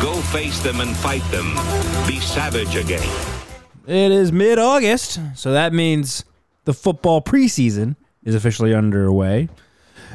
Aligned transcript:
Go 0.00 0.14
face 0.14 0.60
them 0.60 0.80
and 0.80 0.96
fight 0.96 1.22
them. 1.30 1.52
Be 2.06 2.20
savage 2.20 2.74
again. 2.74 3.06
It 3.86 4.10
is 4.10 4.32
mid 4.32 4.58
August, 4.58 5.20
so 5.34 5.52
that 5.52 5.74
means 5.74 6.24
the 6.64 6.72
football 6.72 7.20
preseason 7.20 7.96
is 8.24 8.34
officially 8.34 8.74
underway. 8.74 9.50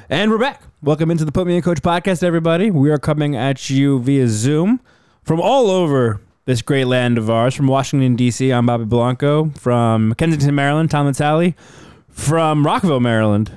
And 0.10 0.32
we're 0.32 0.40
back. 0.40 0.64
Welcome 0.82 1.12
into 1.12 1.24
the 1.24 1.32
Put 1.32 1.46
Me 1.46 1.56
in 1.56 1.62
Coach 1.62 1.84
podcast, 1.84 2.24
everybody. 2.24 2.72
We 2.72 2.90
are 2.90 2.98
coming 2.98 3.36
at 3.36 3.70
you 3.70 4.00
via 4.00 4.28
Zoom 4.28 4.80
from 5.22 5.40
all 5.40 5.70
over 5.70 6.20
this 6.46 6.64
great 6.64 6.86
land 6.86 7.20
of 7.20 7.30
ours. 7.30 7.54
From 7.54 7.68
Washington, 7.68 8.16
D.C., 8.16 8.52
I'm 8.52 8.66
Bobby 8.66 8.86
Blanco. 8.86 9.52
From 9.52 10.16
Kensington, 10.16 10.56
Maryland, 10.56 10.90
Tom 10.90 11.06
and 11.06 11.16
Sally. 11.16 11.56
From 12.10 12.66
Rockville, 12.66 13.02
Maryland, 13.02 13.52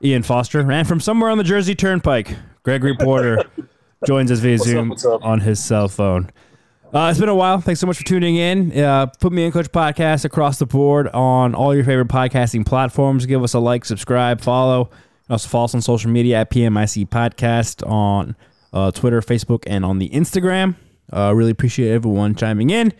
Ian 0.00 0.22
Foster. 0.22 0.60
And 0.70 0.86
from 0.86 1.00
somewhere 1.00 1.30
on 1.30 1.38
the 1.38 1.44
Jersey 1.44 1.74
Turnpike, 1.74 2.36
Gregory 2.62 2.96
Porter 2.96 3.42
joins 4.04 4.30
us 4.30 4.40
via 4.40 4.58
Zoom 4.58 4.88
what's 4.88 5.04
up? 5.04 5.24
on 5.24 5.40
his 5.40 5.62
cell 5.62 5.88
phone. 5.88 6.30
Uh, 6.92 7.08
it's 7.10 7.18
been 7.18 7.28
a 7.28 7.34
while. 7.34 7.60
Thanks 7.60 7.80
so 7.80 7.86
much 7.86 7.98
for 7.98 8.04
tuning 8.04 8.36
in. 8.36 8.78
Uh, 8.78 9.06
put 9.06 9.32
me 9.32 9.44
in 9.44 9.52
Coach 9.52 9.70
podcast 9.72 10.24
across 10.24 10.58
the 10.58 10.66
board 10.66 11.08
on 11.08 11.54
all 11.54 11.74
your 11.74 11.84
favorite 11.84 12.08
podcasting 12.08 12.64
platforms. 12.64 13.26
Give 13.26 13.42
us 13.42 13.54
a 13.54 13.58
like, 13.58 13.84
subscribe, 13.84 14.40
follow. 14.40 14.90
And 15.28 15.30
also 15.30 15.48
follow 15.48 15.64
us 15.64 15.74
on 15.74 15.82
social 15.82 16.10
media 16.10 16.40
at 16.40 16.50
PMIC 16.50 17.08
Podcast 17.08 17.86
on 17.86 18.36
uh, 18.72 18.92
Twitter, 18.92 19.20
Facebook, 19.20 19.64
and 19.66 19.84
on 19.84 19.98
the 19.98 20.08
Instagram. 20.10 20.76
Uh, 21.12 21.32
really 21.34 21.50
appreciate 21.50 21.90
everyone 21.92 22.34
chiming 22.34 22.70
in, 22.70 22.92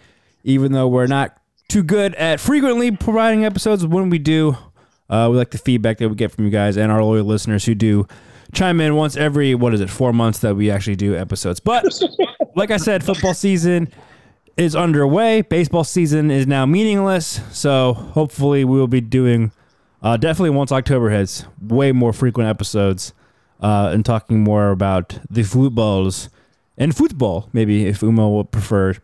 even 0.43 0.73
though 0.73 0.89
we're 0.89 1.07
not 1.07 1.39
too 1.69 1.83
good 1.83 2.15
at 2.17 2.41
frequently 2.41 2.91
providing 2.91 3.45
episodes. 3.45 3.87
When 3.87 4.11
we 4.11 4.19
do, 4.19 4.57
uh, 5.09 5.29
we 5.31 5.37
like 5.37 5.51
the 5.51 5.59
feedback 5.59 5.99
that 5.99 6.09
we 6.09 6.17
get 6.17 6.33
from 6.33 6.45
you 6.45 6.51
guys 6.51 6.77
and 6.77 6.91
our 6.91 7.03
loyal 7.03 7.25
listeners 7.25 7.65
who 7.65 7.75
do 7.75 8.07
chime 8.53 8.81
in 8.81 8.95
once 8.95 9.17
every 9.17 9.55
what 9.55 9.75
is 9.75 9.81
it 9.81 9.91
four 9.91 10.13
months 10.13 10.39
that 10.41 10.57
we 10.57 10.71
actually 10.71 10.97
do 10.97 11.17
episodes. 11.17 11.61
But 11.61 11.85
like 12.55 12.71
I 12.71 12.77
said, 12.77 13.05
football 13.05 13.35
season 13.35 13.89
is 14.57 14.75
underway. 14.75 15.43
Baseball 15.43 15.85
season 15.85 16.31
is 16.31 16.47
now 16.47 16.67
meaningless. 16.67 17.41
So 17.53 17.93
hopefully 17.93 18.65
we 18.65 18.79
will 18.79 18.89
be 18.89 19.01
doing 19.01 19.53
uh, 20.03 20.17
definitely 20.17 20.51
once 20.51 20.73
October 20.73 21.11
hits, 21.11 21.45
way 21.61 21.93
more 21.93 22.13
frequent 22.13 22.49
episodes 22.49 23.13
uh, 23.61 23.91
and 23.93 24.05
talking 24.05 24.41
more 24.41 24.71
about 24.71 25.19
the 25.31 25.43
footballs 25.43 26.29
and 26.79 26.95
football, 26.97 27.49
maybe 27.53 27.87
if 27.87 28.01
Umo 28.01 28.37
would 28.37 28.51
prefer, 28.51 28.95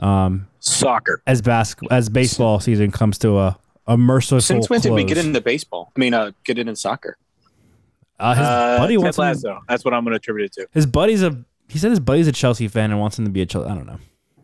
um, 0.00 0.48
Soccer. 0.58 1.22
as 1.26 1.40
bas- 1.40 1.76
as 1.90 2.08
baseball 2.08 2.58
season 2.60 2.90
comes 2.90 3.18
to 3.18 3.38
a, 3.38 3.58
a 3.86 3.96
merciful 3.96 4.40
Since 4.40 4.68
when 4.68 4.80
did 4.80 4.92
we 4.92 5.04
get 5.04 5.18
into 5.18 5.40
baseball? 5.40 5.92
I 5.96 6.00
mean, 6.00 6.12
uh, 6.12 6.32
get 6.44 6.58
it 6.58 6.68
in 6.68 6.76
soccer. 6.76 7.16
Uh, 8.20 8.34
his 8.34 8.46
Uh, 8.46 8.76
buddy 8.78 8.94
Ted 8.96 9.16
wants 9.16 9.44
him, 9.44 9.58
That's 9.68 9.84
what 9.84 9.94
I'm 9.94 10.04
going 10.04 10.12
to 10.12 10.16
attribute 10.16 10.46
it 10.46 10.52
to. 10.60 10.66
his 10.72 10.86
buddy's 10.86 11.22
a 11.22 11.42
he 11.68 11.78
said 11.78 11.90
his 11.90 12.00
buddy's 12.00 12.28
a 12.28 12.32
Chelsea 12.32 12.68
fan 12.68 12.90
and 12.90 13.00
wants 13.00 13.18
him 13.18 13.24
to 13.24 13.30
be 13.30 13.40
a 13.42 13.46
Chelsea. 13.46 13.68
I 13.70 13.74
don't 13.74 13.86
know. 13.86 13.98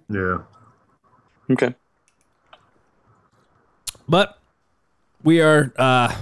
Yeah. 0.08 1.52
Okay. 1.52 1.74
But 4.08 4.38
we 5.22 5.40
are 5.40 5.72
uh 5.76 6.14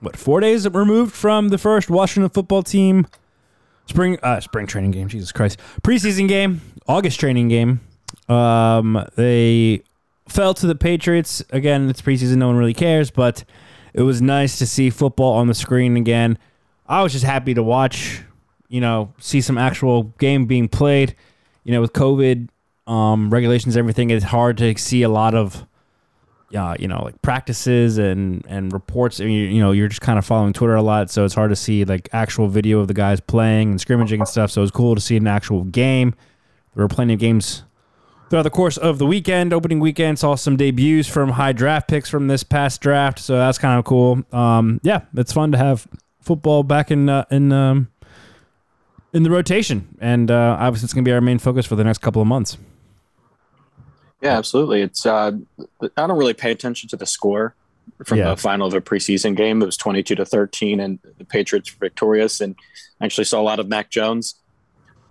what 0.00 0.16
four 0.16 0.40
days 0.40 0.68
removed 0.68 1.12
from 1.14 1.48
the 1.48 1.58
first 1.58 1.90
Washington 1.90 2.30
football 2.30 2.62
team 2.62 3.06
spring 3.86 4.18
uh 4.22 4.40
spring 4.40 4.66
training 4.66 4.90
game, 4.92 5.08
Jesus 5.08 5.32
Christ. 5.32 5.58
Preseason 5.82 6.28
game, 6.28 6.60
August 6.88 7.20
training 7.20 7.48
game. 7.48 7.80
Um 8.28 9.04
they 9.16 9.82
fell 10.28 10.54
to 10.54 10.66
the 10.66 10.74
Patriots. 10.74 11.44
Again, 11.50 11.90
it's 11.90 12.00
preseason, 12.00 12.36
no 12.36 12.46
one 12.46 12.56
really 12.56 12.74
cares, 12.74 13.10
but 13.10 13.44
it 13.94 14.02
was 14.02 14.22
nice 14.22 14.58
to 14.58 14.66
see 14.66 14.90
football 14.90 15.34
on 15.34 15.46
the 15.46 15.54
screen 15.54 15.96
again. 15.96 16.38
I 16.86 17.02
was 17.02 17.12
just 17.12 17.24
happy 17.24 17.54
to 17.54 17.62
watch, 17.62 18.22
you 18.68 18.80
know, 18.80 19.12
see 19.18 19.40
some 19.40 19.58
actual 19.58 20.04
game 20.18 20.46
being 20.46 20.68
played. 20.68 21.14
You 21.64 21.72
know, 21.72 21.80
with 21.80 21.92
COVID 21.92 22.48
um, 22.86 23.30
regulations, 23.30 23.76
everything, 23.76 24.10
it's 24.10 24.24
hard 24.24 24.58
to 24.58 24.76
see 24.76 25.02
a 25.02 25.08
lot 25.08 25.34
of 25.34 25.66
uh, 26.54 26.76
you 26.78 26.86
know, 26.86 27.02
like 27.02 27.20
practices 27.22 27.98
and 27.98 28.44
and 28.48 28.72
reports. 28.72 29.20
I 29.20 29.24
mean, 29.24 29.32
you, 29.32 29.44
you 29.46 29.60
know, 29.60 29.72
you're 29.72 29.88
just 29.88 30.00
kind 30.00 30.18
of 30.18 30.24
following 30.26 30.52
Twitter 30.52 30.74
a 30.74 30.82
lot, 30.82 31.10
so 31.10 31.24
it's 31.24 31.34
hard 31.34 31.50
to 31.50 31.56
see 31.56 31.84
like 31.84 32.08
actual 32.12 32.48
video 32.48 32.80
of 32.80 32.88
the 32.88 32.94
guys 32.94 33.20
playing 33.20 33.70
and 33.70 33.80
scrimmaging 33.80 34.20
and 34.20 34.28
stuff. 34.28 34.50
So 34.50 34.60
it 34.60 34.64
was 34.64 34.70
cool 34.70 34.94
to 34.94 35.00
see 35.00 35.16
an 35.16 35.26
actual 35.26 35.64
game. 35.64 36.14
There 36.74 36.84
were 36.84 36.88
plenty 36.88 37.14
of 37.14 37.20
games 37.20 37.64
throughout 38.32 38.44
the 38.44 38.50
course 38.50 38.78
of 38.78 38.96
the 38.96 39.04
weekend. 39.04 39.52
Opening 39.52 39.78
weekend 39.78 40.18
saw 40.18 40.34
some 40.36 40.56
debuts 40.56 41.06
from 41.06 41.28
high 41.28 41.52
draft 41.52 41.86
picks 41.86 42.08
from 42.08 42.28
this 42.28 42.42
past 42.42 42.80
draft, 42.80 43.18
so 43.18 43.36
that's 43.36 43.58
kind 43.58 43.78
of 43.78 43.84
cool. 43.84 44.22
Um, 44.32 44.80
yeah, 44.82 45.02
it's 45.14 45.34
fun 45.34 45.52
to 45.52 45.58
have 45.58 45.86
football 46.22 46.62
back 46.62 46.90
in 46.90 47.10
uh, 47.10 47.26
in 47.30 47.52
um, 47.52 47.88
in 49.12 49.22
the 49.22 49.30
rotation, 49.30 49.98
and 50.00 50.30
uh, 50.30 50.56
obviously 50.58 50.86
it's 50.86 50.94
going 50.94 51.04
to 51.04 51.08
be 51.10 51.12
our 51.12 51.20
main 51.20 51.38
focus 51.38 51.66
for 51.66 51.76
the 51.76 51.84
next 51.84 51.98
couple 51.98 52.22
of 52.22 52.26
months. 52.26 52.56
Yeah, 54.22 54.38
absolutely. 54.38 54.80
It's 54.80 55.04
uh, 55.04 55.32
I 55.82 56.06
don't 56.06 56.16
really 56.16 56.32
pay 56.32 56.52
attention 56.52 56.88
to 56.88 56.96
the 56.96 57.04
score 57.04 57.54
from 58.06 58.16
Yeah. 58.16 58.30
the 58.30 58.38
final 58.38 58.66
of 58.66 58.72
a 58.72 58.80
preseason 58.80 59.36
game. 59.36 59.60
It 59.60 59.66
was 59.66 59.76
22 59.76 60.14
to 60.14 60.24
13, 60.24 60.80
and 60.80 60.98
the 61.18 61.26
Patriots 61.26 61.70
were 61.74 61.84
victorious. 61.84 62.40
And 62.40 62.56
I 62.98 63.04
actually 63.04 63.24
saw 63.24 63.42
a 63.42 63.42
lot 63.42 63.60
of 63.60 63.68
Mac 63.68 63.90
Jones. 63.90 64.36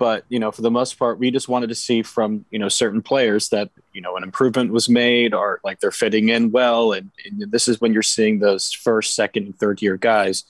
But 0.01 0.25
you 0.29 0.39
know, 0.39 0.49
for 0.49 0.63
the 0.63 0.71
most 0.71 0.97
part, 0.97 1.19
we 1.19 1.29
just 1.29 1.47
wanted 1.47 1.67
to 1.67 1.75
see 1.75 2.01
from 2.01 2.43
you 2.49 2.57
know 2.57 2.69
certain 2.69 3.03
players 3.03 3.49
that 3.49 3.69
you 3.93 4.01
know 4.01 4.17
an 4.17 4.23
improvement 4.23 4.71
was 4.71 4.89
made, 4.89 5.31
or 5.31 5.59
like 5.63 5.79
they're 5.79 5.91
fitting 5.91 6.29
in 6.29 6.49
well. 6.49 6.93
And, 6.93 7.11
and 7.23 7.51
this 7.51 7.67
is 7.67 7.79
when 7.79 7.93
you're 7.93 8.01
seeing 8.01 8.39
those 8.39 8.73
first, 8.73 9.13
second, 9.13 9.45
and 9.45 9.59
third 9.59 9.79
year 9.79 9.97
guys 9.97 10.43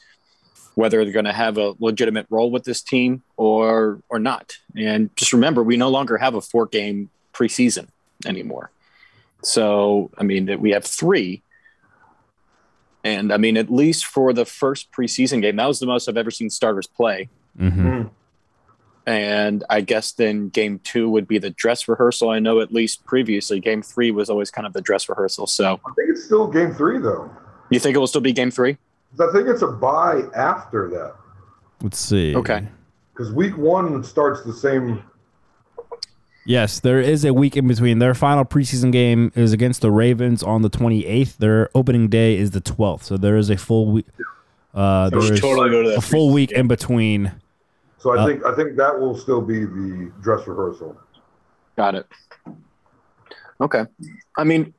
whether 0.76 1.04
they're 1.04 1.12
going 1.12 1.26
to 1.26 1.34
have 1.34 1.58
a 1.58 1.76
legitimate 1.80 2.26
role 2.30 2.50
with 2.50 2.64
this 2.64 2.82
team 2.82 3.24
or 3.36 4.00
or 4.08 4.20
not. 4.20 4.54
And 4.78 5.14
just 5.18 5.34
remember, 5.34 5.64
we 5.64 5.76
no 5.76 5.90
longer 5.90 6.18
have 6.18 6.34
a 6.34 6.40
four 6.40 6.66
game 6.66 7.10
preseason 7.34 7.90
anymore. 8.26 8.72
So, 9.44 10.12
I 10.18 10.24
mean, 10.24 10.62
we 10.62 10.72
have 10.72 10.86
three. 10.86 11.42
And 13.04 13.34
I 13.34 13.38
mean, 13.38 13.58
at 13.58 13.70
least 13.70 14.06
for 14.06 14.32
the 14.32 14.46
first 14.46 14.94
preseason 14.94 15.42
game, 15.42 15.58
that 15.58 15.68
was 15.68 15.82
the 15.82 15.88
most 15.88 16.08
I've 16.08 16.16
ever 16.16 16.32
seen 16.32 16.50
starters 16.50 16.88
play. 16.88 17.28
Mm-hmm. 17.60 18.04
And 19.08 19.64
I 19.70 19.82
guess 19.82 20.12
then 20.12 20.50
game 20.50 20.80
two 20.84 21.10
would 21.10 21.28
be 21.28 21.40
the 21.40 21.50
dress 21.50 21.88
rehearsal. 21.88 22.30
I 22.30 22.40
know 22.40 22.60
at 22.60 22.72
least 22.72 23.04
previously, 23.06 23.60
game 23.60 23.82
three 23.82 24.12
was 24.12 24.30
always 24.30 24.52
kind 24.52 24.68
of 24.68 24.74
the 24.74 24.82
dress 24.82 25.10
rehearsal. 25.10 25.48
So, 25.48 25.80
I 25.86 25.92
think 25.96 26.10
it's 26.12 26.24
still 26.24 26.48
game 26.48 26.74
three 26.76 27.00
though. 27.00 27.30
you 27.72 27.80
think 27.80 27.96
it 27.96 28.00
will 28.00 28.08
still 28.08 28.22
be 28.22 28.32
game 28.34 28.52
three? 28.52 28.78
I 29.20 29.28
think 29.34 29.48
it's 29.48 29.64
a 29.64 29.68
bye 29.68 30.22
after 30.36 30.90
that. 30.92 31.16
Let's 31.82 31.98
see. 32.00 32.36
Okay. 32.36 32.68
Because 33.14 33.34
week 33.34 33.58
one 33.58 34.04
starts 34.04 34.44
the 34.44 34.54
same. 34.54 35.04
Yes, 36.46 36.80
there 36.80 37.00
is 37.00 37.24
a 37.24 37.34
week 37.34 37.56
in 37.56 37.68
between. 37.68 38.00
Their 38.00 38.16
final 38.16 38.46
preseason 38.46 38.92
game 38.92 39.32
is 39.36 39.54
against 39.54 39.82
the 39.82 39.92
Ravens 39.92 40.42
on 40.42 40.64
the 40.64 40.70
28th. 40.70 41.38
Their 41.38 41.70
opening 41.76 42.08
day 42.08 42.36
is 42.38 42.52
the 42.52 42.62
12th. 42.62 43.04
So 43.04 43.18
there 43.18 43.38
is 43.38 43.50
a 43.50 43.58
full 43.58 43.92
week. 43.92 44.08
Uh, 44.74 45.10
We 45.14 45.20
there 45.22 45.34
is 45.34 45.40
totally 45.42 45.70
go 45.70 45.84
to 45.84 45.90
that 45.90 45.98
a 45.98 46.02
full 46.02 46.32
week 46.32 46.50
game. 46.50 46.62
in 46.62 46.68
between. 46.68 47.32
So 48.02 48.12
I 48.12 48.18
Uh, 48.18 48.26
think 48.26 48.44
I 48.44 48.56
think 48.56 48.78
that 48.78 49.00
will 49.00 49.16
still 49.16 49.42
be 49.42 49.60
the 49.60 50.12
dress 50.22 50.48
rehearsal. 50.48 50.98
Got 51.78 51.94
it. 51.96 52.08
Okay. 53.60 53.86
I 54.36 54.44
mean, 54.44 54.74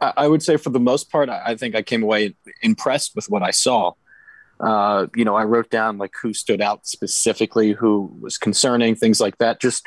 I, 0.00 0.12
I 0.16 0.28
would 0.28 0.42
say 0.42 0.56
for 0.56 0.70
the 0.70 0.80
most 0.80 1.12
part, 1.12 1.28
I, 1.28 1.42
I 1.44 1.56
think 1.56 1.74
I 1.74 1.82
came 1.82 2.02
away 2.02 2.34
impressed 2.62 3.14
with 3.14 3.28
what 3.28 3.42
I 3.42 3.50
saw. 3.50 3.92
Uh, 4.58 5.08
you 5.14 5.26
know, 5.26 5.34
I 5.34 5.44
wrote 5.44 5.68
down 5.68 5.98
like 5.98 6.12
who 6.22 6.32
stood 6.32 6.62
out 6.62 6.86
specifically, 6.86 7.72
who 7.72 8.16
was 8.18 8.38
concerning, 8.38 8.94
things 8.94 9.20
like 9.20 9.36
that. 9.38 9.60
Just, 9.60 9.86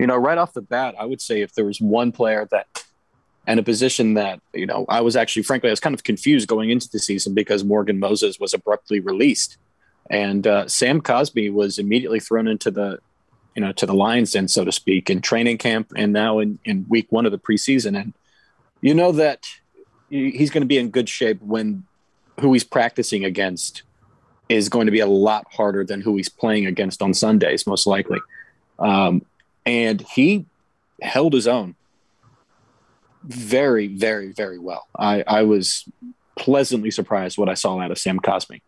you 0.00 0.06
know, 0.08 0.16
right 0.16 0.36
off 0.36 0.52
the 0.52 0.62
bat, 0.62 0.96
I 0.98 1.04
would 1.04 1.20
say 1.20 1.42
if 1.42 1.54
there 1.54 1.64
was 1.64 1.80
one 1.80 2.10
player 2.10 2.48
that, 2.50 2.66
and 3.46 3.60
a 3.60 3.62
position 3.62 4.14
that, 4.14 4.40
you 4.52 4.66
know, 4.66 4.84
I 4.88 5.00
was 5.00 5.14
actually, 5.14 5.44
frankly, 5.44 5.70
I 5.70 5.72
was 5.72 5.78
kind 5.78 5.94
of 5.94 6.02
confused 6.02 6.48
going 6.48 6.70
into 6.70 6.88
the 6.90 6.98
season 6.98 7.34
because 7.34 7.62
Morgan 7.62 8.00
Moses 8.00 8.40
was 8.40 8.52
abruptly 8.52 8.98
released. 8.98 9.58
And 10.10 10.46
uh, 10.46 10.68
Sam 10.68 11.00
Cosmi 11.00 11.52
was 11.52 11.78
immediately 11.78 12.20
thrown 12.20 12.48
into 12.48 12.70
the 12.70 12.98
you 13.54 13.62
know, 13.62 13.72
to 13.72 13.86
the 13.86 13.94
Lions 13.94 14.32
Den, 14.32 14.48
so 14.48 14.66
to 14.66 14.70
speak, 14.70 15.08
in 15.08 15.22
training 15.22 15.56
camp 15.56 15.90
and 15.96 16.12
now 16.12 16.40
in, 16.40 16.58
in 16.66 16.84
week 16.90 17.06
one 17.10 17.24
of 17.24 17.32
the 17.32 17.38
preseason. 17.38 17.98
And 17.98 18.12
you 18.82 18.92
know 18.92 19.12
that 19.12 19.46
he's 20.10 20.50
going 20.50 20.60
to 20.60 20.66
be 20.66 20.76
in 20.76 20.90
good 20.90 21.08
shape 21.08 21.40
when 21.40 21.84
who 22.38 22.52
he's 22.52 22.64
practicing 22.64 23.24
against 23.24 23.82
is 24.50 24.68
going 24.68 24.84
to 24.84 24.92
be 24.92 25.00
a 25.00 25.06
lot 25.06 25.46
harder 25.50 25.84
than 25.84 26.02
who 26.02 26.16
he's 26.16 26.28
playing 26.28 26.66
against 26.66 27.00
on 27.00 27.14
Sundays, 27.14 27.66
most 27.66 27.86
likely. 27.86 28.20
Um, 28.78 29.24
and 29.64 30.02
he 30.02 30.44
held 31.00 31.32
his 31.32 31.48
own. 31.48 31.76
very, 33.26 33.88
very, 33.88 34.32
very 34.32 34.58
well. 34.58 34.86
I, 34.96 35.24
I 35.26 35.42
was 35.42 35.84
pleasantly 36.36 36.90
surprised 36.90 37.38
what 37.38 37.48
I 37.48 37.54
saw 37.54 37.80
out 37.80 37.90
of 37.90 37.98
Sam 37.98 38.20
Cosmi. 38.20 38.60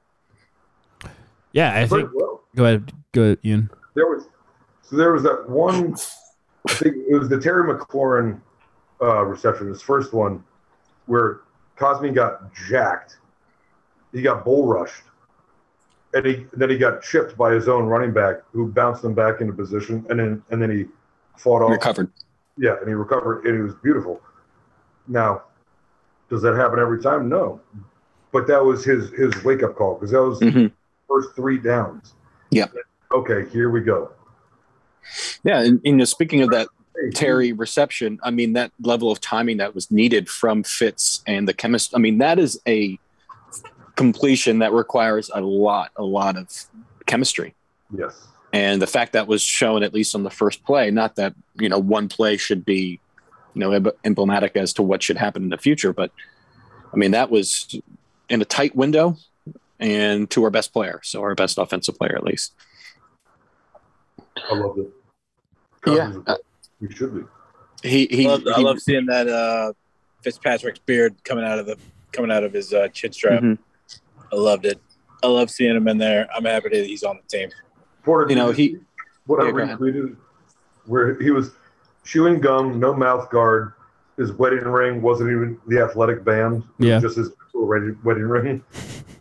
Yeah, 1.53 1.75
I 1.77 1.87
think. 1.87 2.11
well. 2.15 2.43
Go 2.57 2.65
ahead, 2.65 2.93
go 3.13 3.23
ahead, 3.23 3.39
Ian. 3.45 3.71
There 3.95 4.07
was 4.07 4.25
so 4.83 4.97
there 4.97 5.13
was 5.13 5.23
that 5.23 5.49
one. 5.49 5.95
I 6.69 6.73
think 6.75 6.97
it 7.09 7.19
was 7.19 7.29
the 7.29 7.41
Terry 7.41 7.73
McLaurin 7.73 8.41
uh, 9.01 9.25
reception, 9.25 9.69
his 9.69 9.81
first 9.83 10.13
one, 10.13 10.43
where 11.07 11.41
Cosmi 11.79 12.15
got 12.15 12.53
jacked. 12.69 13.19
He 14.13 14.23
got 14.23 14.45
bull 14.45 14.67
rushed, 14.67 15.03
and 16.15 16.25
he 16.27 16.47
then 16.53 16.71
he 16.71 16.79
got 16.79 17.03
chipped 17.03 17.37
by 17.37 17.53
his 17.53 17.69
own 17.69 17.85
running 17.87 18.13
back, 18.13 18.37
who 18.53 18.67
bounced 18.69 19.05
him 19.05 19.15
back 19.15 19.41
into 19.41 19.53
position, 19.53 20.05
and 20.11 20.19
then 20.19 20.43
and 20.51 20.61
then 20.61 20.71
he 20.71 20.87
fought 21.37 21.63
off. 21.63 21.71
Recovered. 21.71 22.11
Yeah, 22.57 22.77
and 22.81 22.89
he 22.89 22.95
recovered, 22.95 23.45
and 23.47 23.59
it 23.59 23.63
was 23.63 23.75
beautiful. 23.77 24.21
Now, 25.07 25.43
does 26.29 26.43
that 26.43 26.55
happen 26.57 26.79
every 26.79 27.01
time? 27.01 27.29
No, 27.29 27.61
but 28.33 28.47
that 28.49 28.65
was 28.65 28.85
his 28.85 29.11
his 29.11 29.33
wake 29.45 29.63
up 29.63 29.77
call 29.77 29.95
because 29.95 30.11
that 30.11 30.23
was 30.23 30.41
Mhm. 30.41 30.73
First 31.09 31.35
three 31.35 31.59
downs. 31.59 32.15
Yeah. 32.51 32.67
Okay, 33.13 33.49
here 33.51 33.71
we 33.71 33.81
go. 33.81 34.11
Yeah, 35.43 35.63
and 35.63 35.81
you 35.83 35.97
know, 35.97 36.05
speaking 36.05 36.43
of 36.43 36.51
that 36.51 36.69
Terry 37.15 37.53
reception, 37.53 38.19
I 38.23 38.31
mean 38.31 38.53
that 38.55 38.73
level 38.81 39.11
of 39.11 39.21
timing 39.21 39.59
that 39.59 39.75
was 39.75 39.91
needed 39.91 40.29
from 40.29 40.63
Fitz 40.63 41.23
and 41.27 41.49
the 41.49 41.55
chemist. 41.55 41.93
I 41.95 41.99
mean 41.99 42.19
that 42.19 42.39
is 42.39 42.61
a 42.67 42.99
completion 43.97 44.61
that 44.61 44.73
requires 44.73 45.31
a 45.33 45.41
lot, 45.41 45.91
a 45.97 46.05
lot 46.05 46.37
of 46.37 46.49
chemistry. 47.07 47.55
Yes. 47.97 48.29
And 48.53 48.81
the 48.81 48.87
fact 48.87 49.13
that 49.13 49.27
was 49.27 49.43
shown 49.43 49.83
at 49.83 49.93
least 49.93 50.15
on 50.15 50.23
the 50.23 50.31
first 50.31 50.65
play, 50.65 50.91
not 50.91 51.17
that 51.17 51.35
you 51.59 51.69
know 51.69 51.79
one 51.79 52.09
play 52.09 52.37
should 52.37 52.65
be, 52.65 53.01
you 53.55 53.61
know, 53.61 53.93
emblematic 54.05 54.57
as 54.57 54.73
to 54.75 54.83
what 54.83 55.03
should 55.03 55.17
happen 55.17 55.43
in 55.43 55.49
the 55.49 55.59
future, 55.59 55.93
but 55.93 56.11
I 56.93 56.97
mean 56.97 57.13
that 57.13 57.31
was 57.31 57.81
in 58.29 58.43
a 58.43 58.45
tight 58.45 58.75
window 58.77 59.17
and 59.81 60.29
to 60.31 60.45
our 60.45 60.51
best 60.51 60.73
player, 60.73 61.01
so 61.05 61.21
our 61.23 61.35
best 61.35 61.59
offensive 61.59 61.97
player 61.99 62.17
at 62.17 62.25
least. 62.25 62.55
I 64.51 64.55
loved 64.55 64.79
it. 64.79 64.91
Yeah. 65.87 66.13
Cousins, 66.25 66.29
we 66.81 66.93
should 66.95 67.15
be. 67.15 67.23
He 67.89 68.07
he, 68.11 68.27
I 68.27 68.31
love, 68.31 68.43
I 68.57 68.61
love 68.61 68.81
seeing 68.81 69.07
that 69.07 69.29
uh, 69.29 69.73
Fitzpatrick's 70.23 70.81
beard 70.81 71.15
coming 71.25 71.45
out 71.45 71.59
of 71.59 71.67
the 71.67 71.77
coming 72.13 72.31
out 72.33 72.43
of 72.45 72.53
his 72.53 72.73
uh, 72.73 72.89
chin 72.89 73.13
strap. 73.13 73.43
Mhm. 73.43 73.59
I 74.33 74.37
loved 74.37 74.67
it. 74.67 74.81
I 75.23 75.27
love 75.29 75.51
seeing 75.51 75.75
him 75.77 75.89
in 75.89 75.99
there. 75.99 76.29
I'm 76.35 76.45
happy 76.45 76.69
that 76.71 76.87
he's 76.87 77.03
on 77.03 77.17
the 77.23 77.37
team. 77.39 77.51
Porter, 78.03 78.29
You 78.31 78.37
know, 78.37 78.51
he- 78.53 78.79
What 79.27 79.43
Yeah, 79.43 79.49
I 79.49 79.53
go 79.53 79.77
retweeted, 79.77 80.17
where 80.87 81.21
he 81.21 81.31
was 81.31 81.51
chewing 82.05 82.41
gum, 82.41 82.79
no 82.81 82.95
mouth 82.95 83.29
guard. 83.31 83.73
His 84.17 84.33
wedding 84.33 84.65
ring 84.65 85.01
wasn't 85.03 85.31
even 85.31 85.59
the 85.67 85.81
athletic 85.81 86.25
band. 86.25 86.63
Yeah. 86.79 86.99
just 87.01 87.17
his 87.17 87.31
actual 87.59 87.67
wedding, 87.69 87.99
wedding 88.05 88.23
ring. 88.25 88.47
And 88.49 88.63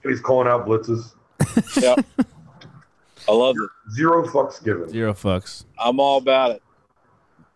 he's 0.04 0.20
calling 0.22 0.48
out 0.48 0.68
blitzes. 0.68 1.14
Yep. 1.82 2.06
I 3.30 3.34
love 3.34 3.56
it. 3.62 3.70
Zero 3.94 4.26
fucks 4.28 4.64
given. 4.64 4.90
Zero 4.90 5.14
fucks. 5.14 5.66
I'm 5.80 6.00
all 6.00 6.18
about 6.18 6.52
it. 6.52 6.64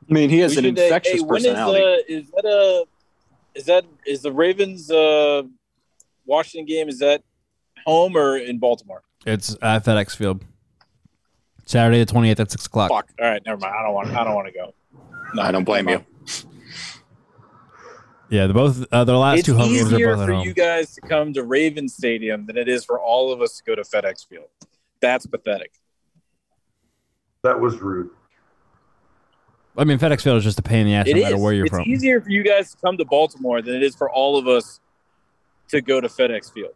I 0.10 0.14
mean, 0.14 0.30
he 0.30 0.40
has 0.40 0.52
We 0.52 0.58
an 0.58 0.64
should, 0.76 0.80
infectious 0.80 1.14
hey, 1.14 1.22
when 1.22 1.38
is, 1.38 1.46
personality. 1.46 1.84
uh, 1.84 2.18
is 2.20 2.32
that 2.32 2.46
a 2.46 2.86
is 3.54 3.66
that 3.66 3.86
is 4.06 4.22
the 4.22 4.32
Ravens 4.32 4.92
uh, 4.92 5.44
Washington 6.26 6.66
game? 6.66 6.90
Is 6.90 7.00
that 7.00 7.24
home 7.86 8.18
or 8.18 8.38
in 8.38 8.58
Baltimore? 8.58 9.04
It's 9.26 9.56
at 9.62 9.86
FedEx 9.86 10.16
Field. 10.16 10.44
Saturday 11.66 12.04
the 12.04 12.12
28th 12.12 12.40
at 12.42 12.52
6 12.52 12.66
o'clock. 12.66 12.90
Fuck. 12.90 13.10
All 13.22 13.30
right, 13.30 13.42
never 13.46 13.58
mind. 13.60 13.74
I 13.74 13.84
don't 13.84 13.94
want. 13.94 14.10
I 14.10 14.24
don't 14.26 14.36
want 14.36 14.48
to 14.48 14.54
go. 14.54 14.74
No, 15.36 15.42
I 15.44 15.52
don't 15.52 15.64
blame 15.64 15.88
you. 15.88 16.04
Mind. 18.32 18.38
Yeah, 18.40 18.48
the 18.48 18.54
both 18.54 18.86
uh, 18.92 19.04
the 19.04 19.18
last 19.18 19.40
It's 19.40 19.46
two 19.46 19.56
home 19.56 19.70
games 19.74 19.92
are 19.92 19.96
easier 19.96 20.16
both 20.16 20.24
at 20.24 20.30
home. 20.30 20.42
for 20.42 20.46
you 20.48 20.54
guys 20.54 20.94
to 20.96 21.02
come 21.02 21.34
to 21.34 21.44
Raven 21.44 21.88
Stadium 21.90 22.46
than 22.46 22.58
it 22.58 22.68
is 22.68 22.86
for 22.86 23.00
all 23.00 23.32
of 23.32 23.42
us 23.42 23.58
to 23.58 23.64
go 23.64 23.76
to 23.76 23.82
FedEx 23.84 24.28
Field. 24.28 24.48
That's 25.02 25.26
pathetic. 25.26 25.72
That 27.44 27.60
was 27.60 27.80
rude. 27.82 28.10
I 29.78 29.84
mean, 29.86 29.98
FedEx 30.00 30.22
Field 30.24 30.38
is 30.38 30.44
just 30.44 30.60
a 30.60 30.64
pain 30.64 30.82
in 30.82 30.88
the 30.88 30.94
ass 30.96 31.08
It 31.08 31.14
no 31.14 31.18
is. 31.20 31.24
matter 31.24 31.38
where 31.38 31.54
you're 31.54 31.66
it's 31.66 31.72
from. 31.72 31.82
It's 31.82 31.90
easier 31.90 32.22
for 32.22 32.30
you 32.30 32.44
guys 32.44 32.72
to 32.72 32.78
come 32.78 32.98
to 32.98 33.06
Baltimore 33.06 33.62
than 33.62 33.74
it 33.76 33.84
is 33.84 33.96
for 33.96 34.10
all 34.12 34.38
of 34.38 34.48
us 34.48 34.80
to 35.70 35.82
go 35.82 36.02
to 36.02 36.08
FedEx 36.08 36.52
Field. 36.54 36.74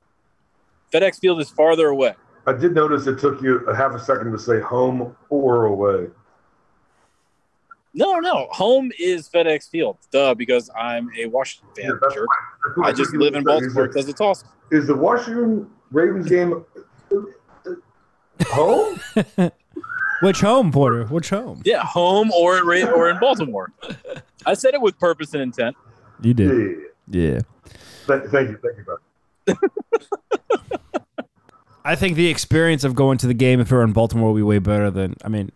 FedEx 0.93 1.19
Field 1.19 1.41
is 1.41 1.49
farther 1.49 1.87
away. 1.89 2.13
I 2.47 2.53
did 2.53 2.73
notice 2.73 3.05
it 3.07 3.19
took 3.19 3.41
you 3.41 3.57
a 3.67 3.75
half 3.75 3.91
a 3.93 3.99
second 3.99 4.31
to 4.31 4.39
say 4.39 4.59
home 4.61 5.15
or 5.29 5.65
away. 5.65 6.07
No, 7.97 8.19
no. 8.19 8.47
Home 8.51 8.91
is 8.99 9.29
FedEx 9.29 9.69
Field. 9.69 9.97
Duh, 10.11 10.35
because 10.35 10.69
I'm 10.77 11.09
a 11.17 11.27
Washington 11.27 11.69
fan. 11.75 11.85
Yeah, 11.85 11.91
that's 12.01 12.13
jerk. 12.13 12.27
I 12.83 12.91
just 12.91 13.13
live 13.13 13.35
in 13.35 13.43
Baltimore 13.45 13.87
because 13.87 14.09
it's 14.09 14.19
awesome. 14.19 14.49
Is 14.69 14.85
the 14.87 14.95
Washington 14.95 15.69
Ravens 15.91 16.27
game 16.27 16.65
home? 18.47 18.99
Which 20.21 20.41
home, 20.41 20.71
Porter? 20.71 21.05
Which 21.05 21.29
home? 21.29 21.61
Yeah, 21.65 21.83
home 21.85 22.31
or 22.31 22.57
at 22.57 22.65
Ra- 22.65 22.91
or 22.91 23.09
in 23.09 23.19
Baltimore. 23.19 23.71
I 24.45 24.53
said 24.55 24.73
it 24.73 24.81
with 24.81 24.99
purpose 24.99 25.33
and 25.33 25.41
intent. 25.41 25.75
You 26.21 26.33
did. 26.33 26.77
yeah. 27.09 27.21
Yeah. 27.21 27.39
Th- 28.07 28.29
thank 28.29 28.49
you. 28.49 28.59
Thank 28.61 28.77
you, 28.77 28.85
man. 29.47 29.57
I 31.85 31.95
think 31.95 32.15
the 32.15 32.27
experience 32.27 32.83
of 32.83 32.95
going 32.95 33.17
to 33.19 33.27
the 33.27 33.33
game 33.33 33.59
if 33.61 33.71
we 33.71 33.77
were 33.77 33.83
in 33.83 33.93
Baltimore 33.93 34.31
would 34.33 34.39
be 34.39 34.43
way 34.43 34.59
better 34.59 34.89
than. 34.89 35.15
I 35.23 35.27
mean, 35.29 35.51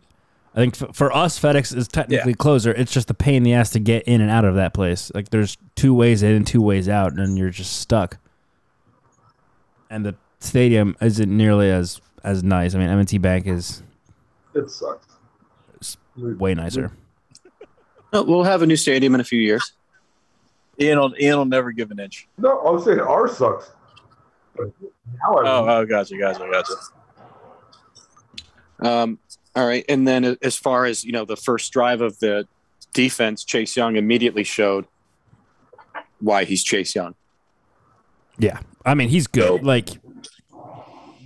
I 0.55 0.59
think 0.59 0.81
f- 0.81 0.95
for 0.95 1.15
us, 1.15 1.39
FedEx 1.39 1.75
is 1.75 1.87
technically 1.87 2.33
closer. 2.33 2.71
It's 2.73 2.91
just 2.91 3.09
a 3.09 3.13
pain 3.13 3.35
in 3.35 3.43
the 3.43 3.53
ass 3.53 3.69
to 3.71 3.79
get 3.79 4.03
in 4.03 4.19
and 4.21 4.31
out 4.31 4.45
of 4.45 4.55
that 4.55 4.73
place. 4.73 5.11
Like 5.13 5.29
there's 5.29 5.57
two 5.75 5.93
ways 5.93 6.23
in 6.23 6.31
and 6.31 6.45
two 6.47 6.61
ways 6.61 6.89
out, 6.89 7.13
and 7.13 7.37
you're 7.37 7.49
just 7.51 7.77
stuck. 7.79 8.17
And 9.89 10.05
the 10.05 10.15
stadium 10.39 10.95
isn't 11.01 11.35
nearly 11.35 11.69
as 11.69 12.01
as 12.23 12.43
nice. 12.43 12.75
I 12.75 12.79
mean, 12.79 12.89
M&T 12.89 13.17
Bank 13.19 13.47
is 13.47 13.81
It 14.53 14.69
sucks. 14.69 15.07
way 16.15 16.53
nicer. 16.53 16.91
No, 18.11 18.23
we'll 18.23 18.43
have 18.43 18.63
a 18.63 18.65
new 18.65 18.75
stadium 18.75 19.13
in 19.13 19.21
a 19.21 19.23
few 19.23 19.39
years. 19.39 19.73
Ian 20.79 20.97
will, 20.97 21.13
Ian 21.19 21.37
will 21.37 21.45
never 21.45 21.71
give 21.71 21.91
an 21.91 21.99
inch. 21.99 22.27
No, 22.39 22.57
I 22.61 22.71
was 22.71 22.83
saying 22.85 22.99
ours 22.99 23.37
sucks. 23.37 23.69
But 24.55 24.69
now 24.81 25.35
I 25.35 25.47
Oh, 25.47 25.67
oh, 25.69 25.85
gotcha, 25.85 26.17
gotcha, 26.17 26.49
gotcha. 26.51 26.73
Um, 28.79 29.19
all 29.55 29.65
right, 29.67 29.83
and 29.89 30.07
then 30.07 30.37
as 30.41 30.55
far 30.55 30.85
as 30.85 31.03
you 31.03 31.11
know, 31.11 31.25
the 31.25 31.35
first 31.37 31.71
drive 31.73 32.01
of 32.01 32.19
the 32.19 32.47
defense, 32.93 33.43
Chase 33.43 33.75
Young 33.75 33.95
immediately 33.95 34.43
showed 34.43 34.85
why 36.19 36.43
he's 36.45 36.63
Chase 36.63 36.95
Young. 36.95 37.15
Yeah, 38.37 38.59
I 38.85 38.93
mean 38.93 39.09
he's 39.09 39.27
good. 39.27 39.63
Like 39.63 39.89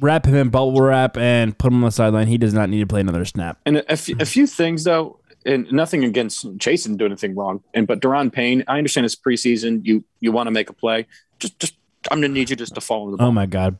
wrap 0.01 0.25
him 0.25 0.35
in 0.35 0.49
bubble 0.49 0.81
wrap 0.81 1.15
and 1.17 1.57
put 1.57 1.71
him 1.71 1.77
on 1.83 1.87
the 1.87 1.91
sideline. 1.91 2.27
He 2.27 2.37
does 2.37 2.53
not 2.53 2.69
need 2.69 2.79
to 2.79 2.87
play 2.87 3.01
another 3.01 3.23
snap. 3.25 3.57
And 3.65 3.77
a, 3.77 3.93
a 3.93 3.97
few- 3.97 4.17
a 4.19 4.25
few 4.25 4.47
things 4.47 4.83
though, 4.83 5.19
and 5.45 5.71
nothing 5.71 6.03
against 6.03 6.45
Chase 6.59 6.83
didn't 6.83 6.97
do 6.97 7.05
anything 7.05 7.35
wrong. 7.35 7.61
And 7.73 7.85
but 7.87 7.99
Daron 8.01 8.31
Payne, 8.31 8.63
I 8.67 8.77
understand 8.77 9.05
it's 9.05 9.15
preseason. 9.15 9.85
You 9.85 10.03
you 10.19 10.31
want 10.31 10.47
to 10.47 10.51
make 10.51 10.69
a 10.69 10.73
play, 10.73 11.07
just 11.39 11.59
just 11.59 11.75
I'm 12.11 12.19
gonna 12.19 12.33
need 12.33 12.49
you 12.49 12.55
just 12.55 12.75
to 12.75 12.81
follow 12.81 13.11
the 13.11 13.17
ball. 13.17 13.27
Oh 13.27 13.31
my 13.31 13.45
god, 13.45 13.77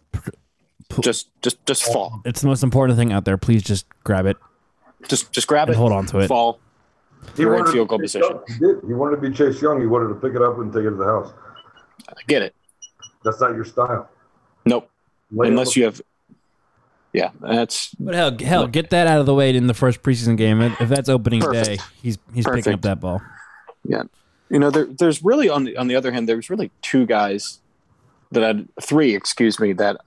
just 1.02 1.30
just 1.42 1.66
just 1.66 1.84
fall. 1.84 2.22
it's 2.26 2.42
the 2.42 2.48
most 2.48 2.64
important 2.64 2.98
thing 2.98 3.12
out 3.12 3.26
there. 3.26 3.38
Please 3.38 3.64
just 3.64 3.86
grab 4.04 4.26
it. 4.26 4.38
Just 5.08 5.32
just 5.32 5.48
grab 5.48 5.68
And 5.68 5.76
it. 5.76 5.78
hold 5.78 5.92
on 5.92 6.06
to 6.08 6.20
it. 6.20 6.28
Fall. 6.28 6.60
He 7.36 7.42
You're 7.44 7.54
in 7.54 7.60
wanted 7.62 7.72
field 7.74 7.88
goal 7.88 8.00
position. 8.00 8.40
He. 8.48 8.88
He 8.88 8.94
wanted 8.94 9.16
to 9.18 9.22
be 9.30 9.36
Chase 9.36 9.62
Young. 9.62 9.80
He 9.80 9.88
wanted 9.88 10.10
to 10.10 10.16
pick 10.16 10.36
it 10.36 10.42
up 10.42 10.58
and 10.60 10.72
take 10.74 10.84
it 10.84 10.90
to 10.92 10.96
the 10.96 11.06
house. 11.06 11.34
I 12.10 12.14
get 12.28 12.42
it. 12.42 12.54
That's 13.24 13.40
not 13.40 13.56
your 13.56 13.64
style. 13.66 14.10
Nope. 14.66 14.90
Lay 15.32 15.48
Unless 15.48 15.74
the- 15.74 15.80
you 15.80 15.86
have. 15.86 16.02
Yeah, 17.14 17.30
that's 17.40 17.94
But 18.00 18.16
hell, 18.16 18.36
hell, 18.40 18.66
get 18.68 18.90
that 18.90 19.06
out 19.06 19.20
of 19.20 19.28
the 19.28 19.36
way 19.36 19.56
in 19.56 19.68
the 19.68 19.76
first 19.76 20.02
preseason 20.02 20.36
game. 20.36 20.62
If 20.62 20.90
that's 20.90 21.10
opening 21.10 21.42
Perfect. 21.42 21.66
day, 21.66 21.78
he's 22.02 22.18
he's 22.34 22.46
picking 22.48 22.74
up 22.74 22.82
that 22.82 23.00
ball. 23.00 23.22
Yeah, 23.86 24.04
you 24.50 24.58
know 24.58 24.72
there, 24.72 24.86
there's 24.86 25.24
really 25.24 25.48
on 25.48 25.64
the 25.66 25.78
on 25.78 25.88
the 25.88 25.96
other 25.96 26.12
hand 26.12 26.28
there's 26.28 26.50
really 26.50 26.72
two 26.82 27.06
guys 27.06 27.60
that 28.32 28.42
had 28.42 28.68
three 28.82 29.14
excuse 29.14 29.60
me 29.60 29.74
that 29.74 29.98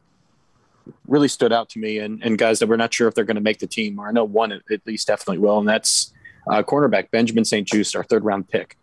really 1.07 1.29
stood 1.29 1.53
out 1.53 1.69
to 1.71 1.79
me 1.79 1.99
and, 1.99 2.23
and 2.23 2.39
guys 2.39 2.59
that 2.59 2.69
we're 2.69 2.77
not 2.77 2.93
sure 2.93 3.09
if 3.09 3.15
they're 3.15 3.25
going 3.25 3.37
to 3.37 3.41
make 3.41 3.59
the 3.59 3.67
team 3.67 3.99
or 3.99 4.09
i 4.09 4.13
know 4.13 4.25
one 4.25 4.53
at 4.53 4.87
least 4.87 5.07
definitely 5.07 5.39
will 5.39 5.59
and 5.59 5.69
that's 5.69 6.13
uh, 6.49 6.63
cornerback 6.63 7.11
Benjamin 7.11 7.45
St-Juste 7.45 7.97
our 7.97 8.05
third 8.05 8.25
round 8.25 8.49
pick. 8.49 8.77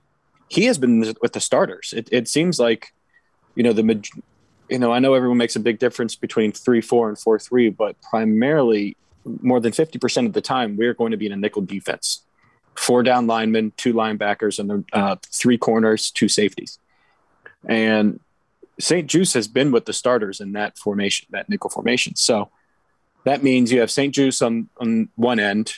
He 0.50 0.66
has 0.66 0.78
been 0.78 1.16
with 1.22 1.32
the 1.32 1.40
starters. 1.40 1.94
It, 1.96 2.10
it 2.12 2.28
seems 2.28 2.60
like 2.60 2.94
you 3.56 3.64
know 3.64 3.72
the 3.72 4.04
you 4.70 4.80
know 4.80 4.92
i 4.92 5.00
know 5.00 5.14
everyone 5.14 5.38
makes 5.38 5.56
a 5.56 5.60
big 5.60 5.80
difference 5.80 6.16
between 6.16 6.52
3-4 6.52 7.08
and 7.08 7.18
4-3 7.18 7.78
but 7.78 7.96
primarily 8.02 8.98
more 9.42 9.60
than 9.60 9.72
50% 9.72 10.26
of 10.26 10.34
the 10.34 10.42
time 10.42 10.76
we're 10.76 10.94
going 10.94 11.12
to 11.12 11.18
be 11.18 11.26
in 11.26 11.32
a 11.32 11.38
nickel 11.38 11.62
defense. 11.62 12.24
Four 12.76 13.04
down 13.04 13.28
linemen, 13.28 13.72
two 13.78 13.94
linebackers, 13.94 14.60
and 14.60 14.86
uh, 14.94 15.16
three 15.32 15.58
corners, 15.58 16.10
two 16.10 16.28
safeties. 16.28 16.80
And 17.68 18.20
St-Juste 18.80 19.34
has 19.36 19.48
been 19.48 19.72
with 19.72 19.86
the 19.86 19.94
starters 19.94 20.40
in 20.40 20.54
that 20.54 20.78
formation, 20.78 21.28
that 21.32 21.50
nickel 21.50 21.70
formation. 21.70 22.16
So 22.16 22.50
that 23.24 23.44
means 23.44 23.72
you 23.72 23.80
have 23.80 23.92
St-Juste 23.92 24.42
on, 24.42 24.70
on 24.80 25.10
one 25.16 25.40
end 25.40 25.74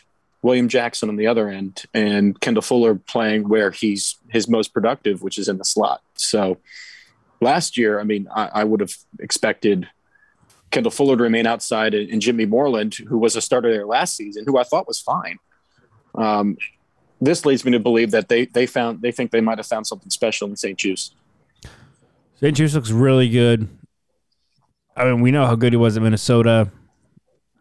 William 0.46 0.70
Jackson 0.70 1.10
on 1.10 1.16
the 1.16 1.25
other 1.25 1.50
end, 1.50 1.86
and 1.92 2.40
Kendall 2.40 2.62
Fuller 2.62 2.94
playing 2.94 3.50
where 3.50 3.72
he's 3.72 4.16
his 4.30 4.48
most 4.48 4.75
productive, 4.75 5.24
which 5.24 5.40
is 5.40 5.48
in 5.48 5.58
the 5.58 5.66
slot. 5.66 6.02
So 6.14 6.60
last 7.42 7.80
year, 7.80 8.00
I 8.00 8.04
mean, 8.04 8.28
I, 8.34 8.50
I 8.54 8.64
would 8.64 8.80
have 8.80 8.94
expected 9.20 9.88
Kendall 10.70 10.92
Fuller 10.92 11.18
to 11.18 11.24
remain 11.24 11.48
outside, 11.48 11.96
and 11.96 12.22
Jimmy 12.22 12.46
Moreland, 12.46 12.94
who 12.94 13.18
was 13.18 13.36
a 13.36 13.42
starter 13.42 13.72
there 13.72 13.88
last 13.88 14.16
season, 14.16 14.46
who 14.46 14.60
I 14.60 14.64
thought 14.64 14.88
was 14.88 15.02
fine. 15.02 15.40
Um, 16.14 16.58
this 17.20 17.44
leads 17.44 17.66
me 17.66 17.72
to 17.72 17.80
believe 17.80 18.12
that 18.12 18.30
they 18.30 18.46
they 18.46 18.68
found 18.68 19.02
they 19.02 19.12
think 19.12 19.32
they 19.32 19.42
might 19.42 19.58
have 19.58 19.66
found 19.66 19.88
something 19.88 20.12
special 20.12 20.48
in 20.48 20.56
St-Juste. 20.56 21.16
St-Juste 22.39 22.75
looks 22.75 22.92
really 22.92 23.30
good. 23.30 23.68
I 24.96 25.06
mean, 25.06 25.22
we 25.22 25.32
know 25.32 25.46
how 25.46 25.56
good 25.56 25.74
he 25.74 25.77
was 25.77 25.98
at 25.98 26.04
Minnesota. 26.04 26.70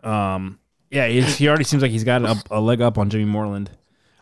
Um, 0.02 0.58
yeah, 0.90 1.06
he's, 1.08 1.36
he 1.36 1.48
already 1.48 1.64
seems 1.64 1.82
like 1.82 1.90
he's 1.90 2.04
got 2.04 2.22
a, 2.22 2.40
a 2.50 2.60
leg 2.60 2.80
up 2.80 2.98
on 2.98 3.10
Jimmy 3.10 3.24
Moreland. 3.24 3.70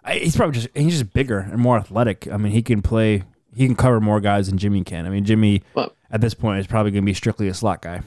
I, 0.04 0.14
he's 0.14 0.36
probably 0.36 0.54
just 0.54 0.68
he's 0.74 0.98
just 0.98 1.12
bigger 1.12 1.38
and 1.38 1.58
more 1.60 1.76
athletic. 1.76 2.26
I 2.30 2.36
mean, 2.36 2.52
he 2.52 2.62
can 2.62 2.82
play, 2.82 3.22
he 3.54 3.66
can 3.66 3.76
cover 3.76 4.00
more 4.00 4.20
guys 4.20 4.48
than 4.48 4.58
Jimmy 4.58 4.82
can. 4.84 5.06
I 5.06 5.10
mean, 5.10 5.24
Jimmy 5.24 5.62
Well- 5.74 5.94
at 6.10 6.20
this 6.20 6.34
point 6.34 6.60
is 6.60 6.66
probably 6.66 6.90
going 6.90 7.04
to 7.04 7.06
be 7.06 7.14
strictly 7.14 7.48
a 7.48 7.54
slot 7.54 7.82
guy. 7.82 8.02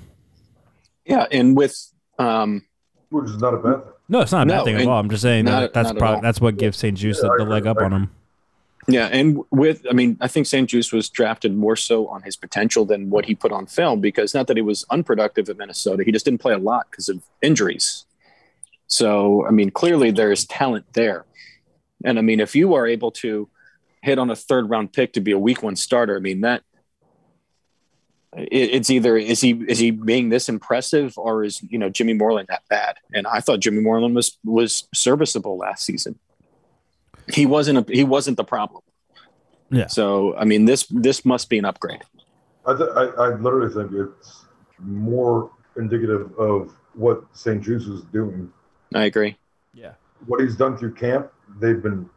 Yeah, 1.05 1.25
and 1.31 1.55
with 1.55 1.75
um, 2.19 2.63
which 3.09 3.29
is 3.29 3.37
not 3.37 3.53
a 3.53 3.57
bad 3.57 3.83
thing. 3.83 3.91
No, 4.09 4.21
it's 4.21 4.31
not 4.31 4.45
a 4.47 4.49
bad 4.49 4.57
No, 4.57 4.63
thing 4.65 4.75
at 4.77 4.87
all. 4.87 4.99
I'm 4.99 5.09
just 5.09 5.21
saying 5.21 5.45
not- 5.45 5.59
that 5.61 5.73
that's 5.73 5.91
probably 5.93 6.21
that's 6.21 6.41
what 6.41 6.57
gives 6.57 6.77
St-Juste 6.77 7.21
Yeah, 7.23 7.29
the, 7.37 7.45
the 7.45 7.49
leg 7.49 7.65
up 7.67 7.77
on 7.77 7.91
him. 7.93 8.11
Yeah, 8.87 9.07
and 9.07 9.39
with 9.51 9.85
I 9.89 9.93
mean, 9.93 10.17
I 10.21 10.27
think 10.27 10.45
St-Juste 10.45 10.93
was 10.93 11.09
drafted 11.09 11.55
more 11.55 11.75
so 11.75 12.07
on 12.07 12.21
his 12.21 12.35
potential 12.35 12.85
than 12.85 13.09
what 13.09 13.25
he 13.25 13.33
put 13.33 13.51
on 13.51 13.65
film 13.65 13.99
because 13.99 14.33
not 14.35 14.47
that 14.47 14.57
he 14.57 14.61
was 14.61 14.85
unproductive 14.91 15.49
at 15.49 15.57
Minnesota, 15.57 16.03
he 16.03 16.11
just 16.11 16.25
didn't 16.25 16.41
play 16.41 16.53
a 16.53 16.59
lot 16.59 16.87
because 16.91 17.09
of 17.09 17.23
injuries. 17.41 18.05
So, 18.87 19.45
I 19.47 19.51
mean, 19.51 19.71
clearly 19.71 20.11
there's 20.11 20.45
talent 20.45 20.85
there. 20.93 21.25
And 22.03 22.19
I 22.19 22.21
mean, 22.21 22.39
if 22.39 22.55
you 22.55 22.75
are 22.75 22.85
able 22.85 23.11
to 23.11 23.49
hit 24.03 24.19
on 24.19 24.29
a 24.29 24.35
third 24.35 24.69
round 24.69 24.93
pick 24.93 25.13
to 25.13 25.21
be 25.21 25.31
a 25.31 25.39
week 25.39 25.63
one 25.63 25.75
starter, 25.75 26.15
I 26.15 26.19
mean 26.19 26.41
that 26.41 26.61
it, 28.37 28.69
it's 28.73 28.89
either 28.89 29.17
is 29.17 29.41
he 29.41 29.51
is 29.67 29.79
he 29.79 29.91
being 29.91 30.29
this 30.29 30.49
impressive 30.49 31.17
or 31.17 31.43
is 31.43 31.61
you 31.63 31.79
know 31.79 31.89
Jimmy 31.89 32.13
Moreland 32.13 32.47
that 32.49 32.63
bad? 32.69 32.97
And 33.13 33.25
I 33.27 33.39
thought 33.39 33.59
Jimmy 33.59 33.81
Moreland 33.81 34.15
was 34.15 34.37
was 34.43 34.87
serviceable 34.93 35.57
last 35.57 35.85
season. 35.85 36.19
He 37.27 37.45
wasn't 37.45 37.77
a, 37.89 37.93
he 37.93 38.03
wasn't 38.03 38.37
the 38.37 38.43
problem. 38.43 38.81
Yeah. 39.71 39.87
So 39.87 40.35
I 40.35 40.45
mean 40.45 40.65
this 40.65 40.85
this 40.89 41.25
must 41.25 41.49
be 41.49 41.57
an 41.57 41.65
upgrade. 41.65 42.01
I, 42.67 42.75
th- 42.75 42.89
I, 42.95 43.03
I 43.03 43.27
literally 43.35 43.73
think 43.73 43.91
it's 43.93 44.45
more 44.79 45.51
indicative 45.77 46.31
of 46.39 46.73
what 46.93 47.23
St-Juste's 47.33 47.87
is 47.87 48.01
doing. 48.05 48.51
I 48.95 49.03
agree. 49.05 49.37
Yeah. 49.73 49.93
What 50.25 50.41
he's 50.41 50.55
done 50.55 50.75
through 50.77 50.93
camp, 50.95 51.29
they've 51.59 51.81
been 51.81 52.09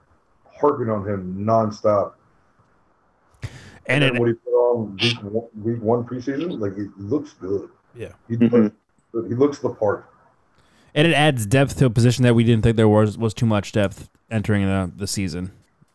harping 0.58 0.88
on 0.88 1.06
him 1.06 1.36
nonstop. 1.44 2.12
And 3.86 4.02
then 4.02 4.16
it, 4.16 4.20
what 4.20 4.28
he 4.28 4.34
put 4.34 4.50
on 4.50 4.96
week 4.96 5.16
one, 5.22 5.46
week 5.62 5.82
one 5.82 6.04
preseason, 6.04 6.58
like 6.60 6.76
he 6.76 6.86
looks 6.96 7.32
good. 7.34 7.68
Yeah. 7.94 8.12
he, 8.28 8.36
Mhm. 8.36 8.72
he 9.12 9.34
looks 9.34 9.58
the 9.58 9.70
part. 9.70 10.06
and 10.94 11.06
it 11.06 11.12
adds 11.14 11.46
depth 11.46 11.76
to 11.78 11.86
a 11.86 11.90
position 11.90 12.22
that 12.24 12.34
we 12.34 12.44
didn't 12.44 12.62
think 12.62 12.76
there 12.76 12.88
was 12.88 13.16
was 13.18 13.34
too 13.34 13.46
much 13.46 13.72
depth 13.72 14.08
entering 14.30 14.66
the 14.66 14.90
the 14.97 15.06
season. 15.06 15.52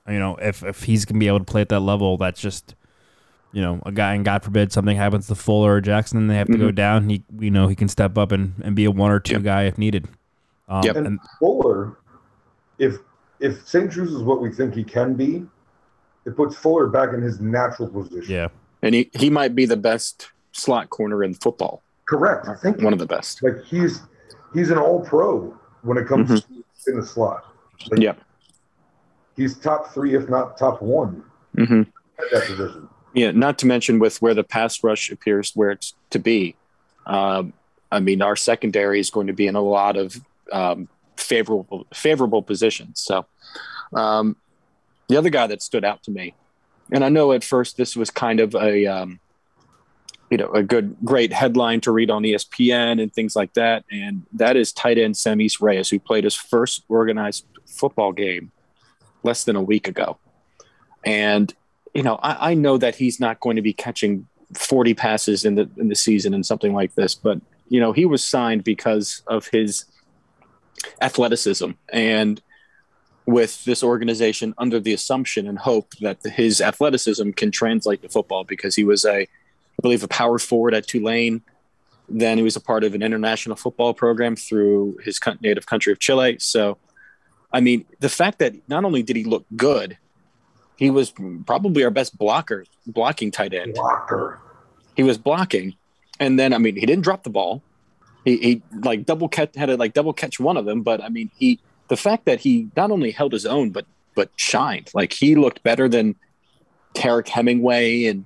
You 0.08 0.20
know, 0.20 0.36
if 0.38 0.64
if 0.64 0.84
he's 0.84 1.06
gonna 1.06 1.20
be 1.20 1.28
able 1.28 1.40
to 1.40 1.46
play 1.46 1.62
at 1.62 1.70
that 1.70 1.80
level, 1.82 2.18
that's 2.18 2.42
just 2.42 2.76
you 3.52 3.62
know 3.62 3.82
a 3.86 3.92
guy. 3.92 4.14
And 4.14 4.26
God 4.26 4.44
forbid 4.44 4.72
something 4.72 4.98
happens 4.98 5.28
to 5.28 5.36
Fuller 5.36 5.76
or 5.76 5.82
Jackson, 5.82 6.18
and 6.18 6.30
they 6.30 6.36
have 6.36 6.48
to 6.48 6.58
go 6.58 6.70
Mhm. 6.70 6.76
down. 6.76 7.10
He 7.10 7.24
you 7.40 7.52
know 7.52 7.68
he 7.68 7.76
can 7.76 7.88
step 7.88 8.18
up 8.18 8.32
and, 8.32 8.54
and 8.64 8.76
be 8.76 8.86
a 8.86 8.92
one 8.92 9.12
or 9.12 9.20
two 9.20 9.34
Yep. 9.36 9.44
guy 9.44 9.64
if 9.64 9.78
needed. 9.78 10.08
Um, 10.68 10.84
Yep. 10.84 10.96
and 10.96 11.20
Fuller, 11.40 11.98
if 12.80 12.98
if 13.40 13.68
St-Juste 13.68 14.12
is 14.14 14.24
what 14.24 14.42
we 14.42 14.52
think 14.52 14.74
he 14.74 14.84
can 14.84 15.16
be, 15.16 15.46
it 16.26 16.36
puts 16.38 16.56
Fuller 16.56 16.88
back 16.88 17.14
in 17.14 17.22
his 17.22 17.42
natural 17.42 17.90
position. 17.90 18.34
yeah, 18.34 18.48
And 18.82 18.96
he, 18.96 19.10
he 19.14 19.30
might 19.30 19.54
be 19.54 19.66
the 19.66 19.76
best 19.76 20.30
slot 20.54 20.90
corner 20.90 21.24
in 21.26 21.34
football. 21.34 21.82
Correct. 22.06 22.48
I 22.48 22.56
think 22.56 22.82
One 22.82 22.94
of 22.94 23.00
the 23.00 23.06
best. 23.06 23.44
like 23.44 23.62
he's 23.66 24.02
he's 24.54 24.70
an 24.70 24.78
all 24.78 25.02
pro 25.02 25.54
when 25.82 25.98
it 25.98 26.08
comes 26.08 26.42
to 26.42 26.48
in 26.88 27.00
the 27.00 27.06
slot. 27.06 27.44
Like, 27.92 28.02
Yep. 28.02 28.22
He's 29.36 29.58
top 29.58 29.94
three, 29.94 30.16
if 30.16 30.30
not 30.30 30.58
top 30.58 30.82
one 30.82 31.24
hmm 31.56 31.82
at 32.20 32.26
that 32.32 32.44
position. 32.46 32.88
Yeah, 33.14 33.32
not 33.32 33.60
to 33.60 33.68
mention 33.68 34.00
with 34.00 34.22
where 34.22 34.34
the 34.34 34.44
pass 34.44 34.84
rush 34.84 35.12
appears 35.12 35.52
where 35.54 35.72
it's 35.72 35.94
to 36.12 36.20
be. 36.20 36.56
Um, 37.06 37.54
I 37.92 38.00
mean, 38.00 38.22
our 38.22 38.36
secondary 38.36 39.00
is 39.00 39.10
going 39.10 39.28
to 39.28 39.34
be 39.34 39.46
in 39.46 39.56
a 39.56 39.62
lot 39.62 39.98
of 39.98 40.20
um, 40.52 40.88
favorable 41.16 41.86
favorable 41.94 42.42
positions. 42.42 43.02
So, 43.02 43.26
um, 43.96 44.36
the 45.10 45.18
other 45.18 45.30
guy 45.30 45.48
that 45.48 45.62
stood 45.62 45.86
out 45.86 46.02
to 46.04 46.12
me, 46.12 46.34
and 46.92 47.04
I 47.04 47.10
know 47.10 47.32
at 47.34 47.44
first 47.44 47.78
this 47.78 47.96
was 47.96 48.10
kind 48.10 48.40
of 48.40 48.56
a 48.56 48.86
um, 48.88 49.20
you 50.32 50.38
know 50.38 50.52
a 50.52 50.64
good 50.64 50.96
great 51.06 51.32
headline 51.32 51.82
to 51.82 51.92
read 51.92 52.10
on 52.10 52.24
ESPN 52.24 53.02
and 53.02 53.14
things 53.14 53.36
like 53.36 53.54
that, 53.54 53.86
and 53.92 54.26
that 54.34 54.56
is 54.56 54.74
tight 54.74 54.98
end 54.98 55.14
Sammis 55.14 55.62
Reyes, 55.62 55.90
who 55.90 56.00
played 56.00 56.24
his 56.24 56.36
first 56.36 56.84
organized 56.90 57.46
football 57.74 58.12
game 58.12 58.52
less 59.24 59.44
than 59.44 59.56
a 59.56 59.62
week 59.62 59.88
ago, 59.88 60.18
and 61.06 61.54
you 61.94 62.04
know, 62.04 62.16
I, 62.16 62.52
I 62.52 62.54
know 62.54 62.78
that 62.78 62.96
he's 62.96 63.20
not 63.20 63.40
going 63.40 63.56
to 63.56 63.62
be 63.62 63.74
catching 63.74 64.28
40 64.56 64.94
passes 64.94 65.46
in 65.46 65.56
the 65.56 65.70
in 65.78 65.90
the 65.90 65.96
season 65.96 66.34
and 66.34 66.46
something 66.46 66.74
like 66.74 66.96
this, 66.96 67.16
but 67.16 67.40
you 67.70 67.80
know, 67.80 67.92
he 67.92 68.06
was 68.06 68.24
signed 68.24 68.64
because 68.64 69.22
of 69.28 69.48
his 69.48 69.86
athleticism 71.02 71.72
and 71.92 72.42
with 73.26 73.64
this 73.64 73.84
organization 73.84 74.54
under 74.58 74.80
the 74.80 74.92
assumption 74.92 75.48
and 75.48 75.58
hope 75.58 75.94
that 76.02 76.18
his 76.24 76.60
athleticism 76.60 77.32
can 77.32 77.52
translate 77.52 78.02
to 78.02 78.10
football 78.10 78.44
because 78.44 78.76
he 78.76 78.84
was 78.84 79.06
a 79.06 79.22
I 79.22 79.82
believe 79.82 80.04
a 80.04 80.08
power 80.08 80.38
forward 80.38 80.74
at 80.74 80.88
Tulane. 80.88 81.42
Then 82.10 82.38
he 82.38 82.44
was 82.44 82.56
a 82.56 82.62
part 82.62 82.84
of 82.84 82.94
an 82.94 83.02
international 83.02 83.56
football 83.56 83.94
program 83.94 84.36
through 84.36 84.98
his 85.04 85.20
native 85.42 85.66
country 85.66 85.92
of 85.92 86.00
Chile. 86.00 86.38
So, 86.40 86.78
I 87.54 87.62
mean, 87.62 87.86
the 88.00 88.10
fact 88.10 88.40
that 88.40 88.56
not 88.68 88.84
only 88.84 89.04
did 89.04 89.16
he 89.16 89.24
look 89.24 89.46
good, 89.56 89.98
he 90.76 90.90
was 90.90 91.14
probably 91.46 91.84
our 91.84 91.92
best 91.92 92.18
blocker, 92.18 92.66
blocking 92.88 93.30
tight 93.32 93.54
end. 93.54 93.76
Blocker. 93.76 94.40
He 94.96 95.04
was 95.04 95.18
blocking, 95.18 95.76
and 96.20 96.40
then 96.40 96.52
I 96.54 96.58
mean, 96.58 96.76
he 96.76 96.86
didn't 96.86 97.04
drop 97.04 97.24
the 97.24 97.30
ball. 97.30 97.62
He, 98.26 98.38
he 98.38 98.62
like 98.82 99.06
double 99.06 99.30
catch 99.30 99.56
had 99.56 99.68
to 99.68 99.78
like 99.78 99.94
double 99.94 100.14
catch 100.14 100.40
one 100.40 100.58
of 100.58 100.66
them, 100.66 100.82
but 100.82 101.04
I 101.04 101.10
mean, 101.10 101.30
he 101.36 101.60
the 101.90 101.98
fact 101.98 102.26
that 102.26 102.40
he 102.40 102.70
not 102.76 102.90
only 102.90 103.12
held 103.12 103.34
his 103.34 103.46
own 103.46 103.70
but 103.70 103.86
but 104.16 104.30
shined. 104.36 104.90
Like 104.94 105.14
he 105.14 105.36
looked 105.36 105.64
better 105.64 105.88
than 105.88 106.16
Temarrick 106.94 107.28
Hemingway 107.28 108.06
and 108.06 108.26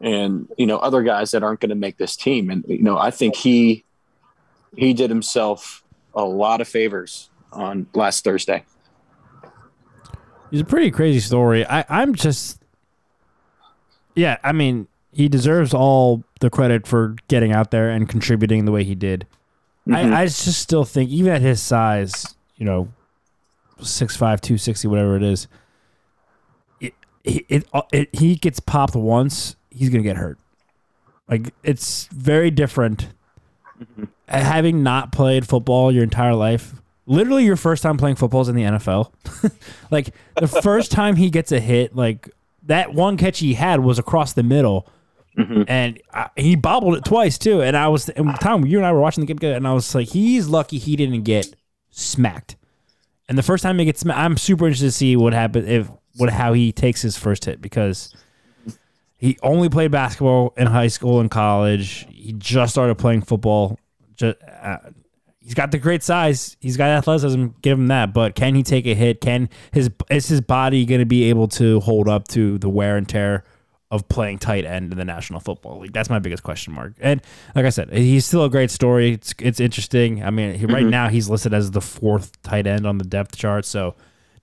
and 0.00 0.48
you 0.56 0.66
know 0.66 0.78
other 0.78 1.02
guys 1.02 1.30
that 1.32 1.42
aren't 1.42 1.60
going 1.60 1.70
to 1.70 1.74
make 1.74 1.98
this 1.98 2.16
team. 2.16 2.50
And 2.50 2.64
you 2.66 2.82
know, 2.82 2.98
I 2.98 3.10
think 3.10 3.36
he 3.36 3.84
he 4.76 4.94
did 4.94 5.10
himself 5.10 5.84
a 6.14 6.24
lot 6.24 6.60
of 6.60 6.68
favors 6.68 7.30
on 7.52 7.86
last 7.94 8.24
Thursday. 8.24 8.64
He's 10.50 10.60
a 10.60 10.64
pretty 10.64 10.90
crazy 10.90 11.20
story. 11.20 11.66
I, 11.66 11.84
I'm 11.88 12.14
just, 12.14 12.62
yeah. 14.14 14.36
I 14.44 14.52
mean, 14.52 14.86
he 15.12 15.28
deserves 15.28 15.72
all 15.72 16.24
the 16.40 16.50
credit 16.50 16.86
for 16.86 17.16
getting 17.28 17.52
out 17.52 17.70
there 17.70 17.90
and 17.90 18.08
contributing 18.08 18.64
the 18.64 18.72
way 18.72 18.84
he 18.84 18.94
did. 18.94 19.26
Mhm. 19.88 20.12
I, 20.12 20.22
I 20.22 20.24
just 20.26 20.60
still 20.60 20.84
think, 20.84 21.10
even 21.10 21.32
at 21.32 21.40
his 21.40 21.60
size, 21.60 22.34
you 22.56 22.66
know, 22.66 22.88
6'5", 23.80 24.18
260, 24.18 24.88
whatever 24.88 25.16
it 25.16 25.22
is, 25.22 25.48
it, 26.80 26.94
it, 27.24 27.44
it, 27.48 27.66
it 27.92 28.08
he 28.14 28.36
gets 28.36 28.60
popped 28.60 28.94
once, 28.94 29.56
he's 29.70 29.88
gonna 29.88 30.02
get 30.02 30.16
hurt. 30.16 30.38
Like 31.28 31.54
it's 31.62 32.06
very 32.08 32.50
different. 32.50 33.08
Having 34.28 34.82
not 34.82 35.12
played 35.12 35.48
football 35.48 35.90
your 35.90 36.04
entire 36.04 36.34
life, 36.34 36.81
literally 37.06 37.44
your 37.44 37.56
first 37.56 37.82
time 37.82 37.96
playing 37.96 38.16
football 38.16 38.40
is 38.42 38.48
in 38.48 38.56
the 38.56 38.62
NFL. 38.62 39.12
like 39.90 40.10
the 40.38 40.46
first 40.48 40.90
time 40.92 41.16
he 41.16 41.30
gets 41.30 41.52
a 41.52 41.60
hit, 41.60 41.94
like 41.96 42.28
that 42.64 42.94
one 42.94 43.16
catch 43.16 43.38
he 43.40 43.54
had 43.54 43.80
was 43.80 43.98
across 43.98 44.32
the 44.34 44.42
middle, 44.42 44.88
Mhm. 45.38 45.64
and 45.66 45.98
I, 46.12 46.28
he 46.36 46.56
bobbled 46.56 46.94
it 46.96 47.04
twice 47.06 47.38
too. 47.38 47.62
And 47.62 47.74
I 47.76 47.88
was, 47.88 48.08
and 48.10 48.38
Tom, 48.40 48.66
you 48.66 48.76
and 48.76 48.86
I 48.86 48.92
were 48.92 49.00
watching 49.00 49.24
the 49.24 49.32
game 49.34 49.54
and 49.54 49.66
I 49.66 49.72
was 49.72 49.94
like, 49.94 50.08
he's 50.08 50.46
lucky 50.48 50.76
he 50.78 50.94
didn't 50.94 51.22
get 51.22 51.54
smacked. 51.90 52.56
And 53.30 53.38
the 53.38 53.42
first 53.42 53.62
time 53.62 53.78
he 53.78 53.86
gets 53.86 54.00
smacked, 54.00 54.18
I'm 54.18 54.36
super 54.36 54.66
interested 54.66 54.86
to 54.88 54.92
see 54.92 55.16
what 55.16 55.32
happens 55.32 55.66
if 55.68 55.90
what 56.16 56.28
how 56.28 56.52
he 56.52 56.70
takes 56.70 57.00
his 57.00 57.16
first 57.16 57.46
hit 57.46 57.62
because 57.62 58.14
he 59.16 59.38
only 59.42 59.70
played 59.70 59.90
basketball 59.90 60.52
in 60.58 60.66
high 60.66 60.88
school 60.88 61.20
and 61.20 61.30
college. 61.30 62.06
He 62.10 62.34
just 62.34 62.72
started 62.74 62.96
playing 62.98 63.22
football. 63.22 63.78
Just, 64.16 64.36
uh, 64.62 64.76
he's 65.42 65.54
got 65.54 65.70
the 65.70 65.78
great 65.78 66.02
size. 66.02 66.56
He's 66.60 66.76
got 66.76 66.88
athleticism. 66.90 67.48
Give 67.60 67.78
him 67.78 67.88
that. 67.88 68.12
But 68.12 68.34
can 68.34 68.54
he 68.54 68.62
take 68.62 68.86
a 68.86 68.94
hit? 68.94 69.20
Can 69.20 69.48
his 69.72 69.90
is 70.10 70.28
his 70.28 70.40
body 70.40 70.84
going 70.84 71.00
to 71.00 71.06
be 71.06 71.24
able 71.24 71.48
to 71.48 71.80
hold 71.80 72.08
up 72.08 72.28
to 72.28 72.58
the 72.58 72.68
wear 72.68 72.96
and 72.96 73.08
tear 73.08 73.44
of 73.90 74.08
playing 74.08 74.38
tight 74.38 74.64
end 74.64 74.90
in 74.90 74.96
the 74.96 75.04
National 75.04 75.38
Football 75.38 75.80
League. 75.80 75.92
That's 75.92 76.08
my 76.08 76.18
biggest 76.18 76.42
question 76.42 76.72
mark. 76.72 76.94
And 76.98 77.20
like 77.54 77.66
I 77.66 77.68
said, 77.68 77.92
he's 77.92 78.24
still 78.24 78.42
a 78.42 78.48
great 78.48 78.70
story. 78.70 79.12
It's 79.12 79.34
it's 79.38 79.60
interesting. 79.60 80.24
I 80.24 80.30
mean, 80.30 80.54
he, 80.54 80.64
right 80.64 80.86
now 80.86 81.08
he's 81.08 81.28
listed 81.28 81.52
as 81.52 81.72
the 81.72 81.82
fourth 81.82 82.40
tight 82.42 82.66
end 82.66 82.86
on 82.86 82.96
the 82.96 83.04
depth 83.04 83.36
chart, 83.36 83.66
so 83.66 83.94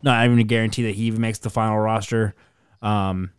not 0.04 0.24
even 0.24 0.38
a 0.38 0.44
guarantee 0.44 0.84
that 0.84 0.94
he 0.96 1.06
even 1.06 1.20
makes 1.20 1.40
the 1.40 1.50
final 1.50 1.80
roster. 1.80 2.36
Um, 2.84 3.32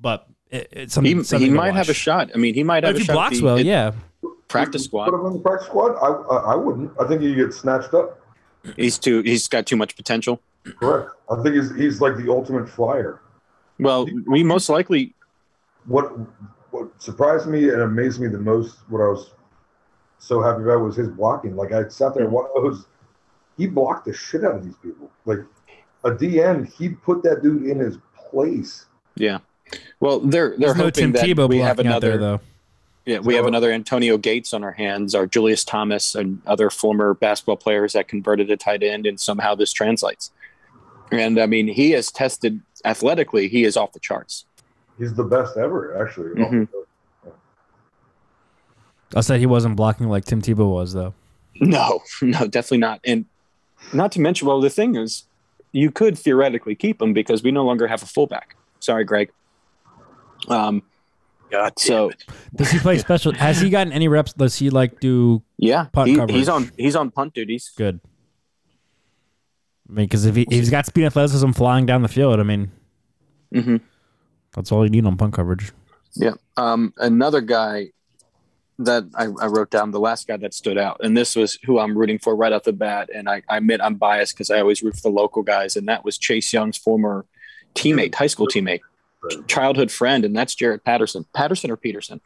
but 0.00 0.26
it, 0.50 0.68
it's 0.72 0.94
something. 0.94 1.18
He, 1.18 1.22
something 1.22 1.50
he 1.50 1.54
might 1.54 1.74
have 1.74 1.90
a 1.90 1.94
shot. 1.94 2.30
I 2.34 2.38
mean, 2.38 2.54
he 2.54 2.64
might 2.64 2.82
have 2.84 2.92
If 2.92 2.96
a 2.96 3.00
he 3.00 3.04
shot. 3.04 3.12
blocks 3.12 3.42
well, 3.42 3.60
yeah. 3.60 3.92
Practice 4.52 4.84
squad. 4.84 5.06
Put 5.06 5.14
him 5.14 5.26
on 5.26 5.32
the 5.34 5.38
practice 5.40 5.66
squad. 5.66 5.92
I, 5.96 6.08
I 6.08 6.52
I 6.52 6.56
wouldn't. 6.56 6.92
I 7.00 7.06
think 7.06 7.22
he 7.22 7.34
gets 7.34 7.56
snatched 7.58 7.94
up. 7.94 8.20
He's 8.76 8.98
too. 8.98 9.22
He's 9.22 9.48
got 9.48 9.66
too 9.66 9.76
much 9.76 9.96
potential. 9.96 10.40
Correct. 10.78 11.10
I 11.30 11.42
think 11.42 11.56
he's 11.56 11.74
he's 11.74 12.00
like 12.00 12.16
the 12.16 12.30
ultimate 12.30 12.68
flyer. 12.68 13.20
Well, 13.78 14.06
we 14.26 14.44
most 14.44 14.68
likely. 14.68 15.14
What 15.86 16.12
what 16.70 16.88
surprised 17.02 17.46
me 17.48 17.68
and 17.70 17.82
amazed 17.82 18.20
me 18.20 18.28
the 18.28 18.38
most, 18.38 18.76
what 18.88 19.00
I 19.00 19.08
was 19.08 19.32
so 20.18 20.40
happy 20.40 20.62
about 20.62 20.80
was 20.80 20.96
his 20.96 21.08
blocking. 21.08 21.56
Like 21.56 21.72
I 21.72 21.88
sat 21.88 22.14
there, 22.14 22.28
one 22.28 22.46
of 22.56 22.62
those, 22.62 22.86
he 23.58 23.66
blocked 23.66 24.06
the 24.06 24.12
shit 24.12 24.44
out 24.44 24.54
of 24.54 24.64
these 24.64 24.76
people. 24.76 25.10
Like 25.26 25.40
a 26.04 26.10
DN, 26.12 26.72
he 26.72 26.90
put 26.90 27.22
that 27.24 27.42
dude 27.42 27.64
in 27.64 27.78
his 27.78 27.98
place. 28.30 28.86
Yeah. 29.16 29.38
Well, 30.00 30.20
they're 30.20 30.50
they're 30.50 30.58
There's 30.58 30.76
no 30.76 30.84
hoping 30.84 30.92
Tim 30.92 31.12
that 31.12 31.24
Tebow 31.24 31.48
we 31.48 31.58
have 31.58 31.76
blocking 31.76 31.90
out 31.92 32.04
another. 32.04 32.08
there 32.10 32.18
though. 32.18 32.40
Yeah, 33.04 33.18
we 33.18 33.34
have 33.34 33.46
another 33.46 33.72
Antonio 33.72 34.16
Gates 34.16 34.54
on 34.54 34.62
our 34.62 34.70
hands, 34.72 35.14
our 35.14 35.26
Julius 35.26 35.64
Thomas, 35.64 36.14
and 36.14 36.40
other 36.46 36.70
former 36.70 37.14
basketball 37.14 37.56
players 37.56 37.94
that 37.94 38.06
converted 38.06 38.46
to 38.48 38.56
tight 38.56 38.82
end, 38.84 39.06
and 39.06 39.18
somehow 39.18 39.56
this 39.56 39.72
translates. 39.72 40.30
And 41.10 41.40
I 41.40 41.46
mean, 41.46 41.66
he 41.66 41.90
has 41.92 42.12
tested 42.12 42.60
athletically; 42.84 43.48
he 43.48 43.64
is 43.64 43.76
off 43.76 43.92
the 43.92 43.98
charts. 43.98 44.44
He's 44.98 45.14
the 45.14 45.24
best 45.24 45.56
ever, 45.56 46.00
actually. 46.00 46.30
Mhm. 46.40 46.68
I 49.14 49.20
said 49.20 49.40
he 49.40 49.46
wasn't 49.46 49.76
blocking 49.76 50.08
like 50.08 50.24
Tim 50.24 50.40
Tebow 50.40 50.70
was 50.72 50.92
though. 50.92 51.12
No, 51.60 52.02
no, 52.22 52.46
definitely 52.46 52.78
not. 52.78 53.00
And 53.04 53.26
not 53.92 54.12
to 54.12 54.20
mention, 54.20 54.46
well, 54.46 54.60
the 54.60 54.70
thing 54.70 54.94
is, 54.94 55.24
you 55.72 55.90
could 55.90 56.16
theoretically 56.16 56.74
keep 56.74 57.02
him 57.02 57.12
because 57.12 57.42
we 57.42 57.50
no 57.50 57.64
longer 57.64 57.88
have 57.88 58.02
a 58.02 58.06
fullback. 58.06 58.54
Sorry, 58.80 59.04
Greg. 59.04 59.30
Um, 60.48 60.82
God 61.52 61.78
so 61.78 62.10
Does 62.54 62.70
he 62.70 62.78
play 62.78 62.98
special? 62.98 63.32
Has 63.34 63.60
he 63.60 63.68
gotten 63.70 63.92
any 63.92 64.08
reps? 64.08 64.32
Does 64.32 64.56
he 64.56 64.70
like 64.70 64.98
do 65.00 65.42
yeah, 65.58 65.84
Punt 65.92 66.08
he- 66.08 66.16
coverage. 66.16 66.36
he's 66.36 66.48
on 66.48 66.70
he's 66.76 66.96
on 66.96 67.10
punt 67.12 67.34
duties. 67.34 67.70
good? 67.76 68.00
I 69.88 69.92
mean, 69.92 70.06
because 70.06 70.24
if, 70.24 70.34
he, 70.34 70.42
if 70.42 70.48
he's 70.52 70.70
got 70.70 70.86
speed 70.86 71.02
and 71.02 71.08
athleticism 71.08 71.50
flying 71.52 71.84
down 71.86 72.02
the 72.02 72.08
field, 72.08 72.40
I 72.40 72.42
mean, 72.44 72.70
hmm 73.54 73.76
that's 74.54 74.70
all 74.72 74.84
you 74.84 74.90
need 74.90 75.04
on 75.06 75.16
punt 75.16 75.32
coverage. 75.34 75.72
Yeah. 76.14 76.34
Um, 76.56 76.92
another 76.98 77.40
guy 77.40 77.88
that 78.78 79.04
I, 79.14 79.24
I 79.24 79.46
wrote 79.46 79.70
down, 79.70 79.90
the 79.92 80.00
last 80.00 80.26
guy 80.28 80.36
that 80.38 80.52
stood 80.54 80.76
out, 80.76 81.00
and 81.02 81.16
this 81.16 81.34
was 81.36 81.58
who 81.64 81.78
I'm 81.78 81.96
rooting 81.96 82.18
for 82.18 82.34
right 82.36 82.52
off 82.52 82.64
the 82.64 82.72
bat. 82.72 83.08
And 83.14 83.28
I, 83.30 83.42
I 83.48 83.58
admit 83.58 83.80
I'm 83.82 83.94
biased 83.94 84.34
because 84.34 84.50
I 84.50 84.60
always 84.60 84.82
root 84.82 84.94
for 84.96 85.02
the 85.02 85.10
local 85.10 85.42
guys, 85.42 85.76
and 85.76 85.88
that 85.88 86.04
was 86.04 86.18
Chase 86.18 86.52
Young's 86.52 86.76
former 86.76 87.24
teammate, 87.74 88.14
high 88.14 88.26
school 88.26 88.46
teammate, 88.46 88.80
childhood 89.46 89.90
friend, 89.90 90.24
and 90.24 90.34
that's 90.36 90.54
Jaret 90.54 90.84
Patterson. 90.84 91.24
Patterson 91.34 91.70
or 91.70 91.76
Peterson? 91.76 92.20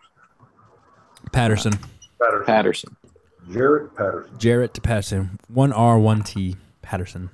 Patterson, 1.32 1.72
Patterson. 2.20 2.44
Patterson. 2.46 2.96
Jaret 3.48 3.94
Patterson. 3.94 4.36
Jaret 4.38 4.82
Patterson, 4.82 5.38
one 5.48 5.72
R, 5.72 5.98
one 5.98 6.22
T, 6.22 6.56
Patterson, 6.82 7.30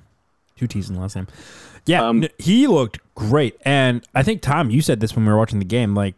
two 0.55 0.67
T's 0.67 0.89
in 0.89 0.95
the 0.95 1.01
last 1.01 1.15
name. 1.15 1.27
Yeah, 1.85 2.07
Um, 2.07 2.25
he 2.37 2.67
looked 2.67 2.99
great, 3.15 3.57
and 3.63 4.05
I 4.15 4.23
think 4.23 4.41
Tom, 4.41 4.69
you 4.69 4.81
said 4.81 4.99
this 4.99 5.15
when 5.15 5.25
we 5.25 5.31
were 5.31 5.37
watching 5.37 5.59
the 5.59 5.65
game, 5.65 5.93
like 5.95 6.15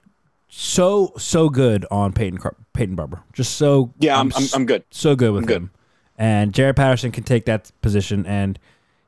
so 0.47 1.11
so 1.17 1.49
good 1.49 1.85
on 1.89 2.13
Peyton 2.13 2.37
Car- 2.39 2.55
Peyton 2.73 2.95
Barber, 2.95 3.21
just 3.33 3.55
so 3.55 3.93
Yeah, 3.99 4.19
I'm, 4.19 4.31
I'm, 4.35 4.43
s- 4.43 4.53
I'm 4.53 4.65
good. 4.65 4.83
so 4.91 5.15
good 5.15 5.31
with 5.31 5.43
I'm 5.43 5.47
good. 5.47 5.57
him. 5.57 5.71
And 6.17 6.53
Jaret 6.53 6.75
Patterson 6.75 7.11
can 7.11 7.23
take 7.23 7.45
that 7.45 7.71
position, 7.81 8.25
and 8.25 8.59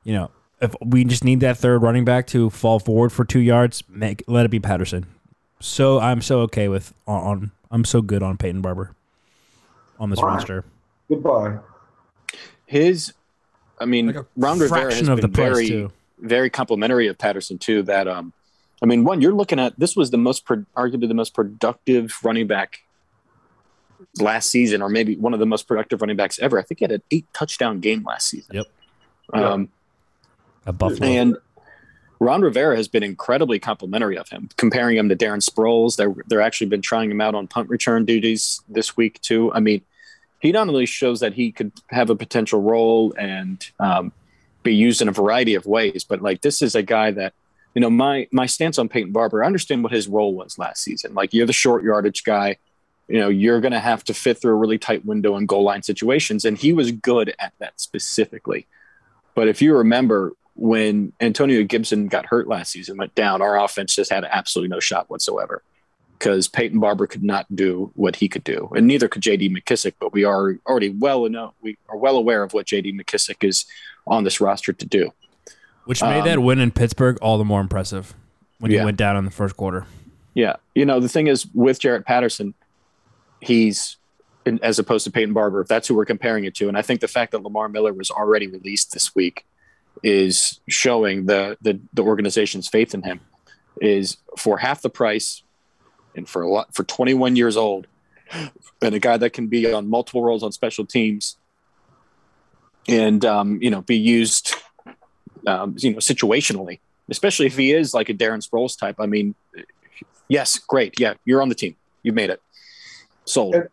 you 0.04 0.14
know, 0.14 0.32
if 0.62 0.74
we 0.84 1.04
just 1.04 1.24
need 1.24 1.40
that 1.42 1.58
third 1.58 1.82
running 1.82 2.06
back 2.06 2.28
to 2.28 2.50
fall 2.50 2.80
forward 2.80 3.12
for 3.12 3.24
two 3.26 3.40
yards, 3.40 3.84
make 3.90 4.24
let 4.28 4.46
it 4.46 4.50
be 4.50 4.60
Patterson. 4.60 5.06
So 5.60 6.00
I'm 6.00 6.22
so 6.22 6.42
okay 6.42 6.68
with 6.68 6.94
on. 7.08 7.22
on 7.24 7.52
I'm 7.70 7.84
so 7.84 8.02
good 8.02 8.24
on 8.24 8.38
Peyton 8.38 8.62
Barber 8.62 8.96
on 10.00 10.10
this 10.10 10.20
Wow. 10.22 10.28
roster. 10.30 10.64
Goodbye. 11.10 11.58
His, 12.66 13.14
I 13.80 13.86
mean, 13.86 14.08
Like 14.08 14.16
a 14.18 14.26
Ron 14.38 14.58
Rivera 14.60 14.80
has 14.86 14.94
fraction 14.94 15.10
of 15.10 15.20
the 15.22 15.28
been 15.28 15.36
very, 15.36 15.68
too. 15.68 15.92
very 16.20 16.50
complimentary 16.50 17.08
of 17.08 17.18
Patterson 17.18 17.58
too. 17.58 17.84
That 17.84 18.08
um, 18.08 18.32
I 18.82 18.86
mean, 18.86 19.04
one 19.04 19.22
you're 19.22 19.34
looking 19.34 19.60
at 19.60 19.78
this 19.78 19.96
was 19.98 20.12
the 20.12 20.18
most 20.18 20.46
pro- 20.46 20.66
arguably 20.78 21.08
the 21.10 21.14
most 21.14 21.34
productive 21.34 22.16
running 22.24 22.48
back 22.48 22.80
last 24.22 24.50
season, 24.50 24.82
or 24.82 24.90
maybe 24.90 25.16
one 25.18 25.34
of 25.34 25.40
the 25.40 25.46
most 25.46 25.68
productive 25.68 26.02
running 26.02 26.16
backs 26.18 26.40
ever. 26.40 26.58
I 26.60 26.62
think 26.64 26.80
he 26.80 26.84
had 26.86 26.92
an 26.92 27.02
eight 27.12 27.26
touchdown 27.34 27.80
game 27.80 28.04
last 28.06 28.30
season. 28.30 28.56
Yep. 28.56 28.66
Um, 29.34 29.70
At 30.68 30.78
Buffalo. 30.78 31.10
and 31.10 31.38
Ron 32.20 32.42
Rivera 32.42 32.76
has 32.76 32.88
been 32.88 33.04
incredibly 33.04 33.60
complimentary 33.60 34.18
of 34.18 34.30
him, 34.30 34.50
comparing 34.58 34.98
him 34.98 35.10
to 35.10 35.16
Darren 35.16 35.44
Sproles. 35.44 35.96
They're 35.96 36.14
they're 36.28 36.42
actually 36.42 36.68
been 36.68 36.82
trying 36.82 37.12
him 37.12 37.22
out 37.22 37.36
on 37.36 37.48
punt 37.48 37.70
return 37.70 38.06
duties 38.06 38.62
this 38.68 38.98
week 38.98 39.22
too. 39.22 39.52
I 39.54 39.60
mean, 39.60 39.82
he 40.40 40.52
not 40.52 40.68
only 40.68 40.86
shows 40.86 41.20
that 41.20 41.34
he 41.34 41.52
could 41.52 41.72
have 41.90 42.10
a 42.10 42.16
potential 42.16 42.62
role 42.62 43.14
and 43.18 43.66
um, 43.80 44.12
be 44.64 44.76
used 44.76 45.02
in 45.02 45.08
a 45.08 45.12
variety 45.12 45.56
of 45.56 45.66
ways, 45.66 46.04
but 46.04 46.22
like 46.22 46.42
this 46.42 46.62
is 46.62 46.76
a 46.76 46.84
guy 46.84 47.12
that 47.12 47.34
you 47.76 47.82
know 47.82 47.90
my 47.90 48.28
my 48.32 48.46
stance 48.46 48.80
on 48.80 48.90
Peyton 48.90 49.12
Barber. 49.12 49.44
I 49.44 49.48
understand 49.48 49.84
what 49.84 49.92
his 49.92 50.08
role 50.08 50.34
was 50.34 50.58
last 50.58 50.84
season. 50.84 51.14
Like 51.14 51.34
you're 51.34 51.48
the 51.48 51.54
short 51.54 51.84
yardage 51.84 52.24
guy. 52.24 52.58
You 53.08 53.20
know 53.20 53.30
you're 53.30 53.62
going 53.62 53.74
to 53.74 53.80
have 53.80 54.04
to 54.06 54.14
fit 54.14 54.42
through 54.42 54.52
a 54.52 54.56
really 54.56 54.80
tight 54.80 55.06
window 55.06 55.38
in 55.38 55.46
goal 55.46 55.64
line 55.64 55.84
situations, 55.84 56.46
and 56.46 56.58
he 56.58 56.74
was 56.74 56.92
good 56.92 57.36
at 57.40 57.54
that 57.60 57.80
specifically. 57.80 58.68
But 59.36 59.48
if 59.48 59.62
you 59.62 59.78
remember 59.78 60.34
when 60.58 61.14
Antonio 61.22 61.64
Gibson 61.64 62.08
got 62.08 62.26
hurt 62.26 62.48
last 62.48 62.72
season, 62.72 62.98
went 62.98 63.14
down, 63.16 63.42
our 63.42 63.60
offense 63.60 63.96
just 63.96 64.12
had 64.12 64.26
absolutely 64.26 64.70
no 64.70 64.80
shot 64.80 65.10
whatsoever 65.10 65.62
because 66.18 66.48
Peyton 66.48 66.80
Barber 66.80 67.06
could 67.06 67.24
not 67.24 67.46
do 67.56 67.92
what 67.96 68.16
he 68.16 68.28
could 68.28 68.44
do, 68.44 68.72
and 68.76 68.88
neither 68.88 69.08
could 69.08 69.22
J.D. 69.22 69.50
McKissic. 69.50 69.94
But 70.00 70.14
we 70.14 70.24
are 70.24 70.58
already 70.66 70.90
well 70.90 71.26
enough. 71.26 71.54
We 71.62 71.78
are 71.90 71.98
well 71.98 72.18
aware 72.18 72.42
of 72.42 72.54
what 72.54 72.66
J.D. 72.66 72.94
McKissic 72.94 73.48
is 73.48 73.66
on 74.08 74.24
this 74.24 74.42
roster 74.42 74.74
to 74.74 74.86
do. 74.86 75.12
which 75.86 76.02
made 76.02 76.20
um, 76.20 76.26
that 76.26 76.40
win 76.40 76.60
in 76.60 76.72
Pittsburgh 76.72 77.20
all 77.22 77.38
the 77.38 77.46
more 77.46 77.62
impressive 77.62 78.16
when 78.60 78.72
he 78.72 78.78
went 78.78 78.98
down 78.98 79.16
in 79.16 79.26
the 79.26 79.32
first 79.32 79.56
quarter. 79.56 79.86
Yeah, 80.34 80.56
you 80.74 80.86
know 80.86 81.00
the 81.00 81.10
thing 81.10 81.28
is 81.28 81.46
with 81.54 81.80
Jaret 81.80 82.06
Patterson, 82.06 82.56
he's 83.42 83.98
as 84.64 84.80
opposed 84.80 85.04
to 85.04 85.12
Peyton 85.12 85.34
Barber. 85.34 85.62
If 85.62 85.68
That's 85.68 85.88
who 85.88 85.94
we're 85.94 86.06
comparing 86.06 86.46
it 86.46 86.56
to, 86.56 86.68
and 86.68 86.78
I 86.78 86.82
think 86.82 87.02
the 87.02 87.08
fact 87.08 87.32
that 87.34 87.44
Lamar 87.44 87.70
Miller 87.70 87.94
was 87.94 88.10
already 88.10 88.48
released 88.48 88.94
this 88.94 89.14
week 89.14 89.46
is 90.04 90.60
showing 90.68 91.26
the 91.26 91.58
the, 91.62 91.80
the 91.94 92.02
organization's 92.04 92.68
faith 92.68 92.94
in 92.94 93.04
him. 93.04 93.20
Is 93.80 94.18
for 94.38 94.58
half 94.58 94.82
the 94.82 94.90
price, 94.90 95.44
and 96.16 96.28
for 96.28 96.42
a 96.42 96.50
lot 96.50 96.74
for 96.74 96.84
21 96.84 97.36
years 97.36 97.56
old, 97.56 97.86
and 98.82 98.96
a 98.96 99.00
guy 99.00 99.18
that 99.18 99.34
can 99.34 99.48
be 99.48 99.72
on 99.72 99.88
multiple 99.90 100.24
roles 100.24 100.42
on 100.42 100.52
special 100.52 100.86
teams, 100.86 101.38
and 102.88 103.24
um, 103.24 103.60
you 103.62 103.70
know 103.70 103.82
be 103.82 103.98
used, 103.98 104.56
um, 105.46 105.76
you 105.78 105.92
know 105.92 105.98
situationally, 105.98 106.80
especially 107.10 107.46
if 107.46 107.56
he 107.56 107.72
is 107.72 107.94
like 107.94 108.10
a 108.10 108.14
Darren 108.14 108.46
Sproles 108.48 108.78
type. 108.80 108.96
I 109.00 109.06
mean, 109.06 109.36
yes, 110.28 110.58
great, 110.58 111.00
yeah, 111.00 111.14
you're 111.24 111.42
on 111.44 111.50
the 111.50 111.56
team, 111.56 111.76
you've 112.02 112.16
made 112.16 112.32
it, 112.32 112.42
sold. 113.26 113.56
And- 113.56 113.70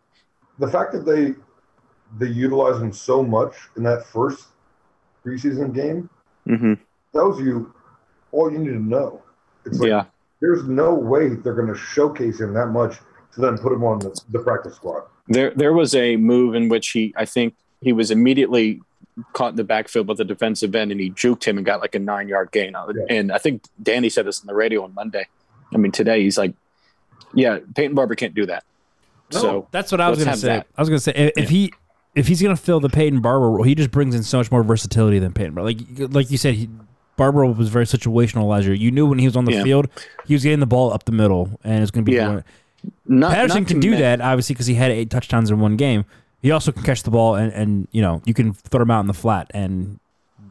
The 0.59 0.67
fact 0.69 0.93
that 0.93 1.05
they 1.05 1.33
they 2.17 2.31
utilize 2.31 2.79
him 2.81 2.93
so 2.93 3.23
much 3.23 3.55
in 3.75 3.83
that 3.83 4.05
first 4.05 4.45
preseason 5.25 5.73
game 5.73 6.09
hmm 6.45 6.73
tells 7.13 7.39
you 7.39 7.73
all 8.31 8.51
you 8.51 8.59
need 8.59 8.71
to 8.71 8.79
know. 8.79 9.21
It's 9.65 9.79
like 9.79 9.89
Yeah, 9.89 10.05
there's 10.41 10.67
no 10.67 10.93
way 10.93 11.29
they're 11.29 11.53
going 11.53 11.73
to 11.73 11.79
showcase 11.79 12.41
him 12.41 12.53
that 12.53 12.67
much 12.67 12.97
to 13.33 13.41
then 13.41 13.57
put 13.57 13.71
him 13.71 13.83
on 13.83 13.99
the, 13.99 14.19
the 14.29 14.39
practice 14.39 14.75
squad. 14.75 15.03
there 15.27 15.51
there 15.55 15.73
was 15.73 15.95
a 15.95 16.17
move 16.17 16.55
in 16.55 16.69
which 16.69 16.89
he, 16.89 17.13
I 17.17 17.25
think, 17.25 17.55
he 17.81 17.93
was 17.93 18.11
immediately 18.11 18.81
caught 19.33 19.51
in 19.51 19.55
the 19.55 19.63
backfield 19.63 20.07
with 20.07 20.17
the 20.17 20.25
defensive 20.25 20.75
end, 20.75 20.91
and 20.91 20.99
he 20.99 21.09
juked 21.11 21.45
him 21.45 21.57
and 21.57 21.65
got 21.65 21.79
like 21.79 21.95
a 21.95 21.99
nine 21.99 22.27
yard 22.27 22.51
gain. 22.51 22.73
Yeah. 22.73 23.05
And 23.09 23.31
I 23.31 23.37
think 23.37 23.63
Danny 23.81 24.09
said 24.09 24.25
this 24.25 24.41
on 24.41 24.47
the 24.47 24.55
radio 24.55 24.83
on 24.83 24.93
Monday. 24.93 25.27
I 25.73 25.77
mean, 25.77 25.91
today 25.91 26.21
he's 26.21 26.37
like, 26.37 26.53
"Yeah, 27.33 27.59
Peyton 27.75 27.95
Barber 27.95 28.15
can't 28.15 28.33
do 28.33 28.45
that." 28.47 28.63
So 29.31 29.67
That's 29.71 29.91
what 29.91 30.01
I 30.01 30.09
was 30.09 30.19
going 30.19 30.31
to 30.31 30.37
say. 30.37 30.47
that. 30.47 30.67
I 30.77 30.81
was 30.81 30.89
going 30.89 30.97
to 30.97 31.03
say 31.03 31.13
if, 31.15 31.33
if 31.37 31.49
he 31.49 31.73
if 32.15 32.27
he's 32.27 32.41
going 32.41 32.55
to 32.55 32.61
fill 32.61 32.79
the 32.79 32.89
Peyton 32.89 33.19
Barber 33.21 33.49
role, 33.51 33.63
he 33.63 33.75
just 33.75 33.91
brings 33.91 34.15
in 34.15 34.23
so 34.23 34.37
much 34.37 34.49
more 34.51 34.63
versatility 34.63 35.19
than 35.19 35.33
Peyton. 35.33 35.53
Barber. 35.53 35.67
Like 35.71 36.13
like 36.13 36.31
you 36.31 36.37
said, 36.37 36.55
he, 36.55 36.69
Barber 37.17 37.45
was 37.45 37.69
very 37.69 37.85
situational 37.85 38.47
last 38.47 38.65
year. 38.65 38.73
You 38.73 38.91
knew 38.91 39.05
when 39.05 39.19
he 39.19 39.25
was 39.25 39.35
on 39.35 39.45
the 39.45 39.53
Yeah. 39.53 39.63
field, 39.63 39.87
he 40.25 40.33
was 40.33 40.43
getting 40.43 40.59
the 40.59 40.65
ball 40.65 40.93
up 40.93 41.05
the 41.05 41.11
middle, 41.11 41.59
and 41.63 41.81
it's 41.81 41.91
going 41.91 42.03
to 42.05 42.09
be. 42.11 42.15
Yeah. 42.17 42.41
not, 43.05 43.33
Patterson 43.33 43.63
not 43.63 43.67
can 43.67 43.81
to 43.81 43.87
do 43.89 43.97
that 43.97 44.21
obviously 44.21 44.53
because 44.53 44.67
he 44.67 44.75
had 44.75 44.91
eight 44.91 45.09
touchdowns 45.09 45.49
in 45.49 45.59
one 45.59 45.75
game. 45.75 46.05
He 46.41 46.51
also 46.51 46.71
can 46.71 46.83
catch 46.83 47.01
the 47.03 47.09
ball 47.11 47.35
and, 47.35 47.51
and 47.53 47.87
you 47.91 48.01
know 48.01 48.21
you 48.25 48.33
can 48.33 48.53
throw 48.53 48.81
him 48.81 48.91
out 48.91 48.99
in 48.99 49.07
the 49.07 49.13
flat 49.13 49.49
and 49.53 49.99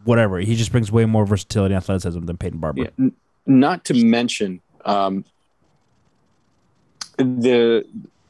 whatever. 0.04 0.38
He 0.38 0.56
just 0.56 0.72
brings 0.72 0.90
way 0.90 1.04
more 1.04 1.24
versatility 1.24 1.74
and 1.74 1.82
athleticism 1.82 2.24
than 2.24 2.36
Peyton 2.36 2.58
Barber. 2.58 2.82
Yeah, 2.82 2.88
n- 2.98 3.12
not 3.46 3.84
to 3.86 4.04
mention, 4.04 4.60
um, 4.84 5.24
the 7.16 7.84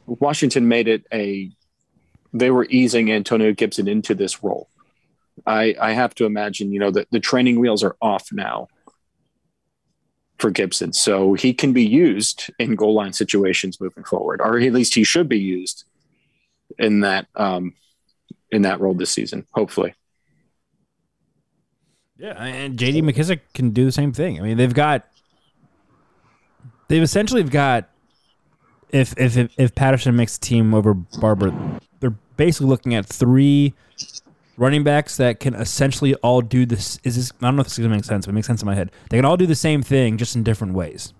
Washington 0.06 0.68
made 0.68 0.88
it 0.88 1.06
a 1.12 1.50
they 2.34 2.50
were 2.50 2.66
easing 2.68 3.10
Antonio 3.10 3.52
Gibson 3.52 3.88
into 3.88 4.14
this 4.14 4.42
role. 4.42 4.68
I 5.46 5.74
I 5.80 5.92
have 5.92 6.14
to 6.16 6.26
imagine, 6.26 6.72
you 6.72 6.80
know, 6.80 6.90
that 6.90 7.10
the 7.10 7.20
training 7.20 7.60
wheels 7.60 7.82
are 7.82 7.96
off 8.02 8.28
now 8.32 8.68
for 10.38 10.50
Gibson. 10.50 10.92
So 10.92 11.34
he 11.34 11.54
can 11.54 11.72
be 11.72 11.86
used 11.86 12.50
in 12.58 12.74
goal 12.74 12.94
line 12.94 13.12
situations 13.12 13.80
moving 13.80 14.04
forward, 14.04 14.40
or 14.40 14.58
at 14.58 14.72
least 14.72 14.94
he 14.94 15.04
should 15.04 15.28
be 15.28 15.38
used 15.38 15.84
in 16.78 17.00
that 17.00 17.26
um 17.36 17.74
in 18.50 18.62
that 18.62 18.80
role 18.80 18.94
this 18.94 19.10
season, 19.10 19.46
hopefully. 19.52 19.94
Yeah, 22.16 22.32
and 22.42 22.78
JD 22.78 23.02
McKissic 23.02 23.40
can 23.54 23.70
do 23.70 23.84
the 23.84 23.92
same 23.92 24.12
thing. 24.12 24.38
I 24.38 24.42
mean, 24.42 24.56
they've 24.56 24.74
got 24.74 25.04
they've 26.88 27.02
essentially 27.02 27.42
got 27.42 27.88
if 28.90 29.14
if 29.18 29.36
if, 29.58 29.74
Patterson 29.74 30.14
makes 30.14 30.38
the 30.38 30.46
team 30.46 30.72
over 30.72 30.94
Barber, 30.94 31.52
basically 32.36 32.68
looking 32.68 32.94
at 32.94 33.06
three 33.06 33.74
running 34.56 34.84
backs 34.84 35.16
that 35.16 35.40
can 35.40 35.54
essentially 35.54 36.14
all 36.16 36.40
do 36.40 36.64
this. 36.66 36.98
Is 37.04 37.16
this? 37.16 37.32
I 37.40 37.46
don't 37.46 37.56
know 37.56 37.60
if 37.60 37.66
this 37.66 37.78
is 37.78 37.84
gonna 37.84 37.94
make 37.96 38.04
sense, 38.04 38.26
but 38.26 38.30
it 38.30 38.34
makes 38.34 38.46
sense 38.46 38.62
in 38.62 38.66
my 38.66 38.74
head. 38.74 38.90
They 39.10 39.18
can 39.18 39.24
all 39.24 39.36
do 39.36 39.46
the 39.46 39.54
same 39.54 39.82
thing, 39.82 40.16
just 40.16 40.36
in 40.36 40.42
different 40.42 40.74
ways. 40.74 41.12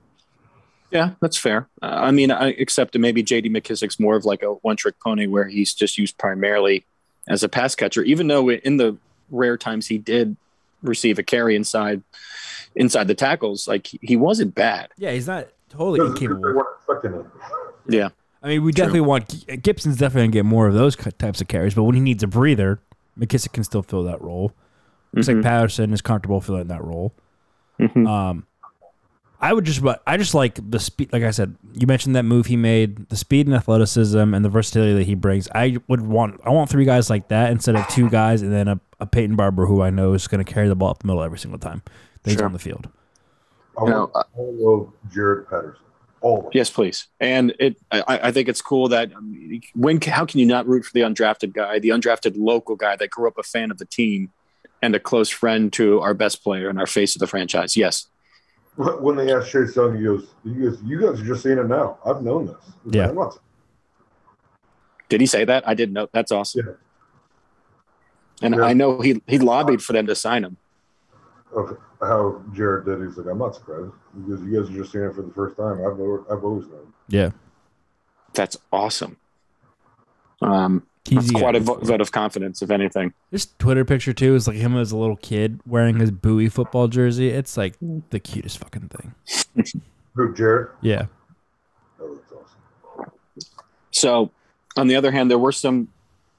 Yeah, 0.90 1.10
that's 1.20 1.36
fair. 1.36 1.68
Uh, 1.82 1.86
I 1.86 2.10
mean, 2.12 2.30
I 2.30 2.50
accept 2.52 2.96
maybe 2.96 3.24
JD 3.24 3.46
McKissic's 3.50 3.98
more 3.98 4.14
of 4.14 4.24
like 4.24 4.42
a 4.44 4.52
one 4.62 4.76
trick 4.76 4.94
pony 5.02 5.26
where 5.26 5.48
he's 5.48 5.74
just 5.74 5.98
used 5.98 6.16
primarily 6.18 6.84
as 7.26 7.42
a 7.42 7.48
pass 7.48 7.74
catcher, 7.74 8.02
even 8.02 8.28
though 8.28 8.50
in 8.50 8.76
the 8.76 8.96
rare 9.30 9.56
times 9.56 9.86
he 9.88 9.98
did 9.98 10.36
receive 10.82 11.18
a 11.18 11.22
carry 11.24 11.56
inside 11.56 12.02
inside 12.76 13.08
the 13.08 13.14
tackles, 13.14 13.66
like 13.66 13.88
he 14.02 14.14
wasn't 14.14 14.54
bad. 14.54 14.90
Yeah, 14.96 15.10
he's 15.12 15.26
not 15.26 15.48
totally 15.68 15.98
Because 15.98 16.12
incapable. 16.12 16.42
weren't 16.42 16.66
expecting 16.78 17.14
it. 17.14 17.26
Yeah. 17.88 18.08
I 18.44 18.48
mean, 18.48 18.62
we 18.62 18.72
definitely 18.72 19.00
want 19.00 19.46
Gibson's 19.62 19.96
definitely 19.96 20.28
gonna 20.28 20.32
get 20.32 20.44
more 20.44 20.68
of 20.68 20.74
those 20.74 20.94
types 20.96 21.40
of 21.40 21.48
carries, 21.48 21.74
but 21.74 21.84
when 21.84 21.94
he 21.94 22.00
needs 22.00 22.22
a 22.22 22.26
breather, 22.26 22.78
McKissic 23.18 23.52
can 23.52 23.64
still 23.64 23.82
fill 23.82 24.04
that 24.04 24.20
role. 24.20 24.52
Looks 25.14 25.28
like 25.28 25.42
Patterson 25.42 25.92
is 25.92 26.02
comfortable 26.02 26.40
filling 26.40 26.66
that 26.68 26.84
role. 26.84 27.14
Mhm. 27.80 28.06
Um, 28.06 28.46
I 29.40 29.52
would 29.52 29.64
just, 29.64 29.82
but 29.82 30.02
I 30.06 30.16
just 30.16 30.34
like 30.34 30.58
the 30.70 30.78
speed. 30.78 31.12
Like 31.12 31.22
I 31.22 31.30
said, 31.30 31.56
you 31.74 31.86
mentioned 31.86 32.16
that 32.16 32.24
move 32.24 32.46
he 32.46 32.56
made, 32.56 33.08
the 33.10 33.16
speed 33.16 33.46
and 33.46 33.54
athleticism, 33.54 34.32
and 34.34 34.44
the 34.44 34.48
versatility 34.48 34.94
that 34.94 35.04
he 35.04 35.14
brings. 35.14 35.48
I 35.54 35.76
would 35.88 36.00
want, 36.00 36.40
I 36.44 36.50
want 36.50 36.70
three 36.70 36.84
guys 36.84 37.10
like 37.10 37.28
that 37.28 37.50
instead 37.50 37.76
of 37.76 37.86
two 37.88 38.08
guys 38.10 38.42
and 38.42 38.52
then 38.52 38.68
a, 38.68 38.80
a 39.00 39.06
Peyton 39.06 39.36
Barber 39.36 39.66
who 39.66 39.82
I 39.82 39.90
know 39.90 40.14
is 40.14 40.28
going 40.28 40.42
to 40.42 40.50
carry 40.50 40.68
the 40.68 40.74
ball 40.76 40.90
up 40.90 41.00
the 41.00 41.06
middle 41.06 41.22
every 41.22 41.38
single 41.38 41.58
time 41.58 41.82
that 42.22 42.30
he's 42.30 42.40
on 42.40 42.52
the 42.52 42.58
field. 42.58 42.88
I 43.78 43.84
You 43.84 43.90
know, 43.90 44.10
want 44.14 44.26
all 44.34 44.88
of 45.06 45.12
Jaret 45.12 45.50
Patterson. 45.50 45.83
All 46.24 46.38
of 46.38 46.42
them. 46.44 46.50
Yes, 46.54 46.70
please. 46.70 47.06
And 47.20 47.54
it, 47.60 47.76
I, 47.92 48.02
I 48.28 48.32
think 48.32 48.48
it's 48.48 48.62
cool 48.62 48.88
that 48.88 49.12
um, 49.12 49.60
when, 49.74 50.00
how 50.00 50.24
can 50.24 50.40
you 50.40 50.46
not 50.46 50.66
root 50.66 50.86
for 50.86 50.92
the 50.94 51.00
undrafted 51.00 51.52
guy, 51.52 51.78
the 51.78 51.90
undrafted 51.90 52.32
local 52.36 52.76
guy 52.76 52.96
that 52.96 53.10
grew 53.10 53.28
up 53.28 53.36
a 53.36 53.42
fan 53.42 53.70
of 53.70 53.76
the 53.76 53.84
team 53.84 54.32
and 54.80 54.94
a 54.94 54.98
close 55.00 55.28
friend 55.28 55.70
to 55.74 56.00
our 56.00 56.14
best 56.14 56.42
player 56.42 56.70
and 56.70 56.78
our 56.78 56.86
face 56.86 57.14
of 57.14 57.20
the 57.20 57.26
franchise? 57.26 57.76
Yes. 57.76 58.06
When 58.76 59.16
they 59.16 59.32
asked 59.34 59.50
Chase 59.52 59.76
Young, 59.76 59.98
he 59.98 60.04
goes, 60.04 60.26
he 60.42 60.54
goes, 60.54 60.82
you 60.82 60.98
guys 60.98 61.20
are 61.20 61.24
just 61.24 61.42
seeing 61.42 61.58
it 61.58 61.68
now. 61.68 61.98
I've 62.06 62.22
known 62.22 62.46
this. 62.46 62.56
Yeah. 62.90 63.02
like, 63.02 63.10
I'm 63.10 63.14
not- 63.16 63.38
Did 65.10 65.20
he 65.20 65.26
say 65.26 65.44
that? 65.44 65.68
I 65.68 65.74
didn't 65.74 65.92
know. 65.92 66.08
That's 66.10 66.32
awesome. 66.32 66.66
Yeah. 66.66 66.72
And 68.42 68.54
Yeah. 68.56 68.62
I 68.62 68.72
know 68.72 69.00
he 69.00 69.22
he 69.28 69.38
lobbied 69.38 69.82
for 69.82 69.92
them 69.92 70.06
to 70.06 70.14
sign 70.14 70.42
him. 70.42 70.56
of 71.54 71.76
how 72.06 72.42
Jaret 72.52 72.84
did. 72.84 73.06
He's 73.06 73.16
like, 73.16 73.26
I'm 73.26 73.38
not 73.38 73.54
surprised. 73.54 73.92
because 74.14 74.44
you 74.44 74.60
guys 74.60 74.70
are 74.70 74.74
just 74.74 74.92
seeing 74.92 75.04
it 75.04 75.14
for 75.14 75.22
the 75.22 75.32
first 75.32 75.56
time. 75.56 75.78
I've, 75.80 75.98
al- 75.98 76.26
I've 76.30 76.44
always 76.44 76.66
known. 76.68 76.92
Yeah, 77.08 77.30
That's 78.32 78.56
awesome. 78.72 79.16
Um, 80.42 80.86
He's 81.06 81.26
that's 81.26 81.38
quite 81.40 81.54
a 81.54 81.60
vo- 81.60 81.74
vote 81.80 82.00
of 82.00 82.12
confidence, 82.12 82.62
if 82.62 82.70
anything. 82.70 83.12
This 83.30 83.46
Twitter 83.58 83.84
picture 83.84 84.14
too 84.14 84.34
is 84.34 84.48
like 84.48 84.56
him 84.56 84.74
as 84.76 84.90
a 84.90 84.96
little 84.96 85.16
kid 85.16 85.60
wearing 85.66 86.00
his 86.00 86.10
Bowie 86.10 86.48
football 86.48 86.88
jersey. 86.88 87.28
It's 87.28 87.58
like 87.58 87.74
the 88.08 88.18
cutest 88.18 88.58
fucking 88.58 88.88
thing. 88.88 89.14
Who, 90.14 90.34
Jared? 90.34 90.68
Yeah. 90.80 91.06
Oh, 92.00 92.14
that's 92.14 92.32
awesome. 92.32 93.12
So, 93.90 94.30
on 94.76 94.86
the 94.86 94.96
other 94.96 95.10
hand, 95.12 95.30
there 95.30 95.38
were 95.38 95.52
some 95.52 95.88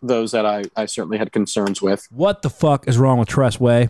those 0.01 0.32
that 0.32 0.45
I, 0.47 0.63
I 0.75 0.88
certainly 0.88 1.19
had 1.19 1.32
concerns 1.32 1.80
with. 1.82 2.08
What 2.12 2.41
the 2.41 2.49
fuck 2.49 2.88
is 2.88 2.97
wrong 2.97 3.19
with 3.19 3.28
Tress 3.28 3.60
Way? 3.60 3.89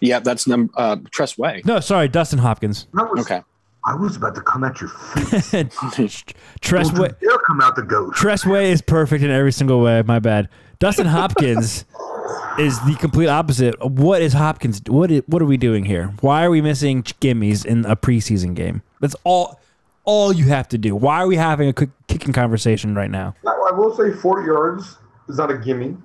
Yeah, 0.00 0.18
that's 0.20 0.46
num 0.46 0.70
uh, 0.76 0.96
Tress 1.10 1.36
Way. 1.38 1.62
No, 1.64 1.80
sorry, 1.80 2.08
Dustin 2.08 2.38
Hopkins. 2.40 2.86
That 2.94 3.10
was, 3.10 3.20
Okay. 3.26 3.42
I 3.84 3.94
was 3.96 4.14
about 4.16 4.34
to 4.36 4.40
come 4.42 4.62
at 4.64 4.80
your 4.80 4.90
face. 4.90 6.24
Tress 6.60 6.90
Don't 6.90 7.00
Way. 7.00 7.10
you 7.20 7.28
dare 7.28 7.38
come 7.46 7.60
out 7.60 7.74
the 7.76 7.82
goat. 7.82 8.14
Tress 8.14 8.46
Way 8.46 8.70
is 8.70 8.80
perfect 8.80 9.24
in 9.24 9.30
every 9.30 9.50
single 9.52 9.80
way. 9.80 10.02
My 10.02 10.18
bad. 10.20 10.48
Dustin 10.78 11.06
Hopkins 11.06 11.84
is 12.58 12.78
the 12.86 12.96
complete 13.00 13.26
opposite. 13.26 13.74
What 13.84 14.22
is 14.22 14.32
Hopkins? 14.34 14.80
What 14.86 15.10
is, 15.10 15.22
what 15.26 15.42
are 15.42 15.46
we 15.46 15.56
doing 15.56 15.84
here? 15.84 16.14
Why 16.20 16.44
are 16.44 16.50
we 16.50 16.60
missing 16.60 17.02
gimmies 17.02 17.64
in 17.66 17.84
a 17.86 17.96
preseason 17.96 18.54
game? 18.54 18.82
That's 19.00 19.16
all. 19.24 19.58
All 20.04 20.32
you 20.32 20.46
have 20.46 20.68
to 20.70 20.78
do. 20.78 20.96
Why 20.96 21.18
are 21.22 21.28
we 21.28 21.36
having 21.36 21.68
a 21.68 21.72
quick 21.72 21.90
kicking 22.08 22.32
conversation 22.32 22.94
right 22.96 23.10
now? 23.10 23.36
Now, 23.44 23.52
I 23.68 23.70
will 23.72 23.96
say 23.96 24.10
40 24.12 24.46
yards 24.46 24.96
is 25.28 25.38
not 25.38 25.50
a 25.52 25.58
gimme. 25.58 25.96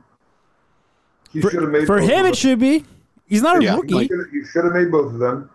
He 1.31 1.41
should 1.41 1.53
have 1.53 1.63
For, 1.63 1.67
made 1.67 1.87
for 1.87 1.99
both 1.99 2.09
him, 2.09 2.19
it 2.19 2.23
them. 2.23 2.33
should 2.35 2.59
be. 2.59 2.85
He's 3.27 3.41
not 3.41 3.57
a 3.57 3.63
Yeah, 3.63 3.75
rookie. 3.75 3.93
like- 3.93 4.11
He 4.31 4.43
should 4.45 4.63
have 4.63 4.73
made 4.73 4.91
both 4.91 5.13
of 5.13 5.19
them. 5.19 5.49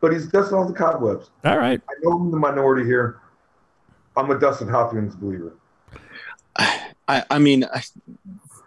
But 0.00 0.12
he's 0.12 0.26
dusting 0.26 0.56
off 0.56 0.68
the 0.68 0.74
cobwebs. 0.74 1.30
all 1.44 1.58
right. 1.58 1.80
I 1.88 1.92
know 2.02 2.12
I'm 2.12 2.30
the 2.30 2.36
minority 2.38 2.84
here. 2.86 3.18
I'm 4.16 4.30
a 4.30 4.38
Dustin 4.38 4.68
Hopkins 4.68 5.14
believer. 5.14 5.52
I, 6.56 7.24
I 7.30 7.38
mean, 7.38 7.64
I, 7.64 7.82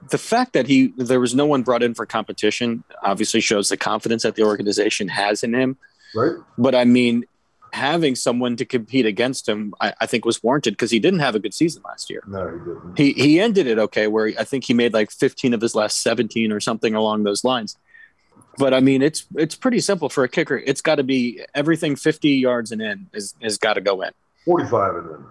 the 0.09 0.17
fact 0.17 0.53
that 0.53 0.67
he 0.67 0.93
there 0.97 1.19
was 1.19 1.33
no 1.35 1.45
one 1.45 1.63
brought 1.63 1.81
in 1.83 1.93
for 1.93 2.05
competition 2.05 2.83
obviously 3.01 3.39
shows 3.41 3.69
the 3.69 3.77
confidence 3.77 4.23
that 4.23 4.35
the 4.35 4.43
organization 4.43 5.07
has 5.07 5.43
in 5.43 5.53
him. 5.53 5.77
Right? 6.15 6.33
But 6.57 6.75
I 6.75 6.85
mean, 6.85 7.25
having 7.73 8.15
someone 8.15 8.55
to 8.55 8.65
compete 8.65 9.05
against 9.05 9.49
him, 9.49 9.73
I, 9.81 9.93
I 9.99 10.05
think 10.05 10.25
was 10.25 10.41
warranted 10.41 10.73
because 10.73 10.91
he 10.91 10.99
didn't 10.99 11.19
have 11.19 11.35
a 11.35 11.39
good 11.39 11.53
season 11.53 11.81
last 11.85 12.09
year. 12.09 12.23
No, 12.27 12.47
he 12.47 12.57
didn't. 12.59 12.97
He 12.97 13.13
he 13.13 13.39
ended 13.39 13.67
it 13.67 13.79
okay, 13.79 14.07
where 14.07 14.27
he, 14.27 14.37
I 14.37 14.43
think 14.43 14.63
he 14.63 14.73
made 14.73 14.93
like 14.93 15.11
15 15.11 15.53
of 15.53 15.61
his 15.61 15.75
last 15.75 16.01
17 16.01 16.51
or 16.51 16.59
something 16.59 16.93
along 16.95 17.23
those 17.23 17.43
lines. 17.43 17.77
But 18.57 18.73
I 18.73 18.79
mean, 18.79 19.01
it's 19.01 19.25
it's 19.35 19.55
pretty 19.55 19.79
simple 19.79 20.07
for 20.09 20.23
a 20.23 20.29
kicker. 20.29 20.55
It's 20.57 20.81
got 20.81 20.95
to 20.95 21.03
be 21.03 21.43
everything 21.55 21.95
50 21.95 22.29
yards 22.29 22.71
and 22.71 22.81
in 22.81 23.07
is 23.13 23.33
has 23.41 23.57
got 23.57 23.73
to 23.73 23.81
go 23.81 24.01
in. 24.03 24.11
45 24.45 24.95
and 24.95 25.09
then. 25.09 25.25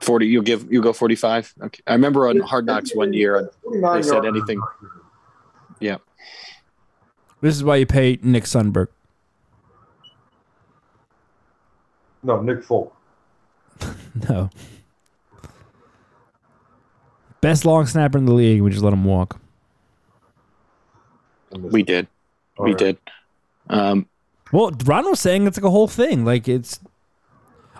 40, 0.00 0.26
you 0.26 0.42
give 0.42 0.72
you 0.72 0.80
go 0.80 0.92
45. 0.94 1.54
Okay, 1.62 1.82
I 1.86 1.92
remember 1.92 2.28
on 2.28 2.38
Hard 2.40 2.64
Knocks 2.64 2.94
one 2.94 3.12
year. 3.12 3.50
49 3.64 3.96
they 3.96 4.08
said 4.08 4.24
anything- 4.24 4.62
Yeah, 5.78 5.96
This 7.42 7.54
is 7.54 7.62
why 7.64 7.76
you 7.76 7.86
pay 7.86 8.18
Nick 8.22 8.44
Sundberg. 8.44 8.88
No, 12.22 12.40
Nick 12.42 12.62
Folk. 12.64 12.94
No. 14.28 14.50
Best 17.40 17.64
long 17.64 17.86
snapper 17.86 18.18
in 18.18 18.26
the 18.26 18.32
league. 18.34 18.60
We 18.60 18.70
just 18.70 18.82
let 18.82 18.92
him 18.92 19.04
walk. 19.04 19.40
we 21.52 21.82
did, 21.82 22.06
All 22.58 22.64
we 22.66 22.72
right. 22.72 22.78
did. 22.78 22.98
Um, 23.70 24.06
Well, 24.52 24.72
Ron 24.84 25.08
was 25.08 25.20
saying 25.20 25.46
it's 25.46 25.56
like 25.56 25.64
a 25.64 25.70
whole 25.70 25.88
thing. 25.88 26.24
Like 26.24 26.48
it's 26.48 26.80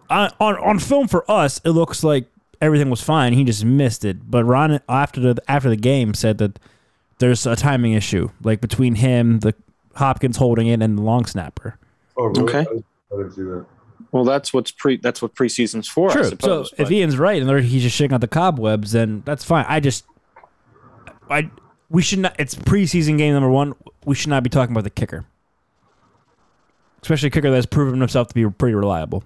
on 0.09 0.31
on, 0.41 0.57
on 0.59 0.79
film 0.79 1.09
for 1.09 1.29
us, 1.31 1.61
it 1.65 1.71
looks 1.71 2.03
like 2.03 2.27
everything 2.61 2.91
was 2.91 3.03
fine. 3.03 3.33
He 3.35 3.45
just 3.45 3.65
missed 3.65 4.05
it. 4.05 4.31
But 4.31 4.45
Ron 4.45 4.81
after 4.89 5.21
the 5.21 5.43
after 5.49 5.69
the 5.69 5.77
game 5.77 6.15
said 6.15 6.39
that 6.39 6.59
there's 7.19 7.45
a 7.47 7.55
timing 7.57 7.93
issue, 7.93 8.31
like 8.43 8.61
between 8.61 8.95
him, 8.97 9.41
the 9.41 9.55
Hopkins 9.97 10.37
holding 10.39 10.69
it, 10.69 10.81
and 10.81 10.97
the 10.97 11.03
long 11.03 11.27
snapper. 11.27 11.77
Oh, 12.17 12.27
really? 12.27 12.43
Okay. 12.45 12.59
I, 12.61 13.15
I 13.15 13.17
didn't 13.19 13.33
see 13.33 13.43
that. 13.43 13.67
Well, 14.13 14.25
that's 14.25 14.53
what's 14.53 14.71
pre 14.71 14.97
that's 14.97 15.23
what 15.23 15.35
preseason's 15.35 15.89
for. 15.89 16.11
I 16.11 16.15
True. 16.15 16.25
So 16.25 16.31
suppose. 16.31 16.75
if 16.79 16.91
Ian's 16.91 17.17
right 17.19 17.41
and 17.43 17.65
he's 17.65 17.83
just 17.83 17.97
shaking 17.97 18.15
out 18.15 18.21
the 18.21 18.29
cobwebs, 18.29 18.93
then 18.93 19.23
that's 19.25 19.45
fine. 19.45 19.65
I 19.69 19.81
just, 19.81 20.05
I 21.29 21.51
we 21.89 22.03
should 22.03 22.21
not. 22.21 22.37
It's 22.39 22.55
preseason 22.55 23.19
game 23.19 23.35
number 23.35 23.51
one. 23.51 23.75
We 24.05 24.15
should 24.15 24.31
not 24.31 24.43
be 24.43 24.51
talking 24.51 24.73
about 24.73 24.85
the 24.85 24.91
kicker, 24.91 25.25
especially 27.03 27.29
a 27.29 27.31
kicker 27.31 27.51
that's 27.51 27.67
proven 27.67 28.01
himself 28.01 28.29
to 28.29 28.35
be 28.35 28.49
pretty 28.49 28.75
reliable. 28.75 29.23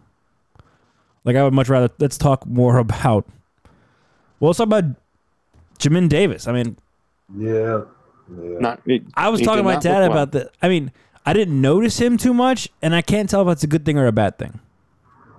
Like 1.25 1.37
I 1.37 1.43
would 1.45 1.55
much 1.55 1.69
rather 1.69 1.91
let's 1.99 2.19
talk 2.19 2.47
more 2.47 2.77
about. 2.79 3.27
Well, 4.41 4.49
let's 4.51 4.59
talk 4.59 4.67
about 4.67 4.85
Jamin 5.79 6.09
Davis. 6.09 6.47
I 6.47 6.53
mean, 6.53 6.77
Yeah. 7.35 7.83
Yeah. 8.31 8.59
not, 8.59 8.81
it- 8.87 9.03
I 9.15 9.29
was 9.29 9.41
talking 9.41 9.59
to 9.59 9.63
my 9.63 9.77
dad 9.79 10.01
look 10.01 10.11
well. 10.11 10.23
about 10.23 10.33
the. 10.33 10.51
I 10.63 10.69
mean, 10.69 10.93
I 11.27 11.33
didn't 11.33 11.59
notice 11.61 11.99
him 12.01 12.17
too 12.17 12.35
much, 12.35 12.69
and 12.83 12.95
I 12.95 13.01
can't 13.03 13.29
tell 13.31 13.43
if 13.43 13.49
that's 13.49 13.65
a 13.65 13.67
good 13.67 13.85
thing 13.85 13.97
or 13.99 14.07
a 14.07 14.13
bad 14.13 14.39
thing. 14.39 14.61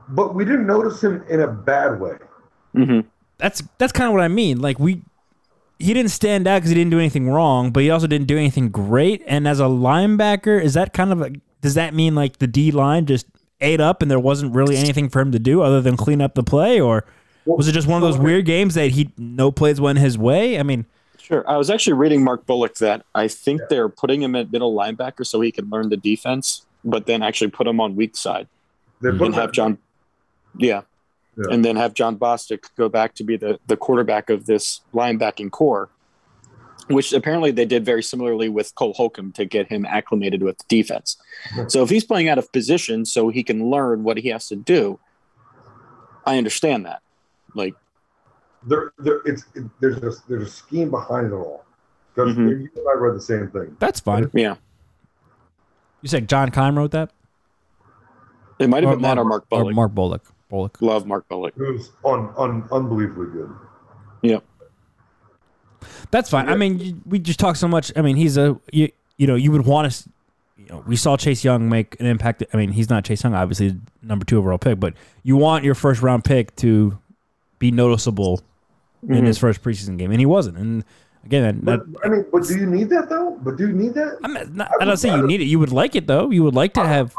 But 0.09 0.35
we 0.35 0.45
didn't 0.45 0.67
notice 0.67 1.03
him 1.03 1.23
in 1.29 1.41
a 1.41 1.47
bad 1.47 1.99
way. 1.99 2.17
Mhm. 2.75 3.05
that's 3.37 3.63
that's 3.77 3.93
kind 3.93 4.07
of 4.07 4.13
what 4.13 4.21
I 4.21 4.27
mean. 4.27 4.59
Like 4.59 4.79
we, 4.79 5.01
he 5.79 5.93
didn't 5.93 6.11
stand 6.11 6.45
out 6.47 6.57
because 6.57 6.69
he 6.69 6.75
didn't 6.75 6.91
do 6.91 6.99
anything 6.99 7.29
wrong, 7.29 7.71
but 7.71 7.83
he 7.83 7.89
also 7.89 8.05
didn't 8.07 8.27
do 8.27 8.37
anything 8.37 8.69
great. 8.69 9.23
And 9.25 9.47
as 9.47 9.59
a 9.59 9.63
linebacker, 9.63 10.61
is 10.61 10.73
that 10.73 10.91
kind 10.93 11.11
of 11.13 11.21
a, 11.21 11.31
does 11.61 11.73
that 11.75 11.93
mean 11.93 12.15
like 12.15 12.39
the 12.39 12.47
D 12.47 12.71
line 12.71 13.05
just 13.05 13.27
ate 13.61 13.79
up 13.79 14.01
and 14.01 14.11
there 14.11 14.19
wasn't 14.19 14.53
really 14.53 14.75
anything 14.75 15.07
for 15.09 15.21
him 15.21 15.31
to 15.31 15.39
do 15.39 15.61
other 15.61 15.81
than 15.81 15.95
clean 15.95 16.21
up 16.21 16.35
the 16.35 16.43
play, 16.43 16.79
or 16.81 17.05
was 17.45 17.67
it 17.67 17.71
just 17.71 17.87
one 17.87 18.01
of 18.01 18.01
those 18.01 18.17
weird 18.17 18.45
games 18.45 18.73
that 18.75 18.91
he 18.91 19.09
no 19.17 19.51
plays 19.51 19.79
went 19.79 19.99
his 19.99 20.17
way? 20.17 20.59
I 20.59 20.63
mean, 20.63 20.85
Sure. 21.17 21.49
I 21.49 21.57
was 21.57 21.71
actually 21.71 21.93
reading 21.93 22.23
Mark 22.23 22.45
Bullock 22.45 22.75
that 22.75 23.03
I 23.15 23.27
think 23.27 23.61
they're 23.69 23.89
putting 23.89 24.21
him 24.21 24.35
at 24.35 24.51
middle 24.51 24.75
linebacker 24.75 25.25
so 25.25 25.41
he 25.41 25.51
can 25.51 25.67
learn 25.71 25.89
the 25.89 25.97
defense, 25.97 26.65
but 26.83 27.07
then 27.07 27.23
actually 27.23 27.49
put 27.49 27.65
him 27.65 27.79
on 27.81 27.95
weak 27.95 28.15
side 28.15 28.47
They 29.01 29.09
put 29.11 29.27
and 29.27 29.35
have 29.35 29.51
John, 29.51 29.79
yeah, 30.57 30.81
Yeah. 31.37 31.45
and 31.53 31.63
then 31.65 31.75
have 31.75 31.93
Jon 31.93 32.17
Bostic 32.17 32.65
go 32.77 32.89
back 32.89 33.13
to 33.15 33.23
be 33.23 33.37
the 33.37 33.59
the 33.67 33.77
quarterback 33.77 34.29
of 34.29 34.45
this 34.45 34.81
linebacking 34.93 35.51
core, 35.51 35.89
which 36.87 37.13
apparently 37.13 37.51
they 37.51 37.65
did 37.65 37.83
very 37.85 38.01
similarly 38.03 38.49
with 38.49 38.73
Cole 38.75 38.93
Holcomb 38.93 39.31
to 39.33 39.45
get 39.45 39.67
him 39.67 39.85
acclimated 39.85 40.41
with 40.43 40.57
the 40.59 40.65
defense. 40.67 41.17
So 41.67 41.83
if 41.83 41.89
he's 41.89 42.03
playing 42.05 42.29
out 42.29 42.37
of 42.37 42.51
position 42.51 43.05
so 43.05 43.29
he 43.29 43.43
can 43.43 43.69
learn 43.69 44.03
what 44.03 44.17
he 44.17 44.29
has 44.29 44.47
to 44.49 44.55
do, 44.55 44.99
I 46.25 46.37
understand 46.37 46.85
that. 46.85 47.01
Like, 47.53 47.75
there, 48.67 48.91
there, 48.97 49.21
it's 49.25 49.45
it, 49.55 49.63
there's 49.79 49.97
a 49.97 50.11
there's 50.27 50.47
a 50.47 50.51
scheme 50.51 50.89
behind 50.89 51.27
it 51.27 51.33
all. 51.33 51.63
Because 52.13 52.33
Mhm. 52.35 52.47
you 52.61 52.69
and 52.75 52.87
I 52.89 52.93
read 52.97 53.15
the 53.15 53.21
same 53.21 53.49
thing. 53.51 53.75
that's 53.79 53.99
fine. 53.99 54.31
yeah, 54.33 54.55
You 56.01 56.07
said 56.07 56.29
John 56.29 56.49
Keim 56.49 56.77
wrote 56.77 56.91
that, 56.91 57.11
it 58.57 58.69
might 58.69 58.83
have 58.83 58.93
been 58.93 59.01
that 59.01 59.17
or 59.17 59.25
Mark 59.25 59.45
or 59.51 59.59
Bullock. 59.59 59.75
Mark 59.75 59.91
Bullock. 59.93 60.23
Bullock. 60.55 60.77
Love 60.81 61.05
Mark 61.05 61.27
Bullock. 61.27 61.53
It 61.57 61.61
was 61.61 61.91
un, 62.05 62.29
un, 62.37 62.63
unbelievably 62.71 63.27
good. 63.33 63.49
Yep. 64.21 64.43
That's 66.11 66.29
fine. 66.29 66.49
I 66.49 66.55
mean, 66.55 66.79
you- 66.79 67.01
we 67.05 67.19
just 67.19 67.39
talk 67.39 67.55
so 67.55 67.67
much. 67.67 67.91
I 67.95 68.01
mean, 68.01 68.15
he's 68.15 68.37
a 68.37 68.59
you, 68.71 68.89
you 69.17 69.27
know 69.27 69.35
you 69.35 69.51
would 69.51 69.65
want 69.65 69.91
to. 69.91 70.09
You 70.57 70.65
know, 70.67 70.83
we 70.87 70.95
saw 70.95 71.17
Chase 71.17 71.43
Young 71.43 71.69
make 71.69 71.99
an 71.99 72.05
impact. 72.07 72.43
I 72.53 72.57
mean, 72.57 72.71
he's 72.71 72.89
not 72.89 73.03
Chase 73.03 73.23
Young, 73.23 73.35
obviously 73.35 73.77
number 74.01 74.25
two 74.25 74.37
overall 74.37 74.57
pick, 74.57 74.79
but 74.79 74.93
you 75.23 75.35
want 75.35 75.63
your 75.63 75.75
first 75.75 76.01
round 76.01 76.23
pick 76.23 76.55
to 76.57 76.97
be 77.59 77.69
noticeable 77.71 78.41
in 79.03 79.09
Mhm. 79.23 79.27
his 79.27 79.37
first 79.37 79.61
preseason 79.61 79.97
game, 79.97 80.09
and 80.11 80.19
he 80.19 80.25
wasn't. 80.25 80.57
And 80.57 80.83
again, 81.25 81.59
that, 81.63 81.81
I 82.03 82.07
mean, 82.07 82.25
but 82.31 82.43
do 82.47 82.57
you 82.57 82.65
need 82.65 82.89
that 82.89 83.09
though? 83.09 83.37
But 83.43 83.57
do 83.57 83.67
you 83.67 83.73
need 83.73 83.93
that? 83.95 84.17
I'm 84.23 84.33
not, 84.55 84.71
I 84.81 84.85
don't 84.85 84.97
say 84.97 85.13
you 85.15 85.27
need 85.27 85.41
it. 85.41 85.45
You 85.45 85.59
would 85.59 85.71
like 85.73 85.95
it 85.95 86.07
though. 86.07 86.31
You 86.31 86.41
would 86.43 86.55
like 86.55 86.73
to 86.75 86.85
have. 86.87 87.13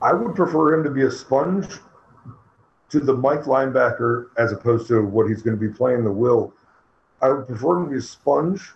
I 0.00 0.14
would 0.14 0.34
prefer 0.34 0.72
him 0.74 0.84
to 0.84 0.90
be 0.90 1.02
a 1.02 1.10
sponge 1.10 1.66
to 2.90 3.00
the 3.00 3.14
Mike 3.14 3.42
linebacker 3.42 4.26
as 4.36 4.52
opposed 4.52 4.88
to 4.88 5.02
what 5.02 5.28
he's 5.28 5.42
going 5.42 5.58
to 5.58 5.60
be 5.60 5.72
playing 5.72 6.04
the 6.04 6.12
will. 6.12 6.52
I 7.22 7.28
would 7.28 7.46
prefer 7.46 7.78
him 7.78 7.84
to 7.86 7.90
be 7.90 7.98
a 7.98 8.02
sponge 8.02 8.72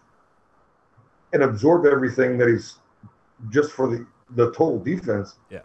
and 1.32 1.42
absorb 1.42 1.86
everything 1.86 2.38
that 2.38 2.48
he's 2.48 2.76
just 3.50 3.72
for 3.72 3.88
the, 3.88 4.06
the 4.30 4.46
total 4.52 4.78
defense. 4.78 5.36
Yeah. 5.50 5.60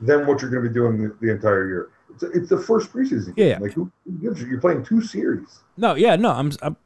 Than 0.00 0.26
what 0.26 0.42
you're 0.42 0.50
going 0.50 0.62
to 0.62 0.68
be 0.68 0.74
doing 0.74 1.02
the, 1.02 1.16
the 1.20 1.30
entire 1.32 1.66
year. 1.66 1.88
It's, 2.10 2.22
it's 2.22 2.48
the 2.50 2.58
first 2.58 2.92
preseason. 2.92 3.32
Yeah. 3.36 3.58
Like 3.60 3.72
who, 3.72 3.90
who 4.04 4.12
gives 4.18 4.40
you? 4.40 4.46
You're 4.46 4.60
playing 4.60 4.84
two 4.84 5.00
series. 5.00 5.60
No, 5.76 5.94
yeah, 5.94 6.16
no. 6.16 6.30
I'm, 6.30 6.52
I'm, 6.62 6.76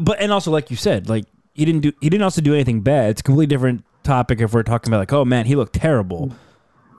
but 0.00 0.20
and 0.20 0.32
also 0.32 0.50
like 0.50 0.70
you 0.70 0.76
said, 0.76 1.08
like 1.08 1.24
he 1.54 1.64
didn't 1.64 1.82
do. 1.82 1.92
He 2.00 2.10
didn't 2.10 2.24
also 2.24 2.40
do 2.40 2.54
anything 2.54 2.80
bad. 2.80 3.10
It's 3.10 3.20
a 3.20 3.24
completely 3.24 3.46
different 3.54 3.84
topic 4.02 4.40
if 4.40 4.52
we're 4.52 4.62
talking 4.62 4.92
about 4.92 4.98
like, 4.98 5.12
oh 5.12 5.24
man, 5.24 5.46
he 5.46 5.54
looked 5.54 5.74
terrible. 5.74 6.32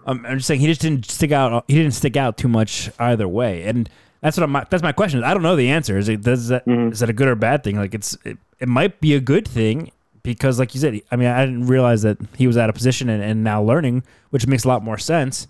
Um, 0.07 0.25
I'm 0.25 0.37
just 0.37 0.47
saying 0.47 0.61
he 0.61 0.67
just 0.67 0.81
didn't 0.81 1.05
stick 1.09 1.31
out. 1.31 1.65
He 1.67 1.75
didn't 1.75 1.93
stick 1.93 2.15
out 2.15 2.37
too 2.37 2.47
much 2.47 2.89
either 2.97 3.27
way, 3.27 3.63
and 3.63 3.89
that's 4.21 4.37
what 4.37 4.43
I'm. 4.49 4.65
That's 4.69 4.81
my 4.81 4.93
question. 4.93 5.23
I 5.23 5.33
don't 5.33 5.43
know 5.43 5.55
the 5.55 5.69
answer. 5.69 5.97
Is 5.97 6.07
it 6.09 6.21
does 6.21 6.47
that 6.47 6.65
Mhm. 6.65 6.93
is 6.93 6.99
that 7.01 7.09
a 7.09 7.13
good 7.13 7.27
or 7.27 7.35
bad 7.35 7.63
thing? 7.63 7.75
Like 7.77 7.93
it's 7.93 8.17
it, 8.23 8.37
it 8.59 8.67
might 8.69 8.99
be 9.01 9.13
a 9.15 9.19
good 9.19 9.47
thing 9.47 9.91
because, 10.23 10.59
like 10.59 10.73
you 10.73 10.79
said, 10.81 10.99
I 11.11 11.15
mean, 11.17 11.27
I 11.27 11.45
didn't 11.45 11.67
realize 11.67 12.01
that 12.03 12.17
he 12.37 12.47
was 12.47 12.57
out 12.57 12.69
of 12.69 12.75
position 12.75 13.09
and, 13.09 13.21
and 13.21 13.43
now 13.43 13.61
learning, 13.61 14.03
which 14.29 14.47
makes 14.47 14.63
a 14.63 14.67
lot 14.69 14.81
more 14.83 14.97
sense. 14.97 15.45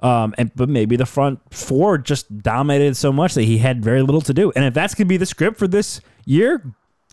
Um, 0.00 0.34
and 0.36 0.50
but 0.56 0.68
maybe 0.68 0.96
the 0.96 1.06
front 1.06 1.40
four 1.50 1.96
just 1.96 2.42
dominated 2.42 2.96
so 2.96 3.12
much 3.12 3.34
that 3.34 3.44
he 3.44 3.58
had 3.58 3.82
very 3.84 4.02
little 4.02 4.20
to 4.22 4.34
do. 4.34 4.52
And 4.54 4.64
if 4.64 4.74
that's 4.74 4.94
gonna 4.94 5.06
be 5.08 5.16
the 5.16 5.26
script 5.26 5.58
for 5.58 5.68
this 5.68 6.00
year, 6.26 6.60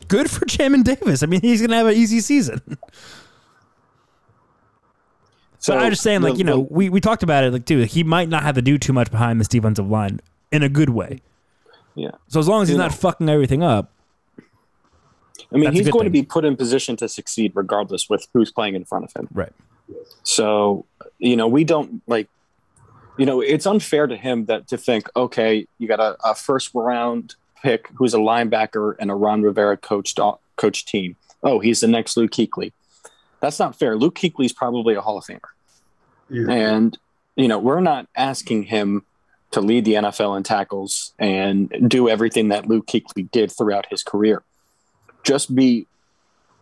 good 0.08 0.30
for 0.30 0.44
Jamin 0.46 0.84
Davis. 0.84 1.24
I 1.24 1.28
mean, 1.28 1.42
he's 1.42 1.62
gonna 1.62 1.76
have 1.78 1.88
an 1.88 1.94
easy 1.96 2.20
season. 2.20 2.62
So 5.60 5.78
I'm 5.78 5.90
just 5.90 6.02
saying, 6.04 6.22
like 6.22 6.38
you 6.38 6.44
know, 6.44 6.60
we, 6.70 6.90
we 6.90 7.02
talked 7.02 7.22
about 7.22 7.44
it, 7.44 7.52
like 7.52 7.66
too. 7.66 7.80
He 7.84 8.04
might 8.04 8.30
not 8.30 8.44
have 8.44 8.56
to 8.56 8.62
do 8.62 8.78
too 8.78 8.94
much 8.94 9.12
behind 9.12 9.40
this 9.40 9.48
defensive 9.48 9.90
line 9.90 10.22
in 10.52 10.64
a 10.64 10.70
good 10.70 10.90
way. 10.90 11.20
yeah. 11.96 12.12
So 12.28 12.40
as 12.40 12.48
long 12.48 12.62
as 12.64 12.70
he's 12.70 12.76
You 12.76 12.82
not 12.82 12.92
know. 12.92 12.98
fucking 12.98 13.30
everything 13.30 13.62
up, 13.62 13.92
I 15.54 15.58
mean, 15.58 15.74
he's 15.74 15.90
going 15.90 16.06
to 16.06 16.12
be 16.12 16.24
put 16.24 16.46
in 16.46 16.56
position 16.56 16.96
to 16.98 17.10
succeed 17.10 17.52
regardless 17.56 18.10
with 18.10 18.28
who's 18.34 18.52
playing 18.52 18.76
in 18.76 18.86
front 18.86 19.06
of 19.06 19.14
him. 19.14 19.28
right? 19.34 19.52
So, 20.24 20.86
you 21.18 21.36
know, 21.36 21.48
we 21.48 21.64
don't 21.64 22.02
like, 22.08 22.30
you 23.18 23.26
know, 23.26 23.42
it's 23.42 23.66
unfair 23.66 24.08
to 24.08 24.16
him 24.16 24.46
that 24.46 24.68
to 24.70 24.78
think, 24.78 25.10
okay, 25.16 25.68
you 25.78 25.88
got 25.88 26.00
a, 26.00 26.16
a 26.24 26.36
first 26.36 26.72
round 26.74 27.36
pick 27.62 27.90
who's 27.96 28.14
a 28.14 28.18
linebacker 28.18 28.96
and 29.00 29.12
a 29.12 29.16
Ron 29.16 29.42
Rivera 29.42 29.76
coached 29.76 30.20
coach 30.56 30.86
team. 30.86 31.16
Oh, 31.44 31.60
he's 31.60 31.80
the 31.82 31.88
next 31.88 32.16
Luke 32.16 32.32
Kuechly. 32.32 32.72
That's 33.42 33.60
not 33.60 33.78
fair. 33.78 33.96
Luke 33.96 34.16
Kuechly's 34.16 34.54
probably 34.54 34.96
a 34.96 35.02
Hall 35.02 35.18
of 35.18 35.26
Famer. 35.26 35.40
Yeah. 36.30 36.52
And, 36.52 36.98
you 37.36 37.48
know, 37.48 37.60
we're 37.60 37.80
not 37.80 38.08
asking 38.16 38.64
him 38.64 39.06
to 39.52 39.62
lead 39.62 39.86
the 39.86 39.94
NFL 39.94 40.38
in 40.38 40.44
tackles 40.44 41.14
and 41.18 41.74
do 41.88 42.08
everything 42.08 42.50
that 42.50 42.68
Luke 42.68 42.86
Kuechly 42.88 43.30
did 43.32 43.52
throughout 43.52 43.88
his 43.90 44.04
career. 44.04 44.44
Just 45.24 45.56
be 45.56 45.88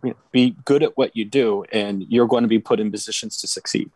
you 0.02 0.10
know, 0.10 0.16
be 0.30 0.56
good 0.64 0.82
at 0.82 0.96
what 0.96 1.16
you 1.16 1.24
do, 1.24 1.64
and 1.72 2.04
you're 2.08 2.28
going 2.28 2.42
to 2.42 2.48
be 2.48 2.58
put 2.58 2.80
in 2.80 2.90
positions 2.90 3.40
to 3.40 3.46
succeed 3.48 3.90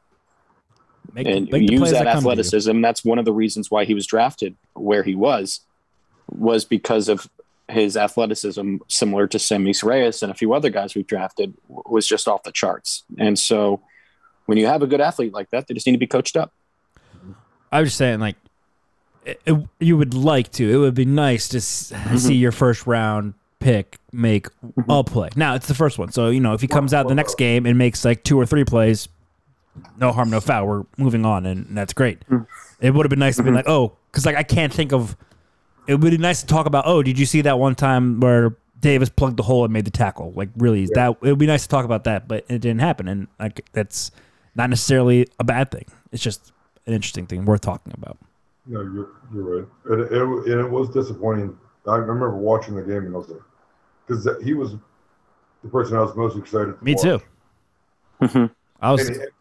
Make, 1.13 1.27
and 1.27 1.49
make 1.51 1.71
use 1.71 1.81
plays 1.81 1.93
that 1.93 2.05
come 2.05 2.05
to 2.05 2.11
you. 2.11 2.19
athleticism. 2.19 2.81
That's 2.81 3.05
one 3.05 3.19
of 3.19 3.25
the 3.25 3.33
reasons 3.33 3.71
why 3.71 3.85
he 3.85 3.95
was 3.95 4.07
drafted 4.07 4.57
where 4.75 5.03
he 5.03 5.15
was, 5.15 5.61
was 6.29 6.65
because 6.65 7.09
of 7.09 7.29
his 7.69 7.97
athleticism, 7.97 8.77
similar 8.89 9.27
to 9.29 9.39
Sammis 9.39 9.83
Reyes 9.83 10.23
and 10.23 10.31
a 10.31 10.35
few 10.35 10.53
other 10.53 10.71
guys 10.71 10.95
we've 10.95 11.07
drafted, 11.07 11.55
was 11.69 12.07
just 12.07 12.29
off 12.29 12.43
the 12.43 12.53
charts. 12.53 13.05
And 13.19 13.39
so, 13.39 13.81
when 14.47 14.59
you 14.59 14.67
have 14.67 14.83
a 14.83 14.87
good 14.87 15.01
athlete 15.01 15.33
like 15.33 15.51
that, 15.51 15.67
they 15.67 15.75
just 15.75 15.87
need 15.87 15.93
to 15.93 15.99
be 15.99 16.07
coached 16.07 16.37
up. 16.37 16.53
I 17.71 17.81
was 17.81 17.89
just 17.89 17.99
saying, 17.99 18.21
like, 18.21 18.37
it, 19.25 19.41
it- 19.47 19.69
you 19.81 19.97
would 19.97 20.15
like 20.15 20.53
to. 20.53 20.71
It 20.71 20.77
would 20.77 20.95
be 20.95 21.05
nice 21.05 21.49
to 21.49 21.59
s- 21.59 21.93
mm-hmm. 21.95 22.17
see 22.17 22.35
your 22.35 22.53
first 22.53 22.87
round 22.87 23.35
pick 23.61 23.99
make 24.13 24.49
mm-hmm. 24.65 24.91
a 24.91 25.05
play. 25.05 25.31
Now 25.37 25.55
it's 25.55 25.69
the 25.69 25.75
first 25.75 25.99
one, 25.99 26.13
so 26.13 26.29
you 26.29 26.41
know 26.41 26.53
if 26.53 26.61
he 26.61 26.67
comes 26.67 26.93
out 26.93 27.09
the 27.09 27.15
next 27.15 27.37
game 27.37 27.65
and 27.65 27.79
makes 27.79 28.05
like 28.05 28.25
two 28.25 28.39
or 28.39 28.45
three 28.45 28.65
plays, 28.65 29.09
no 29.97 30.13
harm, 30.13 30.31
no 30.31 30.41
foul. 30.41 30.67
We're 30.67 30.85
moving 30.97 31.25
on, 31.25 31.47
and 31.47 31.77
that's 31.77 31.93
great. 31.93 32.29
Mm. 32.29 32.47
It 32.81 32.93
would 32.93 33.07
have 33.07 33.11
been 33.11 33.21
nice 33.21 33.37
to 33.37 33.43
be 33.43 33.49
mm-hmm. 33.49 33.57
like, 33.57 33.69
oh, 33.69 33.97
because 34.11 34.27
like 34.27 34.37
I 34.37 34.43
can't 34.43 34.73
think 34.73 34.93
of. 34.93 35.17
It 35.87 35.95
would 35.97 36.11
be 36.11 36.17
nice 36.19 36.41
to 36.43 36.47
talk 36.47 36.67
about. 36.67 36.85
Oh, 36.87 37.03
did 37.03 37.19
you 37.19 37.27
see 37.27 37.41
that 37.43 37.59
one 37.59 37.75
time 37.75 38.21
where 38.21 38.57
Davis 38.81 39.09
plugged 39.09 39.37
the 39.37 39.43
hole 39.43 39.65
and 39.65 39.73
made 39.73 39.85
the 39.85 39.91
tackle? 39.91 40.33
Like 40.33 40.49
really, 40.57 40.87
that 40.95 41.11
it 41.23 41.29
would 41.31 41.39
be 41.39 41.47
nice 41.47 41.63
to 41.65 41.69
talk 41.69 41.85
about 41.85 42.05
that, 42.05 42.29
but 42.29 42.45
it 42.49 42.61
didn't 42.61 42.81
happen, 42.81 43.09
and 43.09 43.29
like 43.41 43.65
that's 43.73 44.11
not 44.55 44.71
necessarily 44.71 45.27
a 45.39 45.45
bad 45.45 45.71
thing. 45.71 45.87
It's 46.13 46.23
just 46.23 46.53
an 46.87 46.93
interesting 46.95 47.27
thing 47.27 47.45
worth 47.45 47.63
talking 47.63 47.93
about. 47.97 48.17
No, 48.67 48.81
you're 48.83 49.09
you're 49.35 49.59
right, 49.61 49.69
and 49.87 50.01
it, 50.03 50.13
it, 50.13 50.23
and 50.53 50.61
it 50.61 50.71
was 50.71 50.89
disappointing. 50.91 51.57
I 51.89 51.97
remember 51.97 52.31
watching 52.37 52.77
the 52.77 52.83
game 52.83 53.07
and 53.07 53.15
I 53.15 53.19
was 53.19 53.29
like, 53.29 53.41
because 54.07 54.29
he 54.45 54.55
was 54.55 54.77
the 55.65 55.69
person 55.69 55.97
I 55.97 56.01
was 56.03 56.15
most 56.15 56.37
excited. 56.37 56.79
To 56.79 56.85
Me 56.85 56.95
watch. 56.95 57.03
too. 57.03 58.51
I 58.81 58.93
was 58.93 59.09
And, 59.09 59.17
it- 59.23 59.33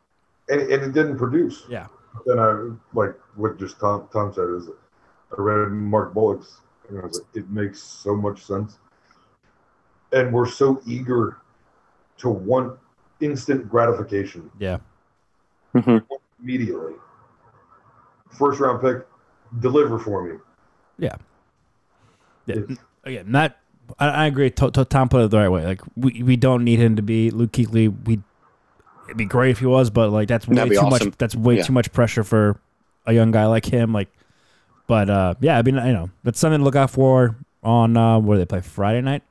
and, 0.49 0.61
and 0.61 0.83
it 0.83 0.93
didn't 0.93 1.17
produce. 1.17 1.63
yeah. 1.69 1.85
Then 2.25 2.39
I 2.39 2.71
like 2.93 3.13
what 3.35 3.57
just 3.59 3.79
Tom 3.79 4.07
Tom 4.11 4.33
said 4.33 4.49
is, 4.57 4.67
I 5.37 5.41
read 5.41 5.71
Mark 5.71 6.13
Bullock's 6.13 6.61
and 6.89 6.99
I 6.99 7.03
was 7.05 7.19
like, 7.19 7.43
it 7.43 7.49
makes 7.49 7.81
so 7.81 8.15
much 8.15 8.43
sense. 8.43 8.77
And 10.11 10.33
we're 10.33 10.47
so 10.49 10.81
eager 10.85 11.37
to 12.17 12.29
want 12.29 12.77
instant 13.21 13.69
gratification 13.69 14.51
Yeah. 14.59 14.77
Mm-hmm. 15.73 15.97
immediately. 16.41 16.93
First 18.37 18.59
round 18.59 18.81
pick, 18.81 19.05
deliver 19.59 19.99
for 19.99 20.23
me. 20.23 20.37
Yeah. 20.97 21.15
Yeah. 22.45 22.55
It's- 22.57 22.77
Again, 23.03 23.31
not. 23.31 23.57
I, 23.97 24.07
I 24.09 24.25
agree. 24.27 24.51
To, 24.51 24.69
to, 24.69 24.85
Tom 24.85 25.09
put 25.09 25.23
it 25.23 25.31
the 25.31 25.37
right 25.39 25.49
way. 25.49 25.65
Like 25.65 25.81
we, 25.95 26.21
we 26.21 26.35
don't 26.37 26.63
need 26.63 26.77
him 26.79 26.97
to 26.97 27.01
be 27.01 27.31
Luke 27.31 27.51
Kuechly. 27.51 27.87
We 28.05 28.21
it'd 29.05 29.17
be 29.17 29.25
great 29.25 29.49
if 29.49 29.57
he 29.59 29.65
was, 29.65 29.89
but 29.89 30.11
like 30.11 30.27
that's 30.27 30.47
way 30.47 30.69
too 30.69 30.75
awesome. 30.77 31.07
much. 31.07 31.17
That's 31.17 31.35
way 31.35 31.57
Yeah. 31.57 31.63
too 31.63 31.73
much 31.73 31.91
pressure 31.91 32.23
for 32.23 32.59
a 33.07 33.13
young 33.13 33.31
guy 33.31 33.47
like 33.47 33.65
him. 33.65 33.91
Like, 33.91 34.09
but 34.91 35.09
uh, 35.09 35.35
yeah, 35.39 35.57
I 35.57 35.61
mean, 35.61 35.75
you 35.75 35.93
know, 35.93 36.09
that's 36.23 36.37
something 36.37 36.59
to 36.59 36.63
look 36.65 36.75
out 36.75 36.89
for 36.91 37.37
on 37.63 37.95
uh, 37.95 38.19
where 38.19 38.37
they 38.37 38.43
play 38.45 38.59
Friday 38.59 38.99
night. 38.99 39.23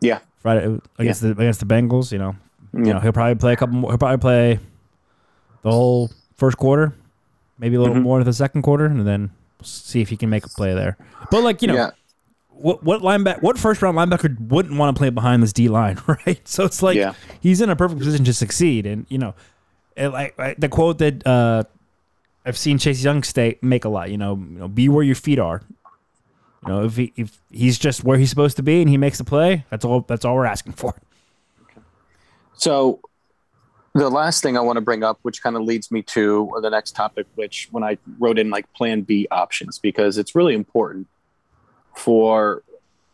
Yeah. 0.00 0.18
Friday 0.40 0.80
against 0.98 1.20
the 1.20 1.30
against 1.30 1.60
the 1.60 1.66
Bengals. 1.66 2.10
You 2.10 2.18
know, 2.18 2.36
you 2.72 2.92
know 2.92 2.98
he'll 2.98 3.12
probably 3.12 3.36
play 3.36 3.52
a 3.52 3.56
couple. 3.56 3.76
More, 3.76 3.92
he'll 3.92 3.98
probably 3.98 4.18
play 4.18 4.58
the 5.62 5.70
whole 5.70 6.10
first 6.34 6.56
quarter, 6.58 6.94
maybe 7.60 7.76
a 7.76 7.80
little 7.80 7.94
Mhm. 7.94 8.02
more 8.02 8.18
of 8.18 8.24
the 8.24 8.32
second 8.32 8.62
quarter, 8.62 8.86
and 8.86 9.06
then 9.06 9.30
see 9.62 10.00
if 10.00 10.08
he 10.08 10.16
can 10.16 10.30
make 10.30 10.44
a 10.44 10.48
play 10.48 10.74
there. 10.74 10.96
But 11.30 11.44
like 11.44 11.62
you 11.62 11.68
know, 11.68 11.74
yeah. 11.74 11.90
what 12.48 12.82
what 12.82 13.02
linebacker, 13.02 13.40
what 13.42 13.58
first 13.58 13.82
round 13.82 13.96
linebacker 13.96 14.36
wouldn't 14.48 14.76
want 14.76 14.96
to 14.96 14.98
play 14.98 15.10
behind 15.10 15.44
this 15.44 15.52
D 15.52 15.68
line, 15.68 15.98
right? 16.26 16.40
So 16.48 16.64
it's 16.64 16.82
like 16.82 16.96
Yeah. 16.96 17.14
he's 17.40 17.60
in 17.60 17.70
a 17.70 17.76
perfect 17.76 18.00
position 18.00 18.24
to 18.24 18.32
succeed, 18.34 18.84
and 18.84 19.06
you 19.08 19.18
know, 19.18 19.34
it, 19.96 20.08
like 20.08 20.36
like 20.36 20.58
the 20.58 20.68
quote 20.68 20.98
that 20.98 21.24
uh, 21.24 21.62
I've 22.46 22.56
seen 22.56 22.78
Chase 22.78 23.02
Young 23.02 23.24
stay 23.24 23.58
make 23.60 23.84
a 23.84 23.88
lot. 23.88 24.10
You 24.10 24.18
know, 24.18 24.36
you 24.36 24.58
know, 24.58 24.68
be 24.68 24.88
where 24.88 25.02
your 25.02 25.16
feet 25.16 25.40
are. 25.40 25.62
You 26.64 26.72
know, 26.72 26.84
if 26.84 26.96
he 26.96 27.12
if 27.16 27.38
he's 27.50 27.78
just 27.78 28.04
where 28.04 28.16
he's 28.16 28.30
supposed 28.30 28.56
to 28.56 28.62
be 28.62 28.80
and 28.80 28.88
he 28.88 28.96
makes 28.96 29.18
the 29.18 29.24
play, 29.24 29.64
that's 29.68 29.84
all. 29.84 30.02
That's 30.02 30.24
all 30.24 30.36
we're 30.36 30.46
asking 30.46 30.74
for. 30.74 30.94
So, 32.54 33.00
the 33.94 34.08
last 34.08 34.42
thing 34.42 34.56
I 34.56 34.60
want 34.60 34.76
to 34.76 34.80
bring 34.80 35.02
up, 35.02 35.18
which 35.22 35.42
kind 35.42 35.56
of 35.56 35.62
leads 35.62 35.90
me 35.90 36.02
to 36.02 36.50
the 36.62 36.70
next 36.70 36.92
topic, 36.92 37.26
which 37.34 37.68
when 37.72 37.82
I 37.82 37.98
wrote 38.18 38.38
in 38.38 38.50
like 38.50 38.72
Plan 38.74 39.02
B 39.02 39.26
options, 39.30 39.78
because 39.78 40.16
it's 40.16 40.34
really 40.34 40.54
important 40.54 41.08
for 41.96 42.62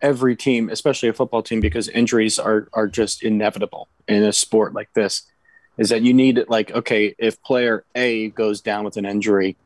every 0.03 0.37
team, 0.37 0.69
especially 0.69 1.09
a 1.09 1.13
football 1.13 1.43
team, 1.43 1.61
because 1.61 1.89
injuries 1.89 2.39
are 2.39 2.69
are 2.75 2.87
just 2.87 3.23
inevitable 3.23 3.89
in 4.07 4.23
a 4.23 4.33
sport 4.33 4.75
like 4.75 4.93
this. 4.93 5.23
Is 5.79 5.89
that 5.89 6.03
you 6.03 6.13
need 6.13 6.39
it 6.39 6.51
like 6.51 6.71
okay, 6.71 7.15
if 7.19 7.43
player 7.43 7.85
A 7.95 8.29
goes 8.29 8.61
down 8.61 8.85
with 8.85 8.97
an 8.97 9.07
injury, 9.07 9.57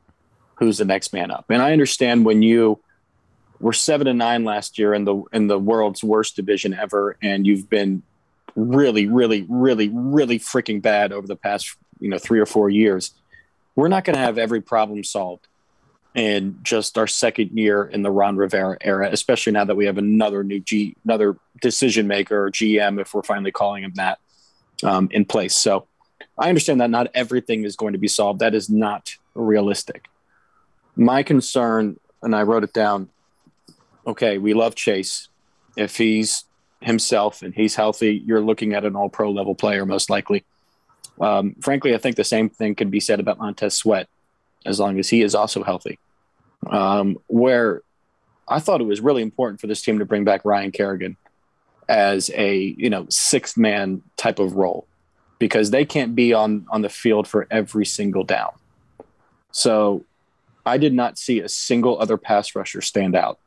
who's 0.56 0.78
the 0.78 0.84
next 0.84 1.12
man 1.12 1.30
up? 1.30 1.46
And 1.48 1.62
I 1.62 1.72
understand 1.72 2.24
when 2.24 2.42
you 2.42 2.80
were 3.60 3.72
seven 3.72 4.06
and 4.06 4.18
nine 4.18 4.44
last 4.44 4.78
year 4.78 4.94
in 4.94 5.04
the 5.04 5.22
in 5.32 5.46
the 5.46 5.58
world's 5.58 6.04
worst 6.04 6.36
division 6.36 6.74
ever, 6.74 7.16
and 7.22 7.46
you've 7.46 7.68
been 7.68 8.02
really, 8.54 9.06
really, 9.06 9.46
really, 9.48 9.90
really 9.92 10.38
freaking 10.38 10.80
bad 10.80 11.12
over 11.12 11.26
the 11.26 11.36
past 11.36 11.76
you 12.00 12.08
know 12.08 12.18
three 12.18 12.40
or 12.40 12.46
four 12.46 12.70
years. 12.70 13.12
We're 13.74 13.88
not 13.88 14.04
going 14.04 14.14
to 14.16 14.22
have 14.22 14.38
every 14.38 14.60
problem 14.60 15.04
solved 15.04 15.46
in 16.14 16.58
just 16.62 16.96
our 16.96 17.06
second 17.06 17.50
year 17.58 17.84
in 17.84 18.02
the 18.02 18.10
Ron 18.10 18.36
Rivera 18.36 18.78
era, 18.80 19.10
especially 19.12 19.52
now 19.52 19.66
that 19.66 19.76
we 19.76 19.84
have 19.84 19.98
another 19.98 20.42
new 20.42 20.60
G, 20.60 20.96
another 21.04 21.36
decision 21.60 22.06
maker 22.06 22.46
or 22.46 22.50
GM, 22.50 22.98
if 22.98 23.12
we're 23.12 23.22
finally 23.22 23.52
calling 23.52 23.84
him 23.84 23.92
that, 23.96 24.18
um, 24.82 25.08
in 25.10 25.26
place. 25.26 25.54
So 25.54 25.86
I 26.38 26.48
understand 26.48 26.80
that 26.80 26.90
not 26.90 27.08
everything 27.14 27.64
is 27.64 27.76
going 27.76 27.92
to 27.92 27.98
be 27.98 28.08
solved. 28.08 28.40
That 28.40 28.54
is 28.54 28.68
not 28.68 29.16
realistic. 29.34 30.06
My 30.94 31.22
concern, 31.22 31.98
and 32.22 32.34
I 32.34 32.42
wrote 32.42 32.64
it 32.64 32.72
down. 32.72 33.08
Okay, 34.06 34.38
we 34.38 34.54
love 34.54 34.74
Chase. 34.74 35.28
If 35.76 35.96
he's 35.96 36.44
himself 36.80 37.42
and 37.42 37.54
he's 37.54 37.74
healthy, 37.74 38.22
you're 38.24 38.40
looking 38.40 38.74
at 38.74 38.84
an 38.84 38.96
all 38.96 39.08
pro 39.08 39.30
level 39.30 39.54
player, 39.54 39.86
most 39.86 40.10
likely. 40.10 40.44
Um, 41.20 41.56
frankly, 41.60 41.94
I 41.94 41.98
think 41.98 42.16
the 42.16 42.24
same 42.24 42.50
thing 42.50 42.74
could 42.74 42.90
be 42.90 43.00
said 43.00 43.20
about 43.20 43.38
Montez 43.38 43.76
Sweat, 43.76 44.08
as 44.64 44.78
long 44.78 44.98
as 44.98 45.08
he 45.08 45.22
is 45.22 45.34
also 45.34 45.62
healthy. 45.62 45.98
Um, 46.68 47.16
where 47.28 47.82
I 48.48 48.60
thought 48.60 48.80
it 48.80 48.84
was 48.84 49.00
really 49.00 49.22
important 49.22 49.60
for 49.60 49.66
this 49.66 49.82
team 49.82 49.98
to 49.98 50.04
bring 50.04 50.24
back 50.24 50.44
Ryan 50.44 50.72
Kerrigan 50.72 51.16
as 51.88 52.30
a 52.34 52.74
you 52.76 52.90
know 52.90 53.06
sixth 53.08 53.56
man 53.56 54.02
type 54.16 54.38
of 54.38 54.54
role 54.54 54.86
because 55.38 55.70
they 55.70 55.84
can't 55.84 56.14
be 56.14 56.32
on 56.32 56.66
on 56.70 56.82
the 56.82 56.88
field 56.88 57.28
for 57.28 57.46
every 57.50 57.86
single 57.86 58.24
down. 58.24 58.52
So 59.50 60.04
I 60.64 60.78
did 60.78 60.92
not 60.92 61.18
see 61.18 61.40
a 61.40 61.48
single 61.48 62.00
other 62.00 62.16
pass 62.16 62.54
rusher 62.54 62.80
stand 62.80 63.14
out. 63.14 63.38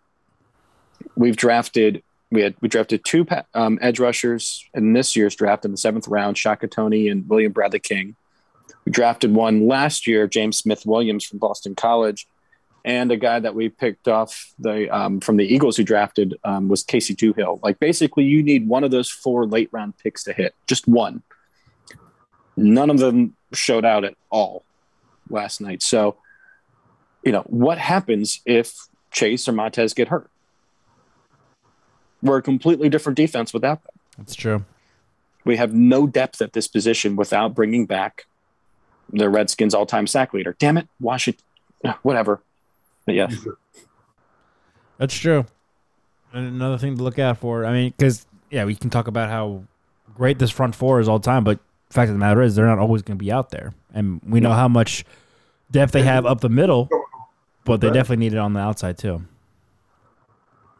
We've 1.15 1.35
drafted 1.35 2.03
we 2.31 2.41
had 2.41 2.55
we 2.61 2.69
drafted 2.69 3.03
two 3.03 3.25
um, 3.53 3.79
edge 3.81 3.99
rushers 3.99 4.65
in 4.73 4.93
this 4.93 5.15
year's 5.15 5.35
draft 5.35 5.65
in 5.65 5.71
the 5.71 5.77
seventh 5.77 6.07
round, 6.07 6.37
Shaka 6.37 6.67
Toney 6.67 7.07
and 7.07 7.27
William 7.27 7.51
Bradley 7.51 7.79
King. 7.79 8.15
We 8.85 8.91
drafted 8.91 9.33
one 9.33 9.67
last 9.67 10.07
year, 10.07 10.27
James 10.27 10.57
Smith 10.57 10.85
Williams 10.85 11.25
from 11.25 11.39
Boston 11.39 11.75
College, 11.75 12.27
and 12.85 13.11
a 13.11 13.17
guy 13.17 13.39
that 13.39 13.55
we 13.55 13.69
picked 13.69 14.07
off 14.07 14.53
the 14.59 14.89
um, 14.95 15.19
from 15.19 15.37
the 15.37 15.45
Eagles 15.45 15.77
who 15.77 15.83
drafted 15.83 16.37
um, 16.43 16.67
was 16.69 16.83
Casey 16.83 17.15
Toohill. 17.15 17.61
Like 17.63 17.79
basically, 17.79 18.25
you 18.25 18.43
need 18.43 18.67
one 18.67 18.83
of 18.83 18.91
those 18.91 19.09
four 19.09 19.45
late 19.45 19.69
round 19.71 19.97
picks 19.97 20.23
to 20.25 20.33
hit, 20.33 20.53
just 20.67 20.87
one. 20.87 21.23
None 22.59 22.89
of 22.89 22.99
them 22.99 23.35
showed 23.53 23.85
out 23.85 24.03
at 24.03 24.15
all 24.29 24.63
last 25.29 25.61
night. 25.61 25.81
So, 25.81 26.17
you 27.23 27.31
know, 27.31 27.43
what 27.47 27.77
happens 27.77 28.41
if 28.45 28.87
Chase 29.11 29.47
or 29.47 29.53
Montez 29.53 29.93
get 29.93 30.09
hurt? 30.09 30.29
We're 32.21 32.37
a 32.37 32.41
completely 32.41 32.89
different 32.89 33.15
defense 33.15 33.53
without 33.53 33.81
them. 33.83 33.93
That's 34.17 34.35
true. 34.35 34.65
We 35.45 35.55
have 35.55 35.73
no 35.73 36.05
depth 36.05 36.41
at 36.41 36.53
this 36.53 36.67
position 36.67 37.15
without 37.15 37.55
bringing 37.55 37.85
back 37.85 38.25
the 39.11 39.29
Redskins' 39.29 39.73
all-time 39.73 40.05
sack 40.05 40.33
leader. 40.33 40.55
Damn 40.59 40.77
it, 40.77 40.87
Washington, 40.99 41.45
whatever. 42.01 42.41
But 43.05 43.15
yeah, 43.15 43.27
that's 44.97 45.15
true. 45.15 45.45
And 46.33 46.45
another 46.45 46.77
thing 46.77 46.97
to 46.97 47.03
look 47.03 47.17
out 47.17 47.37
for. 47.37 47.65
I 47.65 47.71
mean, 47.71 47.93
because 47.97 48.27
yeah, 48.51 48.65
we 48.65 48.75
can 48.75 48.89
talk 48.89 49.07
about 49.07 49.29
how 49.29 49.63
great 50.13 50.37
this 50.39 50.51
front 50.51 50.75
four 50.75 50.99
is 50.99 51.07
all 51.07 51.19
the 51.19 51.25
time, 51.25 51.43
but 51.45 51.57
the 51.57 51.68
fact 51.89 52.09
of 52.09 52.15
the 52.15 52.19
matter 52.19 52.41
is 52.41 52.55
they're 52.55 52.67
not 52.67 52.79
always 52.79 53.01
going 53.01 53.17
to 53.17 53.23
be 53.23 53.31
out 53.31 53.49
there, 53.49 53.73
and 53.93 54.21
we 54.25 54.39
know 54.39 54.51
how 54.51 54.67
much 54.67 55.05
depth 55.71 55.91
they 55.91 56.03
have 56.03 56.25
up 56.25 56.41
the 56.41 56.49
middle, 56.49 56.89
but 57.65 57.81
they 57.81 57.87
definitely 57.87 58.17
need 58.17 58.33
it 58.33 58.39
on 58.39 58.53
the 58.53 58.59
outside 58.59 58.97
too. 58.97 59.23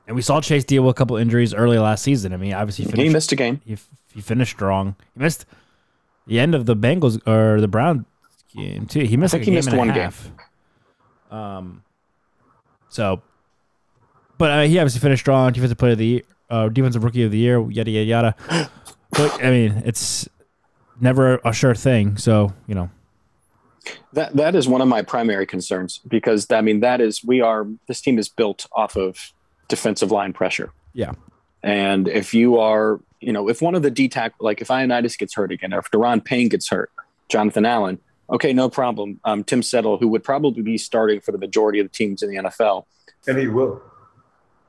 And 0.08 0.16
we 0.16 0.24
saw 0.24 0.42
Chase 0.42 0.64
deal 0.64 0.84
with 0.84 0.96
a 0.96 0.98
couple 0.98 1.18
injuries 1.18 1.54
early 1.54 1.78
last 1.78 2.04
season. 2.04 2.34
I 2.34 2.38
mean, 2.38 2.54
obviously 2.54 2.86
he, 2.86 2.92
finished, 2.92 3.08
he 3.08 3.14
missed 3.14 3.32
a 3.32 3.36
game. 3.36 3.62
He, 3.64 3.78
he 4.12 4.22
finished 4.22 4.54
strong. 4.54 4.96
He 5.14 5.22
missed 5.22 5.46
the 6.26 6.40
end 6.40 6.56
of 6.56 6.66
the 6.66 6.76
Bengals 6.76 7.22
or 7.28 7.62
the 7.62 7.68
Brown 7.68 8.06
game 8.56 8.88
too. 8.88 9.02
He 9.02 9.18
missed. 9.18 9.36
I 9.36 9.38
think 9.38 9.46
he 9.46 9.52
missed 9.52 9.72
one 9.74 9.94
game. 9.94 10.12
Um. 11.30 11.84
So, 12.90 13.22
but 14.40 14.52
uh, 14.52 14.62
he 14.64 14.80
obviously 14.80 15.00
finished 15.00 15.22
strong. 15.22 15.52
Defensive 15.54 15.78
player 15.78 15.92
of 15.92 16.00
the 16.00 16.06
year, 16.06 16.22
uh, 16.50 16.70
defensive 16.70 17.04
rookie 17.04 17.24
of 17.24 17.32
the 17.32 17.38
year, 17.38 17.60
yada 17.70 17.92
yada 17.92 18.36
yada. 18.50 18.70
but 19.12 19.44
I 19.44 19.52
mean, 19.52 19.84
it's 19.86 20.28
never 21.00 21.40
a 21.46 21.54
sure 21.54 21.76
thing. 21.76 22.18
So 22.18 22.54
you 22.68 22.76
know, 22.76 22.90
that 24.14 24.36
that 24.36 24.56
is 24.56 24.68
one 24.68 24.82
of 24.82 24.88
my 24.88 25.02
primary 25.02 25.46
concerns 25.46 26.00
because 26.08 26.50
I 26.52 26.62
mean 26.62 26.80
that 26.82 27.02
is 27.02 27.24
we 27.24 27.42
are 27.42 27.68
this 27.88 28.02
team 28.02 28.18
is 28.18 28.30
built 28.30 28.66
off 28.74 28.96
of 28.96 29.34
defensive 29.68 30.12
line 30.12 30.34
pressure. 30.34 30.72
Yeah. 30.94 31.14
And 31.62 32.08
if 32.08 32.34
you 32.34 32.58
are, 32.58 33.00
you 33.20 33.34
know, 33.34 33.50
if 33.50 33.62
one 33.62 33.76
of 33.76 33.82
the 33.82 33.92
D 33.92 34.08
tack, 34.08 34.34
like 34.40 34.62
if 34.62 34.70
Ioannidis 34.70 35.18
gets 35.18 35.36
hurt 35.36 35.52
again, 35.52 35.74
or 35.74 35.80
if 35.80 35.92
Daron 35.92 36.24
Payne 36.24 36.50
gets 36.50 36.70
hurt, 36.70 36.92
Jonathan 37.28 37.66
Allen, 37.66 38.00
okay, 38.30 38.54
no 38.54 38.70
problem. 38.70 39.20
Um, 39.24 39.44
Tim 39.44 39.62
Settle, 39.62 39.98
who 39.98 40.08
would 40.10 40.24
probably 40.24 40.62
be 40.62 40.78
starting 40.78 41.20
for 41.20 41.32
the 41.32 41.38
majority 41.38 41.80
of 41.80 41.86
the 41.86 41.92
teams 41.92 42.22
in 42.22 42.30
the 42.30 42.38
NFL. 42.38 42.86
And 43.28 43.38
he 43.38 43.48
will. 43.48 43.82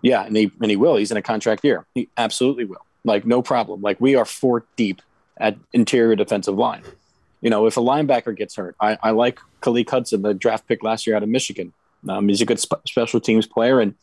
Yeah, 0.02 0.24
and 0.24 0.36
he, 0.36 0.50
and 0.60 0.70
he 0.70 0.76
will. 0.76 0.96
He's 0.96 1.10
in 1.10 1.16
a 1.16 1.22
contract 1.22 1.64
year. 1.64 1.86
He 1.94 2.08
absolutely 2.16 2.64
will. 2.64 2.84
Like, 3.04 3.26
no 3.26 3.42
problem. 3.42 3.82
Like, 3.82 4.00
we 4.00 4.14
are 4.14 4.24
four 4.24 4.64
deep 4.76 5.02
at 5.40 5.56
interior 5.72 6.14
defensive 6.14 6.54
line. 6.56 6.82
You 7.40 7.50
know, 7.50 7.66
if 7.66 7.76
a 7.76 7.80
linebacker 7.80 8.36
gets 8.36 8.56
hurt, 8.56 8.76
I, 8.80 8.98
I 9.02 9.10
like 9.10 9.40
Khaleke 9.62 9.90
Hudson, 9.90 10.22
the 10.22 10.34
draft 10.34 10.68
pick 10.68 10.82
last 10.82 11.06
year 11.06 11.16
out 11.16 11.22
of 11.22 11.28
Michigan. 11.28 11.72
Um, 12.08 12.28
he's 12.28 12.40
a 12.40 12.46
good 12.46 12.60
sp- 12.60 12.84
special 12.86 13.20
teams 13.20 13.46
player, 13.46 13.80
and 13.80 13.94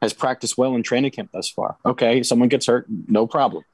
has 0.00 0.12
practiced 0.12 0.56
well 0.56 0.74
in 0.74 0.82
training 0.82 1.10
camp 1.10 1.30
thus 1.32 1.48
far. 1.48 1.76
Okay, 1.84 2.22
someone 2.22 2.48
gets 2.48 2.66
hurt, 2.66 2.86
no 3.08 3.26
problem. 3.26 3.64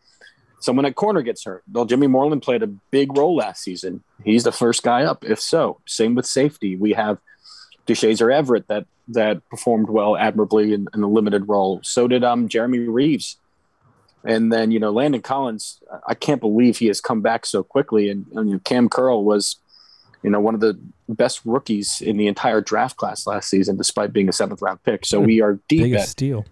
Someone 0.60 0.84
at 0.84 0.94
corner 0.94 1.22
gets 1.22 1.44
hurt. 1.44 1.62
Well, 1.72 1.86
Jimmy 1.86 2.06
Moreland 2.06 2.42
played 2.42 2.62
a 2.62 2.66
big 2.66 3.16
role 3.16 3.34
last 3.36 3.62
season. 3.62 4.02
He's 4.24 4.44
the 4.44 4.52
first 4.52 4.82
guy 4.82 5.04
up. 5.04 5.24
If 5.24 5.40
so, 5.40 5.80
same 5.86 6.14
with 6.14 6.26
safety. 6.26 6.76
We 6.76 6.92
have 6.92 7.18
Deshazor 7.86 8.32
Everett 8.32 8.68
that 8.68 8.86
that 9.08 9.48
performed 9.48 9.88
well 9.88 10.16
admirably 10.16 10.72
in, 10.72 10.86
in 10.94 11.02
a 11.02 11.08
limited 11.08 11.48
role. 11.48 11.80
So 11.82 12.06
did 12.06 12.22
um 12.22 12.48
Jeremy 12.48 12.80
Reaves. 12.80 13.36
And 14.24 14.52
then, 14.52 14.70
you 14.70 14.78
know, 14.78 14.90
Landon 14.90 15.22
Collins, 15.22 15.82
I 16.06 16.14
can't 16.14 16.40
believe 16.40 16.76
he 16.76 16.86
has 16.88 17.00
come 17.00 17.22
back 17.22 17.46
so 17.46 17.62
quickly. 17.62 18.10
And, 18.10 18.26
and 18.34 18.48
you 18.48 18.54
know, 18.56 18.60
Cam 18.64 18.88
Curl 18.88 19.24
was 19.24 19.56
you 20.22 20.30
know, 20.30 20.40
one 20.40 20.54
of 20.54 20.60
the 20.60 20.78
best 21.08 21.40
rookies 21.44 22.00
in 22.00 22.16
the 22.16 22.26
entire 22.26 22.60
draft 22.60 22.96
class 22.96 23.26
last 23.26 23.48
season, 23.48 23.76
despite 23.76 24.12
being 24.12 24.28
a 24.28 24.32
seventh 24.32 24.60
round 24.60 24.82
pick. 24.82 25.06
So 25.06 25.20
we 25.20 25.40
are 25.40 25.58
deep 25.68 25.96
at 25.96 26.08
steal. 26.08 26.44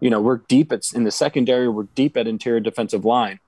You 0.00 0.10
know, 0.10 0.20
we're 0.20 0.38
deep 0.48 0.72
at 0.72 0.92
in 0.94 1.04
the 1.04 1.10
secondary. 1.10 1.68
We're 1.68 1.88
deep 1.94 2.16
at 2.16 2.26
interior 2.26 2.60
defensive 2.60 3.04
line. 3.04 3.40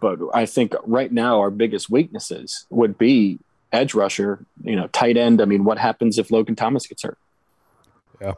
But 0.00 0.18
I 0.34 0.44
think 0.46 0.74
right 0.84 1.10
now 1.10 1.40
our 1.40 1.50
biggest 1.50 1.88
weaknesses 1.88 2.66
would 2.68 2.98
be 2.98 3.38
edge 3.72 3.94
rusher. 3.94 4.44
You 4.62 4.76
know, 4.76 4.88
tight 4.88 5.16
end. 5.16 5.40
I 5.40 5.46
mean, 5.46 5.64
what 5.64 5.78
happens 5.78 6.18
if 6.18 6.30
Logan 6.30 6.56
Thomas 6.56 6.86
gets 6.86 7.02
hurt? 7.04 7.18
Yeah, 8.20 8.34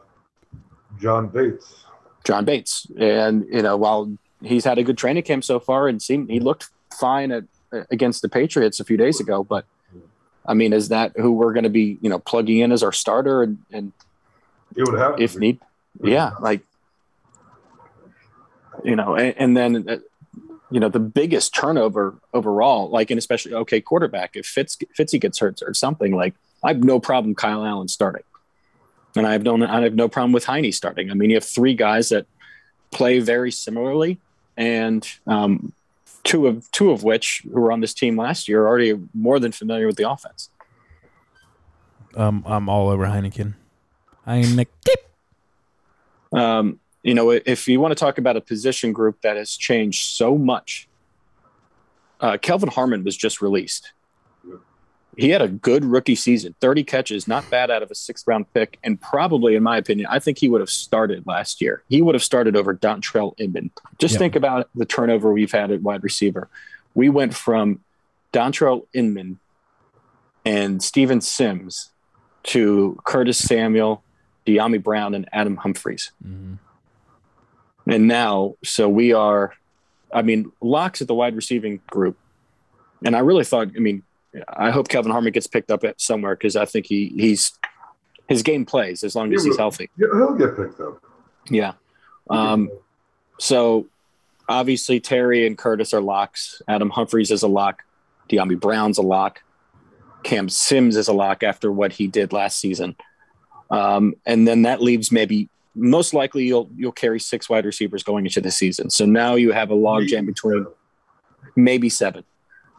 John 0.99 1.27
Bates. 1.27 1.83
John 2.23 2.45
Bates, 2.45 2.87
and 2.97 3.45
you 3.51 3.61
know, 3.61 3.75
while 3.75 4.17
he's 4.43 4.65
had 4.65 4.77
a 4.77 4.83
good 4.83 4.97
training 4.97 5.23
camp 5.23 5.43
so 5.43 5.59
far 5.59 5.87
and 5.87 6.01
seemed 6.01 6.29
he 6.29 6.39
looked 6.39 6.69
fine 6.93 7.31
at 7.31 7.43
against 7.91 8.21
the 8.21 8.29
Patriots 8.29 8.79
a 8.79 8.83
few 8.83 8.97
days 8.97 9.19
ago, 9.19 9.43
but 9.43 9.65
I 10.45 10.53
mean, 10.53 10.71
is 10.71 10.89
that 10.89 11.11
who 11.17 11.33
we're 11.33 11.53
going 11.53 11.65
to 11.65 11.69
be, 11.69 11.97
you 12.01 12.09
know, 12.09 12.19
plugging 12.19 12.59
in 12.59 12.71
as 12.71 12.81
our 12.81 12.93
starter 12.93 13.43
and, 13.43 13.57
and 13.71 13.91
it 14.75 14.83
would 14.83 14.97
have 14.97 15.19
if 15.19 15.35
need, 15.35 15.59
yeah, 16.01 16.31
like 16.39 16.61
you 18.83 18.95
know, 18.95 19.15
and, 19.15 19.33
and 19.37 19.57
then 19.57 19.89
uh, 19.89 19.97
you 20.69 20.79
know 20.79 20.89
the 20.89 20.99
biggest 20.99 21.53
turnover 21.53 22.15
overall, 22.33 22.89
like 22.89 23.11
and 23.11 23.17
especially 23.17 23.53
okay, 23.53 23.81
quarterback 23.81 24.35
if 24.35 24.45
Fitz 24.45 24.77
Fitzy 24.97 25.19
gets 25.19 25.39
hurt 25.39 25.61
or 25.61 25.73
something, 25.73 26.15
like 26.15 26.35
I 26.63 26.69
have 26.69 26.83
no 26.83 26.99
problem 26.99 27.35
Kyle 27.35 27.65
Allen 27.65 27.87
starting, 27.87 28.23
and 29.15 29.25
I 29.25 29.33
have 29.33 29.43
no 29.43 29.61
I 29.65 29.81
have 29.81 29.95
no 29.95 30.07
problem 30.07 30.31
with 30.31 30.45
Heine 30.45 30.71
starting. 30.71 31.11
I 31.11 31.13
mean, 31.13 31.29
you 31.29 31.35
have 31.35 31.45
three 31.45 31.73
guys 31.73 32.09
that 32.09 32.27
play 32.91 33.19
very 33.19 33.51
similarly, 33.51 34.19
and 34.57 35.07
um, 35.27 35.71
two 36.23 36.47
of 36.47 36.69
two 36.71 36.91
of 36.91 37.03
which 37.03 37.43
who 37.45 37.61
were 37.61 37.71
on 37.71 37.79
this 37.79 37.93
team 37.93 38.17
last 38.17 38.47
year 38.47 38.63
are 38.63 38.67
already 38.67 38.99
more 39.13 39.39
than 39.39 39.51
familiar 39.51 39.87
with 39.87 39.95
the 39.95 40.09
offense. 40.09 40.49
um, 42.15 42.43
I'm 42.45 42.67
all 42.67 42.89
over 42.89 43.05
Heineken. 43.05 43.53
Heineken. 44.27 44.67
Um, 46.33 46.79
you 47.03 47.13
know, 47.13 47.29
if 47.29 47.67
you 47.67 47.79
want 47.79 47.91
to 47.91 47.95
talk 47.95 48.17
about 48.17 48.35
a 48.35 48.41
position 48.41 48.91
group 48.91 49.21
that 49.21 49.37
has 49.37 49.55
changed 49.55 50.11
so 50.11 50.37
much, 50.37 50.89
uh, 52.19 52.37
Kelvin 52.41 52.69
Harmon 52.69 53.03
was 53.03 53.15
just 53.15 53.41
released. 53.41 53.93
He 55.17 55.29
had 55.29 55.41
a 55.41 55.47
good 55.47 55.83
rookie 55.83 56.15
season, 56.15 56.53
30 56.61 56.83
catches, 56.83 57.27
not 57.27 57.49
bad 57.49 57.71
out 57.71 57.81
of 57.81 57.89
a 57.89 57.95
sixth 57.95 58.27
round 58.27 58.53
pick. 58.53 58.77
And 58.83 59.01
probably, 59.01 59.55
in 59.55 59.63
my 59.63 59.77
opinion, 59.77 60.07
I 60.11 60.19
think 60.19 60.37
he 60.37 60.47
would 60.47 60.61
have 60.61 60.69
started 60.69 61.25
last 61.25 61.59
year. 61.59 61.83
He 61.89 62.01
would 62.03 62.13
have 62.13 62.23
started 62.23 62.55
over 62.55 62.75
Dontrell 62.75 63.33
Inman. 63.39 63.71
Just 63.97 64.17
think 64.17 64.35
about 64.35 64.69
the 64.75 64.85
turnover 64.85 65.33
we've 65.33 65.51
had 65.51 65.71
at 65.71 65.81
wide 65.81 66.03
receiver. 66.03 66.49
We 66.93 67.09
went 67.09 67.33
from 67.33 67.81
Dontrell 68.31 68.85
Inman 68.93 69.39
and 70.45 70.83
Steven 70.83 71.19
Sims 71.19 71.89
to 72.43 72.99
Curtis 73.03 73.39
Samuel, 73.39 74.03
Dyami 74.45 74.81
Brown, 74.81 75.15
and 75.15 75.27
Adam 75.33 75.57
Humphries. 75.57 76.11
mm-hmm. 76.25 76.55
And 77.89 78.07
now, 78.07 78.55
so 78.65 78.89
we 78.89 79.13
are, 79.13 79.53
I 80.13 80.21
mean, 80.21 80.51
locks 80.61 81.01
at 81.01 81.07
the 81.07 81.15
wide 81.15 81.35
receiving 81.37 81.79
group. 81.89 82.17
And 83.05 83.15
I 83.15 83.19
really 83.19 83.45
thought, 83.45 83.69
I 83.75 83.79
mean, 83.79 84.03
I 84.49 84.71
hope 84.71 84.87
Kelvin 84.87 85.11
Harmon 85.11 85.31
gets 85.31 85.47
picked 85.47 85.71
up 85.71 85.83
at 85.83 85.99
somewhere 85.99 86.35
because 86.35 86.55
I 86.55 86.65
think 86.65 86.85
he 86.85 87.13
he's 87.15 87.57
his 88.27 88.43
game 88.43 88.65
plays 88.65 89.03
as 89.03 89.15
long 89.15 89.33
as 89.33 89.43
he's 89.43 89.57
healthy. 89.57 89.89
Yeah, 89.97 90.07
he'll 90.13 90.35
get 90.35 90.55
picked 90.55 90.79
up. 90.79 91.01
Yeah. 91.49 91.73
Um, 92.29 92.69
so 93.39 93.87
obviously 94.49 94.99
Terry 94.99 95.47
and 95.47 95.57
Curtis 95.57 95.93
are 95.93 96.01
locks. 96.01 96.61
Adam 96.67 96.89
Humphries 96.89 97.31
is 97.31 97.43
a 97.43 97.47
lock. 97.47 97.83
Dyami 98.29 98.59
Brown's 98.59 98.97
a 98.97 99.01
lock. 99.01 99.41
Cam 100.23 100.49
Sims 100.49 100.97
is 100.97 101.07
a 101.07 101.13
lock 101.13 101.43
after 101.43 101.71
what 101.71 101.93
he 101.93 102.07
did 102.07 102.33
last 102.33 102.59
season. 102.59 102.95
Um, 103.69 104.15
and 104.25 104.47
then 104.47 104.63
that 104.63 104.81
leaves 104.81 105.11
maybe 105.11 105.49
most 105.75 106.13
likely 106.13 106.43
you'll 106.45 106.69
you'll 106.75 106.91
carry 106.91 107.19
six 107.19 107.49
wide 107.49 107.65
receivers 107.65 108.03
going 108.03 108.25
into 108.25 108.41
the 108.41 108.51
season. 108.51 108.89
So 108.89 109.05
now 109.05 109.35
you 109.35 109.51
have 109.51 109.69
a 109.69 109.75
log 109.75 110.07
jam 110.07 110.25
between 110.25 110.65
maybe 111.55 111.89
seven 111.89 112.23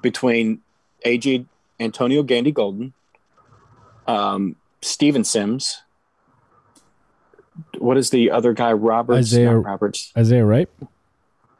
between 0.02 0.60
AJ 1.04 1.46
Antonio 1.80 2.22
Gandy 2.22 2.52
Golden, 2.52 2.92
um, 4.06 4.56
Steven 4.82 5.24
Sims. 5.24 5.82
What 7.78 7.96
is 7.96 8.10
the 8.10 8.30
other 8.30 8.52
guy? 8.52 8.72
Roberts. 8.72 9.18
Isaiah- 9.18 9.52
Not 9.52 9.64
Roberts. 9.64 10.12
Isaiah 10.16 10.44
Wright, 10.44 10.68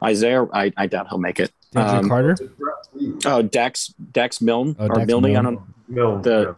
Isaiah. 0.03 0.45
I, 0.53 0.71
I 0.77 0.87
doubt 0.87 1.07
he'll 1.09 1.17
make 1.17 1.39
it. 1.39 1.51
Andrew 1.75 1.99
Um, 1.99 2.09
Carter. 2.09 2.35
Oh, 3.25 3.41
Dax 3.41 3.93
Dax 4.11 4.41
Milne 4.41 4.75
Oh, 4.79 4.87
or 4.87 4.95
Dax 4.95 5.07
Milne, 5.07 5.25
I 5.25 5.29
Milne. 5.29 5.43
don't 5.43 5.61
Milne, 5.87 6.21
The- 6.21 6.55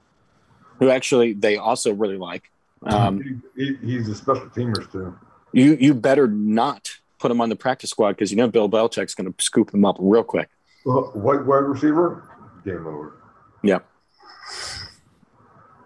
who 0.79 0.89
actually 0.89 1.33
they 1.33 1.57
also 1.57 1.93
really 1.93 2.17
like. 2.17 2.49
Um, 2.83 3.41
He- 3.55 3.65
he- 3.65 3.75
he's 3.97 4.07
a 4.09 4.15
special 4.15 4.47
teamer 4.47 4.89
too. 4.91 5.13
you 5.51 5.77
you 5.79 5.93
better 5.93 6.27
not 6.27 6.89
put 7.19 7.29
him 7.29 7.41
on 7.41 7.49
the 7.49 7.55
practice 7.55 7.89
squad 7.91 8.11
because 8.13 8.31
you 8.31 8.37
know 8.37 8.47
Bill 8.47 8.69
Belichick's 8.69 9.13
going 9.13 9.31
to 9.31 9.43
scoop 9.43 9.73
him 9.73 9.85
up 9.85 9.97
real 9.99 10.23
quick. 10.23 10.49
Uh, 10.87 10.91
White 11.13 11.45
wide 11.45 11.57
receiver, 11.65 12.23
game 12.65 12.85
over. 12.87 13.17
Yep. 13.63 13.85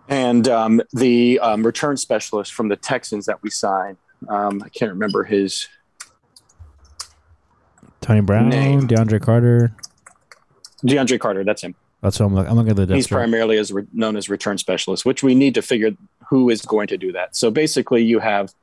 And 0.07 0.47
um, 0.47 0.81
the 0.93 1.39
um, 1.39 1.65
return 1.65 1.97
specialist 1.97 2.53
from 2.53 2.67
the 2.67 2.75
Texans 2.75 3.25
that 3.25 3.41
we 3.41 3.49
signed, 3.49 3.97
um, 4.29 4.61
I 4.63 4.69
can't 4.69 4.91
remember 4.91 5.23
his 5.23 5.67
Tony 8.01 8.21
Brown, 8.21 8.49
Name. 8.49 8.87
DeAndre 8.87 9.19
Carter. 9.19 9.75
DeAndre 10.83 11.19
Carter. 11.19 11.43
That's 11.43 11.63
him. 11.63 11.73
That's 12.01 12.19
what 12.19 12.27
I'm 12.27 12.35
looking. 12.35 12.51
I'm 12.51 12.55
looking 12.55 12.79
at 12.79 12.87
the 12.87 12.95
He's 12.95 13.07
chart. 13.07 13.19
primarily 13.19 13.57
as 13.57 13.71
re- 13.71 13.87
known 13.93 14.15
as 14.15 14.29
return 14.29 14.59
specialist, 14.59 15.05
which 15.05 15.23
we 15.23 15.33
need 15.33 15.55
to 15.55 15.63
figure 15.63 15.91
who 16.29 16.51
is 16.51 16.61
going 16.61 16.87
to 16.87 16.97
do 16.97 17.11
that. 17.13 17.35
So 17.35 17.49
basically, 17.49 18.03
you 18.03 18.19
have 18.19 18.53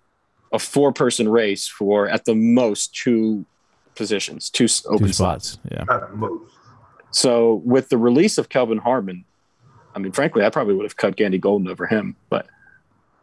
a 0.52 0.60
four-person 0.60 1.28
race 1.28 1.66
for 1.66 2.08
at 2.08 2.24
the 2.24 2.36
most 2.36 2.94
two 2.94 3.44
positions, 3.96 4.48
two 4.48 4.68
open 4.86 5.08
two 5.08 5.12
spots. 5.12 5.52
spots. 5.52 5.72
Yeah. 5.72 5.92
At 5.92 6.14
most. 6.14 6.51
So 7.12 7.62
with 7.64 7.88
the 7.88 7.98
release 7.98 8.38
of 8.38 8.48
Kelvin 8.48 8.78
Harmon, 8.78 9.24
I 9.94 9.98
mean, 9.98 10.12
frankly, 10.12 10.44
I 10.44 10.50
probably 10.50 10.74
would 10.74 10.84
have 10.84 10.96
cut 10.96 11.16
Gandy 11.16 11.38
Golden 11.38 11.68
over 11.68 11.86
him, 11.86 12.16
but 12.30 12.46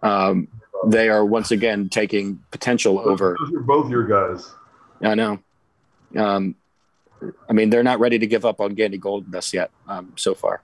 um, 0.03 0.47
they 0.85 1.09
are 1.09 1.25
once 1.25 1.51
again 1.51 1.89
taking 1.89 2.41
potential 2.51 2.99
over. 2.99 3.35
Those 3.39 3.55
are 3.55 3.61
both 3.61 3.89
your 3.89 4.05
guys. 4.05 4.49
I 5.01 5.15
know. 5.15 5.39
Um, 6.15 6.55
I 7.49 7.53
mean, 7.53 7.69
they're 7.69 7.83
not 7.83 7.99
ready 7.99 8.19
to 8.19 8.27
give 8.27 8.45
up 8.45 8.61
on 8.61 8.75
Gandy 8.75 8.97
Golden 8.97 9.31
just 9.31 9.53
yet 9.53 9.71
um, 9.87 10.13
so 10.15 10.33
far. 10.33 10.61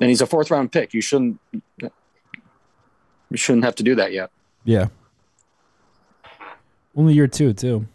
And 0.00 0.08
he's 0.08 0.20
a 0.20 0.26
fourth 0.26 0.50
round 0.50 0.70
pick. 0.70 0.94
You 0.94 1.00
shouldn't. 1.00 1.40
You 1.80 3.36
shouldn't 3.36 3.64
have 3.64 3.74
to 3.76 3.82
do 3.82 3.94
that 3.96 4.12
yet. 4.12 4.30
Yeah. 4.64 4.88
Only 6.96 7.14
year 7.14 7.26
two 7.26 7.52
too. 7.52 7.86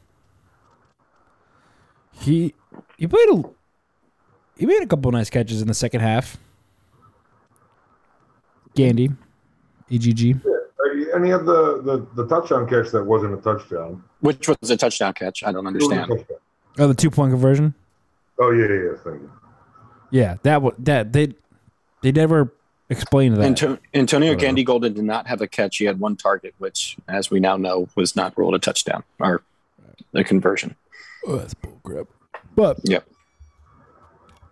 He 2.12 2.54
he 2.98 3.08
played 3.08 3.30
a 3.30 3.44
he 4.64 4.68
made 4.68 4.82
a 4.82 4.88
couple 4.88 5.12
nice 5.12 5.30
catches 5.30 5.62
in 5.62 5.68
the 5.68 5.74
second 5.74 6.00
half. 6.00 6.38
Gandy, 8.76 9.10
EGG. 9.92 10.38
Uh, 10.38 10.50
And 11.14 11.26
he 11.26 11.32
had 11.32 11.44
the, 11.46 11.82
the, 11.84 12.08
the 12.24 12.26
touchdown 12.30 12.66
catch 12.70 12.90
that 12.92 13.04
wasn't 13.04 13.34
a 13.34 13.42
touchdown. 13.42 14.02
Which 14.22 14.48
was 14.48 14.70
a 14.72 14.78
touchdown 14.78 15.12
catch. 15.16 15.44
I 15.44 15.52
don't 15.52 15.68
It 15.68 15.74
was 15.82 15.92
a 15.92 15.96
understand. 16.02 16.40
Oh, 16.80 16.88
the 16.88 16.94
two 16.94 17.12
point 17.12 17.34
conversion. 17.34 17.74
Oh 18.40 18.52
yeah, 18.52 18.68
yeah, 18.70 18.74
yeah. 18.74 18.98
Thank 19.04 19.22
you. 19.22 19.32
Yeah, 20.12 20.38
that 20.44 20.62
was 20.62 20.76
that 20.80 21.12
they 21.12 21.34
they 22.02 22.14
never 22.14 22.54
explained 22.90 23.36
that. 23.36 23.44
Anto- 23.44 23.80
Antonio 23.94 24.30
Whatever. 24.30 24.46
Gandy 24.46 24.64
Golden 24.64 24.94
did 24.94 25.04
not 25.04 25.28
have 25.28 25.42
a 25.42 25.48
catch. 25.48 25.76
He 25.76 25.84
had 25.84 26.00
one 26.00 26.16
target, 26.16 26.56
which, 26.58 26.96
as 27.10 27.30
we 27.30 27.42
now 27.42 27.58
know, 27.58 27.90
was 27.96 28.16
not 28.16 28.36
ruled 28.38 28.56
a 28.56 28.60
touchdown 28.60 29.04
or 29.20 29.44
a 30.14 30.24
conversion. 30.24 30.78
oh, 31.28 31.36
that's 31.36 31.54
bullcrap. 31.54 32.08
But 32.56 32.80
Yep. 32.86 33.08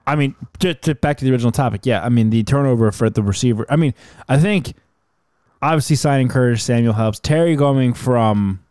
I 0.07 0.15
mean, 0.15 0.35
just 0.59 0.81
to, 0.83 0.95
back 0.95 1.17
to 1.17 1.25
the 1.25 1.31
original 1.31 1.51
topic. 1.51 1.81
Yeah, 1.85 2.03
I 2.03 2.09
mean 2.09 2.29
the 2.29 2.43
turnover 2.43 2.91
for 2.91 3.09
the 3.09 3.21
receiver. 3.23 3.65
I 3.69 3.75
mean, 3.75 3.93
I 4.27 4.37
think 4.37 4.73
obviously 5.61 5.95
signing 5.95 6.27
Curtis 6.27 6.63
Samuel 6.63 6.93
helps. 6.93 7.19
Terry 7.19 7.55
going 7.55 7.93
from 7.93 8.63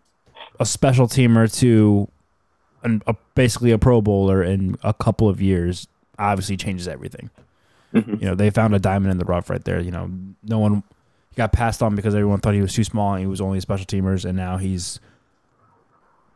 a 0.59 0.67
special 0.67 1.07
teamer 1.07 1.53
to 1.61 2.09
an, 2.83 3.03
a, 3.07 3.15
basically 3.35 3.71
a 3.71 3.79
Pro 3.79 4.01
Bowler 4.03 4.43
in 4.43 4.77
a 4.83 4.93
couple 4.93 5.29
of 5.29 5.41
years 5.41 5.87
obviously 6.19 6.57
changes 6.57 6.87
everything. 6.89 7.31
Mhm. 7.95 8.21
You 8.21 8.29
know, 8.29 8.35
they 8.35 8.51
found 8.51 8.75
a 8.75 8.79
diamond 8.79 9.11
in 9.13 9.19
the 9.19 9.25
rough 9.25 9.49
right 9.51 9.65
there. 9.65 9.81
You 9.81 9.91
know, 9.91 10.11
no 10.43 10.59
one 10.59 10.83
got 11.37 11.53
passed 11.53 11.83
on 11.83 11.95
because 11.95 12.15
everyone 12.15 12.41
thought 12.41 12.55
he 12.55 12.61
was 12.61 12.75
too 12.75 12.85
small 12.85 13.15
and 13.15 13.21
he 13.21 13.27
was 13.27 13.41
only 13.41 13.59
a 13.59 13.61
special 13.61 13.87
teamers, 13.87 14.25
and 14.25 14.37
now 14.37 14.59
he's 14.59 15.01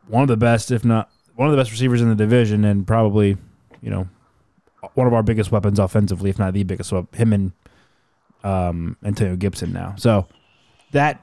one 0.07 0.22
of 0.22 0.28
the 0.28 0.36
best, 0.36 0.70
if 0.70 0.84
not 0.84 1.11
one 1.34 1.49
of 1.49 1.53
the 1.53 1.61
best 1.61 1.70
receivers 1.70 2.01
in 2.01 2.09
the 2.09 2.14
division, 2.14 2.64
and 2.64 2.86
probably, 2.86 3.36
you 3.82 3.90
know, 3.90 4.09
one 4.95 5.07
of 5.07 5.12
our 5.14 5.22
biggest 5.22 5.51
weapons 5.53 5.78
offensively, 5.78 6.30
if 6.30 6.39
not 6.39 6.53
the 6.55 6.62
biggest. 6.64 6.93
weapon. 6.93 7.09
him 7.18 7.32
and 7.32 7.53
um, 8.43 8.97
Antonio 9.05 9.37
Gibson 9.37 9.72
now. 9.72 9.95
So 9.97 10.26
that, 10.93 11.22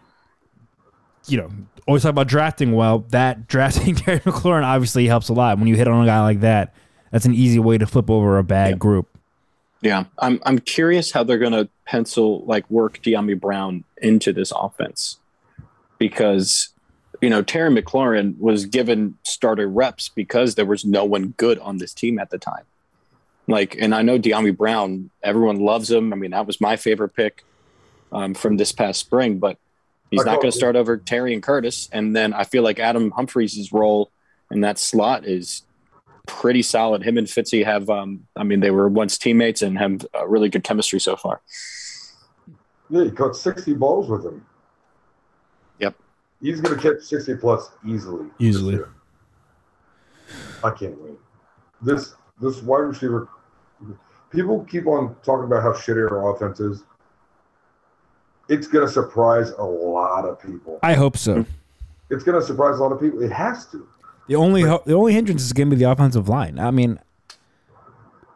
you 1.28 1.38
know, 1.38 1.50
always 1.88 2.04
talk 2.04 2.10
about 2.10 2.28
drafting 2.28 2.72
well. 2.72 3.00
That 3.10 3.48
drafting 3.48 3.96
Terry 3.96 4.20
McLaurin 4.22 4.64
obviously 4.64 5.08
helps 5.08 5.30
a 5.30 5.34
lot. 5.34 5.58
When 5.60 5.68
you 5.68 5.76
hit 5.76 5.88
on 5.88 6.04
a 6.04 6.06
guy 6.06 6.22
like 6.22 6.40
that, 6.42 6.74
that's 7.12 7.26
an 7.26 7.34
easy 7.34 7.60
way 7.60 7.78
to 7.78 7.86
flip 7.86 8.10
over 8.10 8.38
a 8.38 8.44
bad 8.44 8.72
Yeah. 8.72 8.76
group. 8.78 9.08
Yeah, 9.84 10.04
I'm 10.20 10.40
I'm 10.46 10.60
curious 10.60 11.12
how 11.12 11.24
they're 11.24 11.40
going 11.40 11.54
to 11.54 11.68
pencil 11.86 12.46
like 12.46 12.70
work 12.70 13.00
Dyami 13.02 13.40
Brown 13.40 13.84
into 14.00 14.32
this 14.32 14.52
offense 14.56 15.18
because 15.98 16.70
you 17.20 17.30
know 17.32 17.42
Terry 17.42 17.70
McLaurin 17.72 18.38
was 18.38 18.66
given 18.66 19.18
starter 19.24 19.68
reps 19.68 20.08
because 20.10 20.54
there 20.54 20.66
was 20.68 20.86
no 20.86 21.04
one 21.04 21.30
good 21.38 21.58
on 21.60 21.78
this 21.78 21.94
team 21.96 22.20
at 22.20 22.30
the 22.30 22.38
time. 22.38 22.64
Like, 23.48 23.76
and 23.80 23.94
I 23.94 24.02
know 24.02 24.20
Dyami 24.20 24.56
Brown, 24.56 25.10
everyone 25.24 25.58
loves 25.58 25.90
him. 25.90 26.14
I 26.14 26.16
mean, 26.16 26.32
that 26.32 26.48
was 26.48 26.62
my 26.62 26.78
favorite 26.78 27.16
pick 27.16 27.44
um, 28.12 28.34
from 28.34 28.58
this 28.58 28.72
past 28.72 29.00
spring, 29.00 29.40
but 29.40 29.58
he's 30.10 30.26
not 30.26 30.36
going 30.42 30.52
to 30.52 30.58
start 30.58 30.76
over 30.76 30.98
Terry 30.98 31.34
and 31.34 31.42
Curtis. 31.42 31.90
And 31.92 32.16
then 32.16 32.34
I 32.34 32.44
feel 32.44 32.64
like 32.64 32.80
Adam 32.80 33.12
Humphries' 33.12 33.72
role 33.72 34.12
in 34.52 34.62
that 34.62 34.78
slot 34.78 35.26
is 35.26 35.64
pretty 36.28 36.62
solid. 36.62 37.04
Him 37.04 37.18
and 37.18 37.28
Fitzy 37.28 37.66
have, 37.66 37.90
um, 37.90 38.28
I 38.36 38.44
mean, 38.44 38.60
they 38.60 38.72
were 38.72 38.88
once 38.88 39.18
teammates 39.18 39.62
and 39.62 39.78
have 39.78 40.06
uh, 40.16 40.28
really 40.28 40.50
good 40.50 40.64
chemistry 40.64 41.00
so 41.00 41.16
far. 41.16 41.42
Yeah, 42.90 43.06
he 43.06 43.12
caught 43.12 43.36
60 43.36 43.74
balls 43.74 44.10
with 44.10 44.26
him. 44.26 44.46
Yep. 45.80 45.96
He's 46.42 46.62
going 46.62 46.78
to 46.78 46.82
catch 46.82 47.04
60 47.04 47.36
plus 47.36 47.72
easily. 47.88 48.28
Easily. 48.40 48.80
I 50.64 50.70
can't 50.72 51.02
wait. 51.02 51.18
This 51.82 52.14
this 52.42 52.62
wide 52.62 52.80
receiver, 52.80 53.30
people 54.32 54.66
keep 54.66 54.88
on 54.88 55.16
talking 55.24 55.46
about 55.46 55.64
how 55.64 55.74
shitty 55.74 56.10
our 56.10 56.36
offense 56.36 56.60
is. 56.60 56.84
It's 58.50 58.68
going 58.68 58.86
to 58.86 58.92
surprise 58.92 59.52
a 59.52 59.64
lot 59.64 60.26
of 60.26 60.42
people. 60.42 60.80
I 60.84 60.94
hope 60.94 61.16
so. 61.16 61.46
It's 62.10 62.24
going 62.24 62.40
to 62.40 62.46
surprise 62.46 62.80
a 62.80 62.84
lot 62.84 62.92
of 62.92 63.00
people. 63.00 63.22
It 63.22 63.32
has 63.32 63.66
to. 63.68 63.88
The 64.28 64.36
only 64.36 64.64
ho- 64.64 64.84
the 64.86 64.94
only 64.94 65.14
hindrance 65.14 65.44
is 65.44 65.54
going 65.54 65.70
to 65.70 65.76
be 65.76 65.84
the 65.84 65.90
offensive 65.90 66.28
line. 66.28 66.60
I 66.60 66.72
mean, 66.72 67.00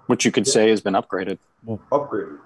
Which 0.07 0.23
you 0.25 0.31
could 0.31 0.47
say 0.47 0.69
has 0.69 0.81
been 0.81 0.93
upgraded. 0.93 1.37
Well, 1.63 1.81
upgraded. 1.91 2.37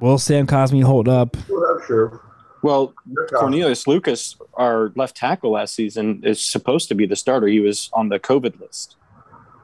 Will 0.00 0.18
Sam 0.18 0.46
Cosmi 0.46 0.82
hold 0.82 1.08
up? 1.08 1.36
We'll. 1.48 2.20
Well, 2.62 2.92
Cornelius 3.30 3.86
Lucas, 3.86 4.36
our 4.54 4.92
left 4.94 5.16
tackle 5.16 5.52
last 5.52 5.74
season, 5.74 6.22
is 6.24 6.44
supposed 6.44 6.88
to 6.88 6.94
be 6.94 7.06
the 7.06 7.16
starter. 7.16 7.46
He 7.46 7.60
was 7.60 7.88
on 7.94 8.10
the 8.10 8.18
COVID 8.18 8.60
list. 8.60 8.96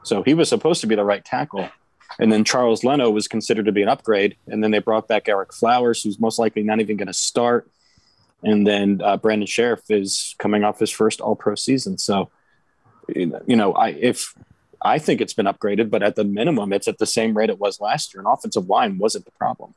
So 0.07 0.23
he 0.23 0.33
was 0.33 0.49
supposed 0.49 0.81
to 0.81 0.87
be 0.87 0.95
the 0.95 1.03
right 1.03 1.23
tackle. 1.23 1.69
And 2.19 2.31
then 2.31 2.43
Charles 2.43 2.83
Leno 2.83 3.09
was 3.09 3.27
considered 3.27 3.65
to 3.65 3.71
be 3.71 3.83
an 3.83 3.89
upgrade. 3.89 4.37
And 4.47 4.63
then 4.63 4.71
they 4.71 4.79
brought 4.79 5.07
back 5.07 5.25
Ereck 5.25 5.53
Flowers, 5.53 6.01
who's 6.01 6.19
most 6.19 6.39
likely 6.39 6.63
not 6.63 6.79
even 6.79 6.97
going 6.97 7.07
to 7.07 7.13
start. 7.13 7.69
And 8.43 8.65
then 8.65 9.01
uh, 9.03 9.17
Brandon 9.17 9.47
Scherff 9.47 9.81
is 9.89 10.35
coming 10.39 10.63
off 10.63 10.79
his 10.79 10.91
first 10.91 11.21
All 11.21 11.35
Pro 11.35 11.55
season. 11.55 11.97
So, 11.97 12.29
you 13.13 13.55
know, 13.55 13.73
I 13.73 13.89
if 13.89 14.33
I 14.81 14.99
think 14.99 15.21
it's 15.21 15.33
been 15.33 15.45
upgraded, 15.47 15.89
but 15.89 16.03
at 16.03 16.15
the 16.15 16.23
minimum, 16.23 16.71
it's 16.71 16.87
at 16.87 16.97
the 16.99 17.05
same 17.05 17.35
rate 17.35 17.49
it 17.49 17.59
was 17.59 17.81
last 17.81 18.13
year. 18.13 18.21
And 18.21 18.31
offensive 18.31 18.67
line 18.69 18.97
wasn't 18.97 19.25
the 19.25 19.31
problem. 19.31 19.73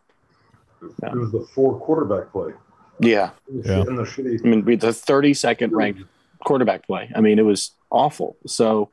It 0.82 1.14
was 1.14 1.32
the 1.32 1.46
four 1.54 1.78
quarterback 1.80 2.32
play. 2.32 2.52
Yeah, 3.00 3.30
Yeah. 3.50 3.80
And 3.80 3.98
the 3.98 4.02
shitty. 4.02 4.44
I 4.44 4.48
mean, 4.48 4.64
the 4.64 4.88
32nd 4.88 5.70
ranked 5.72 6.02
quarterback 6.44 6.86
play. 6.86 7.10
I 7.14 7.20
mean, 7.20 7.38
it 7.38 7.44
was 7.44 7.72
awful. 7.90 8.36
So 8.46 8.90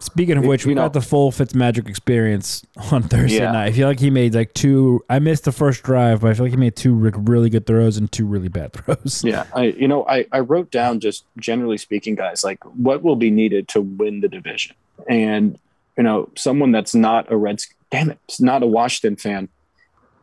Speaking 0.00 0.36
of 0.38 0.44
which, 0.44 0.64
we 0.64 0.74
got 0.74 0.92
the 0.92 1.00
full 1.00 1.32
Fitzmagic 1.32 1.88
experience 1.88 2.64
on 2.92 3.02
Thursday 3.02 3.38
Yeah. 3.38 3.50
night. 3.52 3.66
I 3.66 3.72
feel 3.72 3.88
like 3.88 3.98
he 3.98 4.10
made 4.10 4.34
like 4.34 4.54
two. 4.54 5.04
I 5.10 5.18
missed 5.18 5.44
the 5.44 5.52
first 5.52 5.82
drive, 5.82 6.20
but 6.20 6.30
I 6.30 6.34
feel 6.34 6.44
like 6.46 6.52
he 6.52 6.56
made 6.56 6.76
two 6.76 6.94
really 6.94 7.50
good 7.50 7.66
throws 7.66 7.96
and 7.96 8.10
two 8.10 8.24
really 8.26 8.48
bad 8.48 8.72
throws. 8.74 9.22
yeah, 9.24 9.44
I 9.54 9.64
you 9.64 9.88
know 9.88 10.06
I 10.08 10.26
I 10.30 10.40
wrote 10.40 10.70
down 10.70 11.00
just 11.00 11.24
generally 11.38 11.78
speaking, 11.78 12.14
guys, 12.14 12.44
like 12.44 12.62
what 12.64 13.02
will 13.02 13.16
be 13.16 13.30
needed 13.30 13.66
to 13.68 13.80
win 13.80 14.20
the 14.20 14.28
division, 14.28 14.76
and 15.08 15.58
you 15.96 16.04
know 16.04 16.30
someone 16.36 16.70
that's 16.70 16.94
not 16.94 17.30
a 17.32 17.36
Reds, 17.36 17.68
damn 17.90 18.10
it, 18.10 18.18
not 18.38 18.62
a 18.62 18.66
Washington 18.66 19.16
fan, 19.16 19.48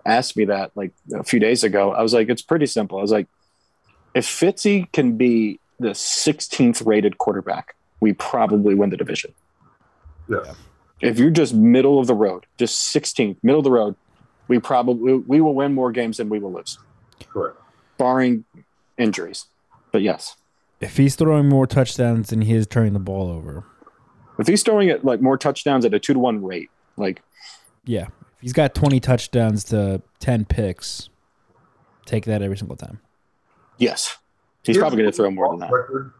asked 0.06 0.38
me 0.38 0.46
that 0.46 0.72
like 0.76 0.94
a 1.14 1.24
few 1.26 1.40
days 1.40 1.66
ago. 1.66 1.92
I 1.92 2.02
was 2.02 2.14
like, 2.14 2.30
it's 2.30 2.42
pretty 2.42 2.66
simple. 2.68 2.98
I 2.98 3.02
was 3.02 3.12
like, 3.12 3.28
if 4.14 4.26
Fitzy 4.26 4.90
can 4.94 5.18
be 5.18 5.60
the 5.82 5.90
16th 5.90 6.86
rated 6.86 7.18
quarterback, 7.18 7.76
we 8.00 8.14
probably 8.14 8.74
win 8.74 8.90
the 8.90 8.96
division. 8.96 9.34
Yes. 10.28 10.56
if 11.02 11.20
you're 11.20 11.30
just 11.30 11.54
middle 11.54 12.00
of 12.00 12.08
the 12.08 12.16
road, 12.16 12.46
just 12.58 12.96
16th, 12.96 13.38
middle 13.44 13.60
of 13.60 13.64
the 13.64 13.72
road, 13.72 13.96
we 14.48 14.60
probably 14.60 15.14
we 15.20 15.42
will 15.42 15.54
win 15.56 15.74
more 15.74 15.92
games 15.92 16.18
than 16.18 16.30
we 16.30 16.40
will 16.40 16.54
lose, 16.54 16.78
Correct. 17.30 17.58
barring 17.98 18.46
injuries. 18.98 19.46
But 19.92 20.02
yes, 20.02 20.36
If 20.82 20.98
he's 20.98 21.16
throwing 21.16 21.48
more 21.50 21.66
touchdowns 21.68 22.30
than 22.30 22.42
he 22.42 22.54
is 22.54 22.68
turning 22.68 22.94
the 22.94 23.00
ball 23.00 23.30
over, 23.30 23.64
if 24.38 24.48
he's 24.48 24.62
throwing 24.64 24.90
it 24.90 25.04
like 25.06 25.22
more 25.22 25.38
touchdowns 25.38 25.86
at 25.86 25.94
a 25.94 26.00
two 26.00 26.14
to 26.14 26.20
one 26.20 26.44
rate, 26.44 26.70
like 26.98 27.22
yeah, 27.86 28.04
if 28.08 28.42
he's 28.42 28.54
got 28.54 28.76
twenty 28.76 29.00
touchdowns 29.00 29.64
to 29.66 30.02
ten 30.20 30.44
picks, 30.46 31.10
take 32.06 32.26
that 32.26 32.42
every 32.42 32.58
single 32.58 32.76
time. 32.78 33.00
yes, 33.78 34.18
he's 34.64 34.78
probably 34.78 34.98
going 34.98 35.10
to 35.10 35.16
throw 35.16 35.32
more 35.32 35.50
than 35.52 35.60
that. 35.62 35.72
Record 35.72 36.12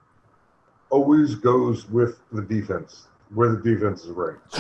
always 0.90 1.36
goes 1.36 1.88
with 1.90 2.20
the 2.32 2.42
defense, 2.42 3.08
where 3.36 3.50
the 3.52 3.58
defense 3.62 4.04
is 4.06 4.12
ranked. 4.12 4.60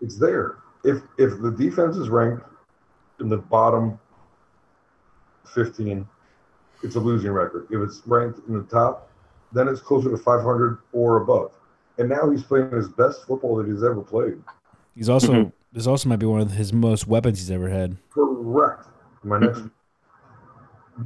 It's 0.00 0.18
there. 0.18 0.56
If 0.84 0.98
if 1.16 1.40
the 1.40 1.50
defense 1.50 1.96
is 1.96 2.08
ranked 2.08 2.44
in 3.20 3.28
the 3.28 3.38
bottom 3.38 3.98
fifteen, 5.54 6.06
it's 6.82 6.96
a 6.96 7.00
losing 7.00 7.30
record. 7.30 7.68
If 7.70 7.80
it's 7.80 8.02
ranked 8.06 8.40
in 8.48 8.54
the 8.54 8.64
top, 8.64 9.08
then 9.52 9.68
it's 9.68 9.80
closer 9.80 10.10
to 10.10 10.16
five 10.18 10.42
hundred 10.42 10.78
or 10.92 11.18
above. 11.22 11.52
And 11.98 12.08
now 12.08 12.30
he's 12.30 12.42
playing 12.42 12.72
his 12.72 12.88
best 12.88 13.26
football 13.26 13.56
that 13.56 13.66
he's 13.68 13.84
ever 13.84 14.00
played. 14.02 14.42
He's 14.94 15.08
also 15.08 15.32
Mhm. 15.32 15.52
this 15.72 15.86
also 15.86 16.08
might 16.08 16.18
be 16.18 16.26
one 16.26 16.40
of 16.40 16.50
his 16.50 16.72
most 16.72 17.06
weapons 17.06 17.38
he's 17.38 17.50
ever 17.50 17.68
had. 17.68 17.96
Correct. 18.10 18.86
My 19.22 19.38
next. 19.38 19.62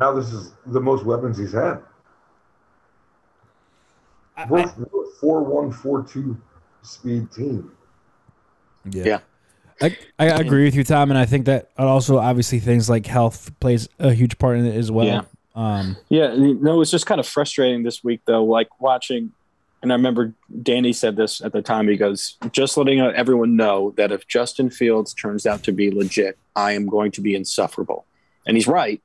Now 0.01 0.13
this 0.13 0.33
is 0.33 0.55
the 0.67 0.81
most 0.81 1.05
weapons 1.05 1.37
he's 1.37 1.53
had. 1.53 1.83
We're, 4.49 4.73
we're 4.77 5.05
a 5.05 5.11
four 5.21 5.43
one 5.43 5.73
four 5.73 6.03
two 6.03 6.41
speed 6.83 7.31
team. 7.33 7.73
Yeah. 8.85 9.21
I, 9.81 9.97
I 10.19 10.27
agree 10.27 10.65
with 10.65 10.75
you, 10.75 10.85
Tom, 10.85 11.11
and 11.11 11.19
I 11.19 11.27
think 11.27 11.45
that 11.47 11.71
also 11.77 12.17
obviously 12.19 12.61
things 12.61 12.89
like 12.89 13.07
health 13.07 13.51
plays 13.61 13.89
a 13.99 14.13
huge 14.13 14.39
part 14.39 14.57
in 14.57 14.65
it 14.65 14.75
as 14.75 14.91
well. 14.91 15.07
Yeah. 15.07 15.23
Um, 15.55 15.97
Yeah, 16.09 16.29
no, 16.29 16.53
know, 16.53 16.75
it 16.75 16.79
was 16.79 16.91
just 16.91 17.07
kind 17.07 17.21
of 17.21 17.27
frustrating 17.27 17.83
this 17.83 18.03
week 18.03 18.21
though, 18.27 18.45
like 18.45 18.81
watching. 18.81 19.33
And 19.83 19.93
I 19.93 19.97
remember 19.97 20.33
Danny 20.63 20.93
said 20.93 21.17
this 21.17 21.43
at 21.43 21.53
the 21.53 21.63
time. 21.63 21.89
He 21.89 21.97
goes, 21.97 22.37
"Just 22.53 22.77
letting 22.77 23.01
everyone 23.01 23.57
know 23.57 23.93
that 23.97 24.11
if 24.11 24.27
Justin 24.27 24.71
Fields 24.71 25.13
turns 25.13 25.47
out 25.47 25.63
to 25.65 25.73
be 25.73 25.91
legit, 25.91 26.39
I 26.57 26.73
am 26.73 26.87
going 26.87 27.13
to 27.13 27.21
be 27.21 27.35
insufferable." 27.35 28.07
And 28.47 28.57
he's 28.57 28.67
right. 28.67 29.03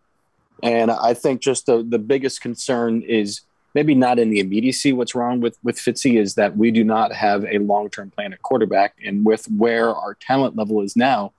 And 0.64 0.90
I 0.90 1.14
think 1.14 1.42
just 1.42 1.66
the 1.66 1.84
the 1.84 2.00
biggest 2.00 2.42
concern 2.42 3.02
is 3.02 3.42
maybe 3.74 3.96
not 3.96 4.20
in 4.20 4.30
the 4.30 4.40
immediacy. 4.40 4.94
What's 4.94 5.16
wrong 5.16 5.40
with 5.42 5.58
with 5.64 5.78
Fitzy 5.78 6.20
is 6.20 6.36
that 6.36 6.58
we 6.58 6.72
do 6.72 6.84
not 6.84 7.14
have 7.14 7.46
a 7.46 7.60
long 7.60 7.90
term 7.90 8.12
plan 8.12 8.34
at 8.34 8.42
quarterback, 8.42 8.96
and 9.04 9.26
with 9.26 9.46
where 9.46 9.94
our 9.94 10.16
talent 10.16 10.56
level 10.56 10.82
is 10.82 10.96
now, 10.96 11.34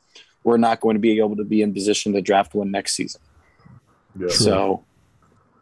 we're 0.44 0.56
not 0.56 0.80
going 0.80 0.94
to 0.94 1.00
be 1.00 1.18
able 1.18 1.36
to 1.36 1.44
be 1.44 1.62
in 1.62 1.72
position 1.72 2.12
to 2.12 2.22
draft 2.22 2.54
one 2.54 2.70
next 2.70 2.94
season. 2.94 3.20
Yeah. 4.18 4.28
So, 4.28 4.84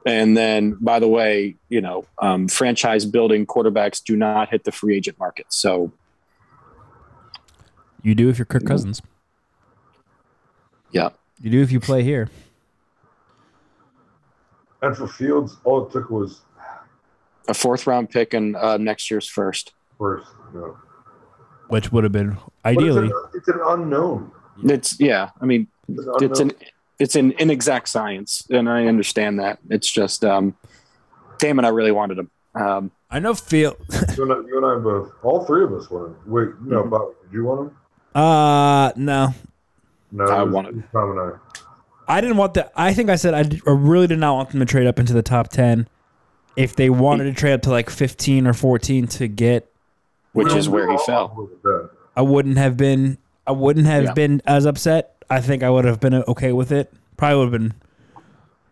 and 0.06 0.36
then 0.36 0.76
by 0.80 0.98
the 0.98 1.08
way, 1.08 1.56
you 1.68 1.80
know, 1.80 2.06
um, 2.20 2.48
franchise 2.48 3.04
building 3.04 3.46
quarterbacks 3.46 4.02
do 4.02 4.16
not 4.16 4.48
hit 4.50 4.64
the 4.64 4.72
free 4.72 4.96
agent 4.96 5.18
market. 5.18 5.46
So, 5.50 5.92
you 8.02 8.14
do 8.14 8.28
if 8.28 8.38
you're 8.38 8.46
Kirk 8.46 8.64
Cousins. 8.64 9.02
yeah, 10.90 11.10
You 11.40 11.50
do 11.50 11.62
if 11.62 11.70
you 11.70 11.80
play 11.80 12.02
here. 12.02 12.30
And 14.82 14.96
for 14.96 15.06
Fields, 15.06 15.58
all 15.64 15.86
it 15.86 15.92
took 15.92 16.08
was 16.08 16.40
a 17.50 17.54
fourth 17.54 17.86
round 17.86 18.10
pick 18.10 18.32
and 18.34 18.56
uh, 18.56 18.76
next 18.78 19.10
year's 19.10 19.28
first. 19.28 19.72
first. 19.98 20.28
You 20.54 20.60
know. 20.60 20.76
which 21.68 21.92
would 21.92 22.04
have 22.04 22.12
been 22.12 22.36
ideally. 22.64 23.06
it's, 23.06 23.14
an, 23.14 23.30
it's 23.34 23.48
an 23.48 23.60
unknown. 23.66 24.32
It's 24.64 24.98
yeah. 25.00 25.30
I 25.40 25.44
mean, 25.46 25.68
It's 25.88 25.98
an 26.06 26.14
it's 26.30 26.40
an 26.40 26.50
unknown. 26.50 26.68
it's 26.98 27.16
an 27.16 27.32
inexact 27.38 27.88
science, 27.88 28.46
and 28.50 28.68
I 28.68 28.86
understand 28.86 29.38
that. 29.40 29.58
It's 29.68 29.90
just, 29.90 30.24
um, 30.24 30.54
damn 31.38 31.58
it, 31.58 31.64
I 31.64 31.68
really 31.68 31.92
wanted 31.92 32.18
him. 32.18 32.30
Um, 32.54 32.90
I 33.10 33.18
know 33.20 33.34
Field. 33.34 33.76
You 34.16 34.24
and 34.24 34.32
I, 34.32 34.36
you 34.48 34.56
and 34.56 34.66
I 34.66 34.74
both, 34.82 35.12
all 35.22 35.44
three 35.44 35.64
of 35.64 35.72
us 35.72 35.88
wanted. 35.90 36.16
Wait, 36.26 36.48
no, 36.62 36.82
Mhm. 36.82 36.90
Bobby, 36.90 37.14
did 37.24 37.32
you 37.32 37.44
want 37.44 37.60
him? 37.70 37.76
uh 38.14 38.92
no, 38.96 39.34
No, 40.12 40.24
I 40.24 40.42
wanted- 40.42 40.82
Tom 40.92 41.10
and 41.12 41.20
I. 41.20 42.16
I 42.16 42.20
didn't 42.20 42.38
want 42.38 42.54
that. 42.54 42.72
I 42.74 42.92
think 42.92 43.08
I 43.08 43.14
said 43.14 43.34
I 43.34 43.70
really 43.70 44.08
did 44.08 44.18
not 44.18 44.34
want 44.34 44.50
them 44.50 44.58
to 44.58 44.66
trade 44.66 44.88
up 44.88 44.98
into 44.98 45.12
the 45.12 45.22
top 45.22 45.48
ten. 45.48 45.86
If 46.60 46.76
they 46.76 46.90
wanted 46.90 47.24
to 47.24 47.32
trade 47.32 47.54
up 47.54 47.62
to 47.62 47.70
like 47.70 47.88
fifteen 47.90 48.46
or 48.46 48.52
fourteen 48.52 49.06
to 49.08 49.26
get, 49.28 49.70
which 50.32 50.52
is 50.52 50.68
where 50.68 50.90
he 50.90 50.98
fell. 50.98 51.28
on 51.28 51.34
board 51.36 51.50
with 51.50 51.62
that. 51.62 51.90
I 52.16 52.22
wouldn't 52.22 52.58
have 52.58 52.76
been. 52.76 53.18
I 53.46 53.52
wouldn't 53.52 53.86
have 53.86 54.04
Yeah. 54.04 54.12
been 54.12 54.42
as 54.46 54.66
upset. 54.66 55.24
I 55.30 55.40
think 55.40 55.62
I 55.62 55.70
would 55.70 55.84
have 55.84 56.00
been 56.00 56.14
uh, 56.14 56.22
okay 56.28 56.52
with 56.52 56.70
it. 56.72 56.92
Probably 57.16 57.38
would 57.38 57.52
have 57.52 57.60
been. 57.60 57.74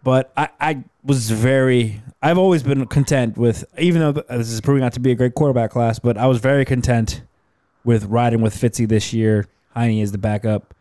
But 0.03 0.33
I, 0.37 0.49
I 0.61 0.85
was 1.05 1.31
very. 1.31 2.03
I've 2.23 2.39
always 2.39 2.63
been 2.63 2.85
content 2.87 3.37
with, 3.39 3.65
even 3.79 4.01
though 4.01 4.13
this 4.13 4.51
is 4.51 4.61
proving 4.61 4.83
out 4.85 4.93
to 4.95 5.01
be 5.01 5.11
a 5.11 5.15
great 5.15 5.35
quarterback 5.35 5.71
class, 5.71 5.99
but 5.99 6.17
I 6.19 6.27
was 6.27 6.39
very 6.41 6.65
content 6.65 7.23
with 7.85 8.05
riding 8.05 8.41
with 8.41 8.55
Fitzy 8.55 8.87
this 8.89 9.13
year. 9.13 9.47
Heine 9.75 9.99
is 10.01 10.13
the 10.13 10.19
backup, 10.19 10.75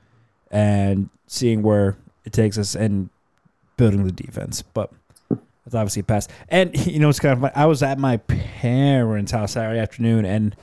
and 0.52 1.10
seeing 1.28 1.62
where 1.62 1.96
it 2.26 2.34
takes 2.34 2.58
us 2.58 2.76
and 2.76 3.10
building 3.78 4.04
the 4.06 4.12
defense. 4.12 4.62
But 4.62 4.92
that's 5.68 5.76
obviously 5.76 6.00
a 6.00 6.04
pass. 6.04 6.30
And 6.48 6.74
you 6.88 7.00
know, 7.00 7.10
it's 7.10 7.20
kind 7.20 7.34
of. 7.34 7.40
Funny. 7.42 7.54
I 7.56 7.66
was 7.66 7.84
at 7.84 8.00
my 8.00 8.18
parents' 8.18 9.34
house 9.34 9.52
Saturday 9.52 9.80
afternoon, 9.80 10.24
and 10.24 10.56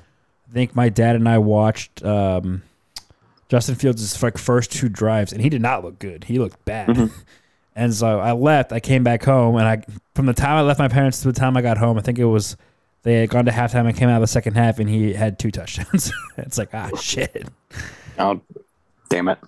I 0.51 0.55
think 0.55 0.75
my 0.75 0.89
dad 0.89 1.15
and 1.15 1.29
I 1.29 1.37
watched 1.39 2.03
um, 2.03 2.63
Justin 3.51 3.75
Fields' 3.75 4.23
like 4.23 4.39
first 4.39 4.73
two 4.73 4.89
drives, 4.89 5.33
and 5.33 5.43
he 5.43 5.51
did 5.51 5.61
not 5.61 5.85
look 5.85 5.99
good. 5.99 6.25
He 6.25 6.39
looked 6.39 6.65
bad. 6.65 6.89
Mhm. 6.89 7.11
And 7.77 7.93
so 7.93 8.21
I 8.21 8.31
left. 8.31 8.71
I 8.73 8.79
came 8.79 9.03
back 9.03 9.25
home, 9.25 9.57
and 9.57 9.67
I 9.67 9.83
from 10.15 10.27
the 10.27 10.33
time 10.33 10.57
I 10.57 10.63
left 10.63 10.79
my 10.79 10.87
parents 10.87 11.23
to 11.23 11.33
the 11.33 11.33
time 11.39 11.57
I 11.57 11.61
got 11.61 11.77
home, 11.77 11.99
I 11.99 12.03
think 12.03 12.21
it 12.21 12.25
was 12.25 12.57
they 13.03 13.15
had 13.15 13.31
gone 13.31 13.47
to 13.47 13.51
halftime. 13.51 13.89
and 13.89 13.97
came 13.97 14.09
out 14.09 14.15
of 14.15 14.21
the 14.21 14.29
second 14.29 14.55
half, 14.55 14.79
and 14.79 14.89
he 14.89 15.13
had 15.13 15.41
two 15.41 15.51
touchdowns. 15.51 16.13
it's 16.37 16.57
like 16.57 16.69
ah 16.73 16.89
shit. 17.01 17.49
Oh, 18.17 18.41
damn 19.09 19.27
it. 19.27 19.39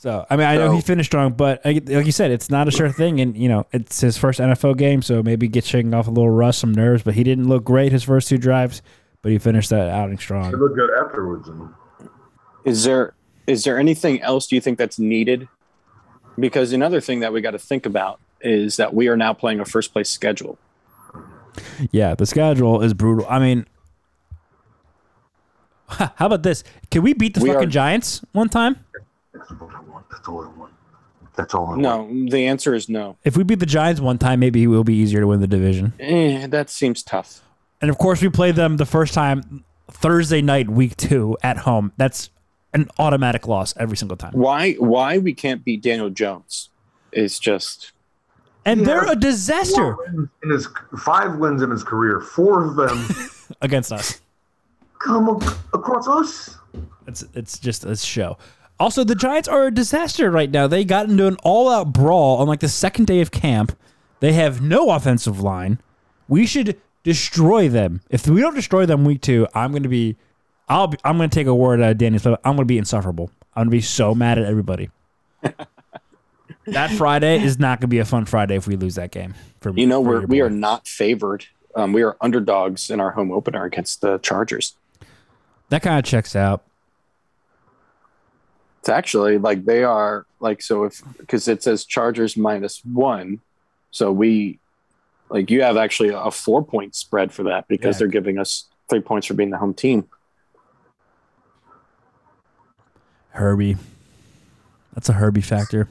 So 0.00 0.24
I 0.30 0.36
mean, 0.36 0.46
I 0.46 0.54
know 0.56 0.70
he 0.70 0.80
finished 0.80 1.10
strong, 1.10 1.32
but 1.32 1.60
uh, 1.66 1.72
like 1.72 2.06
you 2.06 2.12
said, 2.12 2.30
it's 2.30 2.48
not 2.50 2.68
a 2.68 2.70
sure 2.70 2.88
thing, 2.88 3.20
and 3.20 3.36
you 3.36 3.48
know 3.48 3.66
it's 3.72 4.00
his 4.00 4.16
first 4.16 4.38
NFL 4.38 4.78
game, 4.78 5.02
so 5.02 5.24
maybe 5.24 5.48
get 5.48 5.64
shaking 5.64 5.92
off 5.92 6.06
a 6.06 6.10
little 6.10 6.30
rust, 6.30 6.60
some 6.60 6.70
nerves. 6.70 7.02
But 7.02 7.14
he 7.14 7.24
didn't 7.24 7.48
look 7.48 7.64
great 7.64 7.90
his 7.90 8.04
first 8.04 8.28
two 8.28 8.38
drives, 8.38 8.80
but 9.22 9.32
he 9.32 9.38
finished 9.38 9.70
that 9.70 9.88
outing 9.88 10.14
It 10.14 10.20
strong. 10.20 10.52
looked 10.52 10.76
good 10.76 10.90
afterwards. 11.04 11.48
And 11.48 11.70
Is 12.64 12.84
there 12.84 13.14
is 13.48 13.64
there 13.64 13.76
anything 13.76 14.22
else 14.22 14.46
do 14.46 14.54
you 14.54 14.60
think 14.60 14.78
that's 14.78 15.00
needed? 15.00 15.48
Because 16.38 16.72
another 16.72 17.00
thing 17.00 17.18
that 17.18 17.32
we 17.32 17.40
got 17.40 17.50
to 17.50 17.58
think 17.58 17.84
about 17.84 18.20
is 18.40 18.76
that 18.76 18.94
we 18.94 19.08
are 19.08 19.16
now 19.16 19.32
playing 19.32 19.58
a 19.58 19.64
first 19.64 19.92
place 19.92 20.08
schedule. 20.08 20.58
Yeah, 21.90 22.14
the 22.14 22.24
schedule 22.24 22.82
is 22.82 22.94
brutal. 22.94 23.26
I 23.28 23.40
mean, 23.40 23.66
how 25.88 26.26
about 26.26 26.44
this? 26.44 26.62
Can 26.92 27.02
we 27.02 27.14
beat 27.14 27.34
the 27.34 27.40
We 27.40 27.48
fucking 27.48 27.64
are- 27.66 27.70
Giants 27.70 28.22
one 28.30 28.48
time? 28.48 28.84
That's 30.10 30.28
what 30.28 30.46
I 30.46 30.50
want. 30.58 30.72
That's 31.36 31.54
all 31.54 31.66
I 31.66 31.68
want. 31.76 31.80
That's 31.80 31.84
all 31.88 31.98
I 31.98 32.04
want. 32.10 32.30
No, 32.30 32.30
the 32.30 32.46
answer 32.46 32.74
is 32.74 32.88
no. 32.88 33.16
If 33.24 33.36
we 33.36 33.44
beat 33.44 33.60
the 33.60 33.66
Giants 33.66 34.00
one 34.00 34.18
time, 34.18 34.40
maybe 34.40 34.62
it 34.64 34.66
will 34.66 34.84
be 34.84 34.94
easier 34.94 35.20
to 35.20 35.26
win 35.26 35.40
the 35.40 35.46
division. 35.46 35.92
Eh, 36.00 36.46
that 36.48 36.70
seems 36.70 37.02
tough. 37.02 37.42
And 37.80 37.90
of 37.90 37.98
course, 37.98 38.20
we 38.22 38.28
played 38.28 38.56
them 38.56 38.76
the 38.76 38.86
first 38.86 39.14
time 39.14 39.64
Thursday 39.90 40.42
night, 40.42 40.68
week 40.68 40.96
two, 40.96 41.36
at 41.42 41.58
home. 41.58 41.92
That's 41.96 42.30
an 42.74 42.88
automatic 42.98 43.46
loss 43.46 43.72
every 43.76 43.96
single 43.96 44.16
time. 44.16 44.32
Why? 44.32 44.72
Why 44.74 45.18
we 45.18 45.32
can't 45.32 45.64
beat 45.64 45.82
Daniel 45.82 46.10
Jones 46.10 46.70
is 47.12 47.38
just 47.38 47.92
And 48.66 48.80
Yeah. 48.80 48.86
they're 48.86 49.12
a 49.12 49.16
disaster 49.16 49.96
in 50.42 50.50
his 50.50 50.68
five 50.98 51.36
wins 51.36 51.62
in 51.62 51.70
his 51.70 51.82
career. 51.84 52.20
Four 52.20 52.64
of 52.64 52.74
them 52.76 53.08
against 53.62 53.92
us. 53.92 54.20
come 54.98 55.28
across 55.72 56.06
us. 56.08 56.56
It's 57.06 57.24
it's 57.32 57.58
just 57.58 57.84
a 57.84 57.96
show. 57.96 58.36
Also, 58.80 59.02
the 59.02 59.14
Giants 59.14 59.48
are 59.48 59.66
a 59.66 59.74
disaster 59.74 60.30
right 60.30 60.50
now. 60.50 60.66
They 60.66 60.84
got 60.84 61.08
into 61.08 61.26
an 61.26 61.36
all-out 61.42 61.92
brawl 61.92 62.38
on 62.38 62.46
like 62.46 62.60
the 62.60 62.68
second 62.68 63.06
day 63.06 63.20
of 63.20 63.30
camp. 63.30 63.76
They 64.20 64.32
have 64.34 64.60
no 64.60 64.90
offensive 64.90 65.40
line. 65.40 65.80
We 66.28 66.46
should 66.46 66.80
destroy 67.02 67.68
them. 67.68 68.02
If 68.10 68.26
we 68.28 68.40
don't 68.40 68.54
destroy 68.54 68.86
them 68.86 69.04
week 69.04 69.20
two, 69.22 69.46
I'm 69.54 69.70
going 69.72 69.82
to 69.82 69.88
be, 69.88 70.16
I'll 70.68 70.88
be, 70.88 70.98
I'm 71.04 71.16
going 71.16 71.30
to 71.30 71.34
take 71.34 71.46
a 71.46 71.54
word 71.54 71.80
out 71.80 71.92
of 71.92 71.98
Danny's. 71.98 72.26
I'm 72.26 72.36
going 72.44 72.58
to 72.58 72.64
be 72.64 72.78
insufferable. 72.78 73.30
I'm 73.54 73.62
going 73.62 73.70
to 73.70 73.76
be 73.76 73.80
so 73.80 74.14
mad 74.14 74.38
at 74.38 74.44
everybody. 74.44 74.90
that 76.66 76.90
Friday 76.92 77.42
is 77.42 77.58
not 77.58 77.80
going 77.80 77.82
to 77.82 77.88
be 77.88 77.98
a 77.98 78.04
fun 78.04 78.24
Friday 78.26 78.56
if 78.56 78.66
we 78.66 78.76
lose 78.76 78.94
that 78.96 79.10
game. 79.10 79.34
For 79.60 79.72
you 79.72 79.86
know 79.86 80.02
for 80.02 80.20
we're 80.20 80.26
we 80.26 80.40
are 80.40 80.50
not 80.50 80.86
favored. 80.86 81.46
Um, 81.74 81.92
we 81.92 82.02
are 82.02 82.16
underdogs 82.20 82.90
in 82.90 83.00
our 83.00 83.12
home 83.12 83.30
opener 83.30 83.64
against 83.64 84.00
the 84.00 84.18
Chargers. 84.18 84.74
that 85.68 85.82
kind 85.82 85.98
of 85.98 86.04
checks 86.04 86.34
out. 86.36 86.62
It's 88.88 88.94
actually 88.94 89.36
like 89.36 89.66
they 89.66 89.84
are 89.84 90.24
like 90.40 90.62
so 90.62 90.84
if 90.84 91.02
because 91.18 91.46
it 91.46 91.62
says 91.62 91.84
Chargers 91.84 92.38
minus 92.38 92.82
one, 92.86 93.38
so 93.90 94.10
we 94.10 94.60
like 95.28 95.50
you 95.50 95.60
have 95.60 95.76
actually 95.76 96.08
a 96.08 96.30
four 96.30 96.64
point 96.64 96.94
spread 96.94 97.30
for 97.30 97.42
that 97.42 97.68
because 97.68 97.96
Yeah. 97.96 97.98
they're 97.98 98.08
giving 98.08 98.38
us 98.38 98.64
three 98.88 99.00
points 99.00 99.26
for 99.26 99.34
being 99.34 99.50
the 99.50 99.58
home 99.58 99.74
team. 99.74 100.08
Herbie, 103.32 103.76
that's 104.94 105.10
a 105.10 105.12
Herbie 105.12 105.42
factor. 105.42 105.90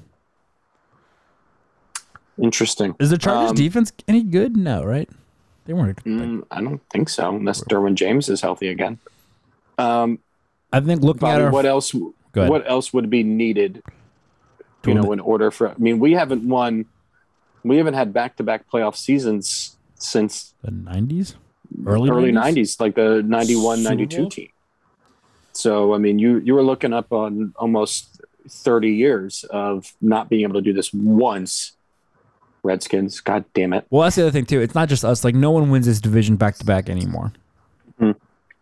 Interesting. 2.41 2.95
Is 2.99 3.11
the 3.11 3.19
Chargers 3.19 3.51
Um, 3.51 3.55
defense 3.57 3.91
any 4.07 4.23
good? 4.23 4.57
No, 4.57 4.83
right? 4.83 5.07
They 5.65 5.73
weren't. 5.73 6.03
Mm, 6.03 6.45
I 6.49 6.61
don't 6.61 6.81
think 6.89 7.09
so, 7.09 7.35
unless 7.35 7.61
Derwin 7.61 7.93
James 7.93 8.27
is 8.27 8.41
healthy 8.41 8.69
again. 8.69 8.97
Um, 9.77 10.17
I 10.73 10.79
think 10.79 11.03
looking 11.03 11.27
at 11.27 11.39
our 11.41 11.51
what 11.51 11.67
else? 11.67 11.93
Go 12.37 12.41
ahead. 12.43 12.51
What 12.51 12.69
else 12.69 12.93
would 12.93 13.09
be 13.09 13.23
needed? 13.23 13.81
You 14.85 14.93
know, 14.93 15.11
in 15.11 15.19
order 15.19 15.49
for 15.49 15.69
I 15.69 15.73
mean, 15.79 15.97
we 15.97 16.13
haven't 16.13 16.47
won. 16.47 16.85
We 17.63 17.77
haven't 17.77 17.95
had 17.95 18.13
back 18.13 18.37
to 18.37 18.43
back 18.43 18.69
playoff 18.71 18.95
seasons 18.95 19.75
since 19.95 20.53
the 20.63 20.69
nineties, 20.69 21.35
early 21.85 22.09
early 22.11 22.31
90s? 22.31 22.53
90s, 22.53 22.79
like 22.79 22.95
the 22.95 23.23
'91, 23.23 23.81
'92 23.81 24.29
team. 24.29 24.49
So, 25.51 25.95
I 25.95 25.97
mean, 25.97 26.19
you 26.19 26.37
you 26.37 26.53
were 26.53 26.61
looking 26.61 26.93
up 26.93 27.11
on 27.11 27.53
almost 27.57 28.21
30 28.47 28.91
years 28.91 29.43
of 29.49 29.91
not 29.99 30.29
being 30.29 30.43
able 30.43 30.53
to 30.53 30.61
do 30.61 30.73
this 30.73 30.93
once. 30.93 31.73
Redskins, 32.63 33.19
god 33.19 33.45
damn 33.53 33.73
it. 33.73 33.87
Well, 33.89 34.03
that's 34.03 34.15
the 34.15 34.21
other 34.21 34.31
thing 34.31 34.45
too. 34.45 34.61
It's 34.61 34.75
not 34.75 34.89
just 34.89 35.03
us. 35.03 35.23
Like 35.23 35.35
no 35.35 35.49
one 35.49 35.71
wins 35.71 35.87
this 35.87 35.99
division 35.99 36.35
back 36.35 36.55
to 36.57 36.65
back 36.65 36.87
anymore. 36.87 37.33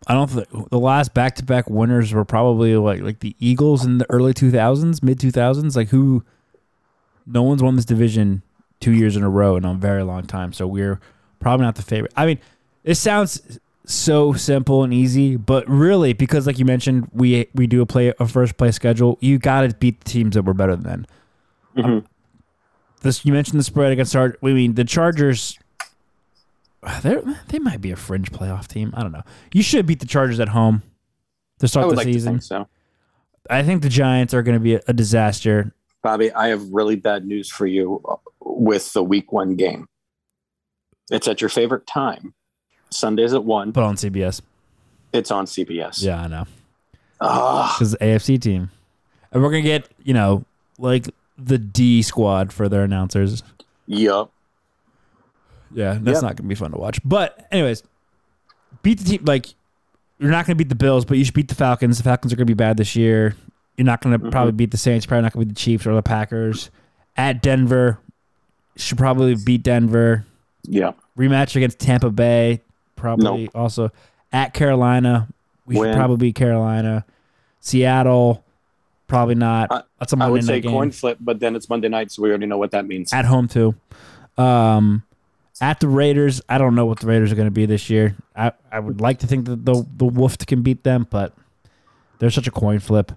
I 0.06 0.14
don't 0.14 0.28
think 0.30 0.70
the 0.70 0.78
last 0.78 1.14
back 1.14 1.34
to 1.36 1.44
back 1.44 1.68
winners 1.68 2.12
were 2.12 2.24
probably 2.24 2.76
like 2.76 3.00
like 3.00 3.20
the 3.20 3.34
Eagles 3.38 3.84
in 3.84 3.98
the 3.98 4.06
early 4.10 4.32
two 4.34 4.50
thousands, 4.50 5.02
mid 5.02 5.18
two 5.18 5.30
thousands. 5.30 5.76
Like 5.76 5.88
who? 5.88 6.24
No 7.26 7.42
one's 7.42 7.62
won 7.62 7.74
this 7.76 7.84
division 7.84 8.42
two 8.78 8.92
years 8.92 9.16
in 9.16 9.22
a 9.24 9.28
row 9.28 9.56
in 9.56 9.64
a 9.64 9.74
very 9.74 10.02
long 10.04 10.24
time. 10.26 10.52
So 10.52 10.66
we're 10.66 11.00
probably 11.40 11.64
not 11.66 11.74
the 11.74 11.82
favorite. 11.82 12.12
I 12.16 12.24
mean, 12.26 12.38
it 12.84 12.94
sounds 12.94 13.58
so 13.84 14.32
simple 14.32 14.84
and 14.84 14.92
easy, 14.94 15.36
but 15.36 15.68
really, 15.68 16.12
because 16.12 16.46
like 16.46 16.58
you 16.58 16.64
mentioned, 16.64 17.08
we 17.12 17.48
we 17.54 17.66
do 17.66 17.82
a 17.82 17.86
play 17.86 18.12
a 18.20 18.26
first 18.28 18.56
place 18.56 18.76
schedule. 18.76 19.18
You 19.20 19.38
got 19.38 19.62
to 19.62 19.74
beat 19.76 20.00
the 20.04 20.10
teams 20.10 20.34
that 20.34 20.42
were 20.42 20.54
better 20.54 20.76
than. 20.76 21.06
Mhm. 21.76 22.04
This 23.00 23.24
you 23.24 23.32
mentioned 23.32 23.58
the 23.58 23.64
spread 23.64 23.92
against 23.92 24.12
Char. 24.12 24.36
I 24.42 24.46
mean, 24.46 24.74
the 24.74 24.84
Chargers. 24.84 25.58
They 27.02 27.16
they 27.48 27.58
might 27.58 27.80
be 27.80 27.90
a 27.90 27.96
fringe 27.96 28.30
playoff 28.30 28.68
team. 28.68 28.92
I 28.96 29.02
don't 29.02 29.12
know. 29.12 29.24
You 29.52 29.62
should 29.62 29.86
beat 29.86 30.00
the 30.00 30.06
Chargers 30.06 30.40
at 30.40 30.48
home 30.48 30.82
to 31.58 31.68
start 31.68 31.88
the 31.88 31.96
like 31.96 32.04
season. 32.04 32.34
think 32.34 32.42
so. 32.42 32.68
I 33.50 33.62
think 33.62 33.82
the 33.82 33.88
Giants 33.88 34.34
are 34.34 34.42
going 34.42 34.56
to 34.56 34.62
be 34.62 34.74
a, 34.74 34.80
a 34.88 34.92
disaster. 34.92 35.72
Bobby, 36.02 36.32
I 36.32 36.48
have 36.48 36.68
really 36.70 36.96
bad 36.96 37.26
news 37.26 37.50
for 37.50 37.66
you 37.66 38.00
uh, 38.08 38.16
with 38.40 38.92
the 38.92 39.02
week 39.02 39.32
one 39.32 39.56
game. 39.56 39.88
It's 41.10 41.28
at 41.28 41.40
your 41.40 41.50
favorite 41.50 41.86
time. 41.86 42.34
Sundays 42.90 43.34
at 43.34 43.44
one. 43.44 43.72
Put 43.72 43.82
on 43.82 43.96
CBS. 43.96 44.40
It's 45.12 45.30
on 45.30 45.46
CBS. 45.46 46.02
Yeah, 46.02 46.22
I 46.22 46.26
know. 46.28 46.46
Because 47.18 47.96
AFC 48.00 48.40
team, 48.40 48.70
and 49.32 49.42
we're 49.42 49.50
gonna 49.50 49.62
get 49.62 49.88
you 50.04 50.12
know 50.12 50.44
like 50.78 51.08
the 51.38 51.58
D 51.58 52.02
squad 52.02 52.52
for 52.52 52.68
their 52.68 52.82
announcers. 52.82 53.42
yup. 53.86 54.30
Yeah, 55.72 55.98
that's 56.00 56.16
Yep. 56.16 56.22
not 56.22 56.36
gonna 56.36 56.48
be 56.48 56.54
fun 56.54 56.70
to 56.72 56.78
watch. 56.78 57.00
But 57.04 57.46
anyways, 57.50 57.82
beat 58.82 58.98
the 58.98 59.04
team. 59.04 59.24
Like 59.24 59.48
you're 60.18 60.30
not 60.30 60.46
gonna 60.46 60.56
beat 60.56 60.68
the 60.68 60.74
Bills, 60.74 61.04
but 61.04 61.18
you 61.18 61.24
should 61.24 61.34
beat 61.34 61.48
the 61.48 61.54
Falcons. 61.54 61.98
The 61.98 62.04
Falcons 62.04 62.32
are 62.32 62.36
gonna 62.36 62.46
be 62.46 62.54
bad 62.54 62.76
this 62.76 62.96
year. 62.96 63.34
You're 63.76 63.84
not 63.86 64.00
gonna 64.00 64.18
Mhm. 64.18 64.30
probably 64.30 64.52
beat 64.52 64.70
the 64.70 64.76
Saints. 64.78 65.04
Probably 65.06 65.22
not 65.22 65.32
gonna 65.32 65.44
beat 65.46 65.54
the 65.54 65.60
Chiefs 65.60 65.86
or 65.86 65.94
the 65.94 66.02
Packers. 66.02 66.70
At 67.16 67.42
Denver, 67.42 67.98
should 68.76 68.98
probably 68.98 69.34
beat 69.36 69.62
Denver. 69.62 70.24
Yeah. 70.64 70.92
Rematch 71.18 71.56
against 71.56 71.78
Tampa 71.78 72.10
Bay, 72.10 72.60
probably 72.94 73.48
also 73.54 73.90
at 74.32 74.52
Carolina. 74.54 75.28
We 75.66 75.78
Win. 75.78 75.92
should 75.92 75.96
probably 75.96 76.16
beat 76.18 76.34
Carolina. 76.34 77.04
Seattle, 77.60 78.44
probably 79.08 79.34
not. 79.34 79.70
I- 79.72 79.82
That's 79.98 80.12
a 80.12 80.16
Monday 80.16 80.28
I 80.28 80.32
would 80.32 80.44
say 80.44 80.60
game. 80.60 80.72
coin 80.72 80.90
flip, 80.90 81.18
but 81.20 81.40
then 81.40 81.56
it's 81.56 81.68
Monday 81.68 81.88
night, 81.88 82.12
so 82.12 82.22
we 82.22 82.28
already 82.28 82.46
know 82.46 82.58
what 82.58 82.70
that 82.72 82.86
means. 82.86 83.12
at 83.12 83.24
home 83.24 83.48
too. 83.48 83.74
Um, 84.38 85.02
at 85.60 85.80
the 85.80 85.88
Raiders, 85.88 86.40
I 86.48 86.58
don't 86.58 86.74
know 86.74 86.86
what 86.86 87.00
the 87.00 87.06
Raiders 87.06 87.32
are 87.32 87.34
going 87.34 87.46
to 87.46 87.50
be 87.52 87.66
this 87.66 87.88
year. 87.90 88.16
I, 88.34 88.52
I 88.70 88.80
would 88.80 89.00
like 89.00 89.18
to 89.20 89.26
think 89.26 89.46
that 89.46 89.64
the 89.64 89.86
the 89.96 90.04
Wolf 90.04 90.38
can 90.38 90.62
beat 90.62 90.84
them, 90.84 91.06
but 91.10 91.34
they're 92.18 92.30
such 92.30 92.46
a 92.46 92.50
coin 92.50 92.78
flip. 92.78 93.12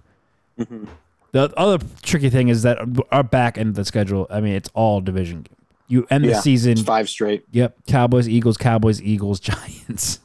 Mhm. 0.58 0.88
The 1.32 1.52
other 1.56 1.84
tricky 2.02 2.28
thing 2.28 2.48
is 2.48 2.62
that 2.62 2.78
our 3.12 3.22
back 3.22 3.56
end 3.56 3.68
of 3.70 3.74
the 3.76 3.84
schedule. 3.84 4.26
I 4.30 4.40
mean, 4.40 4.54
it's 4.54 4.68
all 4.74 5.00
division. 5.00 5.46
You 5.86 6.06
end 6.10 6.24
the 6.24 6.34
season. 6.34 6.76
Five 6.76 7.08
straight. 7.08 7.44
Yep, 7.52 7.76
Cowboys, 7.86 8.28
Eagles, 8.28 8.56
Cowboys, 8.56 9.00
Eagles, 9.02 9.38
Giants. 9.50 10.20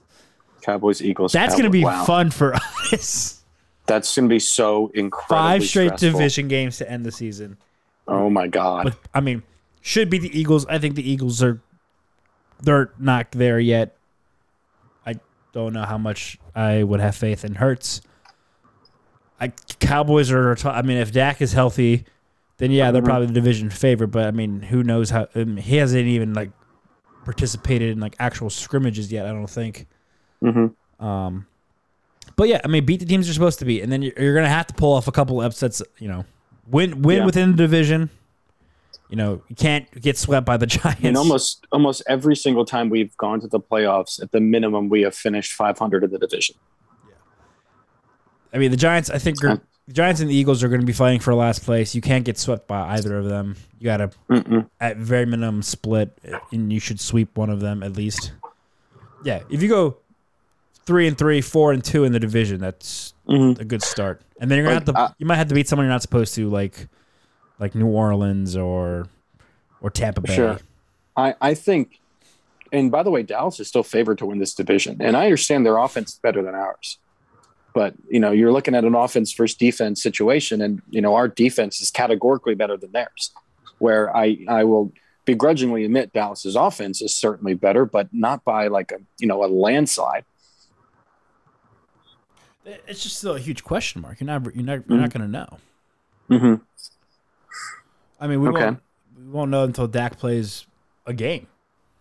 Cowboys, 0.61 1.01
Eagles. 1.01 1.31
That's 1.31 1.53
going 1.53 1.65
to 1.65 1.69
be 1.69 1.83
Wow. 1.83 2.05
fun 2.05 2.31
for 2.31 2.55
us. 2.91 3.41
That's 3.87 4.15
going 4.15 4.27
to 4.27 4.33
be 4.33 4.39
so 4.39 4.91
incredible. 4.95 5.35
Five 5.43 5.63
straight 5.63 5.95
division 5.97 6.47
games 6.47 6.77
to 6.79 6.89
end 6.89 7.05
the 7.05 7.11
season. 7.11 7.57
Oh 8.07 8.29
my 8.31 8.47
god. 8.47 8.83
But 8.85 8.97
I 9.13 9.19
mean, 9.21 9.43
should 9.81 10.09
be 10.09 10.17
the 10.17 10.39
Eagles. 10.39 10.65
I 10.67 10.79
think 10.79 10.95
the 10.95 11.07
Eagles 11.07 11.43
are 11.43 11.61
they're 12.61 12.91
not 12.99 13.31
there 13.31 13.59
yet. 13.59 13.95
I 15.05 15.15
don't 15.53 15.73
know 15.73 15.83
how 15.83 15.97
much 15.97 16.37
I 16.55 16.83
would 16.83 16.99
have 16.99 17.15
faith 17.15 17.43
in 17.45 17.55
Hurts. 17.55 18.01
I 19.39 19.49
Cowboys 19.79 20.31
are. 20.31 20.55
I 20.67 20.81
mean, 20.81 20.97
if 20.97 21.11
Dak 21.11 21.41
is 21.41 21.53
healthy, 21.53 22.05
then 22.57 22.71
yeah, 22.71 22.91
they're 22.91 23.01
Mhm. 23.01 23.05
probably 23.05 23.27
the 23.27 23.33
division 23.33 23.69
favorite. 23.69 24.07
But 24.09 24.25
I 24.27 24.31
mean, 24.31 24.61
who 24.61 24.83
knows 24.83 25.09
how? 25.09 25.27
I 25.35 25.43
mean, 25.43 25.57
he 25.57 25.75
hasn't 25.77 26.05
even 26.07 26.33
like 26.33 26.51
participated 27.25 27.89
in 27.91 27.99
like 27.99 28.15
actual 28.19 28.49
scrimmages 28.49 29.11
yet. 29.11 29.25
I 29.25 29.29
don't 29.29 29.47
think. 29.49 29.87
hmm 30.41 30.67
Um, 30.99 31.47
but 32.37 32.47
yeah, 32.47 32.61
I 32.63 32.67
mean, 32.67 32.85
beat 32.85 32.99
the 33.01 33.05
teams 33.05 33.27
you're 33.27 33.33
supposed 33.33 33.59
to 33.59 33.65
beat, 33.65 33.81
and 33.81 33.91
then 33.91 34.01
you're, 34.01 34.13
you're 34.17 34.35
gonna 34.35 34.47
have 34.49 34.67
to 34.67 34.73
pull 34.73 34.93
off 34.93 35.07
a 35.07 35.11
couple 35.11 35.41
upsets. 35.41 35.81
You 35.99 36.07
know, 36.07 36.25
win 36.67 37.01
win 37.01 37.17
Yeah. 37.19 37.25
within 37.25 37.51
the 37.51 37.57
division. 37.57 38.09
You 39.09 39.15
know, 39.17 39.41
you 39.49 39.55
can't 39.55 39.89
get 40.01 40.17
swept 40.17 40.45
by 40.45 40.57
the 40.57 40.65
Giants. 40.77 41.03
And 41.03 41.15
almost 41.17 41.65
almost 41.71 42.01
every 42.07 42.35
single 42.35 42.65
time 42.65 42.89
we've 42.89 43.15
gone 43.17 43.39
to 43.41 43.47
the 43.47 43.59
playoffs, 43.59 44.21
at 44.21 44.31
the 44.31 44.39
minimum, 44.39 44.89
we 44.89 45.01
have 45.03 45.15
finished 45.15 45.53
500 45.53 46.03
in 46.03 46.11
the 46.11 46.17
division. 46.19 46.55
Yeah. 47.07 47.13
I 48.53 48.57
mean, 48.57 48.71
the 48.71 48.77
Giants. 48.77 49.09
I 49.09 49.17
think 49.19 49.43
are, 49.43 49.61
the 49.87 49.93
Giants 49.93 50.21
and 50.21 50.29
the 50.29 50.35
Eagles 50.35 50.63
are 50.63 50.69
going 50.69 50.81
to 50.81 50.87
be 50.87 50.93
fighting 50.93 51.19
for 51.19 51.35
last 51.35 51.63
place. 51.63 51.93
You 51.93 52.01
can't 52.01 52.25
get 52.25 52.39
swept 52.39 52.67
by 52.67 52.95
either 52.95 53.17
of 53.19 53.25
them. 53.25 53.55
You 53.79 53.85
got 53.85 53.97
to, 53.97 54.65
at 54.81 54.97
very 54.97 55.25
minimum, 55.27 55.61
split, 55.61 56.17
and 56.51 56.73
you 56.73 56.79
should 56.79 56.99
sweep 56.99 57.37
one 57.37 57.51
of 57.51 57.59
them 57.59 57.83
at 57.83 57.95
least. 57.95 58.31
Yeah, 59.23 59.41
if 59.51 59.61
you 59.61 59.69
go 59.69 59.97
three 60.85 61.07
and 61.07 61.15
three, 61.17 61.41
four 61.41 61.71
and 61.73 61.83
two 61.83 62.03
in 62.05 62.11
the 62.11 62.19
division, 62.19 62.59
that's 62.59 63.13
Mhm. 63.27 63.59
a 63.59 63.65
good 63.65 63.81
start. 63.83 64.21
And 64.39 64.49
then 64.49 64.57
you're 64.57 64.65
gonna 64.65 64.75
Like, 64.77 64.85
have 64.87 64.95
to. 64.95 65.01
uh, 65.01 65.11
you 65.19 65.25
might 65.25 65.35
have 65.37 65.47
to 65.49 65.55
beat 65.55 65.67
someone 65.67 65.85
you're 65.85 65.91
not 65.93 66.01
supposed 66.03 66.33
to, 66.35 66.47
like 66.49 66.87
like 67.59 67.75
New 67.75 67.87
Orleans 67.87 68.55
or 68.55 69.07
or 69.81 69.89
Tampa 69.89 70.21
Bay. 70.21 70.35
Sure. 70.35 70.59
I, 71.15 71.35
I 71.39 71.53
think, 71.53 71.99
and 72.71 72.91
by 72.91 73.03
the 73.03 73.11
way, 73.11 73.23
Dallas 73.23 73.59
is 73.59 73.67
still 73.67 73.83
favored 73.83 74.17
to 74.17 74.25
win 74.25 74.39
this 74.39 74.53
division. 74.53 74.97
And 74.99 75.15
I 75.15 75.25
understand 75.25 75.65
their 75.65 75.77
offense 75.77 76.13
is 76.13 76.19
better 76.19 76.41
than 76.41 76.55
ours. 76.55 76.97
But 77.73 77.93
you 78.09 78.19
know, 78.19 78.31
you're 78.31 78.51
looking 78.51 78.73
at 78.73 78.85
an 78.85 78.95
offense 78.95 79.33
versus 79.33 79.57
defense 79.57 80.01
situation, 80.01 80.61
and 80.61 80.81
you 80.89 81.01
know 81.01 81.15
our 81.15 81.27
defense 81.27 81.81
is 81.81 81.91
categorically 81.91 82.55
better 82.55 82.77
than 82.77 82.91
theirs. 82.93 83.31
Where 83.79 84.15
I 84.15 84.37
I 84.47 84.63
will 84.63 84.93
begrudgingly 85.25 85.83
admit 85.83 86.13
Dallas's 86.13 86.55
offense 86.55 87.01
is 87.01 87.13
certainly 87.13 87.53
better, 87.53 87.85
but 87.85 88.07
not 88.13 88.45
by 88.45 88.67
like 88.67 88.93
a 88.93 88.99
you 89.19 89.27
know 89.27 89.43
a 89.43 89.47
landslide. 89.47 90.23
It's 92.65 93.03
just 93.03 93.17
still 93.17 93.35
a 93.35 93.39
huge 93.39 93.63
question 93.63 94.01
mark. 94.01 94.21
You're 94.21 94.27
not 94.27 94.55
you're 94.55 94.63
not 94.63 94.89
you're 94.89 94.97
not 94.97 95.13
going 95.13 95.25
to 95.25 95.27
know. 95.27 95.57
Mm-hmm. 96.29 96.63
I 98.19 98.27
mean, 98.27 98.41
we 98.41 98.49
Okay. 98.49 98.65
won't 98.65 98.79
we 99.17 99.31
won't 99.31 99.51
know 99.51 99.63
until 99.63 99.87
Dak 99.87 100.17
plays 100.17 100.65
a 101.05 101.13
game. 101.13 101.47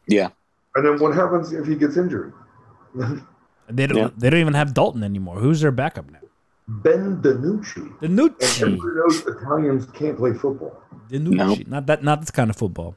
Yeah, 0.06 0.30
And 0.74 0.84
then 0.86 0.98
what 0.98 1.14
happens 1.14 1.52
if 1.52 1.66
he 1.66 1.74
gets 1.76 1.96
injured? 1.96 2.32
They 3.66 3.86
don't 3.86 3.96
Yeah. 3.96 4.10
they 4.18 4.28
don't 4.28 4.40
even 4.40 4.52
have 4.54 4.74
Dalton 4.74 5.02
anymore. 5.02 5.36
Who's 5.40 5.60
their 5.62 5.70
backup 5.72 6.10
now? 6.10 6.18
ben 6.68 7.20
DiNucci. 7.22 7.98
The 8.00 8.06
And 8.06 8.18
Nucci. 8.18 8.78
knows 8.96 9.26
Italians 9.26 9.86
can't 9.92 10.18
play 10.18 10.34
football. 10.34 10.82
The 11.08 11.18
Nucci. 11.18 11.66
Not 11.66 11.86
that 11.86 12.04
not 12.04 12.20
this 12.20 12.30
kind 12.30 12.50
of 12.50 12.56
football. 12.56 12.94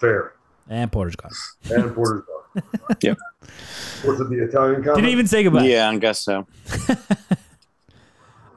Fair. 0.00 0.32
And 0.68 0.90
Porter's 0.90 1.16
gone. 1.16 1.32
And 1.70 1.94
Porter's 1.94 2.22
gone. 2.24 2.62
Yep. 3.02 3.18
Was 4.06 4.20
it 4.20 4.28
the 4.30 4.42
Italian 4.44 4.82
comment? 4.82 4.96
Didn't 4.96 5.10
even 5.10 5.26
say 5.26 5.42
goodbye. 5.44 5.64
yeah, 5.64 5.88
I 5.90 5.96
guess 5.98 6.20
so. 6.20 6.46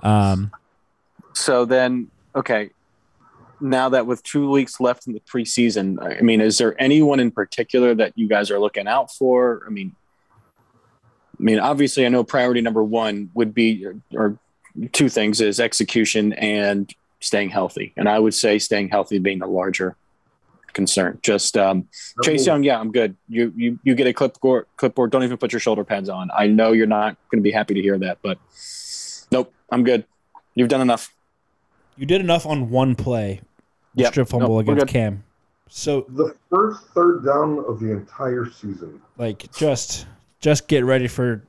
Um 0.01 0.51
So 1.33 1.65
then, 1.65 2.09
okay, 2.35 2.71
now 3.59 3.89
that 3.89 4.05
with 4.05 4.23
two 4.23 4.49
weeks 4.49 4.79
left 4.79 5.07
in 5.07 5.13
the 5.13 5.21
preseason, 5.21 6.01
I 6.01 6.21
mean, 6.21 6.41
is 6.41 6.57
there 6.57 6.79
anyone 6.81 7.19
in 7.19 7.31
particular 7.31 7.95
that 7.95 8.13
you 8.15 8.27
guys 8.27 8.51
are 8.51 8.59
looking 8.59 8.87
out 8.87 9.11
for? 9.11 9.63
I 9.65 9.69
mean, 9.69 9.95
I 11.39 11.43
mean, 11.43 11.59
obviously, 11.59 12.05
I 12.05 12.09
know 12.09 12.23
priority 12.23 12.61
number 12.61 12.83
one 12.83 13.29
would 13.33 13.53
be, 13.53 13.85
or 14.13 14.37
two 14.91 15.09
things 15.09 15.41
is 15.41 15.59
execution 15.59 16.33
and 16.33 16.91
staying 17.19 17.49
healthy. 17.49 17.93
And 17.97 18.07
I 18.09 18.19
would 18.19 18.33
say 18.33 18.59
staying 18.59 18.89
healthy 18.89 19.19
being 19.19 19.39
the 19.39 19.47
larger 19.47 19.95
concern. 20.73 21.19
Just 21.21 21.57
um, 21.57 21.87
Chase 22.23 22.45
Young, 22.45 22.63
yeah, 22.63 22.79
I'm 22.79 22.91
good. 22.91 23.15
You 23.29 23.53
you 23.55 23.79
you 23.83 23.95
get 23.95 24.07
a 24.07 24.13
clipboard. 24.13 24.65
Clipboard. 24.77 25.11
Don't 25.11 25.23
even 25.23 25.37
put 25.37 25.53
your 25.53 25.59
shoulder 25.59 25.83
pads 25.83 26.09
on. 26.09 26.29
I 26.35 26.47
know 26.47 26.71
you're 26.71 26.87
not 26.87 27.17
going 27.31 27.41
to 27.41 27.43
be 27.43 27.51
happy 27.51 27.75
to 27.75 27.81
hear 27.81 27.97
that, 27.99 28.19
but 28.21 28.37
nope, 29.31 29.53
I'm 29.71 29.83
good. 29.83 30.05
You've 30.55 30.69
done 30.69 30.81
enough. 30.81 31.13
You 31.97 32.05
did 32.05 32.21
enough 32.21 32.45
on 32.45 32.69
one 32.69 32.95
play. 32.95 33.41
Yep. 33.95 34.11
Strip 34.13 34.27
fumble 34.27 34.57
Nope, 34.57 34.69
against. 34.75 34.87
Cam. 34.87 35.23
So 35.69 36.05
The 36.09 36.35
first 36.49 36.83
third 36.95 37.23
down 37.25 37.59
of 37.67 37.79
the 37.79 37.91
entire 37.91 38.49
season. 38.49 39.01
like 39.17 39.51
just 39.53 40.05
just 40.39 40.67
get 40.67 40.83
ready 40.83 41.07
for 41.07 41.43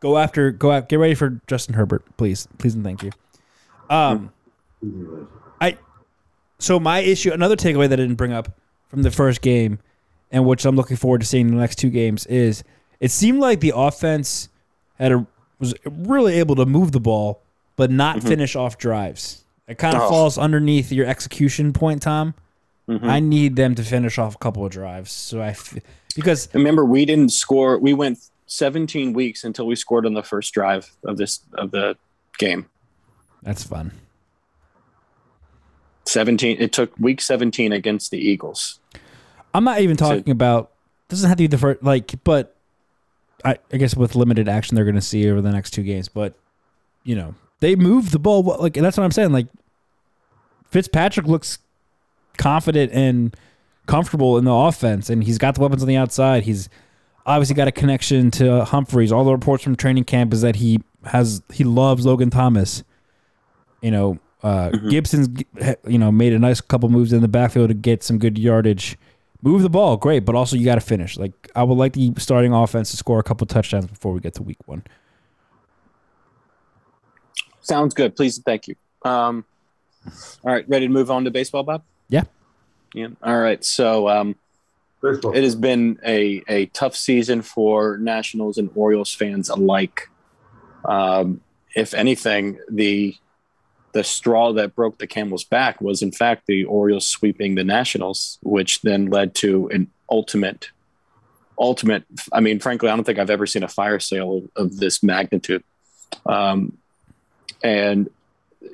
go 0.00 0.18
after 0.18 0.50
go 0.50 0.70
out 0.72 0.88
get 0.88 0.96
ready 0.96 1.14
for 1.14 1.40
Justin 1.46 1.74
Herbert, 1.74 2.04
please. 2.16 2.46
Please 2.58 2.74
and 2.74 2.84
thank 2.84 3.02
you. 3.02 3.10
Um 3.90 4.32
I 5.60 5.76
so 6.58 6.78
my 6.80 6.98
issue 7.00 7.32
another 7.32 7.56
takeaway 7.56 7.88
that 7.88 7.98
I 7.98 8.02
didn't 8.02 8.16
bring 8.16 8.32
up 8.32 8.48
from 8.88 9.02
the 9.02 9.10
first 9.10 9.40
game 9.42 9.78
and 10.30 10.44
which 10.46 10.64
I'm 10.64 10.76
looking 10.76 10.96
forward 10.96 11.20
to 11.20 11.26
seeing 11.26 11.48
in 11.48 11.54
the 11.54 11.60
next 11.60 11.76
two 11.76 11.90
games 11.90 12.26
is 12.26 12.62
it 13.00 13.10
seemed 13.10 13.38
like 13.40 13.60
the 13.60 13.72
offense 13.74 14.48
had 14.98 15.12
a 15.12 15.26
was 15.58 15.74
really 15.84 16.34
able 16.34 16.54
to 16.56 16.66
move 16.66 16.92
the 16.92 17.00
ball 17.00 17.40
but 17.76 17.90
not 17.90 18.22
finish 18.22 18.54
off 18.56 18.76
drives. 18.78 19.44
It 19.68 19.76
kind 19.78 19.94
of 19.96 20.02
Oh. 20.02 20.08
falls 20.08 20.38
underneath 20.38 20.90
your 20.90 21.06
execution 21.06 21.72
point, 21.72 22.02
Tom. 22.02 22.34
Mhm. 22.88 23.04
I 23.04 23.20
need 23.20 23.56
them 23.56 23.74
to 23.74 23.82
finish 23.82 24.18
off 24.18 24.34
a 24.34 24.38
couple 24.38 24.64
of 24.64 24.72
drives. 24.72 25.12
So 25.12 25.40
I 25.42 25.48
f- 25.48 25.76
because 26.16 26.48
Remember, 26.54 26.84
we 26.86 27.04
didn't 27.04 27.30
score. 27.32 27.78
We 27.78 27.92
went 27.92 28.18
17 28.46 29.12
weeks 29.12 29.44
until 29.44 29.66
we 29.66 29.76
scored 29.76 30.06
on 30.06 30.14
the 30.14 30.22
first 30.22 30.54
drive 30.54 30.90
of 31.04 31.18
this 31.18 31.40
of 31.52 31.70
the 31.70 31.96
game. 32.38 32.66
that's 33.42 33.62
fun. 33.62 33.92
17. 36.06 36.56
It 36.60 36.72
took 36.72 36.98
week 36.98 37.20
17 37.20 37.72
against 37.72 38.10
the 38.10 38.18
Eagles. 38.18 38.80
I'm 39.54 39.64
not 39.64 39.80
even 39.80 39.96
So- 39.98 40.16
talking 40.16 40.30
about 40.32 40.70
doesn't 41.08 41.28
have 41.28 41.36
to 41.38 41.42
be 41.42 41.46
the 41.46 41.58
first 41.58 41.82
like 41.82 42.14
but 42.24 42.54
I, 43.44 43.58
I 43.72 43.76
guess 43.78 43.96
with 43.96 44.14
limited 44.14 44.48
action 44.48 44.74
they're 44.74 44.84
gonna 44.84 45.00
see 45.00 45.30
over 45.30 45.40
the 45.40 45.52
next 45.52 45.70
two 45.72 45.82
games, 45.82 46.08
but 46.08 46.34
you 47.04 47.14
know, 47.16 47.34
they 47.60 47.76
move 47.76 48.10
the 48.10 48.18
ball 48.18 48.42
like 48.60 48.74
that's 48.74 48.96
what 48.96 49.04
I'm 49.04 49.12
saying. 49.12 49.32
Like 49.32 49.46
Fitzpatrick 50.70 51.26
looks 51.26 51.58
confident 52.36 52.92
and 52.92 53.36
comfortable 53.86 54.38
in 54.38 54.44
the 54.44 54.52
offense 54.52 55.10
and 55.10 55.24
he's 55.24 55.38
got 55.38 55.54
the 55.54 55.60
weapons 55.60 55.82
on 55.82 55.88
the 55.88 55.96
outside. 55.96 56.44
He's 56.44 56.68
obviously 57.26 57.54
got 57.54 57.68
a 57.68 57.72
connection 57.72 58.30
to 58.32 58.64
Humphries. 58.64 59.12
All 59.12 59.24
the 59.24 59.32
reports 59.32 59.62
from 59.62 59.76
training 59.76 60.04
camp 60.04 60.32
is 60.32 60.42
that 60.42 60.56
he 60.56 60.80
has 61.04 61.42
he 61.52 61.64
loves 61.64 62.04
Logan 62.06 62.30
Thomas. 62.30 62.82
You 63.82 63.90
know, 63.90 64.18
uh, 64.42 64.70
Gibson's 64.70 65.28
you 65.86 65.98
know 65.98 66.10
made 66.10 66.32
a 66.32 66.38
nice 66.38 66.60
couple 66.60 66.88
moves 66.88 67.12
in 67.12 67.20
the 67.20 67.28
backfield 67.28 67.68
to 67.68 67.74
get 67.74 68.02
some 68.02 68.18
good 68.18 68.38
yardage. 68.38 68.96
Move 69.40 69.62
the 69.62 69.70
ball, 69.70 69.96
great, 69.96 70.24
but 70.24 70.34
also 70.34 70.56
you 70.56 70.64
got 70.64 70.74
to 70.74 70.80
finish. 70.80 71.16
Like 71.16 71.32
I 71.54 71.62
would 71.62 71.78
like 71.78 71.92
the 71.92 72.12
starting 72.18 72.52
offense 72.52 72.90
to 72.90 72.96
score 72.96 73.20
a 73.20 73.22
couple 73.22 73.46
touchdowns 73.46 73.86
before 73.86 74.12
we 74.12 74.20
get 74.20 74.34
to 74.34 74.42
week 74.42 74.58
one. 74.66 74.82
Sounds 77.68 77.92
good. 77.92 78.16
Please 78.16 78.38
thank 78.38 78.68
you. 78.68 78.76
Um, 79.04 79.44
all 80.42 80.52
right, 80.52 80.66
ready 80.68 80.86
to 80.86 80.92
move 80.92 81.10
on 81.10 81.24
to 81.24 81.30
baseball, 81.30 81.62
Bob? 81.62 81.82
Yeah. 82.08 82.22
Yeah. 82.94 83.08
All 83.22 83.38
right. 83.38 83.62
So 83.62 84.08
um, 84.08 84.36
Baseball. 85.02 85.36
it 85.36 85.44
has 85.44 85.54
been 85.54 85.98
a, 86.04 86.42
a 86.48 86.66
tough 86.66 86.96
season 86.96 87.42
for 87.42 87.98
Nationals 87.98 88.56
and 88.56 88.70
Orioles 88.74 89.14
fans 89.14 89.50
alike. 89.50 90.08
Um, 90.84 91.42
if 91.74 91.92
anything, 91.92 92.58
the 92.70 93.14
the 93.92 94.04
straw 94.04 94.52
that 94.52 94.74
broke 94.74 94.98
the 94.98 95.06
camel's 95.06 95.44
back 95.44 95.80
was 95.80 96.02
in 96.02 96.12
fact 96.12 96.46
the 96.46 96.64
Orioles 96.64 97.06
sweeping 97.06 97.54
the 97.54 97.64
Nationals, 97.64 98.38
which 98.42 98.80
then 98.82 99.06
led 99.06 99.34
to 99.36 99.68
an 99.68 99.90
ultimate 100.10 100.70
ultimate 101.58 102.04
I 102.32 102.40
mean, 102.40 102.60
frankly, 102.60 102.88
I 102.88 102.96
don't 102.96 103.04
think 103.04 103.18
I've 103.18 103.30
ever 103.30 103.46
seen 103.46 103.62
a 103.62 103.68
fire 103.68 104.00
sale 104.00 104.38
of, 104.38 104.50
of 104.56 104.76
this 104.78 105.02
magnitude. 105.02 105.64
Um, 106.24 106.78
and 107.62 108.10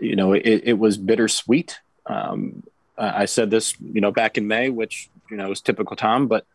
you 0.01 0.17
know, 0.17 0.33
it, 0.33 0.63
it 0.65 0.79
was 0.79 0.97
bittersweet. 0.97 1.79
Um, 2.07 2.63
I 2.97 3.25
said 3.25 3.51
this, 3.51 3.75
you 3.81 4.01
know, 4.01 4.13
back 4.13 4.39
in 4.39 4.47
May, 4.47 4.71
which 4.71 5.11
you 5.31 5.37
know 5.37 5.51
is 5.51 5.61
typical 5.61 5.97
Tom, 5.97 6.29
but 6.29 6.47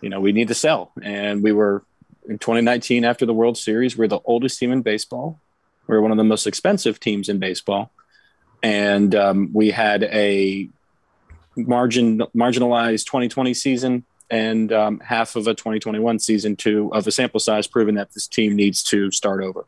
you 0.00 0.08
know 0.08 0.20
we 0.20 0.32
need 0.32 0.48
to 0.48 0.54
sell, 0.54 0.92
and 1.02 1.42
we 1.42 1.52
were 1.52 1.84
in 2.28 2.38
2019 2.38 3.04
after 3.04 3.24
the 3.24 3.32
World 3.32 3.56
Series. 3.56 3.96
We're 3.96 4.08
the 4.08 4.20
oldest 4.24 4.58
team 4.58 4.72
in 4.72 4.82
baseball. 4.82 5.40
We're 5.86 6.02
one 6.02 6.10
of 6.10 6.18
the 6.18 6.24
most 6.24 6.46
expensive 6.46 7.00
teams 7.00 7.28
in 7.28 7.38
baseball, 7.38 7.90
and 8.62 9.14
um, 9.14 9.50
we 9.52 9.70
had 9.70 10.04
a 10.04 10.68
margin 11.56 12.18
marginalized 12.36 13.06
2020 13.06 13.54
season 13.54 14.04
and 14.30 14.72
um, 14.72 15.00
half 15.00 15.36
of 15.36 15.46
a 15.46 15.54
2021 15.54 16.18
season 16.18 16.56
to 16.56 16.92
of 16.92 17.06
a 17.06 17.10
sample 17.10 17.40
size, 17.40 17.66
proving 17.66 17.94
that 17.94 18.12
this 18.12 18.26
team 18.26 18.54
needs 18.54 18.82
to 18.82 19.10
start 19.10 19.42
over. 19.42 19.66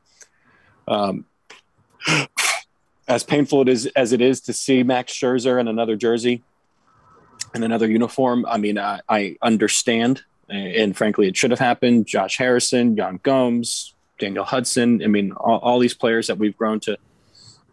Um, 0.87 1.25
as 3.09 3.25
painful 3.25 3.63
it 3.63 3.69
is 3.69 3.87
as 3.97 4.13
it 4.13 4.21
is 4.21 4.41
to 4.43 4.53
see 4.53 4.83
Max 4.83 5.13
Scherzer 5.13 5.61
in 5.61 5.69
another 5.69 5.97
jersey 5.97 6.43
and 7.55 7.65
another 7.65 7.89
uniform, 7.91 8.47
I 8.49 8.59
mean, 8.59 8.79
I, 8.79 9.01
I 9.09 9.37
understand, 9.43 10.23
and, 10.49 10.97
frankly, 10.97 11.27
it 11.29 11.37
should 11.37 11.51
have 11.51 11.61
happened. 11.61 12.07
Josh 12.07 12.37
Harrison, 12.39 12.97
Yan 12.97 13.19
Gomes, 13.23 13.95
Daniel 14.19 14.45
Hudson. 14.45 15.03
I 15.03 15.07
mean, 15.07 15.33
all, 15.33 15.59
all 15.59 15.79
these 15.79 15.95
players 15.95 16.27
that 16.29 16.39
we've 16.39 16.57
grown 16.57 16.81
to 16.81 16.97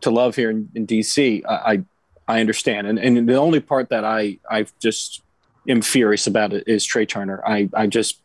to 0.01 0.11
love 0.11 0.36
here 0.36 0.51
in, 0.51 0.69
in 0.75 0.86
DC. 0.86 1.43
I, 1.47 1.53
I 1.53 1.84
I 2.28 2.39
understand, 2.39 2.88
and 2.88 2.99
and 2.99 3.28
the 3.28 3.36
only 3.36 3.59
part 3.59 3.89
that 3.89 4.03
I 4.03 4.39
I 4.49 4.65
just 4.80 5.21
am 5.67 5.82
furious 5.82 6.28
about 6.28 6.53
it 6.53 6.67
is 6.67 6.86
Trea 6.86 7.05
Turner. 7.05 7.41
I 7.45 7.69
I 7.73 7.88
just 7.88 8.19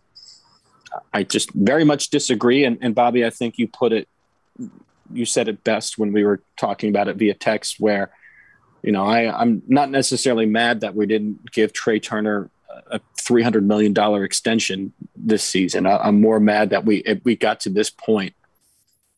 I 1.13 1.23
just 1.23 1.51
very 1.53 1.85
much 1.85 2.09
disagree, 2.11 2.65
and, 2.65 2.79
and 2.81 2.95
Bobby, 2.95 3.25
I 3.25 3.31
think 3.31 3.59
you 3.59 3.69
put 3.69 3.93
it 3.93 4.09
you 5.17 5.25
said 5.25 5.49
it 5.49 5.65
best 5.65 5.99
when 5.99 6.13
we 6.13 6.25
were 6.25 6.43
talking 6.59 6.91
about 6.91 7.09
it 7.09 7.17
via 7.17 7.35
text 7.35 7.77
where 7.79 8.11
you 8.83 8.93
know 8.93 9.05
I, 9.05 9.41
i'm 9.41 9.63
not 9.67 9.91
necessarily 9.91 10.47
mad 10.47 10.81
that 10.81 10.95
we 10.95 11.07
didn't 11.07 11.53
give 11.53 11.73
Trea 11.73 12.01
Turner 12.01 12.51
a 12.91 13.01
$300 13.21 13.63
million 13.65 13.95
extension 14.25 14.95
this 15.15 15.43
season. 15.45 15.87
I, 15.87 15.99
i'm 15.99 16.21
more 16.21 16.41
mad 16.41 16.71
that 16.71 16.85
we 16.85 17.05
we 17.25 17.37
got 17.37 17.61
to 17.61 17.71
this 17.71 17.91
point 17.91 18.35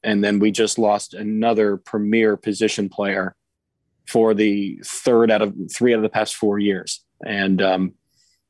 and 0.05 0.22
then 0.22 0.38
we 0.38 0.51
just 0.51 0.78
lost 0.78 1.14
another 1.14 1.76
premier 1.76 2.36
position 2.36 2.88
player 2.88 3.34
for 4.07 4.34
the 4.34 4.80
third 4.84 5.30
out 5.30 5.42
of 5.42 5.55
three 5.72 5.95
out 5.95 5.97
of 5.97 6.03
the 6.03 6.09
past 6.09 6.36
four 6.36 6.59
years. 6.59 7.03
And 7.24 7.61
um, 7.62 7.95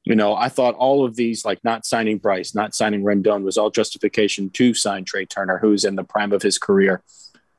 you 0.03 0.17
know, 0.17 0.35
I 0.35 0.49
thought 0.49 0.75
all 0.75 1.05
of 1.05 1.17
these, 1.17 1.45
like 1.45 1.63
not 1.65 1.87
signing 1.87 2.19
Bryce, 2.19 2.55
not 2.55 2.75
signing 2.75 3.03
Rendon, 3.03 3.43
was 3.43 3.57
all 3.57 3.71
justification 3.71 4.51
to 4.51 4.75
sign 4.75 5.05
Trea 5.05 5.27
Turner, 5.27 5.59
who's 5.59 5.85
in 5.85 5.95
the 5.95 6.05
prime 6.05 6.33
of 6.33 6.43
his 6.43 6.59
career 6.59 7.03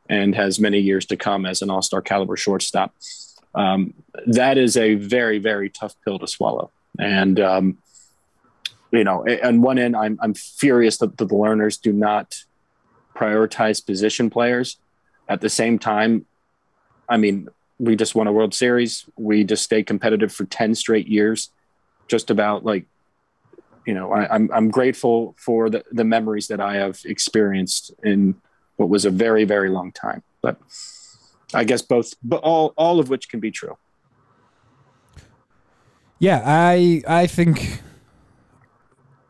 and 0.10 0.36
has 0.36 0.60
many 0.60 0.80
years 0.80 1.06
to 1.08 1.18
come 1.18 1.46
as 1.46 1.62
an 1.62 1.70
all 1.70 1.82
star 1.82 2.02
caliber 2.02 2.38
shortstop. 2.38 2.94
Um, 3.54 3.94
that 4.28 4.58
is 4.58 4.78
a 4.78 4.96
very, 4.96 5.40
very 5.40 5.70
tough 5.70 5.96
pill 6.04 6.20
to 6.20 6.28
swallow. 6.28 6.72
And, 7.00 7.40
um, 7.40 7.78
you 8.92 9.04
know, 9.04 9.26
on 9.44 9.62
one 9.62 9.80
end, 9.80 9.96
I'm, 9.96 10.20
I'm 10.22 10.34
furious 10.34 10.98
that 10.98 11.18
the 11.18 11.26
Lerners 11.26 11.82
do 11.82 11.92
not 11.92 12.36
prioritize 13.16 13.86
position 13.86 14.30
players. 14.30 14.78
At 15.28 15.42
the 15.42 15.50
same 15.50 15.80
time, 15.80 16.26
I 17.10 17.18
mean, 17.18 17.50
we 17.80 17.96
just 17.96 18.16
won 18.16 18.28
a 18.28 18.32
World 18.32 18.54
Series. 18.54 19.06
We 19.18 19.44
just 19.44 19.64
stayed 19.64 19.88
competitive 19.88 20.32
for 20.32 20.46
10 20.46 20.76
straight 20.76 21.08
years. 21.08 21.50
Just 22.08 22.30
about 22.30 22.64
like, 22.64 22.86
you 23.86 23.94
know, 23.94 24.12
I, 24.12 24.34
I'm 24.34 24.50
I'm 24.52 24.70
grateful 24.70 25.36
for 25.38 25.70
the, 25.70 25.84
the 25.92 26.04
memories 26.04 26.48
that 26.48 26.60
I 26.60 26.76
have 26.76 27.00
experienced 27.06 27.92
in 28.04 28.36
what 28.78 28.90
was 28.90 29.06
a 29.06 29.10
very, 29.10 29.44
very 29.46 29.70
long 29.70 29.92
time. 29.92 30.24
But 30.42 30.58
I 31.54 31.64
guess 31.64 31.82
both 31.82 32.14
but 32.24 32.38
all 32.44 32.74
all 32.78 33.00
of 33.00 33.10
which 33.10 33.30
can 33.30 33.40
be 33.40 33.52
true. 33.52 33.78
Yeah, 36.20 36.42
I 36.46 37.02
I 37.08 37.28
think 37.28 37.82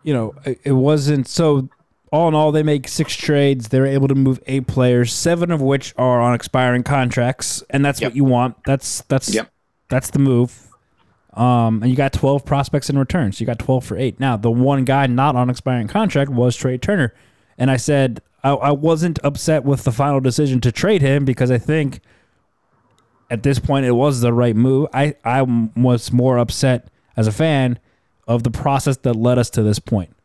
you 0.04 0.14
know 0.14 0.34
it, 0.46 0.60
it 0.64 0.72
wasn't 0.74 1.28
so. 1.28 1.70
All 2.12 2.30
in 2.30 2.34
all, 2.36 2.52
they 2.54 2.64
make 2.64 2.88
six 2.88 3.14
trades. 3.16 3.70
They're 3.70 3.88
able 3.88 4.08
to 4.08 4.16
move 4.16 4.40
eight 4.46 4.68
players, 4.68 5.12
seven 5.12 5.52
of 5.52 5.62
which 5.62 5.94
are 5.98 6.22
on 6.22 6.34
expiring 6.34 6.84
contracts, 6.84 7.62
and 7.70 7.84
that's 7.84 8.00
Yep. 8.00 8.12
what 8.12 8.16
you 8.16 8.24
want. 8.24 8.56
That's 8.66 9.02
that's 9.10 9.34
Yep. 9.34 9.50
that's 9.90 10.12
the 10.12 10.20
move. 10.20 10.68
Um, 11.34 11.82
and 11.82 11.90
you 11.90 11.98
got 11.98 12.14
twelve 12.14 12.46
prospects 12.46 12.90
in 12.90 12.98
return, 12.98 13.34
so 13.34 13.42
you 13.42 13.46
got 13.46 13.60
twelve 13.60 13.84
for 13.84 13.98
eight. 13.98 14.20
Now, 14.20 14.38
the 14.38 14.52
one 14.52 14.86
guy 14.86 15.08
not 15.08 15.36
on 15.36 15.50
expiring 15.50 15.88
contract 15.88 16.30
was 16.32 16.56
Trea 16.56 16.78
Turner, 16.78 17.14
and 17.58 17.70
I 17.70 17.76
said 17.76 18.22
I, 18.46 18.52
I 18.52 18.72
wasn't 18.72 19.18
upset 19.24 19.64
with 19.66 19.84
the 19.84 19.92
final 19.92 20.20
decision 20.20 20.62
to 20.62 20.72
trade 20.72 21.02
him 21.02 21.26
because 21.26 21.50
I 21.52 21.58
think 21.58 22.00
at 23.32 23.42
this 23.44 23.58
point 23.60 23.86
it 23.88 23.92
was 23.94 24.22
the 24.22 24.32
right 24.32 24.56
move. 24.56 24.88
I 24.94 25.16
I 25.24 25.42
was 25.42 26.14
more 26.14 26.38
upset 26.38 26.88
as 27.18 27.28
a 27.28 27.32
fan 27.32 27.80
of 28.28 28.44
the 28.44 28.52
process 28.52 28.98
that 28.98 29.16
led 29.16 29.38
us 29.40 29.50
to 29.52 29.64
this 29.64 29.80
point. 29.80 30.16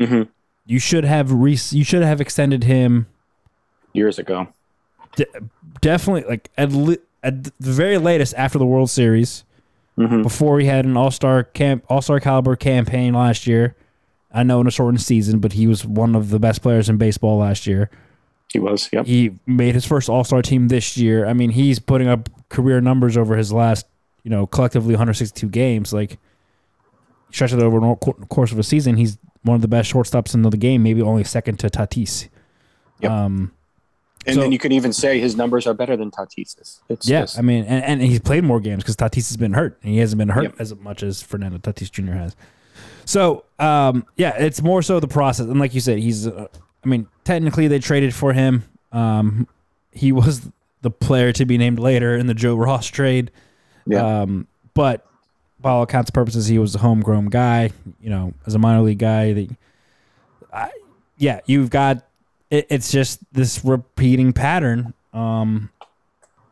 Mhm. 0.00 0.28
You 0.66 0.78
should 0.78 1.04
have 1.04 1.30
re- 1.32 1.58
you 1.70 1.84
should 1.84 2.02
have 2.02 2.20
extended 2.20 2.64
him 2.64 3.06
Years 3.92 4.18
ago. 4.18 4.48
de- 5.16 5.26
definitely 5.80 6.24
like 6.28 6.50
at, 6.56 6.72
li- 6.72 6.98
at 7.22 7.44
the 7.44 7.50
very 7.58 7.98
latest 7.98 8.34
after 8.36 8.58
the 8.58 8.66
World 8.66 8.90
Series 8.90 9.44
Mhm. 9.98 10.22
before 10.22 10.58
he 10.60 10.66
had 10.66 10.84
an 10.86 10.96
All 10.96 11.10
Star 11.10 11.42
camp 11.42 11.84
All 11.88 12.00
Star 12.00 12.18
caliber 12.20 12.56
campaign 12.56 13.12
last 13.14 13.46
year. 13.46 13.74
I 14.32 14.42
know 14.42 14.60
in 14.60 14.66
a 14.66 14.70
shortened 14.70 15.00
season, 15.00 15.38
but 15.38 15.52
he 15.54 15.66
was 15.66 15.86
one 15.86 16.14
of 16.14 16.30
the 16.30 16.38
best 16.38 16.60
players 16.62 16.88
in 16.88 16.96
baseball 16.98 17.38
last 17.38 17.66
year. 17.66 17.90
He 18.52 18.58
was. 18.58 18.88
Yep. 18.92 19.06
He 19.06 19.32
made 19.46 19.74
his 19.74 19.84
first 19.84 20.08
All 20.08 20.24
Star 20.24 20.42
team 20.42 20.68
this 20.68 20.96
year. 20.96 21.26
I 21.26 21.32
mean, 21.32 21.50
he's 21.50 21.78
putting 21.78 22.08
up 22.08 22.28
career 22.48 22.80
numbers 22.80 23.16
over 23.16 23.36
his 23.36 23.52
last, 23.52 23.86
you 24.24 24.30
know, 24.30 24.46
collectively 24.46 24.92
162 24.94 25.48
games. 25.48 25.92
Like, 25.92 26.18
stretch 27.30 27.52
it 27.52 27.60
over 27.60 27.78
the 27.80 27.94
course 28.28 28.52
of 28.52 28.58
a 28.58 28.62
season, 28.62 28.96
he's 28.96 29.18
one 29.42 29.54
of 29.54 29.60
the 29.62 29.68
best 29.68 29.92
shortstops 29.92 30.34
in 30.34 30.42
the 30.42 30.50
game, 30.56 30.82
maybe 30.82 31.00
only 31.02 31.24
second 31.24 31.58
to 31.60 31.68
Tatis. 31.68 32.28
Yep. 33.00 33.10
Um, 33.10 33.52
And 34.26 34.34
So- 34.34 34.40
then 34.42 34.52
you 34.52 34.58
can 34.58 34.72
even 34.72 34.92
say 34.92 35.20
his 35.20 35.36
numbers 35.36 35.66
are 35.66 35.72
better 35.72 35.96
than 35.96 36.10
Tatis's. 36.10 36.80
It's 36.88 37.08
yeah, 37.08 37.20
just- 37.22 37.38
I 37.38 37.42
mean, 37.42 37.64
and, 37.64 37.82
and 37.84 38.02
he's 38.02 38.20
played 38.20 38.44
more 38.44 38.60
games 38.60 38.82
because 38.82 38.96
Tatis 38.96 39.28
has 39.28 39.36
been 39.38 39.52
hurt, 39.54 39.78
and 39.82 39.92
he 39.92 39.98
hasn't 40.00 40.18
been 40.18 40.30
hurt 40.30 40.42
Yep. 40.44 40.54
as 40.58 40.74
much 40.74 41.02
as 41.02 41.22
Fernando 41.22 41.56
Tatis 41.58 41.90
Jr. 41.90 42.12
has. 42.12 42.36
So, 43.04 43.44
um, 43.58 44.06
yeah, 44.16 44.36
it's 44.36 44.62
more 44.62 44.82
so 44.82 45.00
the 45.00 45.08
process, 45.08 45.46
and 45.46 45.58
like 45.58 45.74
you 45.74 45.80
said, 45.80 45.98
he's. 45.98 46.26
Uh, 46.26 46.48
I 46.84 46.88
mean, 46.88 47.08
technically, 47.24 47.68
they 47.68 47.78
traded 47.78 48.14
for 48.14 48.32
him. 48.32 48.64
Um, 48.92 49.48
he 49.92 50.12
was 50.12 50.48
the 50.82 50.90
player 50.90 51.32
to 51.32 51.44
be 51.44 51.58
named 51.58 51.78
later 51.78 52.16
in 52.16 52.26
the 52.26 52.34
Joe 52.34 52.54
Ross 52.54 52.86
trade. 52.86 53.30
yeah. 53.86 54.22
Um, 54.22 54.46
but 54.74 55.06
by 55.60 55.70
all 55.70 55.82
accounts 55.82 56.10
and 56.10 56.14
purposes, 56.14 56.46
he 56.46 56.58
was 56.58 56.74
a 56.74 56.78
homegrown 56.78 57.26
guy. 57.26 57.70
You 58.00 58.10
know, 58.10 58.34
as 58.46 58.54
a 58.54 58.58
minor 58.58 58.82
league 58.82 58.98
guy, 58.98 59.32
the, 59.32 59.48
I, 60.52 60.70
yeah, 61.16 61.40
you've 61.46 61.70
got. 61.70 62.04
It, 62.50 62.66
it's 62.70 62.90
just 62.90 63.20
this 63.32 63.64
repeating 63.64 64.32
pattern. 64.32 64.94
Um, 65.12 65.70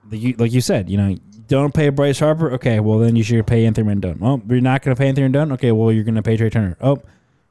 the, 0.04 0.34
like 0.34 0.52
you 0.52 0.60
said, 0.60 0.90
you 0.90 0.96
know, 0.96 1.16
don't 1.48 1.72
pay 1.74 1.88
Bryce 1.90 2.18
Harper. 2.18 2.52
Okay, 2.52 2.80
well 2.80 2.98
then 2.98 3.16
you 3.16 3.22
should 3.22 3.46
pay 3.46 3.66
Anthony 3.66 3.94
Rendon. 3.94 4.18
Well, 4.18 4.40
you're 4.48 4.60
not 4.60 4.82
going 4.82 4.94
to 4.94 4.98
pay 4.98 5.08
Anthony 5.08 5.28
Rendon. 5.28 5.52
Okay, 5.52 5.72
well 5.72 5.92
you're 5.92 6.04
going 6.04 6.14
to 6.16 6.22
pay 6.22 6.36
Trea 6.36 6.50
Turner. 6.50 6.76
Oh, 6.80 6.96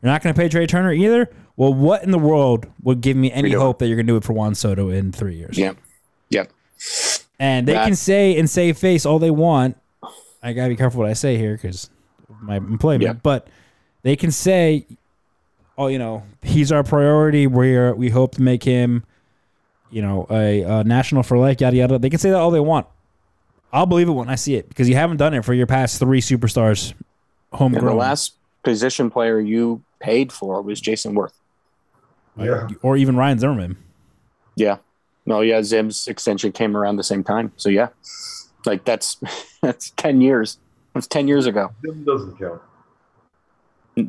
you're 0.01 0.11
not 0.11 0.21
going 0.21 0.33
to 0.35 0.39
pay 0.39 0.49
Trea 0.49 0.67
Turner 0.67 0.91
either. 0.93 1.29
Well, 1.57 1.73
what 1.73 2.03
in 2.03 2.11
the 2.11 2.19
world 2.19 2.67
would 2.83 3.01
give 3.01 3.15
me 3.15 3.31
any 3.31 3.51
hope 3.51 3.79
that 3.79 3.87
you're 3.87 3.95
going 3.95 4.07
to 4.07 4.13
do 4.13 4.17
it 4.17 4.23
for 4.25 4.33
Juan 4.33 4.53
Soto 4.55 4.89
in 4.89 5.11
three 5.11 5.35
years? 5.35 5.57
yeah. 5.57 5.73
Yep. 6.29 6.51
And 7.39 7.67
they 7.67 7.73
That- 7.73 7.85
can 7.85 7.95
say 7.95 8.37
and 8.37 8.49
save 8.49 8.77
face 8.77 9.05
all 9.05 9.19
they 9.19 9.31
want. 9.31 9.77
I 10.43 10.53
gotta 10.53 10.69
be 10.69 10.75
careful 10.75 10.99
what 11.01 11.09
I 11.09 11.13
say 11.13 11.37
here 11.37 11.53
because 11.55 11.89
my 12.41 12.57
employment. 12.57 13.03
Yeah. 13.03 13.13
But 13.13 13.47
they 14.03 14.15
can 14.15 14.31
say, 14.31 14.85
"Oh, 15.77 15.87
you 15.87 15.97
know, 15.97 16.21
he's 16.43 16.71
our 16.71 16.83
priority. 16.83 17.47
We 17.47 17.91
we 17.93 18.09
hope 18.09 18.35
to 18.35 18.41
make 18.43 18.63
him, 18.63 19.03
you 19.89 20.01
know, 20.03 20.27
a, 20.29 20.61
a 20.61 20.83
national 20.83 21.23
for 21.23 21.37
life." 21.37 21.59
Yada 21.61 21.75
yada. 21.77 21.97
They 21.99 22.09
can 22.11 22.19
say 22.19 22.29
that 22.29 22.37
all 22.37 22.51
they 22.51 22.59
want. 22.59 22.85
I'll 23.75 23.85
believe 23.85 24.07
it 24.07 24.13
when 24.13 24.29
I 24.29 24.35
see 24.35 24.55
it 24.55 24.69
because 24.69 24.87
you 24.87 24.95
haven't 24.95 25.17
done 25.17 25.33
it 25.33 25.43
for 25.43 25.53
your 25.53 25.67
past 25.67 25.99
three 25.99 26.21
superstars, 26.21 26.91
And 26.91 27.59
homegrown, 27.59 27.85
the 27.85 27.93
last 27.93 28.35
position 28.63 29.11
player 29.11 29.37
you 29.39 29.83
paid 29.99 30.31
for 30.31 30.61
was 30.61 30.79
Jayson 30.79 31.13
Werth. 31.13 31.33
Yeah. 32.37 32.67
or 32.81 32.95
even 32.95 33.17
Ryan 33.17 33.37
Zimmerman. 33.39 33.77
Yeah. 34.55 34.77
No, 35.25 35.41
yeah, 35.41 35.61
Zim's 35.61 36.07
extension 36.07 36.53
came 36.53 36.77
around 36.77 36.95
the 36.95 37.03
same 37.03 37.23
time. 37.23 37.51
So 37.57 37.67
yeah. 37.67 37.89
Like 38.65 38.85
that's 38.85 39.17
that's 39.61 39.89
ten 39.91 40.21
years. 40.21 40.57
That's 40.93 41.07
ten 41.07 41.27
years 41.27 41.45
ago. 41.45 41.71
Zim 41.85 42.05
doesn't 42.05 42.39
count. 42.39 42.61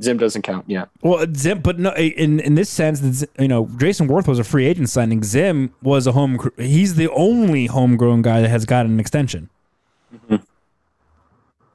Zim 0.01 0.17
doesn't 0.17 0.43
count. 0.43 0.65
Yeah. 0.69 0.87
Well, 1.03 1.27
Zim, 1.35 1.61
but 1.61 1.79
no, 1.81 1.93
in 1.95 2.39
in 2.39 2.55
this 2.55 2.71
sense, 2.71 3.25
you 3.39 3.49
know, 3.49 3.67
Jayson 3.67 4.09
Werth 4.09 4.29
was 4.29 4.39
a 4.39 4.45
free 4.45 4.67
agent 4.67 4.91
signing. 4.91 5.25
Zim 5.25 5.75
was 5.83 6.07
a 6.07 6.13
home. 6.13 6.39
He's 6.57 6.95
the 6.95 7.11
only 7.11 7.67
homegrown 7.67 8.23
guy 8.23 8.41
that 8.41 8.49
has 8.49 8.65
got 8.65 8.87
an 8.87 9.01
extension. 9.01 9.51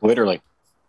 Literally. 0.01 0.41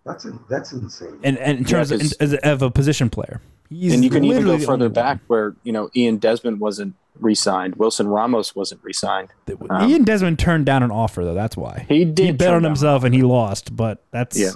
That's 0.05 0.25
in, 0.25 0.39
that's 0.49 0.73
insane. 0.73 1.19
And, 1.23 1.39
and 1.39 1.59
in 1.59 1.65
terms 1.65 1.91
Yeah, 1.91 1.97
of, 1.97 2.01
'cause- 2.01 2.13
as 2.15 2.33
a- 2.33 2.49
of 2.53 2.63
a 2.63 2.71
position 2.71 3.09
player, 3.09 3.41
he's 3.69 3.93
and 3.95 4.03
you 4.03 4.11
can 4.11 4.25
even 4.25 4.45
go 4.45 4.59
further 4.59 4.89
back 4.89 5.21
where, 5.29 5.55
you 5.63 5.73
know, 5.73 5.91
Ian 5.95 6.17
Desmond 6.17 6.59
wasn't 6.59 6.95
re-signed. 7.21 7.77
Wilson 7.77 8.09
Ramos 8.09 8.57
wasn't 8.57 8.83
re-signed. 8.83 9.29
Um, 9.71 9.89
Ian 9.89 10.03
Desmond 10.03 10.39
turned 10.41 10.67
down 10.67 10.83
an 10.83 10.91
offer 10.91 11.25
though. 11.25 11.35
That's 11.35 11.57
why 11.57 11.87
He 11.89 12.05
did 12.05 12.19
He 12.27 12.33
bet 12.33 12.49
turn 12.49 12.55
on 12.57 12.63
down- 12.63 12.71
himself 12.73 13.05
and 13.05 13.15
he 13.15 13.23
lost. 13.23 13.77
But 13.77 14.03
that's 14.11 14.37
Yeah. 14.39 14.51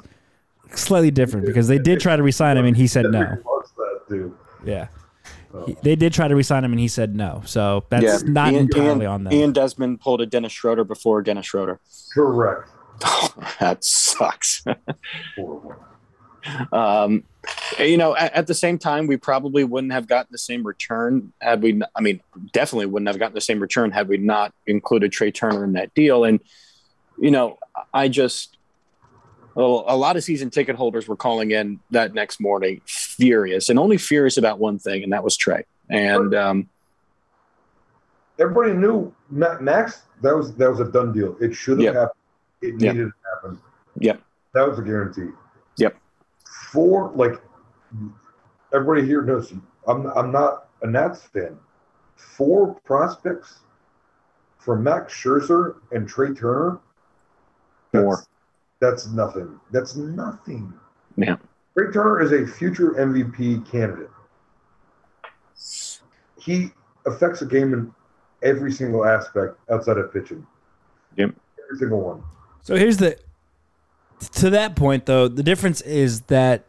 slightly 0.74 1.12
different 1.12 1.46
because 1.46 1.68
they 1.68 1.78
did 1.78 2.00
try 2.00 2.16
to 2.16 2.22
resign 2.24 2.56
him 2.56 2.64
and 2.64 2.76
he 2.76 2.88
said 2.88 3.04
no. 3.10 3.36
What's 3.44 3.70
that, 3.72 4.00
dude? 4.08 4.32
Yeah, 4.64 4.88
He- 5.66 5.76
they 5.82 5.94
did 5.94 6.12
try 6.12 6.26
to 6.26 6.34
resign 6.34 6.64
him 6.64 6.72
and 6.72 6.80
he 6.80 6.88
said 6.88 7.14
no. 7.14 7.42
So 7.44 7.84
that's 7.88 8.24
Yeah. 8.24 8.28
not 8.32 8.52
Ian, 8.52 8.62
entirely 8.62 9.02
Ian, 9.04 9.12
on 9.12 9.24
them. 9.24 9.32
Ian 9.32 9.52
Desmond 9.52 10.00
pulled 10.00 10.20
a 10.22 10.26
Dennis 10.26 10.50
Schroeder 10.52 10.82
before 10.82 11.22
Dennis 11.22 11.46
Schroeder. 11.46 11.78
Correct. 12.12 12.70
that 13.60 13.84
sucks. 13.84 14.64
Um, 16.72 17.24
you 17.78 17.96
know, 17.96 18.16
at, 18.16 18.32
at 18.32 18.46
the 18.46 18.54
same 18.54 18.78
time, 18.78 19.06
we 19.06 19.16
probably 19.16 19.64
wouldn't 19.64 19.92
have 19.92 20.06
gotten 20.06 20.28
the 20.30 20.38
same 20.38 20.64
return 20.64 21.32
had 21.40 21.62
we. 21.62 21.80
I 21.94 22.00
mean, 22.00 22.20
definitely 22.52 22.86
wouldn't 22.86 23.08
have 23.08 23.18
gotten 23.18 23.34
the 23.34 23.40
same 23.40 23.60
return 23.60 23.90
had 23.90 24.08
we 24.08 24.16
not 24.16 24.52
included 24.66 25.12
Trea 25.12 25.32
Turner 25.32 25.64
in 25.64 25.72
that 25.72 25.92
deal. 25.94 26.24
And 26.24 26.40
you 27.18 27.30
know, 27.30 27.58
I 27.92 28.08
just 28.08 28.56
well, 29.54 29.84
a 29.88 29.96
lot 29.96 30.16
of 30.16 30.24
season 30.24 30.50
ticket 30.50 30.76
holders 30.76 31.08
were 31.08 31.16
calling 31.16 31.50
in 31.50 31.80
that 31.90 32.14
next 32.14 32.40
morning 32.40 32.80
furious, 32.86 33.68
and 33.68 33.78
only 33.78 33.98
furious 33.98 34.36
about 34.36 34.58
one 34.58 34.78
thing, 34.78 35.02
and 35.02 35.12
that 35.12 35.24
was 35.24 35.36
Trea. 35.36 35.64
And 35.90 36.34
um, 36.34 36.68
Everybody 38.38 38.74
knew 38.74 39.14
Ma- 39.30 39.58
Max. 39.60 40.02
That 40.22 40.36
was 40.36 40.54
that 40.56 40.70
was 40.70 40.80
a 40.80 40.90
done 40.90 41.12
deal. 41.12 41.36
It 41.40 41.54
should 41.54 41.80
have 41.80 41.94
happened. 41.94 42.20
It 42.62 42.80
Yep. 42.80 42.94
needed 42.94 43.10
to 43.10 43.12
happen. 43.34 43.60
Yep. 43.98 44.22
That 44.54 44.68
was 44.68 44.78
a 44.78 44.82
guarantee. 44.82 45.30
Yep. 45.76 45.96
Four 46.72 47.12
like 47.14 47.40
everybody 48.72 49.06
here 49.06 49.22
knows. 49.22 49.52
I'm 49.86 50.06
I'm 50.06 50.32
not 50.32 50.68
a 50.82 50.86
Nats 50.86 51.22
fan. 51.26 51.58
Four 52.16 52.74
prospects 52.84 53.60
for 54.58 54.76
Max 54.76 55.12
Scherzer 55.12 55.76
and 55.92 56.08
Trea 56.08 56.34
Turner. 56.34 56.78
That's, 57.92 58.02
Four. 58.04 58.24
That's 58.80 59.06
nothing. 59.08 59.60
That's 59.70 59.96
nothing. 59.96 60.72
Yeah. 61.16 61.36
Trea 61.76 61.92
Turner 61.92 62.20
is 62.20 62.32
a 62.32 62.46
future 62.46 62.92
MVP 62.92 63.70
candidate. 63.70 64.10
He 66.38 66.70
affects 67.06 67.40
the 67.40 67.46
game 67.46 67.72
in 67.74 67.94
every 68.42 68.72
single 68.72 69.04
aspect 69.06 69.56
outside 69.70 69.98
of 69.98 70.12
pitching. 70.12 70.46
Yep. 71.16 71.34
Every 71.64 71.78
single 71.78 72.00
one. 72.00 72.22
So 72.66 72.74
here's 72.74 72.96
the 72.96 73.16
to 74.32 74.50
that 74.50 74.74
point 74.74 75.06
though, 75.06 75.28
the 75.28 75.44
difference 75.44 75.82
is 75.82 76.22
that 76.22 76.64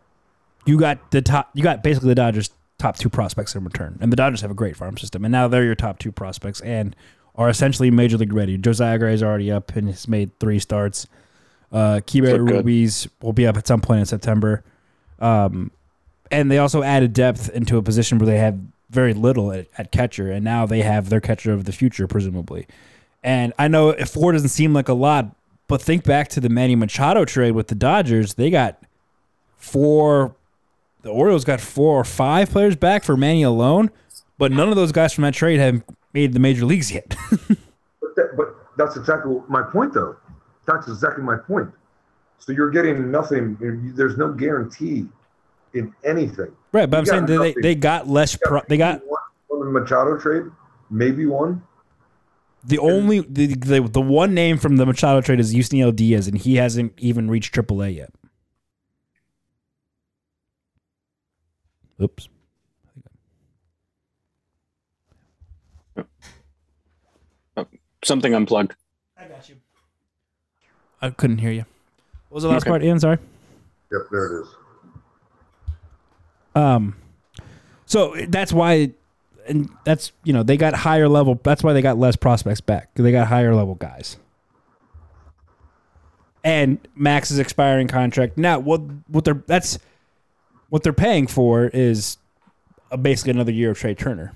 you 0.67 0.77
got 0.77 1.09
the 1.09 1.23
top 1.23 1.49
you 1.55 1.63
got 1.63 1.81
basically 1.81 2.09
the 2.09 2.15
Dodgers 2.15 2.51
top 2.77 2.97
two 2.97 3.09
prospects 3.09 3.55
in 3.55 3.63
return. 3.63 3.97
And 3.99 4.11
the 4.11 4.15
Dodgers 4.15 4.41
have 4.41 4.51
a 4.51 4.53
great 4.53 4.75
farm 4.75 4.95
system. 4.97 5.25
And 5.25 5.31
now 5.31 5.47
they're 5.47 5.63
your 5.63 5.73
top 5.73 5.97
two 5.97 6.11
prospects 6.11 6.61
and 6.61 6.95
are 7.33 7.49
essentially 7.49 7.89
major 7.89 8.15
league 8.15 8.31
ready. 8.31 8.59
Josiah 8.59 8.99
Gray 8.99 9.15
is 9.15 9.23
already 9.23 9.51
up 9.51 9.75
and 9.75 9.87
has 9.87 10.07
made 10.07 10.37
three 10.39 10.59
starts. 10.59 11.07
Uh 11.71 11.99
good. 12.05 12.41
Ruiz 12.41 13.07
will 13.23 13.33
be 13.33 13.47
up 13.47 13.57
at 13.57 13.65
some 13.65 13.81
point 13.81 14.01
in 14.01 14.05
September. 14.05 14.63
Um 15.19 15.71
and 16.29 16.51
they 16.51 16.59
also 16.59 16.83
added 16.83 17.11
depth 17.11 17.49
into 17.49 17.75
a 17.75 17.81
position 17.81 18.19
where 18.19 18.27
they 18.27 18.37
have 18.37 18.59
very 18.91 19.15
little 19.15 19.51
at, 19.51 19.65
at 19.79 19.91
catcher, 19.91 20.31
and 20.31 20.45
now 20.45 20.67
they 20.67 20.83
have 20.83 21.09
their 21.09 21.21
catcher 21.21 21.53
of 21.53 21.65
the 21.65 21.71
future, 21.71 22.05
presumably. 22.05 22.67
And 23.23 23.51
I 23.57 23.67
know 23.67 23.93
four 24.05 24.33
doesn't 24.33 24.49
seem 24.49 24.73
like 24.73 24.89
a 24.89 24.93
lot, 24.93 25.35
but 25.68 25.82
think 25.82 26.03
back 26.03 26.28
to 26.30 26.39
the 26.39 26.49
Manny 26.49 26.76
Machado 26.76 27.26
trade 27.26 27.51
with 27.51 27.68
the 27.68 27.76
Dodgers. 27.76 28.36
They 28.36 28.49
got 28.49 28.82
four. 29.57 30.36
The 31.01 31.09
Orioles 31.09 31.45
got 31.45 31.61
four 31.61 31.99
or 31.99 32.03
five 32.03 32.49
players 32.49 32.76
back 32.76 33.03
for 33.03 33.15
Manny 33.15 33.43
alone, 33.43 33.91
but 34.38 34.51
none 34.51 34.70
of 34.70 34.76
those 34.76 34.91
guys 34.91 35.13
from 35.13 35.24
that 35.24 35.34
trade 35.34 35.59
have 35.59 35.84
made 36.13 36.34
the 36.34 36.39
major 36.39 36.65
leagues 36.65 36.91
yet. 36.91 37.15
But, 37.99 38.15
that, 38.15 38.38
but 38.38 38.55
that's 38.78 38.95
exactly 38.95 39.36
my 39.49 39.61
point, 39.61 39.93
though. 39.93 40.15
That's 40.65 40.88
exactly 40.88 41.24
my 41.24 41.36
point. 41.36 41.70
So 42.39 42.51
you're 42.51 42.70
getting 42.70 43.11
nothing. 43.11 43.57
There's 43.95 44.18
no 44.18 44.32
guarantee 44.32 45.07
in 45.74 45.93
anything. 46.03 46.51
right, 46.72 46.89
but 46.89 46.97
I'm 46.97 47.05
saying 47.05 47.26
they, 47.26 47.53
they 47.61 47.76
got 47.76 48.07
less. 48.07 48.38
Pro, 48.41 48.61
they 48.70 48.78
got 48.78 49.01
one 49.05 49.20
from 49.49 49.74
the 49.74 49.80
Machado 49.80 50.18
trade, 50.18 50.43
maybe 50.89 51.26
one. 51.26 51.61
The 52.68 52.78
only 52.80 53.22
the, 53.22 53.47
the 53.55 53.82
the 53.82 54.01
one 54.01 54.34
name 54.34 54.57
from 54.57 54.76
the 54.76 54.86
Machado 54.86 55.22
trade 55.22 55.39
is 55.39 55.53
Yusniel 55.55 55.95
Diaz, 55.95 56.28
and 56.28 56.38
he 56.38 56.55
hasn't 56.57 56.93
even 56.97 57.30
reached 57.30 57.55
AAA 57.55 57.95
yet. 57.95 58.13
Oops. 62.01 62.28
Something 68.03 68.34
unplugged. 68.36 68.76
I 69.18 69.28
got 69.28 69.49
you. 69.49 69.55
I 71.01 71.09
couldn't 71.09 71.39
hear 71.39 71.51
you. 71.51 71.65
What 72.30 72.36
was 72.36 72.43
the 72.43 72.49
last 72.49 72.63
Okay. 72.63 72.70
part, 72.70 72.84
Ian? 72.84 72.99
Sorry. 72.99 73.18
Yep, 73.91 74.01
there 74.11 74.26
it 74.38 74.41
is. 74.41 74.47
Um, 76.55 76.95
so 77.86 78.15
that's 78.30 78.53
why, 78.53 78.91
and 79.47 79.69
that's 79.83 80.11
you 80.23 80.33
know 80.33 80.43
they 80.43 80.57
got 80.57 80.73
higher 80.73 81.07
level. 81.07 81.39
That's 81.43 81.63
why 81.63 81.73
they 81.73 81.81
got 81.81 81.97
less 81.97 82.15
prospects 82.15 82.61
back. 82.61 82.93
They 82.95 83.11
got 83.11 83.27
higher 83.27 83.55
level 83.55 83.75
guys. 83.75 84.17
And 86.43 86.79
Max's 86.95 87.39
expiring 87.39 87.87
contract 87.87 88.37
now. 88.37 88.59
What 88.59 88.81
what 89.07 89.25
they're 89.25 89.43
that's 89.47 89.79
what 90.69 90.83
they're 90.83 90.93
paying 90.93 91.27
for 91.27 91.67
is 91.67 92.17
uh, 92.91 92.97
basically 92.97 93.31
another 93.31 93.51
year 93.51 93.71
of 93.71 93.79
Trea 93.79 93.95
Turner. 93.95 94.33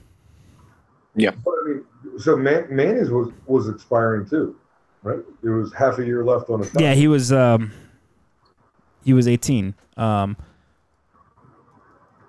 Yeah. 1.16 1.32
I 1.32 1.68
mean, 1.68 1.86
so 2.20 2.36
Man- 2.36 2.68
Manny's 2.70 3.10
was 3.10 3.32
was 3.46 3.70
expiring 3.70 4.28
too, 4.30 4.56
right? 5.04 5.20
There 5.42 5.54
was 5.54 5.74
half 5.74 6.00
a 6.00 6.06
year 6.06 6.24
left 6.24 6.50
on 6.50 6.60
his. 6.60 6.72
Yeah, 6.78 6.94
he 6.94 7.08
was 7.08 7.32
um 7.32 7.72
he 9.04 9.14
was 9.14 9.28
eighteen. 9.28 9.76
Um 9.98 10.38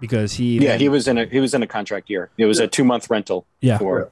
because 0.02 0.32
he 0.32 0.58
Yeah, 0.58 0.76
he 0.76 0.88
was 0.88 1.06
in 1.06 1.16
a 1.16 1.26
he 1.26 1.38
was 1.38 1.54
in 1.54 1.62
a 1.62 1.66
contract 1.66 2.10
year. 2.10 2.28
It 2.36 2.46
was 2.46 2.58
a 2.58 2.66
two 2.66 2.82
month 2.82 3.08
rental 3.08 3.46
yeah, 3.60 3.78
for 3.78 4.10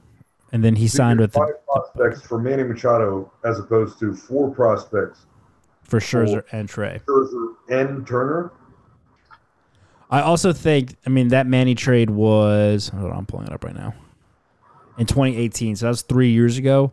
and 0.52 0.64
then 0.64 0.76
he 0.76 0.86
signed 0.86 1.18
with 1.18 1.32
five 1.32 1.66
prospects 1.66 2.24
for 2.24 2.38
Manny 2.38 2.62
Machado 2.62 3.30
as 3.44 3.58
opposed 3.58 3.98
to 3.98 4.14
four 4.14 4.54
prospects 4.54 5.26
for 5.82 5.98
Scherzer 5.98 6.44
and 6.52 6.68
Trea. 6.68 7.00
Scherzer 7.06 7.54
and 7.68 8.06
Turner. 8.06 8.52
I 10.12 10.22
also 10.22 10.52
think, 10.52 10.96
I 11.06 11.10
mean, 11.10 11.28
that 11.28 11.46
Manny 11.46 11.74
trade 11.74 12.10
was, 12.10 12.88
hold 12.88 13.12
on, 13.12 13.18
I'm 13.18 13.26
pulling 13.26 13.46
it 13.46 13.52
up 13.52 13.62
right 13.62 13.74
now, 13.74 13.94
in 14.98 15.06
2018. 15.06 15.76
So 15.76 15.86
that 15.86 15.90
was 15.90 16.02
three 16.02 16.30
years 16.30 16.58
ago. 16.58 16.92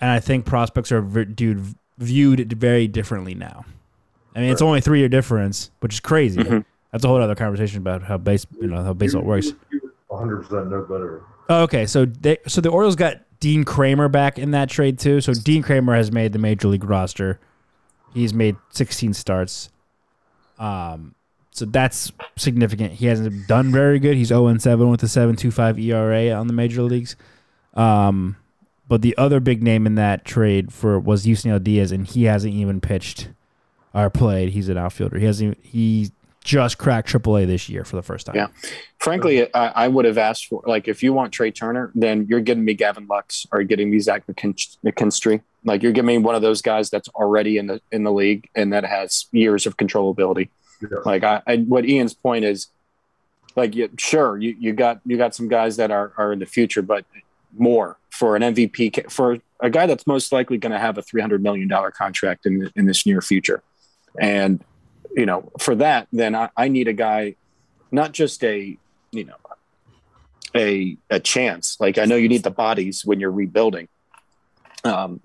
And 0.00 0.10
I 0.10 0.20
think 0.20 0.44
prospects 0.44 0.92
are 0.92 1.00
dude, 1.02 1.74
viewed 1.98 2.52
very 2.52 2.86
differently 2.86 3.34
now. 3.34 3.64
I 4.36 4.40
mean, 4.40 4.50
it's 4.50 4.62
only 4.62 4.80
three 4.80 5.00
year 5.00 5.08
difference, 5.08 5.72
which 5.80 5.94
is 5.94 6.00
crazy. 6.00 6.40
Mhm. 6.40 6.64
That's 6.92 7.04
a 7.04 7.08
whole 7.08 7.20
other 7.20 7.34
conversation 7.34 7.78
about 7.78 8.02
how 8.02 8.16
base, 8.16 8.46
you 8.60 8.68
know, 8.68 8.82
how 8.82 8.94
baseball 8.94 9.22
works. 9.22 9.52
One 10.08 10.20
hundred 10.20 10.44
percent 10.44 10.70
no 10.70 10.82
better. 10.82 11.22
Oh, 11.50 11.62
okay, 11.62 11.86
so 11.86 12.04
they, 12.04 12.38
so 12.46 12.60
the 12.60 12.70
Orioles 12.70 12.96
got 12.96 13.22
Dean 13.40 13.64
Kremer 13.64 14.08
back 14.08 14.38
in 14.38 14.50
that 14.52 14.68
trade 14.68 14.98
too. 14.98 15.20
So 15.20 15.32
Dean 15.34 15.62
Kremer 15.62 15.94
has 15.94 16.10
made 16.10 16.32
the 16.32 16.38
major 16.38 16.68
league 16.68 16.84
roster. 16.84 17.38
He's 18.14 18.32
made 18.32 18.56
16 18.70 19.14
starts. 19.14 19.70
Um, 20.58 21.14
so 21.50 21.64
that's 21.64 22.12
significant. 22.36 22.94
He 22.94 23.06
hasn't 23.06 23.46
done 23.46 23.70
very 23.70 23.98
good. 23.98 24.16
He's 24.16 24.28
0 24.28 24.56
7 24.56 24.88
with 24.88 25.02
a 25.02 25.06
7.25 25.06 25.82
ERA 25.82 26.30
on 26.32 26.46
the 26.46 26.52
major 26.52 26.82
leagues. 26.82 27.16
Um, 27.74 28.36
but 28.88 29.02
the 29.02 29.16
other 29.18 29.40
big 29.40 29.62
name 29.62 29.86
in 29.86 29.94
that 29.96 30.24
trade 30.24 30.72
for 30.72 30.98
was 30.98 31.26
Yusniel 31.26 31.62
Diaz, 31.62 31.92
and 31.92 32.06
he 32.06 32.24
hasn't 32.24 32.54
even 32.54 32.80
pitched 32.80 33.28
or 33.92 34.08
played. 34.08 34.50
He's 34.50 34.68
an 34.68 34.78
outfielder. 34.78 35.18
He 35.18 35.26
hasn't. 35.26 35.58
He 35.62 36.10
just 36.44 36.78
cracked 36.78 37.08
AAA 37.08 37.46
this 37.46 37.68
year 37.68 37.84
for 37.84 37.96
the 37.96 38.02
first 38.02 38.26
time. 38.26 38.36
Yeah. 38.36 38.48
Frankly, 38.98 39.52
I, 39.54 39.84
I 39.84 39.88
would 39.88 40.04
have 40.04 40.18
asked 40.18 40.46
for 40.46 40.62
like 40.66 40.88
if 40.88 41.02
you 41.02 41.12
want 41.12 41.32
Trea 41.32 41.50
Turner, 41.50 41.92
then 41.94 42.26
you're 42.28 42.40
getting 42.40 42.64
me 42.64 42.74
Gavin 42.74 43.06
Lux 43.06 43.46
or 43.52 43.62
getting 43.62 43.90
me 43.90 44.00
Zach 44.00 44.26
McKin- 44.26 44.76
McKinstry. 44.84 45.42
Like 45.64 45.82
you're 45.82 45.92
giving 45.92 46.06
me 46.06 46.18
one 46.18 46.34
of 46.34 46.42
those 46.42 46.62
guys 46.62 46.90
that's 46.90 47.08
already 47.10 47.58
in 47.58 47.66
the 47.66 47.80
in 47.92 48.04
the 48.04 48.12
league 48.12 48.48
and 48.54 48.72
that 48.72 48.84
has 48.84 49.26
years 49.32 49.66
of 49.66 49.76
controllability. 49.76 50.48
Yeah. 50.80 50.98
Like 51.04 51.24
I, 51.24 51.42
I 51.46 51.56
what 51.58 51.84
Ian's 51.84 52.14
point 52.14 52.44
is, 52.44 52.68
like 53.56 53.74
yeah, 53.74 53.88
sure 53.98 54.38
you, 54.38 54.56
you 54.58 54.72
got 54.72 55.00
you 55.04 55.16
got 55.16 55.34
some 55.34 55.48
guys 55.48 55.76
that 55.76 55.90
are 55.90 56.12
are 56.16 56.32
in 56.32 56.38
the 56.38 56.46
future, 56.46 56.82
but 56.82 57.04
more 57.56 57.98
for 58.10 58.36
an 58.36 58.42
MVP 58.42 59.10
for 59.10 59.38
a 59.60 59.70
guy 59.70 59.86
that's 59.86 60.06
most 60.06 60.32
likely 60.32 60.58
going 60.58 60.72
to 60.72 60.78
have 60.78 60.96
a 60.96 61.02
three 61.02 61.20
hundred 61.20 61.42
million 61.42 61.68
dollar 61.68 61.90
contract 61.90 62.46
in 62.46 62.70
in 62.76 62.86
this 62.86 63.04
near 63.04 63.20
future, 63.20 63.62
and 64.20 64.64
you 65.16 65.26
know 65.26 65.50
for 65.58 65.74
that 65.76 66.08
then 66.12 66.34
I, 66.34 66.50
I 66.56 66.68
need 66.68 66.88
a 66.88 66.92
guy, 66.92 67.34
not 67.90 68.12
just 68.12 68.44
a 68.44 68.76
you 69.10 69.24
know 69.24 69.36
a 70.54 70.96
a 71.10 71.20
chance. 71.20 71.76
Like 71.80 71.98
I 71.98 72.04
know 72.04 72.16
you 72.16 72.28
need 72.28 72.42
the 72.44 72.50
bodies 72.50 73.04
when 73.04 73.20
you're 73.20 73.32
rebuilding, 73.32 73.88
um, 74.84 75.20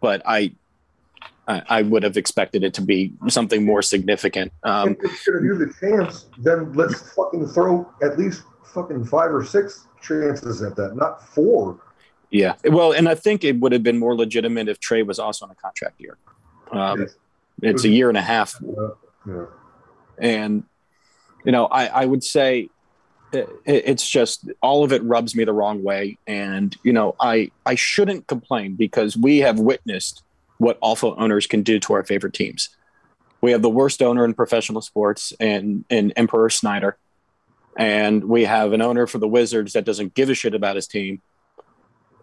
but 0.00 0.22
I. 0.26 0.52
I 1.48 1.62
I 1.68 1.82
would 1.82 2.02
have 2.02 2.18
expected 2.18 2.62
it 2.62 2.74
to 2.74 2.82
be 2.82 3.14
something 3.28 3.64
more 3.64 3.80
significant. 3.80 4.52
Um, 4.64 4.96
if 5.00 5.24
gonna 5.24 5.54
the 5.54 5.72
chance, 5.80 6.26
then 6.36 6.74
let's 6.74 7.14
fucking 7.14 7.46
throw 7.46 7.90
at 8.02 8.18
least 8.18 8.42
fucking 8.64 9.06
five 9.06 9.32
or 9.32 9.44
six 9.44 9.86
chances 10.02 10.62
at 10.62 10.76
that, 10.76 10.94
not 10.94 11.26
four. 11.26 11.80
Yeah. 12.30 12.54
Well, 12.64 12.92
and 12.92 13.08
I 13.08 13.14
think 13.14 13.44
it 13.44 13.58
would 13.60 13.72
have 13.72 13.82
been 13.82 13.98
more 13.98 14.14
legitimate 14.14 14.68
if 14.68 14.78
Trea 14.78 15.02
was 15.02 15.18
also 15.18 15.46
on 15.46 15.50
a 15.50 15.54
contract 15.54 16.00
year. 16.00 16.18
Um, 16.70 17.00
Yes. 17.00 17.16
it's 17.62 17.84
a 17.84 17.88
year 17.88 18.08
and 18.08 18.18
a 18.18 18.22
half. 18.22 18.54
And, 20.18 20.64
you 21.44 21.52
know, 21.52 21.66
I, 21.66 21.86
I 21.86 22.04
would 22.06 22.24
say 22.24 22.68
it, 23.32 23.48
it's 23.64 24.08
just 24.08 24.48
all 24.62 24.84
of 24.84 24.92
it 24.92 25.02
rubs 25.04 25.34
me 25.34 25.44
the 25.44 25.52
wrong 25.52 25.82
way. 25.82 26.18
And, 26.26 26.76
you 26.82 26.92
know, 26.92 27.14
I, 27.20 27.50
I 27.66 27.74
shouldn't 27.74 28.26
complain 28.26 28.74
because 28.74 29.16
we 29.16 29.38
have 29.38 29.58
witnessed 29.58 30.22
what 30.58 30.78
awful 30.80 31.14
owners 31.18 31.46
can 31.46 31.62
do 31.62 31.78
to 31.80 31.92
our 31.92 32.04
favorite 32.04 32.34
teams. 32.34 32.70
We 33.40 33.52
have 33.52 33.62
the 33.62 33.70
worst 33.70 34.02
owner 34.02 34.24
in 34.24 34.34
professional 34.34 34.82
sports 34.82 35.32
and 35.38 35.84
in 35.88 36.10
Emperor 36.12 36.50
Snyder. 36.50 36.96
And 37.76 38.24
we 38.24 38.44
have 38.44 38.72
an 38.72 38.82
owner 38.82 39.06
for 39.06 39.18
the 39.18 39.28
Wizards 39.28 39.74
that 39.74 39.84
doesn't 39.84 40.14
give 40.14 40.30
a 40.30 40.34
shit 40.34 40.54
about 40.54 40.74
his 40.74 40.88
team. 40.88 41.22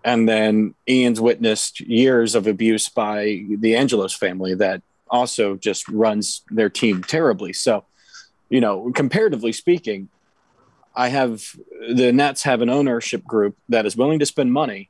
And 0.04 0.28
then 0.28 0.76
Ian's 0.88 1.22
witnessed 1.22 1.80
years 1.80 2.36
of 2.36 2.46
abuse 2.46 2.90
by 2.90 3.46
the 3.50 3.76
Angelos 3.78 4.14
family 4.14 4.54
that 4.56 4.82
also 5.10 5.56
just 5.56 5.88
runs 5.90 6.42
their 6.50 6.70
team 6.70 7.04
terribly. 7.04 7.54
So, 7.54 7.86
you 8.50 8.62
know, 8.62 8.92
comparatively 8.94 9.52
speaking, 9.52 10.10
I 10.96 11.10
have 11.10 11.44
the 11.90 12.12
Nets 12.12 12.44
have 12.44 12.62
an 12.62 12.70
ownership 12.70 13.24
group 13.26 13.58
that 13.70 13.86
is 13.86 13.98
willing 13.98 14.20
to 14.20 14.26
spend 14.26 14.54
money 14.54 14.90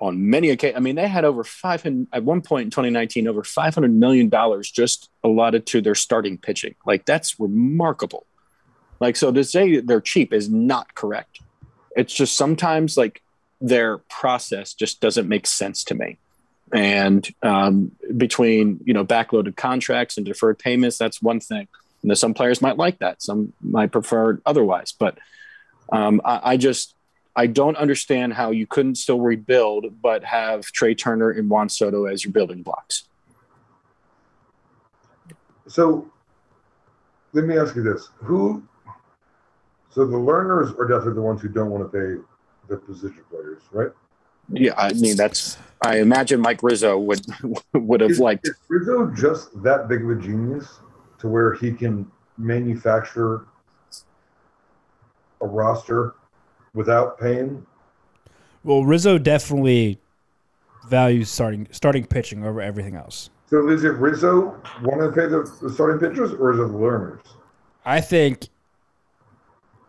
on 0.00 0.30
many 0.30 0.50
occasions. 0.50 0.76
I 0.76 0.80
mean, 0.80 0.94
they 0.94 1.08
had 1.08 1.24
over 1.24 1.42
500 1.42 2.06
at 2.12 2.22
one 2.22 2.42
point 2.42 2.66
in 2.66 2.70
2019, 2.70 3.26
over 3.26 3.42
500 3.42 3.92
million 3.92 4.28
dollars 4.28 4.70
just 4.70 5.10
allotted 5.24 5.66
to 5.66 5.80
their 5.80 5.94
starting 5.94 6.38
pitching. 6.38 6.74
Like 6.86 7.06
that's 7.06 7.40
remarkable. 7.40 8.26
Like 9.00 9.16
so 9.16 9.32
to 9.32 9.44
say 9.44 9.80
they're 9.80 10.00
cheap 10.00 10.32
is 10.32 10.48
not 10.48 10.94
correct. 10.94 11.40
It's 11.96 12.12
just 12.12 12.36
sometimes 12.36 12.96
like 12.96 13.22
their 13.60 13.98
process 13.98 14.74
just 14.74 15.00
doesn't 15.00 15.28
make 15.28 15.46
sense 15.46 15.82
to 15.84 15.94
me. 15.94 16.18
And 16.72 17.26
um, 17.42 17.92
between 18.16 18.80
you 18.84 18.94
know 18.94 19.04
backloaded 19.04 19.56
contracts 19.56 20.16
and 20.16 20.26
deferred 20.26 20.58
payments, 20.58 20.98
that's 20.98 21.22
one 21.22 21.40
thing. 21.40 21.68
Know, 22.02 22.14
some 22.14 22.34
players 22.34 22.62
might 22.62 22.76
like 22.76 23.00
that, 23.00 23.22
some 23.22 23.52
might 23.60 23.90
prefer 23.90 24.40
otherwise. 24.46 24.92
But 24.92 25.18
um, 25.92 26.20
I, 26.24 26.40
I 26.52 26.56
just 26.56 26.94
I 27.34 27.46
don't 27.46 27.76
understand 27.76 28.34
how 28.34 28.50
you 28.50 28.66
couldn't 28.66 28.96
still 28.96 29.20
rebuild, 29.20 30.00
but 30.00 30.24
have 30.24 30.62
Trea 30.66 30.94
Turner 30.94 31.30
and 31.30 31.48
Juan 31.48 31.68
Soto 31.68 32.04
as 32.04 32.24
your 32.24 32.32
building 32.32 32.62
blocks. 32.62 33.04
So 35.66 36.10
let 37.32 37.44
me 37.44 37.58
ask 37.58 37.76
you 37.76 37.82
this: 37.82 38.08
Who? 38.18 38.62
So 39.90 40.06
the 40.06 40.16
Lerners 40.16 40.78
are 40.78 40.86
definitely 40.86 41.14
the 41.14 41.22
ones 41.22 41.42
who 41.42 41.48
don't 41.48 41.70
want 41.70 41.90
to 41.90 41.98
pay 41.98 42.22
the 42.68 42.76
position 42.76 43.24
players, 43.30 43.62
right? 43.72 43.90
Yeah, 44.50 44.74
I 44.76 44.92
mean 44.94 45.16
that's. 45.16 45.58
I 45.84 45.98
imagine 46.00 46.40
Mike 46.40 46.62
Rizzo 46.62 46.98
would 46.98 47.24
would 47.74 48.00
have 48.00 48.10
Is, 48.10 48.20
liked. 48.20 48.48
is 48.48 48.56
Rizzo 48.68 49.06
just 49.14 49.62
that 49.62 49.88
big 49.88 50.02
of 50.02 50.10
a 50.10 50.16
genius 50.16 50.80
to 51.18 51.28
where 51.28 51.54
he 51.54 51.72
can 51.72 52.10
manufacture 52.36 53.46
a 55.40 55.46
roster 55.46 56.14
without 56.74 57.18
paying? 57.20 57.64
Well, 58.64 58.84
Rizzo 58.84 59.18
definitely 59.18 60.00
values 60.88 61.30
starting 61.30 61.68
starting 61.70 62.04
pitching 62.04 62.44
over 62.44 62.60
everything 62.60 62.96
else. 62.96 63.30
So 63.46 63.68
is 63.70 63.84
it 63.84 63.92
Rizzo 63.94 64.60
want 64.82 65.00
to 65.00 65.10
pay 65.12 65.26
the, 65.26 65.50
the 65.62 65.70
starting 65.72 65.98
pitchers, 65.98 66.32
or 66.32 66.52
is 66.52 66.58
it 66.58 66.72
the 66.72 66.78
Lerners? 66.78 67.20
I 67.84 68.00
think 68.00 68.48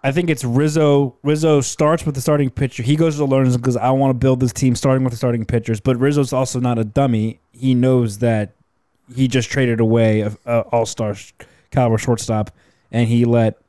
I 0.03 0.11
think 0.11 0.29
it's 0.29 0.43
Rizzo. 0.43 1.17
Rizzo 1.23 1.61
starts 1.61 2.05
with 2.05 2.15
the 2.15 2.21
starting 2.21 2.49
pitcher. 2.49 2.83
He 2.83 2.95
goes 2.95 3.15
to 3.15 3.19
the 3.19 3.27
Lerners 3.27 3.57
because 3.57 3.75
I 3.75 3.91
want 3.91 4.11
to 4.11 4.13
build 4.13 4.39
this 4.39 4.53
team 4.53 4.75
starting 4.75 5.03
with 5.03 5.11
the 5.11 5.17
starting 5.17 5.45
pitchers. 5.45 5.81
But 5.81 5.97
Rizzo's 5.97 6.31
also 6.31 6.59
not 6.59 6.79
a 6.79 6.83
dummy. 6.85 7.39
He 7.51 7.73
knows 7.73 8.19
that 8.19 8.53
he 9.13 9.27
just 9.27 9.49
traded 9.49 9.79
away 9.79 10.21
a, 10.21 10.37
a 10.45 10.59
all 10.61 10.85
star 10.85 11.15
caliber 11.71 11.97
shortstop, 11.97 12.51
and 12.91 13.07
he 13.07 13.25
let 13.25 13.59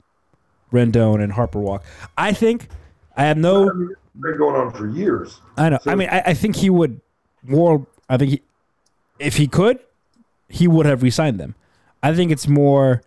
Rendon 0.73 1.23
and 1.23 1.33
Harper 1.33 1.59
walk. 1.59 1.85
I 2.17 2.33
think 2.33 2.69
I 3.17 3.25
have 3.25 3.37
no. 3.37 3.71
been 4.19 4.39
going 4.39 4.55
on 4.55 4.73
for 4.73 4.89
years. 4.89 5.41
I 5.57 5.71
know. 5.71 5.79
I 5.87 5.95
mean, 5.95 6.09
I, 6.11 6.23
I 6.27 6.35
think 6.35 6.57
he 6.57 6.71
would 6.71 7.01
more. 7.43 7.87
I 8.09 8.17
think 8.17 8.31
he, 8.31 8.43
if 9.19 9.37
he 9.37 9.49
could, 9.49 9.79
he 10.49 10.69
would 10.69 10.87
have 10.87 11.03
resigned 11.03 11.41
them. 11.41 11.55
I 12.03 12.15
think 12.15 12.31
it's 12.31 12.49
more. 12.49 13.03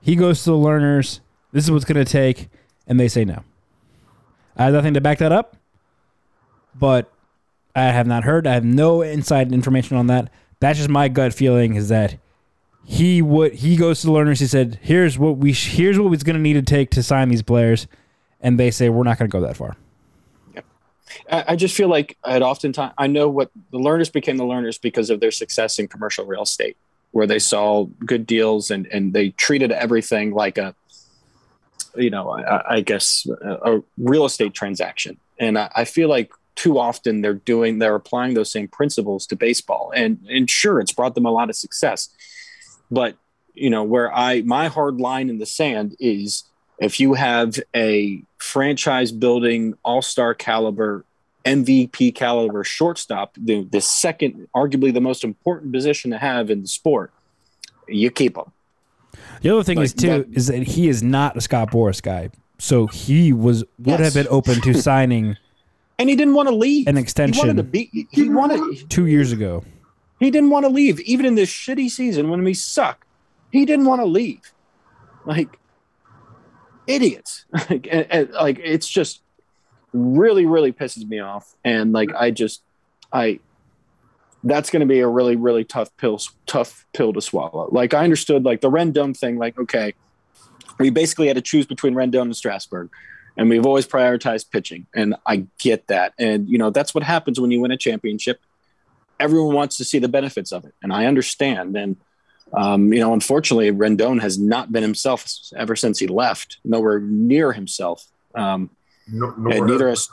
He 0.00 0.16
goes 0.16 0.44
to 0.44 0.50
the 0.50 0.56
Lerners. 0.56 1.20
This 1.52 1.64
is 1.64 1.70
what's 1.70 1.84
going 1.84 2.02
to 2.02 2.10
take, 2.10 2.48
and 2.90 2.98
they 2.98 3.08
say 3.08 3.24
no. 3.24 3.44
I 4.56 4.64
have 4.64 4.74
nothing 4.74 4.94
to 4.94 5.00
back 5.00 5.18
that 5.18 5.32
up, 5.32 5.56
but 6.74 7.10
I 7.74 7.84
have 7.84 8.06
not 8.06 8.24
heard. 8.24 8.46
I 8.46 8.52
have 8.52 8.64
no 8.64 9.00
inside 9.00 9.52
information 9.52 9.96
on 9.96 10.08
that. 10.08 10.30
That's 10.58 10.78
just 10.78 10.90
my 10.90 11.08
gut 11.08 11.32
feeling. 11.32 11.76
Is 11.76 11.88
that 11.88 12.18
he 12.84 13.22
would 13.22 13.54
he 13.54 13.76
goes 13.76 14.00
to 14.00 14.08
the 14.08 14.12
Lerners. 14.12 14.40
He 14.40 14.46
said, 14.46 14.80
"Here's 14.82 15.18
what 15.18 15.38
we 15.38 15.52
sh- 15.52 15.76
here's 15.76 15.98
what 15.98 16.12
it's 16.12 16.24
going 16.24 16.36
to 16.36 16.42
need 16.42 16.54
to 16.54 16.62
take 16.62 16.90
to 16.90 17.02
sign 17.02 17.28
these 17.28 17.42
players," 17.42 17.86
and 18.40 18.58
they 18.58 18.72
say, 18.72 18.90
"We're 18.90 19.04
not 19.04 19.18
going 19.18 19.30
to 19.30 19.32
go 19.32 19.40
that 19.46 19.56
far." 19.56 19.76
I, 21.30 21.44
I 21.48 21.56
just 21.56 21.76
feel 21.76 21.88
like 21.88 22.18
at 22.26 22.42
oftentimes 22.42 22.92
I 22.98 23.06
know 23.06 23.28
what 23.28 23.50
the 23.70 23.78
Lerners 23.78 24.12
became 24.12 24.36
the 24.36 24.44
Lerners 24.44 24.80
because 24.80 25.10
of 25.10 25.20
their 25.20 25.30
success 25.30 25.78
in 25.78 25.86
commercial 25.86 26.26
real 26.26 26.42
estate, 26.42 26.76
where 27.12 27.26
they 27.26 27.38
saw 27.38 27.84
good 28.04 28.26
deals 28.26 28.72
and 28.72 28.88
and 28.88 29.12
they 29.12 29.30
treated 29.30 29.70
everything 29.70 30.32
like 30.32 30.58
a, 30.58 30.74
you 31.96 32.10
know, 32.10 32.30
I, 32.30 32.76
I 32.76 32.80
guess 32.80 33.26
a, 33.42 33.76
a 33.76 33.82
real 33.98 34.24
estate 34.24 34.54
transaction. 34.54 35.18
And 35.38 35.58
I, 35.58 35.70
I 35.76 35.84
feel 35.84 36.08
like 36.08 36.32
too 36.56 36.78
often 36.78 37.22
they're 37.22 37.34
doing 37.34 37.78
they're 37.78 37.94
applying 37.94 38.34
those 38.34 38.52
same 38.52 38.68
principles 38.68 39.26
to 39.28 39.36
baseball, 39.36 39.92
and 39.94 40.18
and 40.28 40.50
sure, 40.50 40.80
it's 40.80 40.92
brought 40.92 41.14
them 41.14 41.26
a 41.26 41.30
lot 41.30 41.48
of 41.48 41.56
success, 41.56 42.08
but 42.90 43.16
you 43.54 43.70
know 43.70 43.82
where 43.82 44.12
I 44.12 44.42
my 44.42 44.68
hard 44.68 45.00
line 45.00 45.30
in 45.30 45.38
the 45.38 45.46
sand 45.46 45.96
is 46.00 46.44
if 46.78 46.98
you 46.98 47.14
have 47.14 47.58
a 47.74 48.22
franchise 48.38 49.12
building 49.12 49.74
all 49.84 50.02
star 50.02 50.34
caliber 50.34 51.04
MVP 51.44 52.14
caliber 52.14 52.64
shortstop, 52.64 53.34
the, 53.36 53.64
the 53.64 53.80
second, 53.80 54.48
arguably 54.54 54.92
the 54.92 55.00
most 55.00 55.24
important 55.24 55.72
position 55.72 56.10
to 56.10 56.18
have 56.18 56.50
in 56.50 56.62
the 56.62 56.68
sport, 56.68 57.12
you 57.88 58.10
keep 58.10 58.34
them. 58.34 58.52
The 59.42 59.50
other 59.50 59.62
thing 59.62 59.76
Like 59.78 59.84
is 59.86 59.94
too 59.94 60.08
that- 60.08 60.26
is 60.32 60.46
that 60.48 60.62
he 60.62 60.88
is 60.88 61.02
not 61.02 61.36
a 61.36 61.40
Scott 61.40 61.70
Boras 61.70 62.02
guy, 62.02 62.30
so 62.58 62.86
he 62.86 63.32
was 63.32 63.64
would 63.78 64.00
have 64.00 64.14
been 64.14 64.26
open 64.30 64.60
to 64.62 64.74
signing 64.82 65.36
And 65.98 66.08
he 66.08 66.16
didn't 66.16 66.34
want 66.34 66.48
to 66.48 66.54
leave. 66.54 66.86
An 66.86 66.96
extension. 66.96 67.34
He 67.42 67.46
wanted 67.48 67.56
to 67.56 67.62
be. 67.62 68.08
He 68.10 68.28
wanted. 68.28 68.88
two 68.90 69.06
years 69.06 69.32
ago. 69.32 69.64
He 70.18 70.30
didn't 70.30 70.50
want 70.50 70.64
to 70.64 70.68
leave, 70.70 71.00
even 71.00 71.24
in 71.26 71.34
this 71.34 71.50
shitty 71.50 71.90
season 71.90 72.28
when 72.30 72.42
we 72.44 72.52
suck. 72.54 73.06
He 73.50 73.64
didn't 73.64 73.86
want 73.86 74.00
to 74.00 74.06
leave. 74.06 74.52
Like 75.26 75.58
idiots. 76.86 77.44
like, 77.70 77.88
and- 77.90 78.06
and, 78.10 78.30
like 78.32 78.60
it's 78.62 78.88
just 78.88 79.22
really, 79.92 80.46
really 80.46 80.72
pisses 80.72 81.06
me 81.08 81.18
off. 81.20 81.54
And 81.64 81.92
like 81.92 82.10
I 82.14 82.30
just, 82.30 82.62
I. 83.12 83.40
That's 84.42 84.70
going 84.70 84.80
to 84.80 84.86
be 84.86 85.00
a 85.00 85.08
really, 85.08 85.36
really 85.36 85.64
tough 85.64 85.94
pill, 85.96 86.18
tough 86.46 86.86
pill 86.94 87.12
to 87.12 87.20
swallow. 87.20 87.68
Like 87.70 87.92
I 87.94 88.04
understood, 88.04 88.44
like 88.44 88.60
the 88.60 88.70
Rendon 88.70 89.16
thing. 89.16 89.38
Like 89.38 89.58
okay, 89.58 89.94
we 90.78 90.90
basically 90.90 91.26
had 91.26 91.36
to 91.36 91.42
choose 91.42 91.66
between 91.66 91.94
Rendon 91.94 92.22
and 92.22 92.36
Strasburg, 92.36 92.90
and 93.36 93.50
we've 93.50 93.66
always 93.66 93.86
prioritized 93.86 94.50
pitching, 94.50 94.86
and 94.94 95.14
I 95.26 95.46
get 95.58 95.88
that. 95.88 96.14
And 96.18 96.48
you 96.48 96.58
know 96.58 96.70
that's 96.70 96.94
what 96.94 97.04
happens 97.04 97.40
when 97.40 97.50
you 97.50 97.60
win 97.60 97.70
a 97.70 97.76
championship 97.76 98.40
everyone 99.20 99.54
wants 99.54 99.76
to 99.76 99.84
see 99.84 99.98
the 99.98 100.08
benefits 100.08 100.50
of 100.50 100.64
it, 100.64 100.74
and 100.82 100.92
I 100.92 101.06
understand. 101.06 101.76
And 101.76 101.96
um, 102.52 102.92
you 102.92 102.98
know, 102.98 103.12
unfortunately, 103.12 103.70
Rendon 103.70 104.20
has 104.20 104.38
not 104.38 104.72
been 104.72 104.82
himself 104.82 105.26
ever 105.56 105.76
since 105.76 105.98
he 105.98 106.08
left. 106.08 106.58
Nowhere 106.64 106.98
near 106.98 107.52
himself. 107.52 108.06
Um, 108.34 108.70
No, 109.06 109.50
and 109.50 109.66
neither 109.66 109.88
has, 109.88 110.08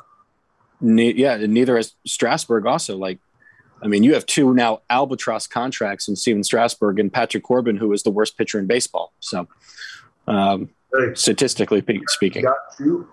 ne- 0.82 1.13
yeah, 1.13 1.36
and 1.36 1.53
neither 1.53 1.78
has 1.78 1.93
Strasburg. 2.05 2.65
Also, 2.65 2.97
like, 2.97 3.19
I 3.82 3.88
mean, 3.88 4.03
you 4.03 4.13
have 4.15 4.25
two 4.25 4.53
now 4.53 4.82
albatross 4.89 5.47
contracts 5.47 6.07
in 6.07 6.15
Stephen 6.15 6.43
Strasburg 6.43 6.99
and 6.99 7.11
Patrick 7.13 7.43
Corbin, 7.43 7.78
who 7.78 7.93
is 7.93 8.03
the 8.03 8.09
worst 8.11 8.38
pitcher 8.38 8.59
in 8.59 8.65
baseball. 8.67 9.13
So, 9.19 9.47
um, 10.28 10.69
Hey, 10.93 11.13
statistically 11.15 11.82
pe- 11.82 11.99
speaking, 12.07 12.43
got 12.43 12.55
you. 12.80 13.07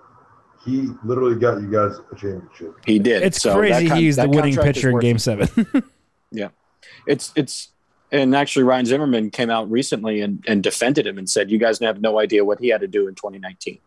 He 0.65 0.89
literally 1.05 1.35
got 1.35 1.61
you 1.61 1.71
guys 1.71 1.99
a 2.11 2.15
championship. 2.15 2.75
he 2.87 2.99
did. 2.99 3.23
It's 3.25 3.43
So 3.43 3.57
crazy 3.57 3.89
con- 3.89 3.99
he's 3.99 4.17
the 4.17 4.29
winning 4.29 4.57
pitcher 4.57 4.91
in 4.91 4.99
Game 5.01 5.19
Seven. 5.19 5.49
yeah, 6.31 6.49
it's 7.07 7.33
it's 7.35 7.69
and 8.13 8.35
actually 8.35 8.63
Ryan 8.63 8.87
Zimmerman 8.87 9.31
came 9.31 9.51
out 9.51 9.69
recently 9.71 10.21
and, 10.21 10.43
and 10.47 10.63
defended 10.63 11.05
him 11.07 11.19
and 11.19 11.29
said 11.29 11.51
you 11.51 11.59
guys 11.59 11.81
have 11.81 12.01
no 12.01 12.21
idea 12.21 12.45
what 12.45 12.61
he 12.61 12.69
had 12.69 12.81
to 12.81 12.87
do 12.87 13.09
in 13.09 13.17
2019. 13.17 13.81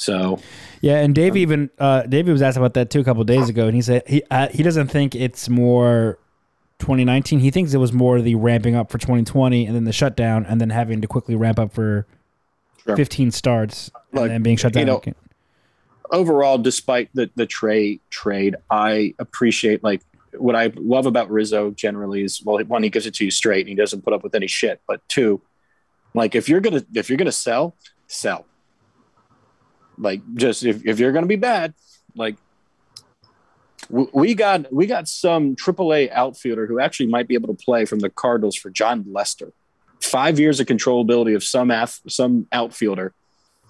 So 0.00 0.38
yeah, 0.80 1.00
and 1.00 1.14
Dave 1.14 1.36
even 1.36 1.68
uh, 1.78 2.02
David 2.04 2.32
was 2.32 2.40
asked 2.40 2.56
about 2.56 2.72
that 2.72 2.88
too 2.88 3.00
a 3.00 3.04
couple 3.04 3.22
days 3.24 3.50
ago, 3.50 3.66
and 3.66 3.74
he 3.74 3.82
said 3.82 4.02
he 4.06 4.22
uh, 4.30 4.48
he 4.48 4.62
doesn't 4.62 4.88
think 4.88 5.14
it's 5.14 5.50
more 5.50 6.18
2019. 6.78 7.38
He 7.40 7.50
thinks 7.50 7.74
it 7.74 7.78
was 7.78 7.92
more 7.92 8.22
the 8.22 8.34
ramping 8.34 8.74
up 8.74 8.90
for 8.90 8.96
2020, 8.96 9.66
and 9.66 9.76
then 9.76 9.84
the 9.84 9.92
shutdown, 9.92 10.46
and 10.46 10.58
then 10.58 10.70
having 10.70 11.02
to 11.02 11.06
quickly 11.06 11.36
ramp 11.36 11.58
up 11.58 11.74
for 11.74 12.06
Sure. 12.86 12.96
15 12.96 13.30
starts, 13.30 13.90
Like, 14.10 14.22
and 14.22 14.30
then 14.30 14.42
being 14.42 14.56
shut 14.56 14.74
you 14.74 14.80
down. 14.80 14.86
know, 14.86 14.96
again. 14.96 15.14
overall, 16.10 16.56
despite 16.56 17.10
the 17.12 17.30
the 17.34 17.44
trade 17.44 18.00
trade, 18.08 18.56
I 18.70 19.14
appreciate 19.18 19.84
like 19.84 20.00
what 20.32 20.56
I 20.56 20.72
love 20.76 21.04
about 21.04 21.30
Rizzo 21.30 21.72
generally 21.72 22.22
is 22.22 22.42
well, 22.42 22.58
one 22.64 22.82
he 22.82 22.88
gives 22.88 23.04
it 23.04 23.12
to 23.16 23.24
you 23.26 23.30
straight 23.30 23.60
and 23.60 23.68
he 23.68 23.74
doesn't 23.74 24.00
put 24.02 24.14
up 24.14 24.22
with 24.22 24.34
any 24.34 24.46
shit. 24.46 24.80
But 24.88 25.06
two, 25.08 25.42
like 26.14 26.34
if 26.34 26.48
you're 26.48 26.60
gonna 26.60 26.86
if 26.94 27.10
you're 27.10 27.18
gonna 27.18 27.32
sell, 27.32 27.76
sell. 28.06 28.46
Like 30.00 30.22
just 30.34 30.64
if, 30.64 30.84
if 30.86 30.98
you're 30.98 31.12
gonna 31.12 31.26
be 31.26 31.36
bad, 31.36 31.74
like 32.16 32.36
w- 33.88 34.10
we 34.12 34.34
got 34.34 34.72
we 34.72 34.86
got 34.86 35.08
some 35.08 35.56
AAA 35.56 36.10
outfielder 36.10 36.66
who 36.66 36.80
actually 36.80 37.06
might 37.06 37.28
be 37.28 37.34
able 37.34 37.54
to 37.54 37.64
play 37.64 37.84
from 37.84 38.00
the 38.00 38.10
Cardinals 38.10 38.56
for 38.56 38.70
Jon 38.70 39.04
Lester. 39.08 39.52
Five 40.00 40.40
years 40.40 40.60
of 40.60 40.66
controllability 40.66 41.36
of 41.36 41.44
some 41.44 41.70
af- 41.70 42.00
some 42.08 42.46
outfielder 42.52 43.12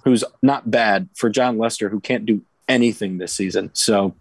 who's 0.04 0.24
not 0.42 0.70
bad 0.70 1.08
for 1.14 1.28
Jon 1.28 1.58
Lester, 1.58 1.88
who 1.88 2.00
can't 2.00 2.24
do 2.24 2.42
anything 2.68 3.18
this 3.18 3.32
season. 3.32 3.70
So, 3.74 4.14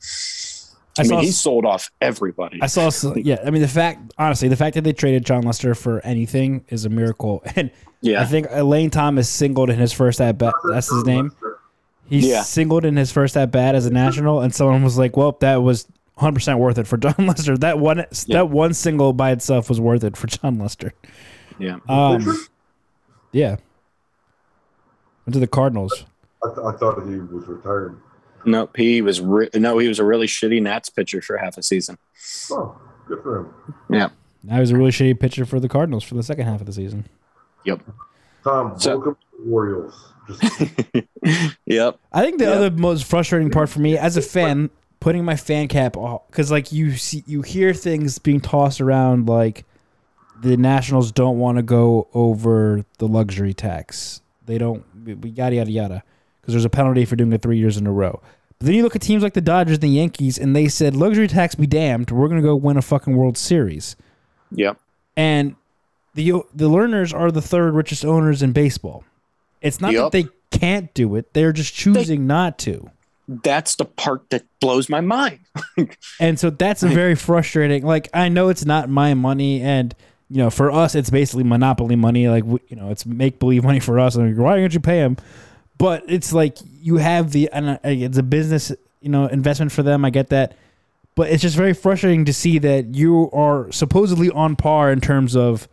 I, 0.97 1.01
I 1.01 1.03
mean, 1.03 1.09
saw- 1.09 1.19
he 1.21 1.31
sold 1.31 1.65
off 1.65 1.91
everybody. 2.01 2.59
I 2.61 2.67
saw, 2.67 2.89
yeah. 3.15 3.37
I 3.45 3.51
mean, 3.51 3.61
the 3.61 3.67
fact, 3.67 4.11
honestly, 4.17 4.47
the 4.49 4.57
fact 4.57 4.73
that 4.73 4.83
they 4.83 4.91
traded 4.91 5.25
Jon 5.25 5.43
Lester 5.43 5.75
for 5.75 6.01
anything 6.03 6.65
is 6.69 6.85
a 6.85 6.89
miracle. 6.89 7.43
And 7.55 7.71
yeah, 8.01 8.21
I 8.21 8.25
think 8.25 8.47
Lane 8.51 8.89
Thomas 8.89 9.27
singled 9.29 9.69
in 9.69 9.77
his 9.77 9.91
first 9.91 10.21
at 10.21 10.37
bat. 10.37 10.53
That's 10.63 10.89
his 10.89 11.05
name. 11.05 11.33
He 12.09 12.31
Yeah. 12.31 12.41
singled 12.41 12.85
in 12.85 12.95
his 12.97 13.11
first 13.11 13.37
at 13.37 13.51
bat 13.51 13.75
as 13.75 13.85
a 13.85 13.89
national, 13.91 14.41
and 14.41 14.53
someone 14.53 14.83
was 14.83 14.97
like, 14.97 15.15
"Well, 15.15 15.37
that 15.41 15.61
was 15.63 15.87
100 16.15 16.33
percent 16.33 16.59
worth 16.59 16.77
it 16.77 16.87
for 16.87 16.97
Jon 16.97 17.13
Lester. 17.19 17.57
That 17.57 17.79
one, 17.79 17.99
Yeah. 17.99 18.37
that 18.37 18.49
one 18.49 18.73
single 18.73 19.13
by 19.13 19.31
itself 19.31 19.69
was 19.69 19.79
worth 19.79 20.03
it 20.03 20.17
for 20.17 20.27
Jon 20.27 20.57
Lester." 20.59 20.93
yeah. 21.59 21.77
Um, 21.87 22.25
yeah. 23.31 23.57
Went 25.25 25.33
to 25.33 25.39
the 25.39 25.47
Cardinals. 25.47 26.05
I, 26.43 26.47
th- 26.47 26.65
I 26.65 26.71
thought 26.77 27.05
he 27.07 27.17
was 27.19 27.45
retired. 27.47 27.99
Nope, 28.45 28.75
he 28.77 29.01
was 29.01 29.19
re- 29.19 29.49
no, 29.53 29.77
he 29.77 29.87
was 29.89 29.99
a 29.99 30.05
really 30.05 30.25
shitty 30.27 30.61
Nats 30.61 30.89
pitcher 30.89 31.21
for 31.21 31.37
half 31.37 31.57
a 31.57 31.63
season. 31.63 31.97
Oh, 32.51 32.75
good 33.07 33.21
for 33.21 33.39
him. 33.41 33.53
Yeah, 33.89 34.09
Now 34.43 34.55
he 34.55 34.59
was 34.61 34.71
a 34.71 34.77
really 34.77 34.91
shitty 34.91 35.19
pitcher 35.19 35.45
for 35.45 35.59
the 35.59 35.67
Cardinals 35.67 36.03
for 36.05 36.15
the 36.15 36.23
second 36.23 36.45
half 36.47 36.61
of 36.61 36.65
the 36.65 36.71
season. 36.73 37.05
yep, 37.65 37.81
Tom, 38.43 38.79
So- 38.79 38.91
welcome 38.95 39.15
to 39.15 39.43
the 39.45 39.51
Orioles. 39.51 40.13
Yep. 41.65 41.99
I 42.11 42.23
think 42.23 42.39
the 42.39 42.45
Yeah. 42.45 42.51
other 42.51 42.71
most 42.71 43.05
frustrating 43.05 43.49
part 43.51 43.69
for 43.69 43.79
me 43.79 43.97
as 43.97 44.17
a 44.17 44.21
fan, 44.21 44.69
putting 44.99 45.23
my 45.23 45.35
fan 45.35 45.67
cap 45.67 45.95
off, 45.97 46.27
because 46.27 46.51
like 46.51 46.71
you 46.71 46.95
see, 46.95 47.23
you 47.27 47.41
hear 47.41 47.73
things 47.73 48.17
being 48.19 48.39
tossed 48.41 48.81
around 48.81 49.27
like 49.27 49.65
the 50.41 50.55
Nationals 50.57 51.11
don't 51.11 51.37
want 51.37 51.57
to 51.57 51.61
go 51.63 52.07
over 52.13 52.85
the 52.97 53.07
luxury 53.07 53.53
tax. 53.53 54.21
They 54.45 54.57
don't, 54.57 54.83
we 55.05 55.13
we 55.15 55.29
yada 55.29 55.55
yada 55.57 55.71
yada, 55.71 56.03
because 56.41 56.53
there's 56.53 56.65
a 56.65 56.69
penalty 56.69 57.05
for 57.05 57.15
doing 57.15 57.31
it 57.33 57.41
three 57.41 57.57
years 57.59 57.77
in 57.77 57.85
a 57.85 57.91
row. 57.91 58.21
But 58.57 58.65
then 58.65 58.75
you 58.75 58.83
look 58.83 58.95
at 58.95 59.01
teams 59.01 59.21
like 59.23 59.33
the 59.33 59.41
Dodgers 59.41 59.75
and 59.75 59.83
the 59.83 59.89
Yankees, 59.89 60.37
and 60.37 60.55
they 60.55 60.67
said 60.67 60.95
luxury 60.95 61.27
tax 61.27 61.55
be 61.55 61.67
damned, 61.67 62.09
we're 62.11 62.27
gonna 62.27 62.41
go 62.41 62.55
win 62.55 62.77
a 62.77 62.81
fucking 62.81 63.15
World 63.15 63.37
Series. 63.37 63.95
Yep. 64.51 64.79
and 65.15 65.55
the 66.15 66.31
the 66.55 66.67
Lerners 66.69 67.13
are 67.13 67.29
the 67.31 67.41
third 67.41 67.75
richest 67.75 68.03
owners 68.03 68.41
in 68.41 68.51
baseball. 68.51 69.03
It's 69.61 69.81
not 69.81 69.93
that 69.93 70.11
they 70.11 70.27
can't 70.51 70.93
do 70.93 71.15
it. 71.15 71.33
They're 71.33 71.53
just 71.53 71.73
choosing 71.73 72.27
not 72.27 72.57
to. 72.59 72.89
That's 73.27 73.75
the 73.75 73.85
part 73.85 74.29
that 74.31 74.43
blows 74.59 74.89
my 74.89 75.01
mind. 75.01 75.39
And 76.19 76.39
so 76.39 76.49
that's 76.49 76.81
very 76.81 77.15
frustrating. 77.15 77.85
Like 77.85 78.09
I 78.13 78.27
know 78.29 78.49
it's 78.49 78.65
not 78.65 78.89
my 78.89 79.13
money, 79.13 79.61
and 79.61 79.93
you 80.29 80.37
know 80.37 80.49
for 80.49 80.71
us 80.71 80.95
it's 80.95 81.09
basically 81.09 81.43
monopoly 81.43 81.95
money. 81.95 82.27
Like 82.27 82.43
you 82.45 82.75
know 82.75 82.89
it's 82.89 83.05
make 83.05 83.39
believe 83.39 83.63
money 83.63 83.79
for 83.79 83.99
us. 83.99 84.15
And 84.15 84.37
why 84.37 84.57
don't 84.57 84.73
you 84.73 84.79
pay 84.79 84.99
them? 84.99 85.17
But 85.77 86.03
it's 86.07 86.33
like 86.33 86.57
you 86.81 86.97
have 86.97 87.31
the 87.31 87.49
and 87.53 87.79
it's 87.83 88.17
a 88.17 88.23
business 88.23 88.71
you 89.01 89.09
know 89.09 89.27
investment 89.27 89.71
for 89.71 89.83
them. 89.83 90.03
I 90.03 90.09
get 90.09 90.29
that, 90.29 90.55
but 91.15 91.29
it's 91.29 91.41
just 91.41 91.55
very 91.55 91.73
frustrating 91.73 92.25
to 92.25 92.33
see 92.33 92.59
that 92.59 92.95
you 92.95 93.29
are 93.31 93.71
supposedly 93.71 94.29
on 94.29 94.55
par 94.55 94.91
in 94.91 94.99
terms 95.01 95.35
of 95.35 95.67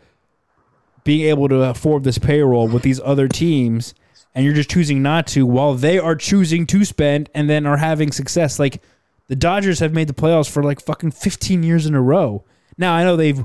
being 1.07 1.29
able 1.29 1.49
to 1.49 1.63
afford 1.63 2.03
this 2.05 2.19
payroll 2.19 2.67
with 2.67 2.83
these 2.83 3.01
other 3.01 3.29
teams 3.29 3.95
and 4.35 4.45
you're 4.45 4.53
just 4.53 4.69
choosing 4.69 5.03
not 5.03 5.27
to 5.29 5.47
while 5.47 5.73
they 5.75 5.99
are 5.99 6.17
choosing 6.17 6.67
to 6.67 6.85
spend 6.85 7.31
and 7.33 7.49
then 7.49 7.65
are 7.65 7.77
having 7.77 8.11
success 8.11 8.59
like 8.59 8.83
the 9.29 9.37
Dodgers 9.37 9.79
have 9.79 9.95
made 9.95 10.09
the 10.09 10.15
playoffs 10.15 10.51
for 10.51 10.63
like 10.63 10.81
fucking 10.81 11.13
15 11.13 11.63
years 11.63 11.87
in 11.87 11.95
a 11.95 12.03
row. 12.03 12.45
Now 12.77 12.93
I 12.93 13.05
know 13.05 13.17
they've 13.17 13.45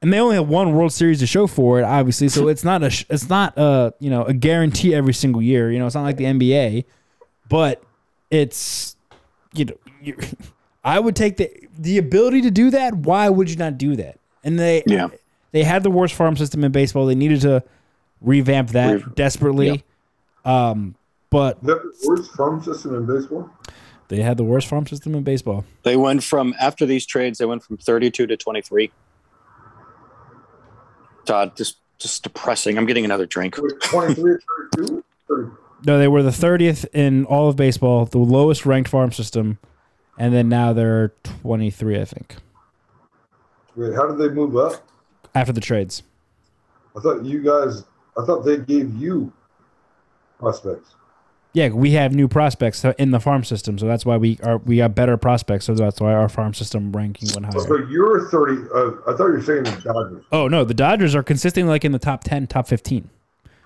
and 0.00 0.12
they 0.12 0.20
only 0.20 0.36
have 0.36 0.48
one 0.48 0.72
World 0.72 0.92
Series 0.92 1.18
to 1.18 1.26
show 1.26 1.46
for 1.46 1.78
it, 1.78 1.82
obviously. 1.82 2.28
So 2.28 2.48
it's 2.48 2.64
not 2.64 2.82
a 2.82 3.04
it's 3.10 3.28
not 3.28 3.58
a 3.58 3.92
you 3.98 4.08
know 4.08 4.24
a 4.24 4.32
guarantee 4.32 4.94
every 4.94 5.12
single 5.12 5.42
year. 5.42 5.70
You 5.70 5.78
know, 5.78 5.86
it's 5.86 5.94
not 5.94 6.04
like 6.04 6.16
the 6.16 6.24
NBA, 6.24 6.84
but 7.48 7.82
it's 8.30 8.96
you 9.52 9.66
know 9.66 9.76
you, 10.00 10.16
I 10.84 11.00
would 11.00 11.16
take 11.16 11.36
the 11.36 11.50
the 11.76 11.98
ability 11.98 12.42
to 12.42 12.50
do 12.50 12.70
that. 12.70 12.94
Why 12.94 13.28
would 13.28 13.50
you 13.50 13.56
not 13.56 13.78
do 13.78 13.96
that? 13.96 14.18
And 14.42 14.58
they 14.58 14.84
Yeah. 14.86 15.08
They 15.52 15.64
had 15.64 15.82
the 15.82 15.90
worst 15.90 16.14
farm 16.14 16.36
system 16.36 16.64
in 16.64 16.72
baseball. 16.72 17.06
They 17.06 17.14
needed 17.14 17.40
to 17.42 17.62
revamp 18.20 18.70
that 18.70 18.94
Re- 18.94 19.12
desperately. 19.14 19.84
Um, 20.44 20.94
but 21.30 21.62
the 21.62 21.92
worst 22.04 22.32
farm 22.32 22.62
system 22.62 22.94
in 22.94 23.06
baseball? 23.06 23.50
they 24.08 24.22
had 24.22 24.36
the 24.36 24.44
worst 24.44 24.66
farm 24.66 24.86
system 24.86 25.14
in 25.14 25.22
baseball. 25.22 25.64
They 25.84 25.96
went 25.96 26.22
from 26.24 26.54
after 26.60 26.84
these 26.86 27.06
trades, 27.06 27.38
they 27.38 27.44
went 27.44 27.62
from 27.62 27.76
32 27.76 28.26
to 28.26 28.36
23. 28.36 28.90
Todd, 31.24 31.56
just 31.56 31.78
just 31.98 32.22
depressing. 32.22 32.78
I'm 32.78 32.86
getting 32.86 33.04
another 33.04 33.26
drink. 33.26 33.56
Wait, 33.58 33.80
23 33.82 34.30
or 34.32 34.40
32? 34.74 35.04
30. 35.28 35.50
No, 35.86 35.98
they 35.98 36.08
were 36.08 36.22
the 36.22 36.30
30th 36.30 36.86
in 36.92 37.24
all 37.26 37.48
of 37.48 37.56
baseball, 37.56 38.04
the 38.06 38.18
lowest 38.18 38.66
ranked 38.66 38.90
farm 38.90 39.12
system, 39.12 39.58
and 40.18 40.34
then 40.34 40.48
now 40.48 40.72
they're 40.72 41.12
23, 41.42 42.00
I 42.00 42.04
think, 42.04 42.36
Wait, 43.76 43.94
how 43.94 44.06
did 44.06 44.18
they 44.18 44.34
move 44.34 44.56
up? 44.56 44.86
After 45.34 45.52
the 45.52 45.60
trades. 45.60 46.02
I 46.96 47.00
thought 47.00 47.24
you 47.24 47.42
guys, 47.42 47.84
I 48.18 48.24
thought 48.24 48.44
they 48.44 48.58
gave 48.58 48.94
you 48.96 49.32
prospects. 50.38 50.94
Yeah, 51.52 51.70
we 51.70 51.92
have 51.92 52.14
new 52.14 52.28
prospects 52.28 52.84
in 52.84 53.10
the 53.10 53.18
farm 53.18 53.42
system, 53.42 53.76
so 53.76 53.84
that's 53.86 54.06
why 54.06 54.16
we 54.16 54.38
are 54.44 54.58
we 54.58 54.76
got 54.76 54.94
better 54.94 55.16
prospects, 55.16 55.64
so 55.64 55.74
that's 55.74 56.00
why 56.00 56.12
our 56.14 56.28
farm 56.28 56.54
system 56.54 56.92
ranking 56.92 57.28
went 57.34 57.52
higher. 57.52 57.64
So 57.66 57.76
you're 57.88 58.28
30. 58.28 58.52
Uh, 58.72 58.90
I 59.12 59.16
thought 59.16 59.26
you 59.26 59.32
were 59.32 59.42
saying 59.42 59.64
the 59.64 59.80
Dodgers. 59.82 60.24
Oh 60.30 60.46
no, 60.46 60.64
the 60.64 60.74
Dodgers 60.74 61.14
are 61.16 61.24
consistently 61.24 61.68
like 61.68 61.84
in 61.84 61.90
the 61.90 61.98
top 61.98 62.22
10, 62.22 62.46
top 62.46 62.68
15. 62.68 63.10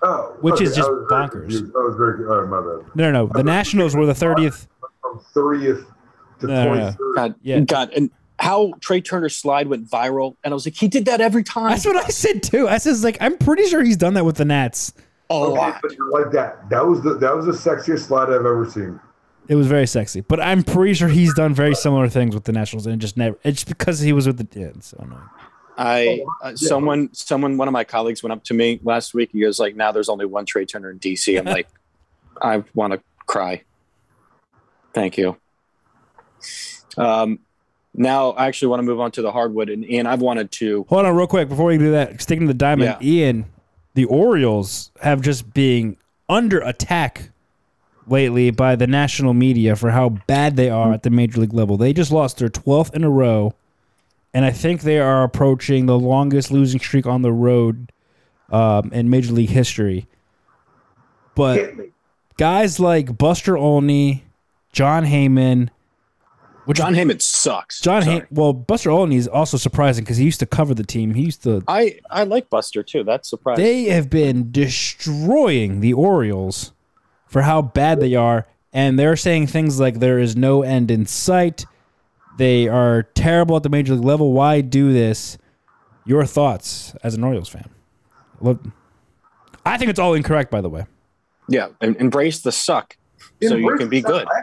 Oh, 0.01 0.35
Which 0.41 0.61
is 0.61 0.75
just 0.75 0.87
I 0.89 0.91
was 0.91 1.07
bonkers. 1.11 1.31
confused. 1.31 1.65
I 1.75 1.79
was 1.79 1.95
very, 1.95 2.25
oh, 2.27 2.45
my 2.47 2.59
bad. 2.59 2.95
No, 2.95 3.11
no, 3.11 3.25
no. 3.25 3.31
The 3.33 3.43
Nationals 3.43 3.95
were 3.95 4.05
the 4.05 4.13
30th. 4.13 4.67
From 5.01 5.19
30th 5.33 5.85
to 6.41 6.47
No, 6.47 6.73
no, 6.73 6.89
no. 6.89 6.95
God, 7.15 7.35
Yeah. 7.41 7.59
God, 7.61 7.91
and 7.93 8.09
how 8.39 8.73
Trea 8.81 9.01
Turner's 9.01 9.35
slide 9.35 9.67
went 9.67 9.89
viral, 9.89 10.35
and 10.43 10.53
I 10.53 10.55
was 10.55 10.65
like, 10.65 10.75
he 10.75 10.87
did 10.87 11.05
that 11.05 11.21
every 11.21 11.43
time. 11.43 11.69
That's 11.69 11.85
what 11.85 11.95
I 11.95 12.07
said 12.09 12.43
too. 12.43 12.67
I 12.67 12.77
said 12.77 12.97
like 12.99 13.17
I'm 13.21 13.37
pretty 13.37 13.65
sure 13.67 13.83
he's 13.83 13.97
done 13.97 14.13
that 14.15 14.25
with 14.25 14.35
the 14.37 14.45
Nats. 14.45 14.93
a 15.29 15.33
Okay, 15.33 15.57
lot. 15.59 15.79
but 15.81 15.91
like 16.11 16.31
that. 16.33 16.69
That 16.69 16.85
was 16.85 17.01
the 17.01 17.15
that 17.15 17.35
was 17.35 17.45
the 17.45 17.51
sexiest 17.53 18.07
slide 18.07 18.29
I've 18.29 18.45
ever 18.45 18.69
seen. 18.69 18.99
It 19.47 19.55
was 19.55 19.67
very 19.67 19.85
sexy, 19.85 20.21
but 20.21 20.39
I'm 20.39 20.63
pretty 20.63 20.95
sure 20.95 21.07
he's 21.07 21.33
done 21.35 21.53
very 21.53 21.75
similar 21.75 22.09
things 22.09 22.33
with 22.33 22.45
the 22.45 22.51
Nationals, 22.51 22.87
and 22.87 22.99
just 22.99 23.15
never. 23.15 23.37
It's 23.43 23.63
because 23.63 23.99
he 23.99 24.11
was 24.11 24.25
with 24.27 24.37
the. 24.37 24.59
Yeah, 24.59 24.67
it's 24.67 24.87
so 24.87 24.97
annoying. 24.99 25.29
I 25.77 26.23
uh, 26.41 26.55
someone 26.55 27.13
someone 27.13 27.57
one 27.57 27.67
of 27.67 27.71
my 27.73 27.83
colleagues 27.83 28.23
went 28.23 28.31
up 28.33 28.43
to 28.45 28.53
me 28.53 28.79
last 28.83 29.13
week. 29.13 29.29
He 29.33 29.41
goes 29.41 29.59
like, 29.59 29.75
"Now 29.75 29.91
there's 29.91 30.09
only 30.09 30.25
one 30.25 30.45
Trea 30.45 30.65
Turner 30.65 30.89
in 30.89 30.99
DC." 30.99 31.37
I'm 31.37 31.45
like, 31.45 31.67
I 32.41 32.63
want 32.73 32.93
to 32.93 33.01
cry. 33.27 33.61
Thank 34.93 35.17
you. 35.17 35.37
Um, 36.97 37.39
now 37.97 38.31
I 38.31 38.47
actually 38.47 38.69
want 38.69 38.79
to 38.79 38.83
move 38.83 38.99
on 38.99 39.11
to 39.11 39.21
the 39.21 39.31
hardwood, 39.31 39.69
and 39.69 39.89
Ian, 39.89 40.05
I've 40.07 40.21
wanted 40.21 40.51
to. 40.51 40.85
Hold 40.89 41.05
on, 41.05 41.15
real 41.15 41.27
quick 41.27 41.49
before 41.49 41.65
we 41.65 41.77
do 41.77 41.91
that. 41.91 42.21
Sticking 42.21 42.41
to 42.47 42.47
the 42.47 42.57
diamond, 42.57 42.97
Yeah. 43.01 43.07
Ian, 43.07 43.45
the 43.93 44.05
Orioles 44.05 44.91
have 45.01 45.21
just 45.21 45.53
been 45.53 45.97
under 46.27 46.59
attack 46.59 47.29
lately 48.07 48.51
by 48.51 48.75
the 48.75 48.85
national 48.87 49.33
media 49.33 49.75
for 49.75 49.91
how 49.91 50.09
bad 50.09 50.55
they 50.57 50.69
are 50.69 50.93
at 50.93 51.03
the 51.03 51.09
major 51.09 51.39
league 51.41 51.53
level. 51.53 51.77
They 51.77 51.93
just 51.93 52.11
lost 52.11 52.37
their 52.37 52.49
12th 52.49 52.93
in 52.93 53.03
a 53.03 53.09
row, 53.09 53.53
and 54.33 54.45
I 54.45 54.51
think 54.51 54.81
they 54.81 54.99
are 54.99 55.23
approaching 55.23 55.85
the 55.85 55.97
longest 55.97 56.51
losing 56.51 56.79
streak 56.79 57.05
on 57.07 57.21
the 57.21 57.31
road 57.31 57.91
um, 58.51 58.91
in 58.93 59.09
major 59.09 59.33
league 59.33 59.49
history. 59.49 60.07
But 61.35 61.73
guys 62.37 62.79
like 62.79 63.17
Buster 63.17 63.57
Olney, 63.57 64.23
Jon 64.71 65.05
Heyman, 65.05 65.69
which 66.65 66.77
Jon 66.77 66.93
Heyman 66.93 67.21
sucks. 67.21 67.79
John 67.81 68.01
Sorry. 68.03 68.19
Hay- 68.19 68.25
well, 68.31 68.53
Buster 68.53 68.91
Olney 68.91 69.15
is 69.15 69.27
also 69.27 69.57
surprising 69.57 70.03
because 70.03 70.17
he 70.17 70.25
used 70.25 70.39
to 70.39 70.45
cover 70.45 70.73
the 70.73 70.83
team. 70.83 71.13
He 71.13 71.23
used 71.23 71.43
to 71.43 71.63
I 71.67 71.99
I 72.09 72.23
like 72.23 72.49
Buster 72.49 72.83
too. 72.83 73.03
That's 73.03 73.29
surprising. 73.29 73.63
They 73.63 73.83
have 73.85 74.09
been 74.09 74.51
destroying 74.51 75.79
the 75.81 75.93
Orioles 75.93 76.71
for 77.27 77.43
how 77.43 77.61
bad 77.61 77.99
they 77.99 78.15
are, 78.15 78.47
and 78.73 78.97
they're 78.99 79.15
saying 79.15 79.47
things 79.47 79.79
like 79.79 79.99
there 79.99 80.19
is 80.19 80.35
no 80.35 80.61
end 80.63 80.91
in 80.91 81.05
sight. 81.05 81.65
They 82.37 82.67
are 82.67 83.03
terrible 83.03 83.55
at 83.55 83.63
the 83.63 83.69
major 83.69 83.95
league 83.95 84.03
level. 84.03 84.33
Why 84.33 84.61
do 84.61 84.91
this? 84.91 85.37
Your 86.05 86.25
thoughts 86.25 86.93
as 87.03 87.15
an 87.15 87.23
Orioles 87.23 87.49
fan? 87.49 87.69
Look, 88.41 88.61
I 89.65 89.77
think 89.77 89.89
it's 89.89 89.99
all 89.99 90.13
incorrect, 90.13 90.51
by 90.51 90.61
the 90.61 90.69
way. 90.69 90.85
yeah, 91.47 91.69
em- 91.81 91.95
embrace 91.99 92.41
the 92.41 92.51
suck, 92.51 92.95
so 93.41 93.55
you 93.55 93.75
can 93.77 93.89
be 93.89 94.01
good. 94.01 94.27
I, 94.27 94.41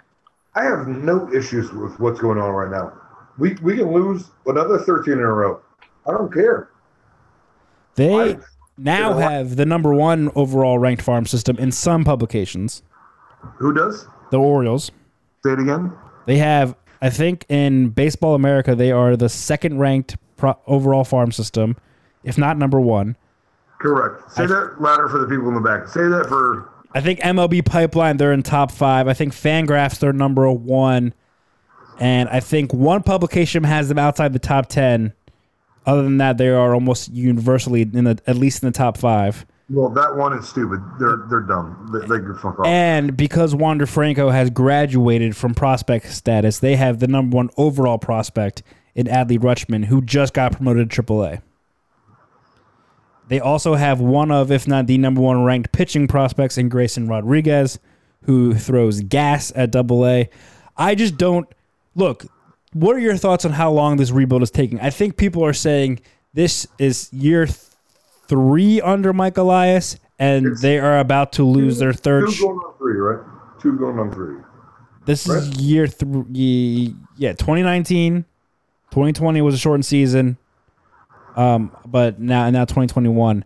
I 0.54 0.64
have 0.64 0.86
no 0.86 1.32
issues 1.32 1.72
with 1.72 1.98
what's 1.98 2.20
going 2.20 2.38
on 2.38 2.50
right 2.52 2.70
now. 2.70 2.92
We 3.38 3.54
we 3.62 3.76
can 3.76 3.92
lose 3.92 4.30
another 4.46 4.78
13 4.78 5.14
in 5.14 5.20
a 5.20 5.26
row. 5.26 5.60
I 6.06 6.12
don't 6.12 6.32
care. 6.32 6.68
They 7.94 8.32
I- 8.32 8.38
now 8.78 9.14
have 9.18 9.56
the 9.56 9.66
number 9.66 9.92
one 9.94 10.30
overall 10.34 10.78
ranked 10.78 11.02
farm 11.02 11.26
system 11.26 11.56
in 11.58 11.70
some 11.72 12.04
publications. 12.04 12.82
Who 13.58 13.72
does? 13.72 14.06
The 14.30 14.38
Orioles. 14.38 14.90
Say 15.44 15.52
it 15.52 15.58
again. 15.60 15.92
They 16.26 16.38
have, 16.38 16.74
I 17.00 17.10
think, 17.10 17.44
in 17.48 17.90
Baseball 17.90 18.34
America, 18.34 18.74
they 18.74 18.90
are 18.92 19.16
the 19.16 19.28
second 19.28 19.78
ranked 19.78 20.16
pro- 20.36 20.58
overall 20.66 21.04
farm 21.04 21.32
system, 21.32 21.76
if 22.24 22.38
not 22.38 22.56
number 22.56 22.80
one. 22.80 23.16
Correct. 23.78 24.30
Say 24.32 24.46
that 24.46 24.80
louder 24.80 25.08
for 25.08 25.18
the 25.18 25.26
people 25.26 25.48
in 25.48 25.54
the 25.54 25.60
back. 25.60 25.88
Say 25.88 26.08
that 26.08 26.26
for 26.28 26.70
I 26.94 27.00
think 27.00 27.20
MLB 27.20 27.64
Pipeline, 27.64 28.16
they're 28.18 28.32
in 28.32 28.42
top 28.42 28.70
five. 28.70 29.08
I 29.08 29.14
think 29.14 29.32
Fangraphs, 29.32 29.98
they're 29.98 30.12
number 30.12 30.50
one. 30.50 31.14
And 31.98 32.28
I 32.28 32.40
think 32.40 32.74
one 32.74 33.02
publication 33.02 33.64
has 33.64 33.88
them 33.88 33.98
outside 33.98 34.32
the 34.32 34.38
top 34.38 34.66
10. 34.66 35.12
Other 35.86 36.02
than 36.02 36.18
that, 36.18 36.38
they 36.38 36.48
are 36.48 36.74
almost 36.74 37.12
universally 37.12 37.82
in 37.82 38.04
the 38.04 38.20
at 38.26 38.36
least 38.36 38.62
in 38.62 38.68
the 38.68 38.72
top 38.72 38.96
five. 38.96 39.44
well, 39.68 39.88
that 39.90 40.14
one 40.16 40.32
is 40.32 40.48
stupid. 40.48 40.80
They're 41.00 41.24
they're 41.28 41.40
dumb. 41.40 41.90
They, 41.92 42.00
they 42.06 42.22
can 42.22 42.36
fuck 42.36 42.60
off. 42.60 42.66
And 42.66 43.16
because 43.16 43.52
Wander 43.54 43.86
Franco 43.86 44.30
has 44.30 44.50
graduated 44.50 45.36
from 45.36 45.54
prospect 45.54 46.12
status, 46.12 46.60
they 46.60 46.76
have 46.76 47.00
the 47.00 47.08
number 47.08 47.36
one 47.36 47.50
overall 47.56 47.98
prospect 47.98 48.62
in 48.94 49.06
Adley 49.06 49.38
Rutschman, 49.38 49.86
who 49.86 50.02
just 50.02 50.34
got 50.34 50.52
promoted 50.52 50.90
to 50.90 51.02
AAA. 51.02 51.40
They 53.28 53.40
also 53.40 53.74
have 53.74 54.00
one 54.00 54.30
of, 54.30 54.50
if 54.50 54.66
not 54.68 54.86
the 54.86 54.98
number 54.98 55.20
one 55.20 55.44
ranked 55.44 55.72
pitching 55.72 56.06
prospects 56.08 56.58
in 56.58 56.68
Grayson 56.68 57.08
Rodriguez, 57.08 57.78
who 58.24 58.54
throws 58.54 59.00
gas 59.00 59.52
at 59.56 59.70
double 59.70 60.06
A. 60.06 60.28
I 60.76 60.94
just 60.94 61.16
don't 61.16 61.46
look. 61.94 62.24
What 62.72 62.96
are 62.96 63.00
your 63.00 63.16
thoughts 63.16 63.44
on 63.44 63.52
how 63.52 63.70
long 63.70 63.96
this 63.96 64.10
rebuild 64.10 64.42
is 64.42 64.50
taking? 64.50 64.80
I 64.80 64.90
think 64.90 65.16
people 65.16 65.44
are 65.44 65.52
saying 65.52 66.00
this 66.34 66.66
is 66.78 67.12
year 67.12 67.46
th- 67.46 67.58
three 68.28 68.80
under 68.80 69.12
Mike 69.12 69.36
Elias, 69.36 69.96
and 70.18 70.46
It's- 70.46 70.62
they 70.62 70.78
are 70.78 70.98
about 70.98 71.32
to 71.32 71.44
lose 71.44 71.78
their 71.78 71.92
third. 71.92 72.28
Two 72.30 72.42
going 72.46 72.58
on 72.58 72.74
three, 72.78 72.94
right? 72.96 73.20
Two 73.60 73.78
going 73.78 73.98
on 73.98 74.10
three. 74.10 74.36
This 75.04 75.28
is 75.28 75.56
year 75.60 75.86
three. 75.86 76.94
Yeah, 77.16 77.32
2019. 77.32 78.24
2020 78.90 79.40
was 79.42 79.54
a 79.54 79.58
shortened 79.58 79.84
season. 79.86 80.36
Um, 81.36 81.74
but 81.86 82.18
now 82.20 82.48
now 82.50 82.64
2021. 82.64 83.44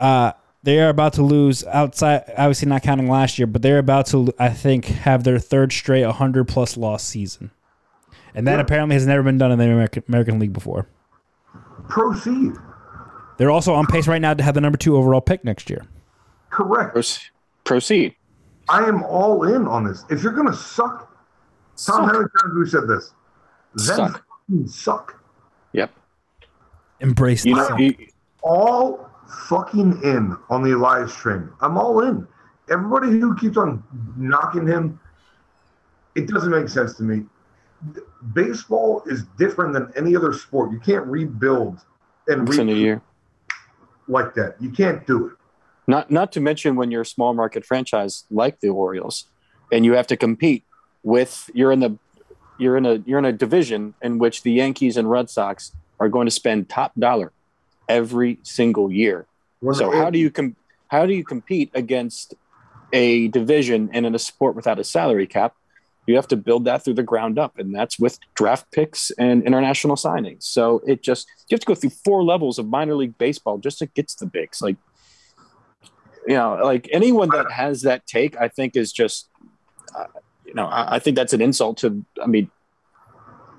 Uh, 0.00 0.32
they 0.62 0.80
are 0.80 0.88
about 0.88 1.12
to 1.14 1.22
lose 1.22 1.64
outside. 1.64 2.24
Obviously, 2.36 2.68
not 2.68 2.82
counting 2.82 3.08
last 3.08 3.38
year, 3.38 3.46
but 3.46 3.62
they're 3.62 3.78
about 3.78 4.06
to, 4.06 4.32
I 4.38 4.48
think, 4.48 4.86
have 4.86 5.24
their 5.24 5.38
third 5.38 5.72
straight 5.72 6.04
100 6.04 6.48
plus 6.48 6.76
loss 6.76 7.04
season, 7.04 7.50
and 8.34 8.46
that 8.46 8.54
Yeah. 8.56 8.60
apparently 8.62 8.94
has 8.94 9.06
never 9.06 9.22
been 9.22 9.38
done 9.38 9.52
in 9.52 9.58
the 9.58 9.64
American, 9.66 10.02
American 10.08 10.38
League 10.38 10.52
before. 10.52 10.86
Proceed. 11.88 12.52
They're 13.38 13.50
also 13.50 13.74
on 13.74 13.86
pace 13.86 14.08
right 14.08 14.20
now 14.20 14.34
to 14.34 14.42
have 14.42 14.54
the 14.54 14.60
number 14.60 14.78
two 14.78 14.96
overall 14.96 15.20
pick 15.20 15.44
next 15.44 15.68
year. 15.70 15.84
Correct. 16.50 16.94
Proce- 16.96 17.28
Proceed. 17.64 18.14
I 18.68 18.84
am 18.88 19.02
all 19.04 19.44
in 19.44 19.68
on 19.68 19.84
this. 19.84 20.04
If 20.10 20.22
you're 20.22 20.32
gonna 20.32 20.52
suck, 20.54 21.12
Tom, 21.76 22.06
how 22.06 22.12
many 22.12 22.24
times 22.42 22.54
we 22.58 22.66
said 22.68 22.88
this? 22.88 23.12
Then 23.74 23.96
Suck. 23.96 24.24
fucking 24.48 24.66
suck. 24.68 25.20
Yep. 25.72 25.90
Embrace 27.00 27.44
You 27.44 27.54
the 27.54 27.60
know, 27.60 27.68
suck. 27.68 28.08
All 28.42 29.10
fucking 29.48 30.02
in 30.02 30.36
on 30.50 30.62
the 30.62 30.72
Elias 30.72 31.14
train. 31.14 31.48
I'm 31.60 31.76
all 31.76 32.00
in. 32.00 32.26
Everybody 32.70 33.18
who 33.18 33.36
keeps 33.36 33.56
on 33.56 33.82
knocking 34.16 34.66
him, 34.66 34.98
it 36.14 36.28
doesn't 36.28 36.50
make 36.50 36.68
sense 36.68 36.94
to 36.96 37.02
me. 37.02 37.24
Baseball 38.32 39.02
is 39.06 39.24
different 39.38 39.72
than 39.72 39.92
any 39.96 40.16
other 40.16 40.32
sport. 40.32 40.72
You 40.72 40.80
can't 40.80 41.06
rebuild 41.06 41.78
and 42.28 42.46
once 42.48 42.58
in 42.58 42.68
a 42.68 42.72
year. 42.72 43.02
like 44.08 44.34
that. 44.34 44.56
You 44.60 44.70
can't 44.70 45.06
do 45.06 45.26
it. 45.28 45.32
Not 45.86 46.10
not 46.10 46.32
to 46.32 46.40
mention 46.40 46.74
when 46.74 46.90
you're 46.90 47.02
a 47.02 47.06
small 47.06 47.34
market 47.34 47.64
franchise 47.64 48.24
like 48.30 48.58
the 48.60 48.68
Orioles, 48.70 49.26
and 49.70 49.84
you 49.84 49.92
have 49.92 50.06
to 50.08 50.16
compete 50.16 50.64
with 51.04 51.48
you're 51.54 51.70
in 51.70 51.78
the 51.80 51.96
you're 52.58 52.76
in 52.76 52.86
a 52.86 52.96
you're 53.06 53.20
in 53.20 53.24
a 53.24 53.32
division 53.32 53.94
in 54.02 54.18
which 54.18 54.42
the 54.42 54.50
Yankees 54.50 54.96
and 54.96 55.08
Red 55.08 55.30
Sox 55.30 55.72
are 55.98 56.08
going 56.08 56.26
to 56.26 56.30
spend 56.30 56.68
top 56.68 56.92
dollar 56.98 57.32
every 57.88 58.38
single 58.42 58.90
year. 58.90 59.26
So 59.72 59.90
how 59.90 60.10
do 60.10 60.18
you 60.18 60.30
com- 60.30 60.56
how 60.88 61.06
do 61.06 61.14
you 61.14 61.24
compete 61.24 61.70
against 61.74 62.34
a 62.92 63.28
division 63.28 63.90
and 63.92 64.06
in 64.06 64.14
a 64.14 64.18
sport 64.18 64.54
without 64.54 64.78
a 64.78 64.84
salary 64.84 65.26
cap? 65.26 65.54
You 66.06 66.14
have 66.14 66.28
to 66.28 66.36
build 66.36 66.66
that 66.66 66.84
through 66.84 66.94
the 66.94 67.02
ground 67.02 67.36
up, 67.36 67.58
and 67.58 67.74
that's 67.74 67.98
with 67.98 68.18
draft 68.34 68.70
picks 68.70 69.10
and 69.18 69.42
international 69.42 69.96
signings. 69.96 70.44
So 70.44 70.80
it 70.86 71.02
just 71.02 71.26
you 71.48 71.54
have 71.54 71.60
to 71.60 71.66
go 71.66 71.74
through 71.74 71.90
four 72.04 72.22
levels 72.22 72.58
of 72.60 72.68
minor 72.68 72.94
league 72.94 73.18
baseball 73.18 73.58
just 73.58 73.78
to 73.78 73.86
get 73.86 74.08
to 74.08 74.16
the 74.20 74.26
bigs. 74.26 74.62
Like 74.62 74.76
you 76.28 76.34
know, 76.34 76.60
like 76.62 76.88
anyone 76.92 77.28
that 77.30 77.50
has 77.50 77.82
that 77.82 78.06
take, 78.06 78.36
I 78.40 78.48
think 78.48 78.76
is 78.76 78.92
just 78.92 79.28
uh, 79.98 80.04
you 80.44 80.54
know, 80.54 80.66
I, 80.66 80.96
I 80.96 80.98
think 81.00 81.16
that's 81.16 81.32
an 81.32 81.40
insult 81.40 81.78
to. 81.78 82.04
I 82.22 82.26
mean, 82.26 82.50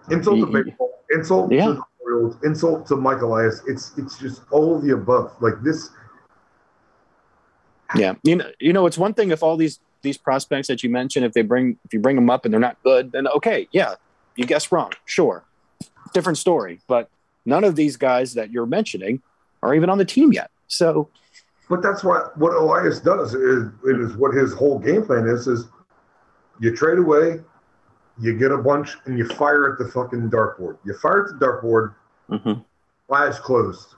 insult 0.09 0.39
to 0.39 0.45
baseball, 0.63 0.91
insult 1.11 1.51
Yeah. 1.51 1.65
to 1.65 1.83
Orioles, 2.07 2.37
insult 2.43 2.87
to 2.87 2.95
Michael 2.95 3.33
Elias. 3.33 3.61
It's 3.67 3.97
it's 3.97 4.17
just 4.17 4.41
all 4.51 4.75
of 4.75 4.83
the 4.83 4.93
above. 4.93 5.33
Like 5.41 5.61
this, 5.61 5.89
Yeah, 7.95 8.15
you 8.23 8.35
know, 8.35 8.51
you 8.59 8.73
know, 8.73 8.85
it's 8.85 8.97
one 8.97 9.13
thing 9.13 9.31
if 9.31 9.43
all 9.43 9.57
these 9.57 9.79
these 10.01 10.17
prospects 10.17 10.67
that 10.67 10.83
you 10.83 10.89
mentioned, 10.89 11.25
if 11.25 11.33
they 11.33 11.41
bring 11.41 11.77
if 11.85 11.93
you 11.93 11.99
bring 11.99 12.15
them 12.15 12.29
up 12.29 12.45
and 12.45 12.53
they're 12.53 12.61
not 12.61 12.81
good, 12.83 13.11
then 13.11 13.27
okay, 13.27 13.67
yeah, 13.71 13.95
you 14.35 14.45
guess 14.45 14.71
wrong, 14.71 14.91
sure, 15.05 15.43
different 16.13 16.37
story. 16.37 16.79
But 16.87 17.09
none 17.45 17.63
of 17.63 17.75
these 17.75 17.97
guys 17.97 18.33
that 18.35 18.51
you're 18.51 18.65
mentioning 18.65 19.21
are 19.61 19.73
even 19.75 19.89
on 19.89 19.97
the 19.97 20.05
team 20.05 20.31
yet. 20.31 20.49
So 20.67 21.09
but 21.69 21.81
that's 21.81 22.03
what 22.03 22.37
what 22.37 22.53
Elias 22.53 22.99
does 22.99 23.33
is 23.33 23.69
it 23.85 23.99
is 23.99 24.15
what 24.15 24.33
his 24.33 24.53
whole 24.53 24.79
game 24.79 25.05
plan 25.05 25.27
is. 25.27 25.47
Is 25.47 25.65
you 26.59 26.75
trade 26.75 26.99
away, 26.99 27.41
you 28.19 28.37
get 28.37 28.51
a 28.51 28.57
bunch, 28.57 28.95
and 29.05 29.17
you 29.17 29.27
fire 29.27 29.71
at 29.71 29.77
the 29.77 29.91
fucking 29.91 30.29
dartboard. 30.29 30.77
You 30.83 30.93
fire 30.95 31.25
at 31.25 31.39
the 31.39 31.45
dartboard, 31.45 31.93
mhm. 32.29 32.63
eyes 33.13 33.39
closed. 33.39 33.95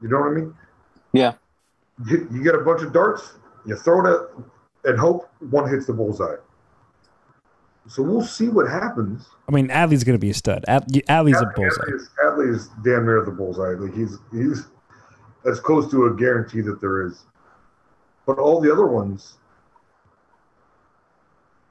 You 0.00 0.08
know 0.08 0.20
what 0.20 0.28
I 0.28 0.34
mean? 0.34 0.54
Yeah. 1.12 1.34
You, 2.06 2.28
you 2.32 2.42
get 2.42 2.54
a 2.54 2.60
bunch 2.60 2.82
of 2.82 2.92
darts, 2.92 3.34
you 3.66 3.76
throw 3.76 4.04
it 4.04 4.10
at, 4.10 4.90
and 4.90 4.98
hope 4.98 5.30
one 5.50 5.68
hits 5.68 5.86
the 5.86 5.92
bullseye. 5.92 6.36
So 7.88 8.02
we'll 8.02 8.22
see 8.22 8.48
what 8.48 8.68
happens. 8.68 9.26
I 9.48 9.52
mean, 9.52 9.68
Adley's 9.68 10.04
going 10.04 10.16
to 10.16 10.20
be 10.20 10.30
a 10.30 10.34
stud. 10.34 10.64
Ad- 10.68 10.86
Adley's 11.08 11.40
a 11.40 11.50
bullseye. 11.56 11.82
Adley 11.82 11.94
is, 11.94 12.10
Adley 12.24 12.54
is 12.54 12.68
damn 12.84 13.04
near 13.04 13.24
the 13.24 13.32
bullseye. 13.32 13.72
Like 13.72 13.94
he's 13.94 14.16
he's 14.32 14.68
as 15.44 15.60
close 15.60 15.90
to 15.90 16.06
a 16.06 16.14
guarantee 16.14 16.60
that 16.60 16.80
there 16.80 17.06
is. 17.06 17.24
But 18.26 18.38
all 18.38 18.60
the 18.60 18.72
other 18.72 18.86
ones, 18.86 19.38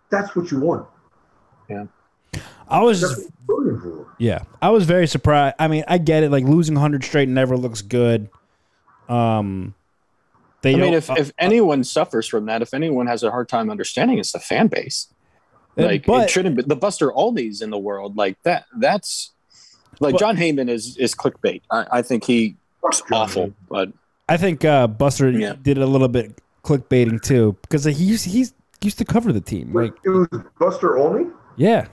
that's 0.09 0.35
what 0.35 0.51
you 0.51 0.59
want. 0.59 0.87
I 2.69 2.81
was 2.81 3.01
That's 3.01 3.15
just 3.15 3.31
what 3.47 3.63
you're 3.63 3.73
looking 3.73 3.91
for. 4.03 4.15
Yeah, 4.19 4.43
I 4.61 4.69
was 4.69 4.85
very 4.85 5.07
surprised. 5.07 5.55
I 5.57 5.67
mean, 5.67 5.83
I 5.87 5.97
get 5.97 6.23
it. 6.23 6.31
Like 6.31 6.43
losing 6.43 6.75
100 6.75 7.03
straight 7.03 7.27
never 7.29 7.57
looks 7.57 7.81
good. 7.81 8.29
Um, 9.07 9.73
they 10.61 10.71
I 10.73 10.75
mean, 10.75 10.81
don't- 10.91 10.93
if 10.93 11.09
if 11.11 11.31
anyone 11.39 11.83
suffers 11.83 12.27
from 12.27 12.45
that, 12.45 12.61
if 12.61 12.73
anyone 12.73 13.07
has 13.07 13.23
a 13.23 13.31
hard 13.31 13.49
time 13.49 13.69
understanding, 13.69 14.19
it's 14.19 14.31
the 14.33 14.39
fan 14.39 14.67
base. 14.67 15.07
uh, 15.77 15.83
Like 15.83 16.05
but 16.05 16.25
it 16.25 16.29
shouldn't 16.29 16.57
be 16.57 16.63
the 16.63 16.75
Buster 16.75 17.11
Olneys 17.11 17.61
in 17.63 17.69
the 17.71 17.77
world 17.79 18.17
like 18.17 18.37
that. 18.43 18.65
That's 18.77 19.31
like 19.99 20.13
But- 20.13 20.19
Jon 20.19 20.37
Heyman 20.37 20.69
is 20.69 20.95
is 20.97 21.15
clickbait. 21.15 21.61
I, 21.71 21.85
I 21.91 22.01
think 22.01 22.23
he 22.25 22.55
Fuck 22.81 23.11
awful, 23.11 23.53
but 23.69 23.91
I 24.29 24.37
think 24.37 24.63
uh, 24.63 24.87
Buster 24.87 25.29
Yeah. 25.31 25.55
did 25.61 25.77
a 25.79 25.85
little 25.87 26.07
bit 26.07 26.37
clickbaiting 26.63 27.21
too 27.21 27.57
because 27.63 27.83
he 27.85 27.91
used, 27.91 28.25
he's 28.25 28.53
used 28.81 28.97
to 28.99 29.05
cover 29.05 29.33
the 29.33 29.41
team. 29.41 29.73
Like, 29.73 29.91
Like 29.91 29.99
it 30.05 30.09
was 30.09 30.27
Buster 30.59 30.97
Olney. 30.97 31.25
Yeah. 31.59 31.87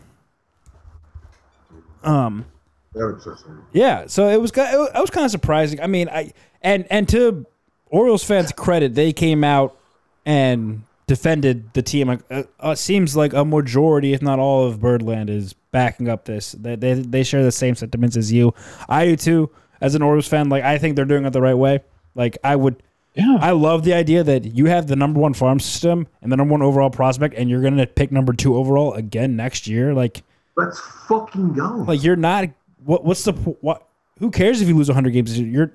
Um. 2.03 2.47
That 2.95 3.07
would 3.07 3.21
say 3.21 3.31
something. 3.37 3.65
Yeah, 3.73 4.07
so 4.07 4.29
it 4.29 4.41
was 4.41 4.51
it 4.55 4.95
was, 4.95 5.11
kind 5.11 5.27
of 5.27 5.31
surprising. 5.31 5.81
I 5.81 5.87
mean, 5.87 6.09
I 6.09 6.33
and 6.63 6.87
and 6.89 7.07
to 7.11 7.45
Orioles 7.89 8.25
fans' 8.25 8.53
credit, 8.53 8.95
they 8.95 9.13
came 9.13 9.45
out 9.45 9.77
and 10.25 10.85
defended 11.07 11.75
the 11.75 11.83
team. 11.83 12.09
Like, 12.09 12.21
uh, 12.31 12.45
uh, 12.59 12.75
seems 12.75 13.17
like 13.17 13.35
a 13.35 13.45
majority, 13.45 14.15
if 14.15 14.23
not 14.23 14.39
all, 14.39 14.67
of 14.67 14.81
Birdland 14.81 15.29
is 15.29 15.53
backing 15.73 16.09
up 16.09 16.25
this. 16.25 16.53
They, 16.53 16.77
they 16.77 16.95
they 16.95 17.23
share 17.23 17.43
the 17.45 17.53
same 17.53 17.75
sentiments 17.75 18.17
as 18.17 18.33
you. 18.33 18.55
I 18.89 19.05
do 19.05 19.17
too. 19.17 19.51
As 19.81 19.95
an 19.95 20.01
Orioles 20.01 20.29
fan, 20.29 20.49
like 20.49 20.65
I 20.65 20.79
think 20.79 20.97
they're 20.97 21.05
doing 21.05 21.27
it 21.27 21.33
the 21.35 21.43
right 21.43 21.55
way. 21.55 21.81
Like 22.15 22.39
I 22.43 22.57
would, 22.57 22.83
yeah, 23.17 23.39
I 23.41 23.53
love 23.53 23.85
the 23.85 23.95
idea 23.95 24.23
that 24.23 24.45
you 24.45 24.67
have 24.67 24.87
the 24.87 24.97
number 24.97 25.19
one 25.19 25.33
farm 25.35 25.59
system 25.59 26.07
and 26.21 26.31
the 26.31 26.37
number 26.37 26.53
one 26.53 26.63
overall 26.63 26.91
prospect, 26.91 27.35
and 27.35 27.49
you're 27.49 27.63
gonna 27.63 27.87
pick 27.87 28.13
number 28.13 28.33
two 28.33 28.57
overall 28.57 28.93
again 28.93 29.37
next 29.37 29.67
year. 29.67 29.95
Like 29.95 30.23
Let's 30.57 30.79
fucking 31.09 31.55
go. 31.55 31.85
like 31.89 32.03
you're 32.03 32.17
not 32.17 32.49
what 32.85 33.05
what's 33.05 33.25
the 33.25 33.33
what 33.33 33.87
who 34.19 34.31
cares 34.31 34.61
if 34.63 34.69
you 34.69 34.77
lose 34.77 34.89
100 34.89 35.11
games 35.11 35.39
you're 35.39 35.73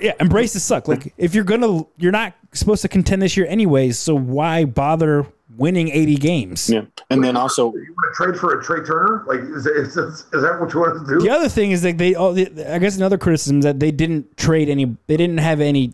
yeah 0.00 0.12
embrace 0.18 0.52
the 0.52 0.60
suck 0.60 0.88
like 0.88 1.14
if 1.16 1.34
you're 1.34 1.44
gonna 1.44 1.84
you're 1.96 2.10
not 2.10 2.34
supposed 2.52 2.82
to 2.82 2.88
contend 2.88 3.22
this 3.22 3.36
year 3.36 3.46
anyways 3.46 3.96
so 3.98 4.14
why 4.14 4.64
bother 4.64 5.26
winning 5.56 5.88
80 5.88 6.16
games 6.16 6.70
yeah. 6.70 6.82
And 7.10 7.22
then 7.22 7.36
also, 7.36 7.72
you 7.74 7.94
want 7.96 8.14
to 8.14 8.24
trade 8.24 8.40
for 8.40 8.58
a 8.58 8.62
Trea 8.64 8.82
Turner? 8.82 9.24
Like 9.26 9.40
is, 9.40 9.66
is, 9.66 9.96
is, 9.96 10.26
is 10.32 10.42
that 10.42 10.58
what 10.58 10.72
you 10.72 10.80
want 10.80 11.06
to 11.06 11.14
do? 11.14 11.20
the 11.20 11.30
other 11.30 11.48
thing 11.48 11.70
is 11.70 11.82
that 11.82 11.96
they 11.98 12.14
all 12.16 12.36
i 12.36 12.78
guess 12.78 12.96
another 12.96 13.18
criticism 13.18 13.58
is 13.58 13.64
that 13.64 13.78
they 13.78 13.92
didn't 13.92 14.36
trade 14.36 14.68
any 14.68 14.96
they 15.06 15.16
didn't 15.16 15.38
have 15.38 15.60
any 15.60 15.92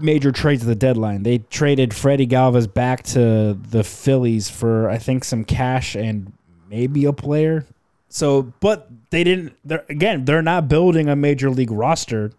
major 0.00 0.32
trades 0.32 0.62
at 0.62 0.66
the 0.68 0.74
deadline. 0.74 1.22
They 1.22 1.38
traded 1.38 1.94
Freddy 1.94 2.26
Galvis 2.26 2.72
back 2.72 3.02
to 3.04 3.54
the 3.70 3.84
Phillies 3.84 4.48
for 4.48 4.88
I 4.88 4.98
think 4.98 5.24
some 5.24 5.44
cash 5.44 5.94
and 5.94 6.32
maybe 6.70 7.04
a 7.04 7.12
player. 7.12 7.66
So 8.08 8.52
but 8.60 8.88
they 9.10 9.24
didn't 9.24 9.54
they're 9.64 9.84
again 9.88 10.24
they're 10.24 10.42
not 10.42 10.68
building 10.68 11.08
a 11.08 11.16
major 11.16 11.50
league 11.50 11.70
roster 11.70 12.32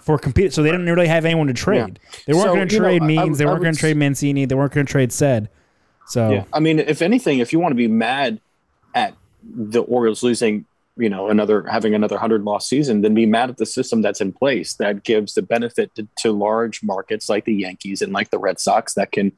for 0.00 0.18
compete 0.18 0.52
so 0.52 0.62
they 0.62 0.70
didn't 0.70 0.86
really 0.86 1.08
have 1.08 1.24
anyone 1.24 1.46
to 1.46 1.54
trade. 1.54 1.98
They 2.26 2.32
weren't 2.34 2.46
So, 2.48 2.54
going 2.54 2.68
to 2.68 2.74
you 2.74 2.80
know, 2.80 2.86
trade 2.86 3.02
I- 3.02 3.06
Means 3.06 3.38
they 3.38 3.46
weren't 3.46 3.62
going 3.62 3.74
to 3.74 3.80
trade 3.80 3.96
Mancini 3.96 4.44
they 4.44 4.54
weren't 4.54 4.72
going 4.72 4.86
to 4.86 4.90
trade 4.90 5.12
Said 5.12 5.48
so 6.06 6.30
yeah. 6.32 6.44
I 6.52 6.60
mean, 6.60 6.78
if 6.78 7.00
anything, 7.00 7.38
if 7.38 7.50
you 7.52 7.58
want 7.58 7.72
to 7.72 7.76
be 7.76 7.88
mad 7.88 8.38
at 8.94 9.14
the 9.42 9.80
Orioles 9.80 10.22
losing, 10.22 10.66
you 10.96 11.08
know, 11.08 11.28
another 11.28 11.64
having 11.64 11.94
another 11.94 12.18
hundred 12.18 12.44
loss 12.44 12.68
season, 12.68 13.00
then 13.00 13.14
be 13.14 13.26
mad 13.26 13.50
at 13.50 13.56
the 13.56 13.66
system 13.66 14.02
that's 14.02 14.20
in 14.20 14.32
place 14.32 14.74
that 14.74 15.02
gives 15.02 15.34
the 15.34 15.42
benefit 15.42 15.94
to, 15.94 16.06
to 16.18 16.32
large 16.32 16.82
markets 16.82 17.28
like 17.28 17.44
the 17.44 17.54
Yankees 17.54 18.00
and 18.00 18.12
like 18.12 18.30
the 18.30 18.38
Red 18.38 18.60
Sox 18.60 18.94
that 18.94 19.12
can 19.12 19.32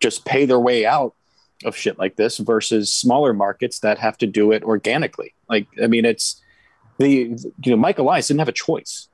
just 0.00 0.24
pay 0.24 0.44
their 0.44 0.60
way 0.60 0.84
out 0.84 1.14
of 1.64 1.74
shit 1.74 1.98
like 1.98 2.16
this 2.16 2.38
versus 2.38 2.92
smaller 2.92 3.32
markets 3.32 3.80
that 3.80 3.98
have 3.98 4.18
to 4.18 4.26
do 4.26 4.52
it 4.52 4.62
organically. 4.62 5.34
Like, 5.48 5.66
I 5.82 5.86
mean, 5.86 6.04
it's 6.04 6.42
the 6.98 7.36
you 7.62 7.70
know 7.70 7.76
Mike 7.76 7.98
Elias 7.98 8.28
didn't 8.28 8.40
have 8.40 8.48
a 8.48 8.52
choice 8.52 9.08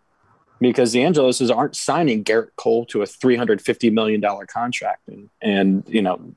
because 0.61 0.93
the 0.93 1.01
Angeloses 1.01 1.55
aren't 1.55 1.77
signing 1.77 2.25
Gerrit 2.25 2.51
Cole 2.57 2.87
to 2.87 3.03
a 3.03 3.07
three 3.07 3.37
hundred 3.37 3.63
fifty 3.63 3.91
million 3.91 4.21
dollar 4.21 4.47
contract 4.47 5.09
and 5.09 5.31
and 5.41 5.85
you 5.87 6.03
know 6.03 6.35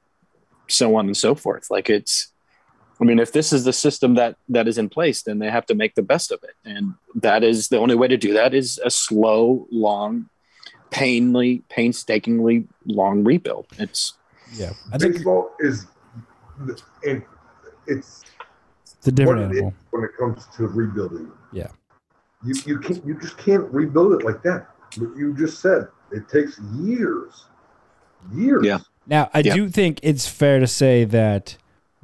so 0.68 0.96
on 0.96 1.06
and 1.06 1.18
so 1.18 1.36
forth. 1.36 1.70
Like 1.70 1.90
it's, 1.90 2.32
I 3.00 3.04
mean, 3.06 3.20
if 3.20 3.32
this 3.32 3.54
is 3.54 3.64
the 3.64 3.74
system 3.74 4.16
that 4.16 4.38
that 4.50 4.68
is 4.68 4.78
in 4.78 4.90
place, 4.90 5.22
then 5.24 5.40
they 5.40 5.50
have 5.52 5.66
to 5.68 5.76
make 5.76 5.96
the 5.96 6.02
best 6.02 6.32
of 6.32 6.40
it, 6.44 6.56
and 6.66 6.94
that 7.16 7.44
is 7.44 7.68
the 7.70 7.78
only 7.78 7.96
way 7.96 8.08
to 8.08 8.18
do 8.18 8.34
that 8.34 8.54
is 8.54 8.80
a 8.84 8.90
slow, 8.90 9.68
long, 9.72 10.30
painly, 10.92 11.62
painstakingly 11.70 12.68
long 12.86 13.24
rebuild. 13.24 13.68
It's 13.78 14.14
yeah 14.54 14.72
I 14.94 14.98
think 14.98 15.16
Baseball 15.16 15.52
is, 15.60 15.86
and 17.04 17.22
it's 17.86 18.24
it's 18.98 19.08
a 19.08 19.12
different 19.12 19.42
what 19.42 19.52
it 19.52 19.52
is 19.52 19.58
animal 19.58 19.74
when 19.92 20.04
it 20.04 20.12
comes 20.18 20.48
to 20.58 20.68
rebuilding. 20.68 21.32
Yeah. 21.52 21.68
You 22.46 22.56
you 22.66 22.80
can't 22.80 23.06
you 23.06 23.20
just 23.20 23.38
can't 23.38 23.66
rebuild 23.72 24.14
it 24.20 24.26
like 24.26 24.42
that. 24.44 24.68
What 24.98 25.16
you 25.18 25.36
just 25.38 25.60
said 25.62 25.88
it 26.12 26.28
takes 26.30 26.60
years, 26.76 27.46
years. 28.34 28.64
Yeah. 28.66 28.80
Now, 29.06 29.30
I 29.34 29.40
Yeah. 29.40 29.54
do 29.56 29.70
think 29.70 30.00
it's 30.04 30.28
fair 30.28 30.60
to 30.60 30.68
say 30.68 31.04
that 31.06 31.58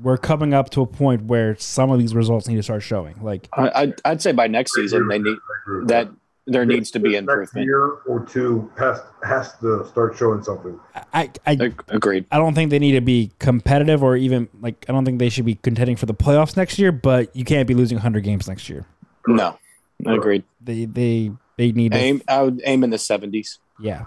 we're 0.04 0.18
coming 0.18 0.54
up 0.54 0.70
to 0.72 0.82
a 0.82 0.86
point 0.86 1.24
where 1.24 1.56
some 1.58 1.90
of 1.90 1.98
these 1.98 2.14
results 2.14 2.48
need 2.48 2.58
to 2.58 2.64
start 2.64 2.84
showing. 2.84 3.16
Like, 3.24 3.48
I, 3.54 3.72
I'd, 3.74 3.94
I'd 4.06 4.22
say 4.22 4.34
by 4.34 4.48
next 4.48 4.74
season 4.76 5.08
they 5.08 5.18
need 5.18 5.38
I 5.38 5.62
agree 5.64 5.80
with 5.80 5.88
that 5.88 6.10
there 6.46 6.66
needs 6.66 6.92
to 6.92 7.00
be 7.00 7.16
improvement. 7.16 7.66
Year 7.66 7.86
or 8.06 8.26
two 8.26 8.70
has 8.78 9.00
has 9.26 9.58
to 9.60 9.88
start 9.88 10.18
showing 10.18 10.44
something. 10.44 10.78
I, 11.14 11.32
I, 11.46 11.72
Agreed. 11.88 12.26
I 12.32 12.38
don't 12.38 12.54
think 12.54 12.70
they 12.70 12.80
need 12.80 12.92
to 12.94 13.02
be 13.02 13.32
competitive 13.40 14.04
or 14.04 14.18
even 14.18 14.50
like 14.60 14.86
I 14.90 14.92
don't 14.92 15.06
think 15.06 15.20
they 15.20 15.30
should 15.30 15.46
be 15.46 15.56
contending 15.56 15.96
for 15.96 16.06
the 16.06 16.14
playoffs 16.14 16.58
next 16.58 16.78
year. 16.78 16.92
But 16.92 17.34
you 17.36 17.46
can't 17.46 17.68
be 17.68 17.74
losing 17.74 17.96
100 17.96 18.26
games 18.26 18.48
next 18.48 18.68
year. 18.68 18.86
No, 19.26 19.58
agreed. 20.06 20.44
They 20.60 20.84
they 20.86 21.32
they 21.58 21.72
need 21.72 21.94
to, 21.94 21.98
Aim. 21.98 22.22
I 22.28 22.42
would 22.42 22.62
aim 22.66 22.84
in 22.84 22.90
the 22.90 22.98
seventies. 22.98 23.60
yeah. 23.80 24.06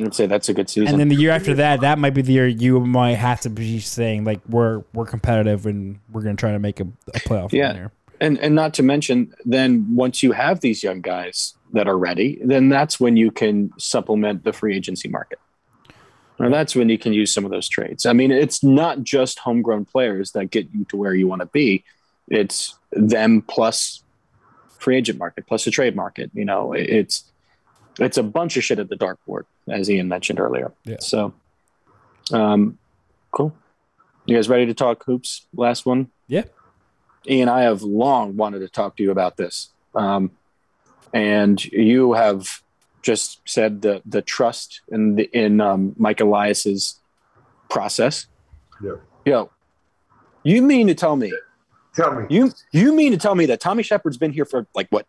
I 0.00 0.04
would 0.04 0.14
say 0.14 0.26
that's 0.26 0.48
a 0.48 0.54
good 0.54 0.70
season. 0.70 0.88
And 0.88 1.00
then 1.00 1.08
the 1.08 1.16
year 1.16 1.30
after 1.30 1.54
that, 1.54 1.80
that 1.82 1.98
might 1.98 2.14
be 2.14 2.22
the 2.22 2.32
year 2.32 2.46
you 2.48 2.80
might 2.80 3.14
have 3.14 3.40
to 3.42 3.50
be 3.50 3.80
saying 3.80 4.24
like 4.24 4.40
we're 4.48 4.82
we're 4.94 5.06
competitive 5.06 5.66
and 5.66 5.98
we're 6.10 6.22
gonna 6.22 6.36
try 6.36 6.52
to 6.52 6.58
make 6.58 6.80
a, 6.80 6.84
a 7.14 7.18
playoff 7.20 7.52
Yeah. 7.52 7.72
there. 7.72 7.92
And 8.20 8.38
and 8.38 8.54
not 8.54 8.74
to 8.74 8.82
mention, 8.82 9.34
then 9.44 9.94
once 9.94 10.22
you 10.22 10.32
have 10.32 10.60
these 10.60 10.82
young 10.82 11.00
guys 11.00 11.54
that 11.72 11.86
are 11.88 11.96
ready, 11.98 12.38
then 12.42 12.68
that's 12.68 12.98
when 13.00 13.16
you 13.16 13.30
can 13.30 13.70
supplement 13.78 14.44
the 14.44 14.52
free 14.52 14.76
agency 14.76 15.08
market. 15.08 15.38
And 16.38 16.52
that's 16.52 16.74
when 16.74 16.88
you 16.88 16.96
can 16.98 17.12
use 17.12 17.32
some 17.34 17.44
of 17.44 17.50
those 17.50 17.68
trades. 17.68 18.06
I 18.06 18.14
mean, 18.14 18.30
it's 18.30 18.64
not 18.64 19.02
just 19.02 19.38
homegrown 19.40 19.84
players 19.84 20.32
that 20.32 20.46
get 20.46 20.68
you 20.72 20.86
to 20.86 20.96
where 20.96 21.14
you 21.14 21.28
want 21.28 21.40
to 21.40 21.46
be. 21.46 21.84
It's 22.28 22.74
them 22.92 23.42
plus 23.42 24.02
free 24.78 24.96
agent 24.96 25.18
market 25.18 25.46
plus 25.46 25.66
the 25.66 25.70
trade 25.70 25.94
market. 25.94 26.30
You 26.32 26.46
know, 26.46 26.72
it's 26.72 27.24
it's 27.98 28.16
a 28.16 28.22
bunch 28.22 28.56
of 28.56 28.64
shit 28.64 28.78
at 28.78 28.88
the 28.88 28.96
dartboard, 28.96 29.44
as 29.70 29.90
Ian 29.90 30.08
mentioned 30.08 30.40
earlier. 30.40 30.72
Yeah. 30.84 30.96
So, 31.00 31.34
um, 32.32 32.78
cool. 33.30 33.54
You 34.26 34.36
guys 34.36 34.48
ready 34.48 34.66
to 34.66 34.74
talk 34.74 35.04
hoops? 35.04 35.46
Last 35.54 35.86
one. 35.86 36.10
Yeah. 36.26 36.44
Ian, 37.28 37.48
I 37.48 37.62
have 37.62 37.82
long 37.82 38.36
wanted 38.36 38.60
to 38.60 38.68
talk 38.68 38.96
to 38.96 39.02
you 39.02 39.10
about 39.10 39.36
this. 39.36 39.70
Um, 39.94 40.30
and 41.12 41.62
you 41.64 42.12
have 42.12 42.62
just 43.02 43.40
said 43.46 43.82
the 43.82 44.02
the 44.04 44.22
trust 44.22 44.82
in 44.88 45.16
the, 45.16 45.30
in 45.32 45.60
um, 45.60 45.94
Mike 45.98 46.20
Elias's 46.20 47.00
process. 47.68 48.26
Yeah. 48.82 48.96
Yo, 49.24 49.50
you 50.42 50.62
mean 50.62 50.86
to 50.86 50.94
tell 50.94 51.16
me 51.16 51.32
Tell 51.94 52.14
me, 52.14 52.26
you 52.30 52.52
you 52.72 52.94
mean 52.94 53.12
to 53.12 53.18
tell 53.18 53.34
me 53.34 53.46
that 53.46 53.60
Tommy 53.60 53.82
Sheppard's 53.82 54.16
been 54.16 54.32
here 54.32 54.44
for 54.44 54.66
like 54.74 54.88
what? 54.90 55.06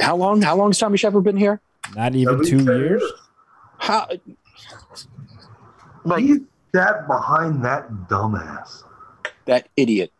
How 0.00 0.16
long? 0.16 0.42
How 0.42 0.56
long 0.56 0.70
has 0.70 0.78
Tommy 0.78 0.98
Sheppard 0.98 1.22
been 1.22 1.36
here? 1.36 1.60
Not 1.94 2.14
even 2.14 2.44
two 2.44 2.64
10 2.64 2.66
years. 2.66 3.02
How? 3.82 4.06
Like 6.04 6.22
He's 6.22 6.38
that 6.72 7.08
behind 7.08 7.64
that 7.64 7.90
dumbass. 8.08 8.84
that 9.46 9.68
idiot, 9.76 10.12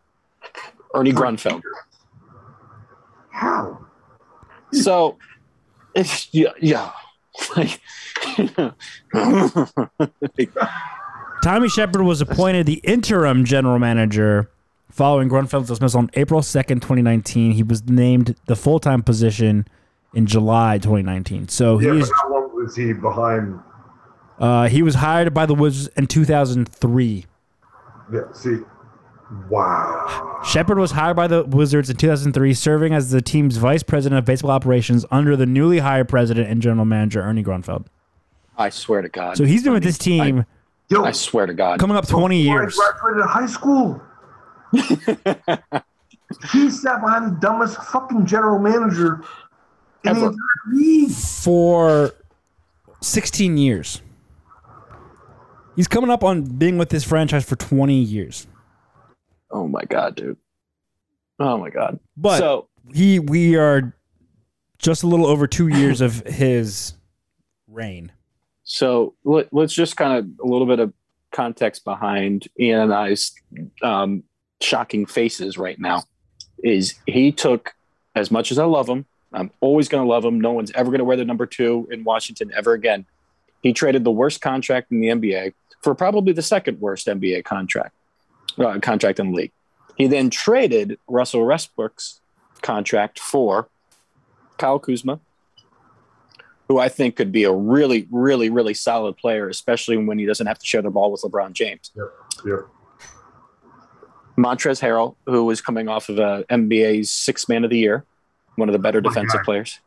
Ernie 0.94 1.12
Grunfeld. 1.12 1.62
How? 3.30 3.86
So, 4.72 5.16
it's 5.94 6.28
yeah, 6.32 6.48
yeah. 6.60 6.90
Like, 7.56 7.80
Tommy 11.44 11.68
Sheppard 11.68 12.02
was 12.02 12.20
appointed 12.20 12.66
the 12.66 12.80
interim 12.82 13.44
general 13.44 13.78
manager 13.78 14.51
following 14.90 15.28
Grunfeld's 15.28 15.68
dismissal 15.68 16.01
on 16.01 16.10
April 16.14 16.40
2nd, 16.40 16.80
2019. 16.80 17.52
He 17.52 17.62
was 17.62 17.84
named 17.89 18.34
the 18.47 18.56
full 18.56 18.80
time 18.80 19.02
position 19.05 19.66
in 20.14 20.26
July 20.26 20.78
2019. 20.78 21.48
So 21.48 21.78
Yeah, 21.78 21.93
he 21.94 21.98
but 22.01 22.02
is, 22.02 22.12
how 22.22 22.30
long 22.30 22.32
was 22.62 22.76
he 22.76 22.93
behind? 22.93 23.59
uh, 24.39 24.68
he 24.68 24.82
was 24.82 24.97
hired 24.97 25.32
by 25.34 25.47
the 25.47 25.55
Wizards 25.55 25.89
in 25.97 26.06
2003. 26.06 27.26
Yeah, 28.12 28.20
see, 28.32 28.59
wow. 29.48 30.40
Sheppard 30.44 30.78
was 30.78 30.93
hired 30.93 31.16
by 31.16 31.26
the 31.26 31.44
Wizards 31.44 31.89
in 31.90 31.97
2003, 31.97 32.55
serving 32.55 32.93
as 32.94 33.10
the 33.10 33.22
team's 33.22 33.56
vice 33.56 33.82
president 33.82 34.18
of 34.18 34.24
baseball 34.24 34.51
operations 34.51 35.05
under 35.10 35.36
the 35.36 35.47
newly 35.47 35.78
hired 35.78 36.09
president 36.09 36.48
and 36.48 36.60
general 36.60 36.84
manager 36.84 37.22
Ernie 37.22 37.44
Grunfeld. 37.44 37.86
I 38.59 38.68
swear 38.70 39.02
to 39.02 39.09
God. 39.09 39.36
So 39.36 39.44
he's 39.44 39.62
been 39.64 39.72
with 39.72 39.82
this 39.82 39.97
team 39.98 40.44
Yo, 40.90 41.05
I 41.05 41.12
swear 41.12 41.47
to 41.47 41.55
God. 41.55 41.78
coming 41.80 41.97
up 41.97 42.06
20 42.06 42.43
before 42.43 42.62
years. 42.62 42.78
I 42.78 42.90
graduated 43.01 43.30
high 43.30 43.47
school. 43.47 44.02
he 46.52 46.70
sat 46.70 47.01
behind 47.01 47.26
the 47.26 47.39
dumbest 47.40 47.76
fucking 47.84 48.26
general 48.26 48.59
manager 48.59 49.22
in 50.05 50.10
Ever. 50.10 50.20
the 50.20 50.26
entire 50.26 50.74
league. 50.74 51.10
for 51.10 52.12
16 53.03 53.57
years. 53.57 54.01
He's 55.77 55.89
coming 55.89 56.11
up 56.11 56.23
on 56.23 56.43
being 56.45 56.79
with 56.79 56.91
this 56.91 57.05
franchise 57.05 57.45
for 57.45 57.57
20 57.57 57.95
years. 57.95 58.47
Oh 59.51 59.66
my 59.69 59.85
God, 59.85 60.16
dude. 60.16 60.37
Oh 61.39 61.59
my 61.59 61.70
God. 61.70 61.99
But 62.16 62.39
so 62.39 62.69
he 62.93 63.19
we 63.19 63.57
are 63.57 63.95
just 64.79 65.03
a 65.03 65.07
little 65.07 65.27
over 65.27 65.47
2 65.47 65.69
years 65.69 66.01
of 66.01 66.27
his 66.27 66.95
reign. 67.69 68.12
So 68.65 69.15
let, 69.24 69.53
let's 69.53 69.73
just 69.73 69.97
kind 69.97 70.19
of 70.19 70.27
a 70.45 70.49
little 70.49 70.66
bit 70.66 70.79
of 70.79 70.93
context 71.33 71.85
behind 71.85 72.49
Ian 72.59 72.81
and 72.81 72.95
I's 72.95 73.33
um, 73.83 74.23
shocking 74.61 75.07
faces 75.07 75.59
right 75.59 75.79
now. 75.79 76.05
Is 76.62 76.95
he 77.07 77.33
took 77.33 77.74
as 78.15 78.31
much 78.31 78.53
as 78.53 78.59
I 78.59 78.65
love 78.65 78.89
him, 78.89 79.07
I'm 79.33 79.51
always 79.61 79.89
going 79.89 80.03
to 80.03 80.09
love 80.09 80.25
him. 80.25 80.41
No 80.41 80.53
one's 80.53 80.71
ever 80.73 80.91
going 80.91 80.99
to 80.99 81.05
wear 81.05 81.17
the 81.17 81.25
number 81.25 81.47
two 81.47 81.89
in 81.91 82.05
Washington 82.05 82.53
ever 82.55 82.73
again. 82.73 83.07
He 83.63 83.73
traded 83.73 84.05
the 84.05 84.11
worst 84.11 84.41
contract 84.41 84.91
in 84.91 85.01
the 85.01 85.09
NBA 85.09 85.55
for 85.83 85.95
probably 85.95 86.33
the 86.33 86.43
second 86.43 86.81
worst 86.81 87.07
NBA 87.07 87.45
contract 87.45 87.95
uh, 88.59 88.79
contract 88.81 89.21
in 89.21 89.31
the 89.31 89.37
league. 89.37 89.53
He 89.97 90.07
then 90.07 90.31
traded 90.31 90.99
Russell 91.07 91.47
Westbrook's 91.47 92.21
contract 92.63 93.19
for 93.19 93.69
Kyle 94.59 94.79
Kuzma, 94.79 95.21
who 96.69 96.79
I 96.79 96.89
think 96.89 97.17
could 97.17 97.33
be 97.33 97.45
a 97.45 97.53
really, 97.53 98.09
really, 98.11 98.49
really 98.49 98.75
solid 98.75 99.17
player, 99.17 99.49
especially 99.49 99.97
when 99.97 100.19
he 100.19 100.27
doesn't 100.27 100.47
have 100.47 100.59
to 100.59 100.67
share 100.67 100.83
the 100.83 100.91
ball 100.91 101.13
with 101.13 101.23
LeBron 101.23 101.53
James. 101.53 101.91
Yeah. 101.95 102.05
yeah. 102.47 102.57
Montrezl 104.39 104.81
Harrell, 104.81 105.17
who 105.27 105.45
was 105.45 105.61
coming 105.61 105.89
off 105.89 106.09
of 106.09 106.19
a 106.19 106.45
NBA's 106.49 107.11
six 107.11 107.49
man 107.49 107.65
of 107.65 107.71
the 107.71 107.79
year, 107.79 108.05
one 108.57 108.69
of 108.69 108.73
the 108.73 108.79
better 108.79 109.01
My 109.01 109.09
defensive 109.09 109.43
players. 109.45 109.81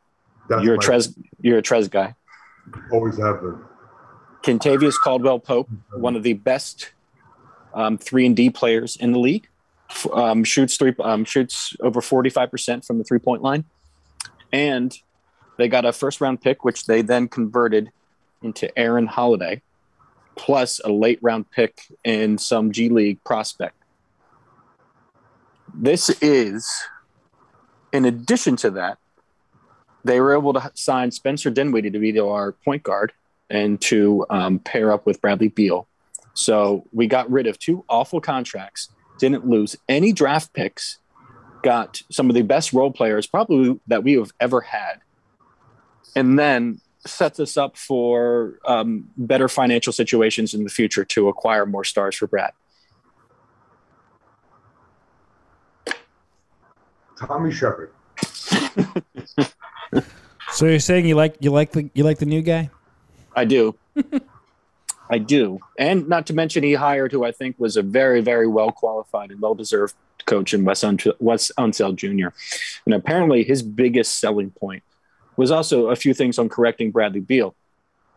That's 0.48 0.62
You're 0.62 0.74
a 0.74 0.78
Trez, 0.78 1.14
you're 1.40 1.58
a 1.58 1.62
Trez 1.62 1.90
guy. 1.90 2.14
Always 2.92 3.18
have 3.18 3.40
been. 3.40 3.58
Kentavious 4.42 4.94
Caldwell 5.02 5.40
Pope, 5.40 5.68
one 5.92 6.14
of 6.14 6.22
the 6.22 6.34
best 6.34 6.92
um, 7.74 7.98
three 7.98 8.26
and 8.26 8.36
D 8.36 8.50
players 8.50 8.96
in 8.96 9.12
the 9.12 9.18
league, 9.18 9.48
um, 10.12 10.44
shoots 10.44 10.76
three, 10.76 10.94
um, 11.00 11.24
shoots 11.24 11.74
over 11.80 12.00
forty 12.00 12.30
five 12.30 12.50
percent 12.50 12.84
from 12.84 12.98
the 12.98 13.04
three 13.04 13.18
point 13.18 13.42
line, 13.42 13.64
and 14.52 14.96
they 15.56 15.68
got 15.68 15.84
a 15.84 15.92
first 15.92 16.20
round 16.20 16.40
pick, 16.40 16.64
which 16.64 16.86
they 16.86 17.02
then 17.02 17.28
converted 17.28 17.90
into 18.42 18.76
Aaron 18.78 19.06
Holiday, 19.06 19.62
plus 20.36 20.80
a 20.84 20.92
late 20.92 21.18
round 21.22 21.50
pick 21.50 21.80
and 22.04 22.40
some 22.40 22.70
G 22.70 22.88
League 22.88 23.22
prospect. 23.24 23.74
This 25.74 26.08
is, 26.22 26.70
in 27.96 28.04
addition 28.04 28.56
to 28.56 28.70
that, 28.72 28.98
they 30.04 30.20
were 30.20 30.36
able 30.36 30.52
to 30.52 30.70
sign 30.74 31.10
Spencer 31.10 31.50
Dinwiddie 31.50 31.90
to 31.90 31.98
be 31.98 32.18
our 32.20 32.52
point 32.52 32.82
guard 32.82 33.12
and 33.50 33.80
to 33.82 34.26
um, 34.30 34.58
pair 34.58 34.92
up 34.92 35.06
with 35.06 35.20
Bradley 35.20 35.48
Beal. 35.48 35.86
So 36.34 36.84
we 36.92 37.06
got 37.06 37.30
rid 37.30 37.46
of 37.46 37.58
two 37.58 37.84
awful 37.88 38.20
contracts, 38.20 38.90
didn't 39.18 39.46
lose 39.46 39.76
any 39.88 40.12
draft 40.12 40.52
picks, 40.52 40.98
got 41.62 42.02
some 42.10 42.28
of 42.28 42.34
the 42.34 42.42
best 42.42 42.72
role 42.72 42.92
players 42.92 43.26
probably 43.26 43.80
that 43.86 44.04
we 44.04 44.12
have 44.14 44.32
ever 44.38 44.60
had, 44.60 45.00
and 46.14 46.38
then 46.38 46.80
sets 47.06 47.40
us 47.40 47.56
up 47.56 47.76
for 47.76 48.58
um, 48.66 49.08
better 49.16 49.48
financial 49.48 49.92
situations 49.92 50.54
in 50.54 50.64
the 50.64 50.70
future 50.70 51.04
to 51.04 51.28
acquire 51.28 51.64
more 51.64 51.84
stars 51.84 52.16
for 52.16 52.26
Brad. 52.26 52.52
Tommy 57.18 57.52
Sheppard. 57.52 57.92
So 60.52 60.66
you're 60.66 60.78
saying 60.78 61.06
you 61.06 61.16
like 61.16 61.36
you 61.40 61.50
like 61.50 61.72
the 61.72 61.90
you 61.92 62.04
like 62.04 62.18
the 62.18 62.26
new 62.26 62.40
guy? 62.40 62.70
I 63.34 63.44
do. 63.44 63.76
I 65.10 65.18
do. 65.18 65.60
And 65.78 66.08
not 66.08 66.26
to 66.28 66.34
mention, 66.34 66.64
he 66.64 66.74
hired 66.74 67.12
who 67.12 67.24
I 67.24 67.32
think 67.32 67.56
was 67.58 67.76
a 67.76 67.82
very, 67.82 68.20
very 68.20 68.46
well 68.46 68.72
qualified 68.72 69.30
and 69.30 69.40
well 69.40 69.54
deserved 69.54 69.94
coach 70.24 70.52
in 70.52 70.64
Wes, 70.64 70.82
Un- 70.82 70.98
Wes 71.20 71.52
Unseld 71.58 71.96
Jr. 71.96 72.28
And 72.86 72.94
apparently, 72.94 73.44
his 73.44 73.62
biggest 73.62 74.18
selling 74.18 74.50
point 74.50 74.82
was 75.36 75.50
also 75.50 75.88
a 75.88 75.96
few 75.96 76.14
things 76.14 76.38
on 76.38 76.48
correcting 76.48 76.90
Bradley 76.90 77.20
Beal. 77.20 77.54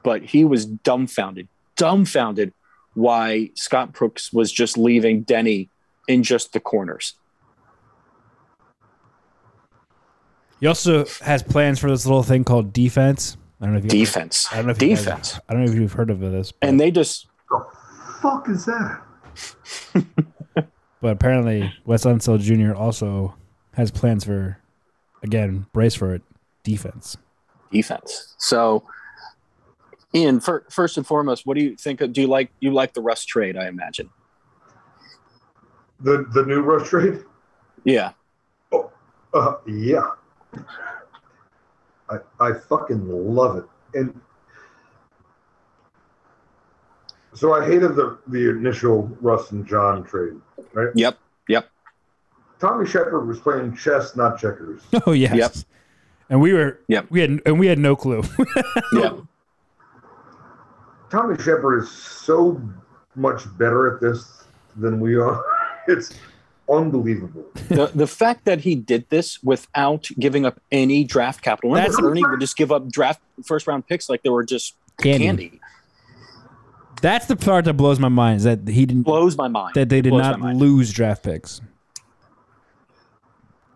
But 0.01 0.23
he 0.23 0.45
was 0.45 0.65
dumbfounded, 0.65 1.47
dumbfounded 1.75 2.53
why 2.93 3.51
Scott 3.53 3.91
Brooks 3.91 4.31
was 4.31 4.51
just 4.51 4.77
leaving 4.77 5.25
Deni 5.25 5.69
in 6.07 6.23
just 6.23 6.53
the 6.53 6.59
corners. 6.59 7.13
He 10.59 10.67
also 10.67 11.05
has 11.21 11.41
plans 11.43 11.79
for 11.79 11.89
this 11.89 12.05
little 12.05 12.23
thing 12.23 12.43
called 12.43 12.73
defense. 12.73 13.37
I 13.61 13.65
don't 13.65 13.73
know 13.73 13.77
if 13.79 13.83
you 13.85 13.89
Defense. 13.89 14.47
I 14.51 14.57
don't 14.57 14.65
know 14.67 14.71
if 14.71 14.81
you 14.81 14.89
guys- 14.89 15.03
Defense. 15.05 15.39
I 15.49 15.53
don't 15.53 15.65
know 15.65 15.71
if 15.71 15.77
you've 15.77 15.93
heard 15.93 16.09
of 16.09 16.19
this, 16.19 16.51
but, 16.51 16.67
And 16.69 16.79
they 16.79 16.91
just, 16.91 17.27
The 17.49 17.65
fuck 18.21 18.47
is 18.49 18.65
that? 18.65 19.01
but 21.01 21.11
apparently 21.11 21.73
Wes 21.85 22.03
Unseld 22.05 22.39
Jr. 22.41 22.73
also 22.75 23.35
has 23.73 23.91
plans 23.91 24.23
for 24.25 24.57
again 25.23 25.65
brace 25.73 25.95
for 25.95 26.13
it 26.15 26.21
defense. 26.63 27.15
defense. 27.71 28.35
So, 28.37 28.83
Ian, 30.13 30.39
fir- 30.39 30.65
first 30.69 30.97
and 30.97 31.05
foremost, 31.07 31.45
what 31.45 31.55
do 31.55 31.63
you 31.63 31.75
think? 31.77 32.01
Of, 32.01 32.11
do 32.13 32.21
you 32.21 32.27
like 32.27 32.49
you 32.59 32.71
like 32.73 32.93
the 32.93 33.01
Russ 33.01 33.23
trade? 33.25 33.55
I 33.57 33.67
imagine. 33.67 34.09
The 36.01 36.25
the 36.33 36.45
new 36.45 36.61
rush 36.61 36.89
trade. 36.89 37.23
Yeah. 37.83 38.11
Uh, 39.33 39.55
yeah. 39.67 40.09
I 42.09 42.17
I 42.39 42.53
fucking 42.53 43.07
love 43.35 43.57
it. 43.57 43.65
And 43.93 44.19
so 47.33 47.53
I 47.53 47.65
hated 47.65 47.95
the 47.95 48.17
the 48.27 48.49
initial 48.49 49.03
Russ 49.21 49.51
and 49.51 49.65
John 49.65 50.03
trade, 50.03 50.33
right? 50.73 50.89
Yep. 50.95 51.17
Yep. 51.47 51.69
Tommy 52.59 52.85
Sheppard 52.85 53.27
was 53.27 53.39
playing 53.39 53.75
chess, 53.75 54.15
not 54.15 54.39
checkers. 54.39 54.81
Oh 55.05 55.11
yes. 55.13 55.35
Yep. 55.35 55.55
And 56.29 56.41
we 56.41 56.53
were 56.53 56.79
Yep. 56.87 57.07
we 57.09 57.21
had 57.21 57.41
and 57.45 57.59
we 57.59 57.67
had 57.67 57.79
no 57.79 57.95
clue. 57.95 58.23
Yep. 58.93 59.19
Tommy 61.09 61.41
Sheppard 61.41 61.83
is 61.83 61.89
so 61.89 62.61
much 63.15 63.45
better 63.57 63.93
at 63.95 64.01
this 64.01 64.43
than 64.75 64.99
we 64.99 65.15
are. 65.15 65.43
It's 65.87 66.13
unbelievable. 66.71 67.43
the 67.69 67.87
the 67.93 68.07
fact 68.07 68.45
that 68.45 68.61
he 68.61 68.75
did 68.75 69.09
this 69.09 69.41
without 69.43 70.07
giving 70.19 70.45
up 70.45 70.59
any 70.71 71.03
draft 71.03 71.41
capital. 71.41 71.71
Remember, 71.71 71.91
That's- 71.91 72.05
Ernie 72.11 72.23
would 72.25 72.39
just 72.39 72.55
give 72.57 72.71
up 72.71 72.89
draft 72.91 73.21
first 73.45 73.67
round 73.67 73.87
picks 73.87 74.09
like 74.09 74.23
they 74.23 74.29
were 74.29 74.43
just 74.45 74.75
Candy. 75.01 75.25
candy. 75.25 75.59
That's 77.01 77.27
the 77.27 77.35
part 77.37 77.63
that 77.65 77.73
blows 77.75 77.97
my 77.99 78.09
mind 78.09 78.37
is 78.37 78.43
that 78.43 78.67
he 78.67 78.85
didn't 78.85 79.03
Blows 79.03 79.37
my 79.37 79.47
mind. 79.47 79.73
that 79.75 79.87
they 79.89 80.01
did 80.01 80.09
Blows 80.09 80.37
not 80.37 80.41
lose 80.55 80.91
draft 80.91 81.23
picks. 81.23 81.61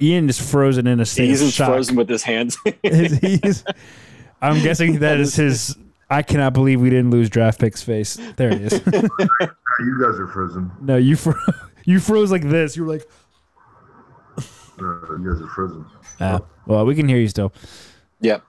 Ian 0.02 0.28
is 0.28 0.40
frozen 0.40 0.88
in 0.88 1.00
a 1.00 1.06
state 1.06 1.30
He's 1.30 1.42
of 1.42 1.46
just 1.48 1.58
shock. 1.58 1.70
frozen 1.70 1.96
with 1.96 2.10
his 2.10 2.24
hands. 2.24 2.58
He's- 2.84 3.64
I'm 4.42 4.62
guessing 4.62 5.00
that 5.00 5.20
is 5.20 5.36
his. 5.36 5.78
I 6.10 6.22
cannot 6.22 6.54
believe 6.54 6.82
we 6.82 6.90
didn't 6.90 7.12
lose 7.12 7.30
draft 7.30 7.60
picks 7.60 7.82
face. 7.82 8.20
There 8.36 8.50
it 8.52 8.62
is. 8.62 8.86
Now 8.86 9.02
you 9.80 10.00
guys 10.02 10.20
are 10.20 10.28
frozen. 10.34 10.70
no, 10.82 10.98
you 10.98 11.16
fro- 11.16 11.34
you 11.86 12.00
froze 12.00 12.32
like 12.32 12.44
this. 12.44 12.76
You 12.78 12.86
were 12.86 12.94
like, 12.94 13.08
Uh, 14.38 14.42
you 15.18 15.32
guys 15.32 15.42
are 15.42 15.48
frozen. 15.48 15.86
ah, 16.20 16.42
well, 16.66 16.86
we 16.86 16.96
can 16.96 17.08
hear 17.08 17.18
you 17.20 17.28
still. 17.28 17.54
Yep. 18.22 18.44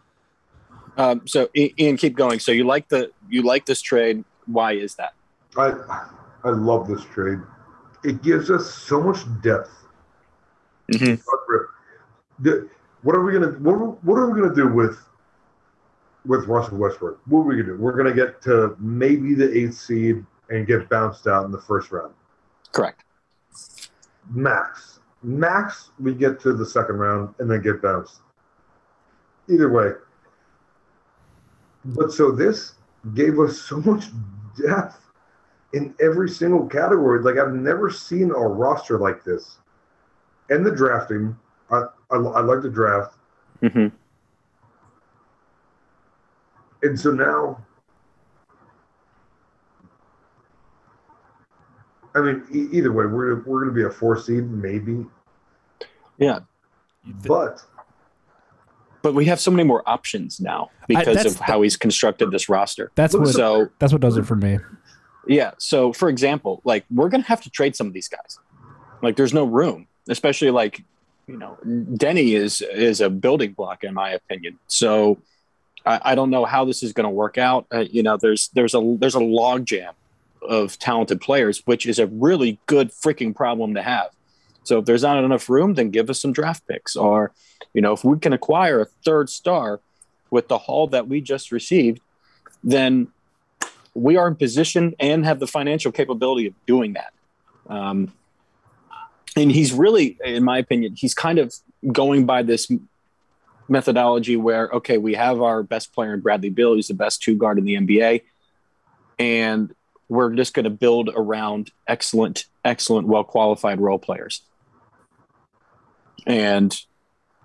Um, 0.97 1.27
so 1.27 1.49
I- 1.57 1.75
Ian, 1.79 1.97
keep 1.97 2.17
going. 2.17 2.39
So 2.39 2.51
you 2.53 2.65
like 2.65 2.89
the 2.89 3.11
you 3.29 3.43
like 3.43 3.67
this 3.67 3.83
trade? 3.83 4.25
Why 4.47 4.73
is 4.73 4.95
that? 4.95 5.15
I 5.57 5.73
I 6.45 6.51
love 6.51 6.89
this 6.89 7.03
trade. 7.05 7.41
It 8.05 8.23
gives 8.23 8.51
us 8.51 8.73
so 8.73 9.01
much 9.01 9.19
depth. 9.43 9.71
Mhm. 10.93 11.21
The- 12.41 12.69
what 13.03 13.17
are 13.17 13.23
we 13.23 13.33
gonna 13.33 13.53
what, 13.59 13.73
are- 13.75 13.97
what 14.03 14.17
are 14.19 14.31
we 14.31 14.41
gonna 14.41 14.55
do 14.55 14.69
with 14.69 14.99
with 16.27 16.47
Russell 16.47 16.79
Westbrook? 16.79 17.21
What 17.27 17.41
are 17.41 17.43
we 17.43 17.57
gonna 17.57 17.77
do? 17.77 17.77
We're 17.77 17.97
gonna 17.97 18.15
get 18.15 18.41
to 18.43 18.75
maybe 18.79 19.35
the 19.35 19.55
eighth 19.57 19.75
seed 19.75 20.25
and 20.49 20.67
get 20.67 20.89
bounced 20.89 21.27
out 21.27 21.45
in 21.45 21.53
the 21.53 21.61
first 21.61 21.93
round. 21.93 22.15
Correct. 22.73 23.04
Max. 24.31 25.01
Max, 25.23 25.91
we 25.99 26.15
get 26.15 26.41
to 26.41 26.53
the 26.53 26.67
second 26.67 26.97
round 26.97 27.35
and 27.39 27.51
then 27.51 27.63
get 27.63 27.81
bounced. 27.81 28.21
Either 29.49 29.71
way. 29.71 29.93
But 31.85 32.13
so 32.13 32.31
this 32.31 32.75
gave 33.15 33.39
us 33.39 33.61
so 33.69 33.79
much 33.79 34.05
depth 34.57 35.01
in 35.73 35.95
every 36.01 36.29
single 36.29 36.67
category. 36.67 37.23
Like 37.23 37.37
I've 37.37 37.55
never 37.55 37.91
seen 37.91 38.31
a 38.31 38.39
roster 38.39 38.99
like 38.99 39.25
this. 39.25 39.59
And 40.51 40.65
the 40.65 40.71
drafting, 40.71 41.37
I, 41.71 41.85
I, 42.11 42.17
I 42.17 42.41
like 42.41 42.63
the 42.63 42.71
draft. 42.71 43.17
hmm 43.61 43.87
And 46.83 47.01
so 47.01 47.11
now, 47.11 47.65
I 52.15 52.21
mean, 52.21 52.45
e- 52.53 52.69
either 52.77 52.93
way, 52.93 53.07
we're 53.07 53.37
we're 53.43 53.61
going 53.65 53.69
to 53.69 53.75
be 53.75 53.83
a 53.85 53.91
four 53.91 54.19
seed, 54.19 54.49
maybe. 54.51 55.05
Yeah. 56.19 56.41
But 57.27 57.61
But 59.03 59.15
we 59.15 59.25
have 59.27 59.41
so 59.41 59.51
many 59.51 59.65
more 59.65 59.83
options 59.87 60.41
now 60.41 60.71
because 60.89 61.17
that's 61.17 61.35
of 61.35 61.41
how 61.41 61.63
he's 61.63 61.77
constructed 61.77 62.31
this 62.31 62.49
roster. 62.49 62.91
That's 62.95 63.15
what 63.15 63.29
So 63.29 63.69
that's 63.79 63.93
what 63.93 64.01
does 64.01 64.17
it 64.17 64.27
for 64.27 64.37
me. 64.37 64.59
yeah. 65.27 65.53
So 65.59 65.93
for 65.93 66.09
example, 66.09 66.63
like 66.65 66.85
we're 66.91 67.09
gonna 67.09 67.25
have 67.25 67.43
to 67.43 67.51
trade 67.51 67.77
some 67.77 67.87
of 67.87 67.93
these 67.93 68.09
guys. 68.09 68.39
Like 69.03 69.17
there's 69.17 69.35
no 69.35 69.45
room, 69.45 69.87
especially 70.09 70.51
like 70.51 70.83
you 71.27 71.37
know 71.37 71.59
Deni 71.67 72.35
is 72.37 72.63
is 72.63 73.01
a 73.01 73.11
building 73.11 73.53
block 73.53 73.85
in 73.85 73.93
my 73.93 74.11
opinion. 74.11 74.59
So 74.69 75.19
I, 75.85 76.01
I 76.03 76.15
don't 76.15 76.31
know 76.31 76.47
how 76.47 76.65
this 76.65 76.83
is 76.83 76.95
going 76.95 77.05
to 77.05 77.11
work 77.11 77.37
out. 77.37 77.67
Uh, 77.75 77.81
you 77.81 78.03
know, 78.03 78.17
there's 78.17 78.49
there's 78.55 78.75
a 78.75 78.97
there's 78.99 79.15
a 79.17 79.21
log 79.21 79.67
jam 79.67 79.93
of 80.45 80.79
talented 80.79 81.21
players, 81.21 81.63
which 81.67 81.87
is 81.87 81.99
a 81.99 82.07
really 82.07 82.59
good 82.67 82.91
freaking 82.91 83.35
problem 83.35 83.75
to 83.75 83.83
have. 83.83 84.11
So 84.65 84.79
if 84.79 84.85
there's 84.87 85.03
not 85.03 85.23
enough 85.23 85.49
room, 85.49 85.75
then 85.75 85.91
give 85.91 86.09
us 86.11 86.21
some 86.21 86.33
draft 86.33 86.67
picks, 86.67 86.97
or 86.97 87.33
you 87.73 87.83
know, 87.83 87.93
if 87.93 88.05
we 88.05 88.19
can 88.19 88.33
acquire 88.33 88.81
a 88.81 88.87
third 89.05 89.29
star 89.29 89.81
with 90.31 90.49
the 90.49 90.59
haul 90.59 90.87
that 90.89 91.09
we 91.09 91.21
just 91.21 91.53
received, 91.53 92.01
then 92.63 93.09
we 93.95 94.17
are 94.17 94.27
in 94.27 94.35
position 94.35 94.95
and 94.99 95.25
have 95.25 95.39
the 95.39 95.47
financial 95.47 95.93
capability 95.93 96.47
of 96.47 96.55
doing 96.67 96.95
that. 96.95 97.13
Um, 97.69 98.13
and 99.37 99.51
he's 99.51 99.73
really, 99.73 100.19
in 100.25 100.45
my 100.45 100.59
opinion, 100.59 100.95
he's 100.97 101.15
kind 101.15 101.39
of 101.39 101.55
going 101.93 102.27
by 102.27 102.43
this 102.43 102.71
methodology 103.69 104.37
where, 104.37 104.69
okay, 104.69 104.99
we 104.99 105.15
have 105.15 105.41
our 105.41 105.63
best 105.63 105.93
player 105.93 106.15
in 106.15 106.21
Bradley 106.21 106.51
Beal, 106.51 106.75
he's 106.75 106.89
the 106.89 106.95
best 106.95 107.23
two 107.23 107.37
guard 107.37 107.59
in 107.59 107.65
the 107.65 107.75
NBA, 107.75 108.23
and 109.19 109.75
we're 110.09 110.35
just 110.35 110.55
going 110.55 110.65
to 110.65 110.71
build 110.71 111.11
around 111.15 111.71
excellent, 111.87 112.47
excellent, 112.65 113.07
well 113.07 113.25
qualified 113.25 113.81
role 113.81 113.99
players. 113.99 114.43
And 116.27 116.77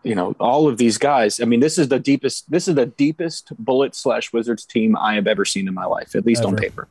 you 0.04 0.16
know, 0.16 0.36
all 0.40 0.68
of 0.68 0.78
these 0.78 0.98
guys. 0.98 1.42
I 1.42 1.46
mean, 1.46 1.60
this 1.60 1.78
is 1.78 1.90
the 1.90 2.00
deepest. 2.00 2.50
This 2.50 2.68
is 2.68 2.76
the 2.76 2.86
deepest 2.86 3.52
Bullet 3.58 3.96
slash 3.96 4.32
Wizards 4.32 4.66
team 4.66 4.96
I 4.96 5.16
have 5.16 5.28
ever 5.28 5.46
seen 5.46 5.68
in 5.68 5.74
my 5.74 5.86
life, 5.86 6.16
at 6.16 6.26
least 6.26 6.44
on 6.46 6.56
paper. 6.56 6.88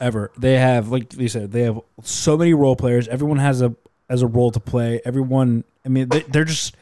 Ever 0.00 0.30
they 0.38 0.54
have 0.54 0.88
like 0.88 1.12
you 1.12 1.28
said 1.28 1.52
they 1.52 1.62
have 1.62 1.78
so 2.02 2.38
many 2.38 2.54
role 2.54 2.76
players. 2.76 3.06
Everyone 3.08 3.38
has 3.38 3.60
a 3.60 3.74
as 4.08 4.22
a 4.22 4.26
role 4.26 4.50
to 4.50 4.60
play. 4.60 5.00
Everyone. 5.04 5.64
I 5.84 5.90
mean, 5.90 6.08
they, 6.08 6.20
they're 6.20 6.44
just 6.44 6.74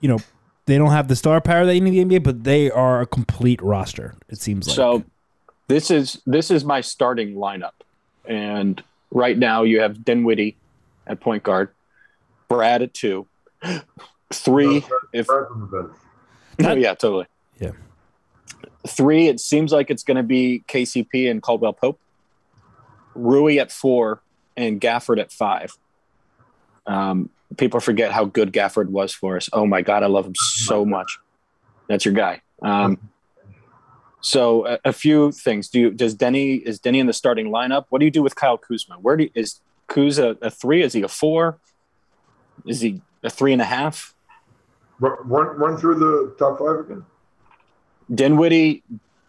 you 0.00 0.08
know 0.08 0.18
they 0.66 0.76
don't 0.76 0.90
have 0.90 1.08
the 1.08 1.16
star 1.16 1.40
power 1.40 1.64
that 1.64 1.74
you 1.74 1.80
need 1.80 1.98
in 1.98 2.08
the 2.08 2.18
NBA, 2.18 2.22
but 2.22 2.44
they 2.44 2.70
are 2.70 3.00
a 3.00 3.06
complete 3.06 3.62
roster. 3.62 4.14
It 4.28 4.38
seems 4.38 4.68
like 4.68 4.76
So 4.76 5.04
this 5.72 5.90
is 5.90 6.20
this 6.26 6.50
is 6.50 6.66
my 6.66 6.82
starting 6.82 7.34
lineup, 7.34 7.72
and 8.26 8.82
right 9.10 9.38
now 9.38 9.62
you 9.62 9.80
have 9.80 10.04
Dinwiddie 10.04 10.56
at 11.06 11.20
point 11.20 11.42
guard, 11.42 11.70
Brad 12.46 12.82
at 12.82 12.92
two, 12.92 13.26
three. 14.30 14.84
If 15.14 15.28
Brad's 15.28 15.50
on 15.50 15.60
the 15.60 15.66
bench. 15.66 16.68
oh 16.68 16.76
yeah, 16.76 16.94
totally. 16.94 17.26
Yeah. 17.58 17.70
Three. 18.86 19.28
It 19.28 19.40
seems 19.40 19.72
like 19.72 19.90
it's 19.90 20.02
going 20.02 20.18
to 20.18 20.22
be 20.22 20.62
KCP 20.68 21.30
and 21.30 21.42
Caldwell 21.42 21.72
Pope. 21.72 21.98
Rui 23.14 23.58
at 23.58 23.72
four 23.72 24.20
and 24.58 24.78
Gafford 24.78 25.18
at 25.20 25.32
five. 25.32 25.72
Um, 26.86 27.30
people 27.56 27.80
forget 27.80 28.12
how 28.12 28.26
good 28.26 28.52
Gafford 28.52 28.88
was 28.88 29.14
for 29.14 29.38
us. 29.38 29.48
Oh 29.54 29.64
my 29.64 29.80
god, 29.80 30.02
I 30.02 30.06
love 30.06 30.26
him 30.26 30.34
so 30.34 30.84
much. 30.96 31.18
That's 31.88 32.04
your 32.04 32.12
guy. 32.12 32.42
Um, 32.60 32.98
so 34.22 34.66
a, 34.66 34.78
a 34.86 34.92
few 34.92 35.32
things. 35.32 35.68
Do 35.68 35.80
you 35.80 35.90
does 35.90 36.16
Deni 36.16 36.62
is 36.62 36.80
Deni 36.80 36.98
in 36.98 37.06
the 37.06 37.12
starting 37.12 37.48
lineup? 37.50 37.84
What 37.90 37.98
do 37.98 38.06
you 38.06 38.10
do 38.10 38.22
with 38.22 38.34
Kyle 38.34 38.56
Kuzma? 38.56 38.96
Where 39.00 39.16
do 39.16 39.24
you, 39.24 39.30
is 39.34 39.60
Kuz 39.88 40.18
a, 40.18 40.38
a 40.40 40.50
three? 40.50 40.82
Is 40.82 40.94
he 40.94 41.02
a 41.02 41.08
four? 41.08 41.58
Is 42.66 42.80
he 42.80 43.02
a 43.22 43.28
three 43.28 43.52
and 43.52 43.60
a 43.60 43.66
half? 43.66 44.14
Run, 45.00 45.16
run, 45.24 45.46
run 45.58 45.76
through 45.76 45.96
the 45.96 46.34
top 46.38 46.58
five 46.58 46.78
again. 46.78 47.04
Dinwiddie, 48.12 48.84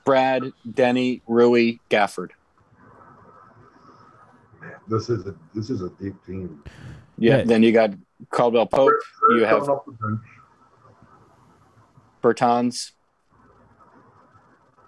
Brad, 0.06 0.44
Deni, 0.68 1.22
Rui, 1.28 1.80
Gafford. 1.90 2.30
This 4.88 5.10
is 5.10 5.26
a 5.26 5.36
this 5.56 5.70
is 5.70 5.82
a 5.82 5.90
deep 5.90 6.16
team. 6.26 6.64
Yeah. 7.18 7.38
Yeah. 7.38 7.44
Then 7.46 7.64
you 7.64 7.72
got 7.72 7.94
Caldwell 8.30 8.68
Pope. 8.68 8.92
You 9.30 9.46
Coming 9.46 9.46
have 9.46 9.70
off 9.70 9.86
the 9.86 9.94
bench. 9.94 10.22
Bertans. 12.22 12.92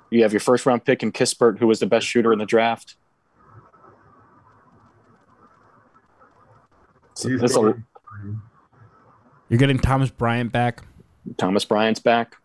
You 0.09 0.23
have 0.23 0.33
your 0.33 0.39
first 0.39 0.65
round 0.65 0.85
pick 0.85 1.03
in 1.03 1.11
Kispert, 1.11 1.59
who 1.59 1.67
was 1.67 1.79
the 1.79 1.87
best 1.87 2.05
shooter 2.05 2.31
in 2.31 2.39
the 2.39 2.45
draft. 2.45 2.95
So 7.15 7.29
a, 7.29 7.75
you're 9.49 9.57
getting 9.57 9.79
Thomas 9.79 10.09
Bryant 10.09 10.51
back. 10.51 10.83
Thomas 11.37 11.63
Bryant's 11.63 11.99
back. 11.99 12.35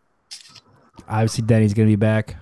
Obviously, 1.08 1.44
Deni's 1.44 1.74
gonna 1.74 1.88
be 1.88 1.96
back. 1.96 2.36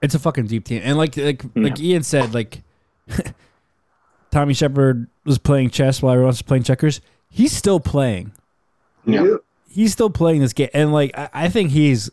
It's 0.00 0.14
a 0.14 0.18
fucking 0.18 0.46
deep 0.46 0.64
team, 0.64 0.80
and 0.84 0.96
like 0.96 1.16
like 1.16 1.44
like 1.54 1.80
Ian 1.80 2.02
said, 2.02 2.34
like 2.34 2.62
Tommy 4.30 4.54
Sheppard 4.54 5.08
was 5.24 5.38
playing 5.38 5.70
chess 5.70 6.02
while 6.02 6.12
everyone 6.12 6.28
was 6.28 6.42
playing 6.42 6.62
checkers. 6.62 7.00
he's 7.28 7.52
still 7.52 7.80
playing. 7.80 8.32
Yeah. 9.06 9.36
He's 9.74 9.92
still 9.92 10.10
playing 10.10 10.40
this 10.40 10.52
game, 10.52 10.70
and 10.72 10.92
like 10.92 11.16
I, 11.18 11.28
I 11.32 11.48
think 11.48 11.70
he's. 11.70 12.10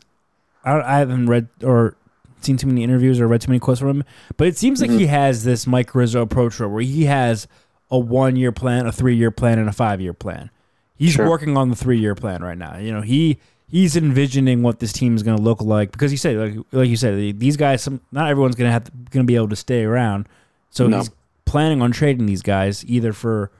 I, 0.64 0.80
I 0.80 0.98
haven't 0.98 1.26
read 1.26 1.48
or 1.62 1.96
seen 2.40 2.56
too 2.56 2.66
many 2.66 2.82
interviews 2.82 3.20
or 3.20 3.28
read 3.28 3.40
too 3.40 3.50
many 3.50 3.60
quotes 3.60 3.80
from 3.80 3.88
him, 3.88 4.04
but 4.36 4.48
it 4.48 4.56
seems 4.56 4.80
like 4.80 4.90
he 4.90 4.98
mm-hmm. 4.98 5.06
has 5.06 5.44
this 5.44 5.66
Mike 5.66 5.94
Rizzo 5.94 6.22
approach 6.22 6.58
where 6.58 6.80
he 6.80 7.04
has 7.04 7.46
a 7.90 7.98
one 7.98 8.36
year 8.36 8.52
plan, 8.52 8.86
a 8.86 8.92
three 8.92 9.14
year 9.16 9.30
plan, 9.30 9.58
and 9.58 9.68
a 9.68 9.72
five 9.72 10.00
year 10.00 10.12
plan. 10.12 10.50
He's 10.96 11.12
Sure. 11.12 11.28
working 11.28 11.56
on 11.56 11.70
the 11.70 11.76
three 11.76 11.98
year 11.98 12.14
plan 12.14 12.42
right 12.42 12.58
now. 12.58 12.78
You 12.78 12.92
know, 12.92 13.00
he 13.02 13.38
he's 13.68 13.96
envisioning 13.96 14.62
what 14.62 14.80
this 14.80 14.92
team 14.92 15.14
is 15.16 15.22
going 15.22 15.36
to 15.36 15.42
look 15.42 15.62
like 15.62 15.92
because 15.92 16.10
he 16.10 16.16
said, 16.16 16.36
like, 16.36 16.66
like 16.72 16.88
you 16.88 16.96
said, 16.96 17.38
these 17.38 17.56
guys, 17.56 17.82
some, 17.82 18.00
not 18.12 18.28
everyone's 18.28 18.54
going 18.54 18.68
to 18.68 18.72
have 18.72 18.90
going 19.10 19.24
to 19.24 19.28
be 19.28 19.36
able 19.36 19.48
to 19.48 19.56
stay 19.56 19.84
around. 19.84 20.28
So 20.70 20.86
No. 20.86 20.98
he's 20.98 21.10
planning 21.44 21.82
on 21.82 21.92
trading 21.92 22.26
these 22.26 22.42
guys 22.42 22.84
either 22.86 23.12
for 23.12 23.50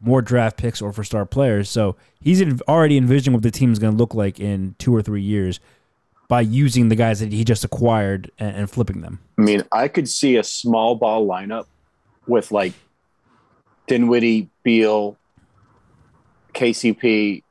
more 0.00 0.22
draft 0.22 0.56
picks 0.56 0.80
or 0.80 0.92
for 0.92 1.04
star 1.04 1.26
players. 1.26 1.68
So 1.68 1.96
he's 2.20 2.42
already 2.62 2.96
envisioning 2.96 3.34
what 3.34 3.42
the 3.42 3.50
team 3.50 3.72
is 3.72 3.78
going 3.78 3.92
to 3.92 3.98
look 3.98 4.14
like 4.14 4.40
in 4.40 4.74
two 4.78 4.94
or 4.94 5.02
three 5.02 5.22
years 5.22 5.60
by 6.28 6.40
using 6.40 6.88
the 6.88 6.96
guys 6.96 7.20
that 7.20 7.32
he 7.32 7.44
just 7.44 7.64
acquired 7.64 8.30
and, 8.38 8.56
and 8.56 8.70
flipping 8.70 9.00
them. 9.00 9.20
I 9.38 9.42
mean, 9.42 9.64
I 9.72 9.88
could 9.88 10.08
see 10.08 10.36
a 10.36 10.44
small 10.44 10.94
ball 10.94 11.26
lineup 11.26 11.66
with 12.26 12.52
like 12.52 12.72
Dinwiddie, 13.86 14.48
Beal, 14.62 15.16
KCP, 16.54 17.42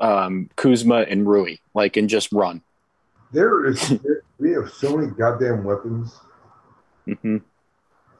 um, 0.00 0.50
Kuzma, 0.56 1.06
and 1.08 1.26
Rui, 1.26 1.56
like, 1.74 1.96
and 1.96 2.08
just 2.08 2.32
run. 2.32 2.62
There 3.32 3.66
is 3.66 3.94
we 4.38 4.52
have 4.52 4.70
so 4.70 4.96
many 4.96 5.12
goddamn 5.12 5.64
weapons. 5.64 6.18
hmm 7.22 7.38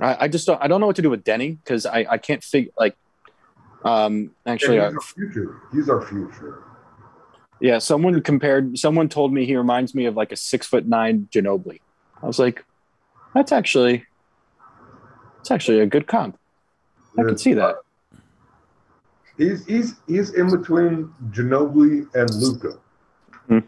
I, 0.00 0.16
I 0.24 0.28
just 0.28 0.46
don't. 0.46 0.60
I 0.62 0.68
don't 0.68 0.80
know 0.80 0.86
what 0.86 0.96
to 0.96 1.02
do 1.02 1.10
with 1.10 1.24
Deni 1.24 1.58
because 1.62 1.86
I, 1.86 2.06
I 2.10 2.18
can't 2.18 2.42
figure 2.42 2.72
like. 2.78 2.96
Um, 3.84 4.32
actually, 4.46 4.78
And 4.78 4.86
uh, 4.86 4.90
he's 4.90 4.96
our 4.96 5.02
future. 5.14 5.56
He's 5.72 5.88
our 5.88 6.02
future. 6.06 6.62
yeah. 7.60 7.78
Someone 7.78 8.20
compared. 8.22 8.78
Someone 8.78 9.08
told 9.08 9.32
me 9.32 9.46
he 9.46 9.56
reminds 9.56 9.94
me 9.94 10.06
of 10.06 10.16
like 10.16 10.32
a 10.32 10.36
six 10.36 10.66
foot 10.66 10.86
nine 10.86 11.28
Ginobili. 11.32 11.80
I 12.22 12.26
was 12.26 12.38
like, 12.38 12.64
that's 13.34 13.52
actually, 13.52 14.04
it's 15.40 15.50
actually 15.50 15.80
a 15.80 15.86
good 15.86 16.06
comp. 16.06 16.38
I 17.18 17.22
can 17.22 17.38
see 17.38 17.54
that. 17.54 17.76
He's 19.38 19.64
he's 19.66 19.94
he's 20.06 20.34
in 20.34 20.50
between 20.50 21.12
Ginobili 21.30 22.06
and 22.14 22.28
Luka. 22.34 22.78
Hmm. 23.48 23.58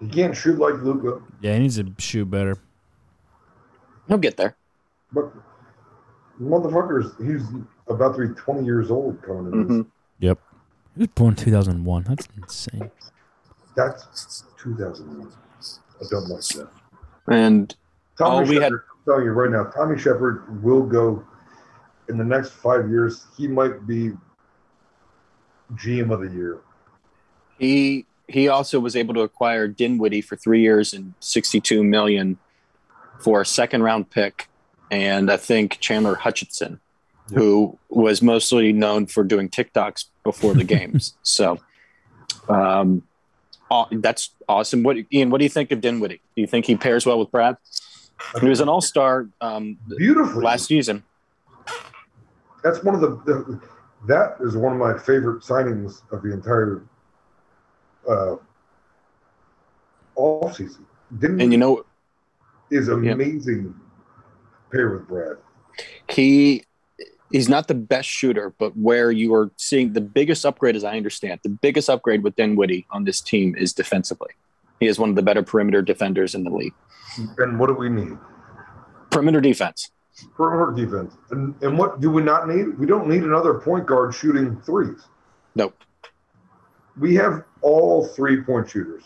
He 0.00 0.08
can't 0.08 0.36
shoot 0.36 0.58
like 0.58 0.74
Luka, 0.82 1.20
Yeah, 1.40 1.54
he 1.54 1.58
needs 1.60 1.76
to 1.76 1.92
shoot 1.98 2.30
better. 2.30 2.56
He'll 4.10 4.18
get 4.18 4.36
there. 4.36 4.56
but 5.12 5.32
motherfuckers, 6.42 7.14
he's 7.24 7.46
about 7.88 8.16
to 8.16 8.26
be 8.28 8.34
twenty 8.34 8.64
years 8.64 8.90
old 8.90 9.22
coming 9.22 9.52
in. 9.52 9.64
Mhm. 9.68 9.78
This. 9.84 9.86
Yep. 10.18 10.38
He 10.96 11.00
was 11.02 11.08
born 11.14 11.34
2001. 11.36 12.02
That's 12.08 12.26
insane. 12.36 12.90
That's 13.76 14.44
two 14.58 14.74
thousand 14.76 15.16
one. 15.16 15.32
I 16.00 16.04
don't 16.10 16.28
like 16.28 16.42
that. 16.42 16.68
And 17.28 17.74
Tommy 18.18 18.46
Oh, 18.46 18.48
we 18.50 18.56
had- 18.56 18.72
I'm 18.72 18.80
telling 19.04 19.24
you 19.26 19.30
right 19.30 19.50
now, 19.50 19.64
Tommy 19.64 19.96
Sheppard 19.96 20.60
will 20.62 20.82
go 20.82 21.24
in 22.08 22.18
the 22.18 22.24
next 22.24 22.50
five 22.50 22.90
years. 22.90 23.28
He 23.36 23.46
might 23.46 23.86
be 23.86 24.12
GM 25.76 26.10
of 26.12 26.20
the 26.20 26.28
year. 26.36 26.58
he 27.58 28.06
he 28.26 28.48
also 28.48 28.80
was 28.80 28.94
able 28.96 29.12
to 29.14 29.20
acquire 29.20 29.68
Dinwiddie 29.68 30.20
for 30.20 30.34
three 30.36 30.62
years 30.62 30.92
and 30.92 31.14
sixty 31.20 31.60
two 31.60 31.84
million 31.84 32.38
for 33.20 33.40
a 33.40 33.46
second 33.46 33.82
round 33.82 34.10
pick, 34.10 34.48
and 34.90 35.30
I 35.30 35.36
think 35.36 35.78
Chandler 35.80 36.14
Hutchison, 36.16 36.80
who 37.32 37.78
was 37.88 38.22
mostly 38.22 38.72
known 38.72 39.06
for 39.06 39.22
doing 39.22 39.48
TikToks 39.48 40.06
before 40.24 40.54
the 40.54 40.64
games. 40.64 41.14
so, 41.22 41.58
um, 42.48 43.02
aw- 43.70 43.88
that's 43.90 44.30
awesome. 44.48 44.82
What 44.82 44.96
Ian? 45.12 45.30
What 45.30 45.38
do 45.38 45.44
you 45.44 45.50
think 45.50 45.70
of 45.70 45.80
Dinwiddie? 45.80 46.20
Do 46.34 46.40
you 46.40 46.46
think 46.46 46.66
he 46.66 46.76
pairs 46.76 47.06
well 47.06 47.18
with 47.18 47.30
Brad? 47.30 47.56
He 48.40 48.48
was 48.48 48.60
an 48.60 48.68
All 48.68 48.80
Star 48.82 49.28
um, 49.40 49.78
Beautifully. 49.96 50.44
last 50.44 50.66
season. 50.66 51.02
That's 52.62 52.82
one 52.84 52.94
of 52.94 53.00
the, 53.00 53.08
the 53.24 53.60
that 54.06 54.36
is 54.40 54.56
one 54.56 54.72
of 54.72 54.78
my 54.78 54.98
favorite 54.98 55.42
signings 55.42 56.02
of 56.12 56.22
the 56.22 56.32
entire 56.32 56.82
uh 58.08 58.36
off 60.16 60.56
season. 60.56 60.86
Didn't 61.18 61.40
And 61.40 61.52
you 61.52 61.58
know, 61.58 61.84
is 62.70 62.88
an 62.88 63.08
amazing 63.08 63.74
pair 64.70 64.90
with 64.90 65.08
Brad. 65.08 65.36
he 66.08 66.64
he's 67.30 67.48
not 67.48 67.68
the 67.68 67.74
best 67.74 68.08
shooter, 68.08 68.54
but 68.58 68.76
where 68.76 69.10
you 69.10 69.34
are 69.34 69.50
seeing 69.56 69.92
the 69.92 70.00
biggest 70.00 70.44
upgrade, 70.44 70.76
as 70.76 70.84
I 70.84 70.96
understand, 70.96 71.40
the 71.42 71.48
biggest 71.48 71.88
upgrade 71.88 72.22
with 72.22 72.36
Dinwiddie 72.36 72.86
on 72.90 73.04
this 73.04 73.20
team 73.20 73.54
is 73.56 73.72
defensively. 73.72 74.30
He 74.80 74.86
is 74.86 74.98
one 74.98 75.10
of 75.10 75.16
the 75.16 75.22
better 75.22 75.42
perimeter 75.42 75.82
defenders 75.82 76.34
in 76.34 76.44
the 76.44 76.50
league. 76.50 76.74
And 77.38 77.58
what 77.58 77.68
do 77.68 77.74
we 77.74 77.88
need? 77.88 78.16
Perimeter 79.10 79.40
defense. 79.40 79.90
Perimeter 80.36 80.72
defense. 80.86 81.16
And 81.30 81.54
and 81.62 81.78
what 81.78 82.00
do 82.00 82.10
we 82.10 82.22
not 82.22 82.48
need? 82.48 82.78
We 82.78 82.86
don't 82.86 83.08
need 83.08 83.22
another 83.22 83.54
point 83.54 83.86
guard 83.86 84.14
shooting 84.14 84.60
threes. 84.62 85.08
Nope. 85.54 85.74
We 86.98 87.14
have 87.16 87.44
all 87.62 88.06
three 88.06 88.42
point 88.42 88.70
shooters. 88.70 89.04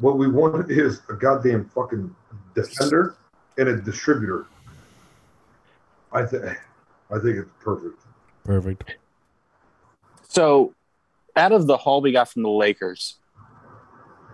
What 0.00 0.16
we 0.16 0.28
want 0.28 0.70
is 0.70 1.02
a 1.10 1.12
goddamn 1.14 1.66
fucking 1.74 2.14
defender 2.54 3.16
and 3.58 3.68
a 3.68 3.76
distributor. 3.76 4.46
I 6.12 6.24
think 6.24 6.44
I 6.44 7.18
think 7.18 7.36
it's 7.36 7.50
perfect. 7.60 8.00
Perfect. 8.44 8.96
So, 10.28 10.74
out 11.36 11.52
of 11.52 11.66
the 11.66 11.76
haul 11.76 12.00
we 12.00 12.12
got 12.12 12.28
from 12.30 12.42
the 12.42 12.48
Lakers, 12.50 13.18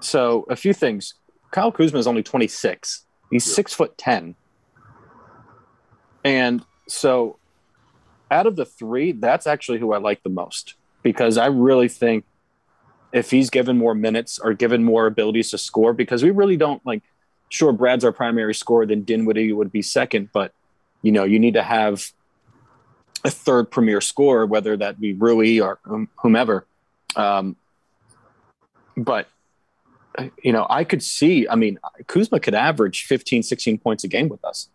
so 0.01 0.47
a 0.49 0.57
few 0.57 0.73
things. 0.73 1.15
Kyle 1.51 1.73
Kuzma 1.73 1.99
is 1.99 2.07
only 2.07 2.23
26. 2.23 3.07
He's 3.31 3.47
Yeah. 3.47 3.55
six 3.55 3.73
foot 3.73 3.97
10. 3.97 4.37
And 6.25 6.65
so, 6.89 7.39
out 8.31 8.47
of 8.47 8.57
the 8.57 8.65
three, 8.65 9.13
that's 9.13 9.47
actually 9.47 9.79
who 9.79 9.93
I 9.93 9.99
like 9.99 10.23
the 10.23 10.29
most 10.29 10.75
because 11.03 11.39
I 11.39 11.47
really 11.47 11.89
think 11.89 12.25
if 13.17 13.31
he's 13.31 13.51
given 13.51 13.79
more 13.79 13.95
minutes 13.95 14.39
or 14.39 14.53
given 14.53 14.85
more 14.85 15.07
abilities 15.07 15.51
to 15.51 15.59
score, 15.59 15.93
because 15.93 16.23
we 16.23 16.31
really 16.31 16.57
don't 16.57 16.85
like, 16.85 17.03
sure, 17.49 17.73
Brad's 17.73 18.05
our 18.05 18.13
primary 18.13 18.55
scorer, 18.55 18.87
then 18.87 19.03
Dinwiddie 19.03 19.53
would 19.53 19.73
be 19.73 19.83
second, 19.83 20.31
but 20.33 20.53
you 21.03 21.13
know, 21.13 21.25
you 21.25 21.39
need 21.39 21.55
to 21.55 21.63
have 21.63 22.11
a 23.25 23.31
third 23.31 23.71
premier 23.71 24.01
scorer, 24.01 24.47
whether 24.47 24.77
that 24.77 25.01
be 25.01 25.13
Rui 25.13 25.61
or 25.61 25.79
whomever. 26.17 26.67
Um, 27.15 27.57
but, 28.97 29.29
you 30.43 30.53
know, 30.53 30.67
I 30.69 30.85
could 30.85 31.03
see, 31.03 31.47
I 31.49 31.55
mean, 31.55 31.79
Kuzma 32.07 32.41
could 32.41 32.55
average 32.55 33.05
15, 33.05 33.43
16 33.43 33.79
points 33.79 34.05
a 34.05 34.09
game 34.09 34.29
with 34.29 34.45
us. 34.45 34.69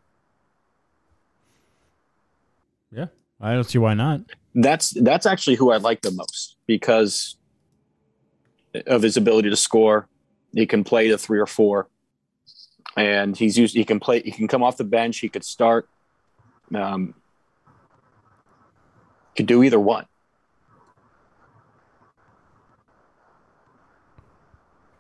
Yeah. 2.92 3.08
I 3.40 3.54
don't 3.54 3.64
see 3.64 3.80
why 3.80 3.94
not. 3.96 4.22
That's 4.54 4.92
that's 4.92 5.26
actually 5.26 5.56
who 5.56 5.72
I 5.72 5.78
like 5.78 6.02
the 6.02 6.12
most 6.12 6.58
because 6.68 7.38
of 8.74 9.02
his 9.02 9.18
ability 9.18 9.50
to 9.50 9.56
score. 9.56 10.08
He 10.54 10.66
can 10.66 10.84
play 10.84 11.10
the 11.10 11.18
three 11.18 11.40
or 11.40 11.46
four, 11.46 11.88
and 12.98 13.38
he's 13.38 13.58
used. 13.58 13.76
He 13.76 13.86
can 13.86 14.00
play. 14.00 14.22
He 14.22 14.32
can 14.32 14.48
come 14.48 14.64
off 14.64 14.78
the 14.78 14.84
bench. 14.84 15.20
He 15.20 15.30
could 15.30 15.44
start. 15.44 15.88
Um, 16.74 17.14
could 19.36 19.46
do 19.46 19.64
either 19.64 19.80
one. 19.80 20.06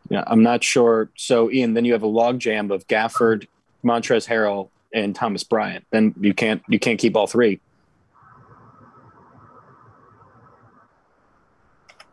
Yeah, 0.09 0.23
I'm 0.27 0.43
not 0.43 0.63
sure. 0.63 1.09
So, 1.15 1.49
Ian, 1.49 1.73
then 1.73 1.85
you 1.85 1.93
have 1.93 2.03
a 2.03 2.07
logjam 2.07 2.69
of 2.73 2.85
Gafford, 2.87 3.47
Montrez 3.81 4.27
Harrell, 4.27 4.69
and 4.93 5.15
Thomas 5.15 5.43
Bryant. 5.43 5.85
Then 5.91 6.13
you 6.19 6.33
can't 6.33 6.61
you 6.67 6.79
can't 6.79 6.99
keep 6.99 7.15
all 7.15 7.27
three. 7.27 7.61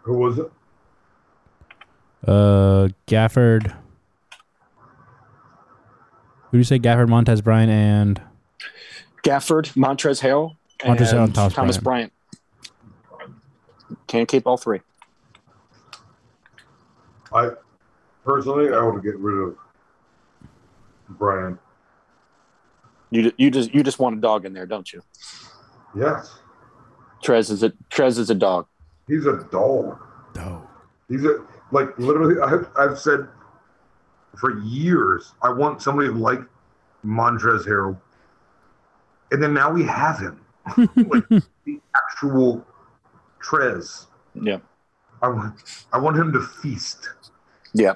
Who 0.02 0.14
was 0.14 0.39
it? 0.39 0.51
Uh, 2.27 2.89
Gafford. 3.07 3.73
Who 6.51 6.53
do 6.53 6.59
you 6.59 6.65
say? 6.65 6.78
Gafford, 6.78 7.09
Montez 7.09 7.40
Bryant, 7.40 7.70
and 7.70 8.20
Gafford, 9.23 9.73
Montrez 9.74 10.20
Hale, 10.20 10.57
Montrezl 10.81 11.12
Harrell 11.12 11.24
and 11.24 11.35
Thomas 11.35 11.55
Thomas 11.55 11.78
Bryant. 11.78 12.12
Can't 14.07 14.28
keep 14.28 14.47
all 14.47 14.57
three. 14.57 14.81
I 17.32 17.51
personally 18.24 18.73
I 18.73 18.82
would 18.82 19.03
get 19.03 19.19
rid 19.19 19.49
of 19.49 19.57
Brian. 21.11 21.59
You 23.11 23.32
you 23.36 23.51
just 23.51 23.74
you 23.74 23.82
just 23.82 23.99
want 23.99 24.16
a 24.16 24.20
dog 24.20 24.45
in 24.45 24.53
there, 24.53 24.66
don't 24.66 24.90
you? 24.93 25.03
Yes. 25.95 26.39
Trez 27.23 27.51
is 27.51 27.62
a 27.62 27.70
Trez 27.90 28.19
is 28.19 28.31
a 28.31 28.35
dog. 28.35 28.66
He's 29.07 29.27
a 29.27 29.45
dog. 29.51 29.99
oh, 30.39 30.62
He's 31.09 31.24
a 31.24 31.43
like 31.70 31.99
literally. 31.99 32.40
I've, 32.40 32.69
I've 32.77 32.99
said 32.99 33.28
for 34.36 34.59
years 34.61 35.32
I 35.43 35.51
want 35.51 35.82
somebody 35.82 36.09
like 36.09 36.40
Montrez 37.05 37.66
Harrell 37.66 37.99
and 39.31 39.43
then 39.43 39.55
now 39.55 39.70
we 39.70 39.85
have 39.85 40.19
him, 40.19 40.40
like 40.77 41.28
the 41.28 41.81
actual 41.97 42.65
Trez. 43.43 44.07
Yeah. 44.35 44.59
I 45.23 45.28
want, 45.28 45.55
I 45.93 45.99
want 45.99 46.16
him 46.16 46.32
to 46.32 46.40
feast. 46.40 47.11
Yeah. 47.74 47.95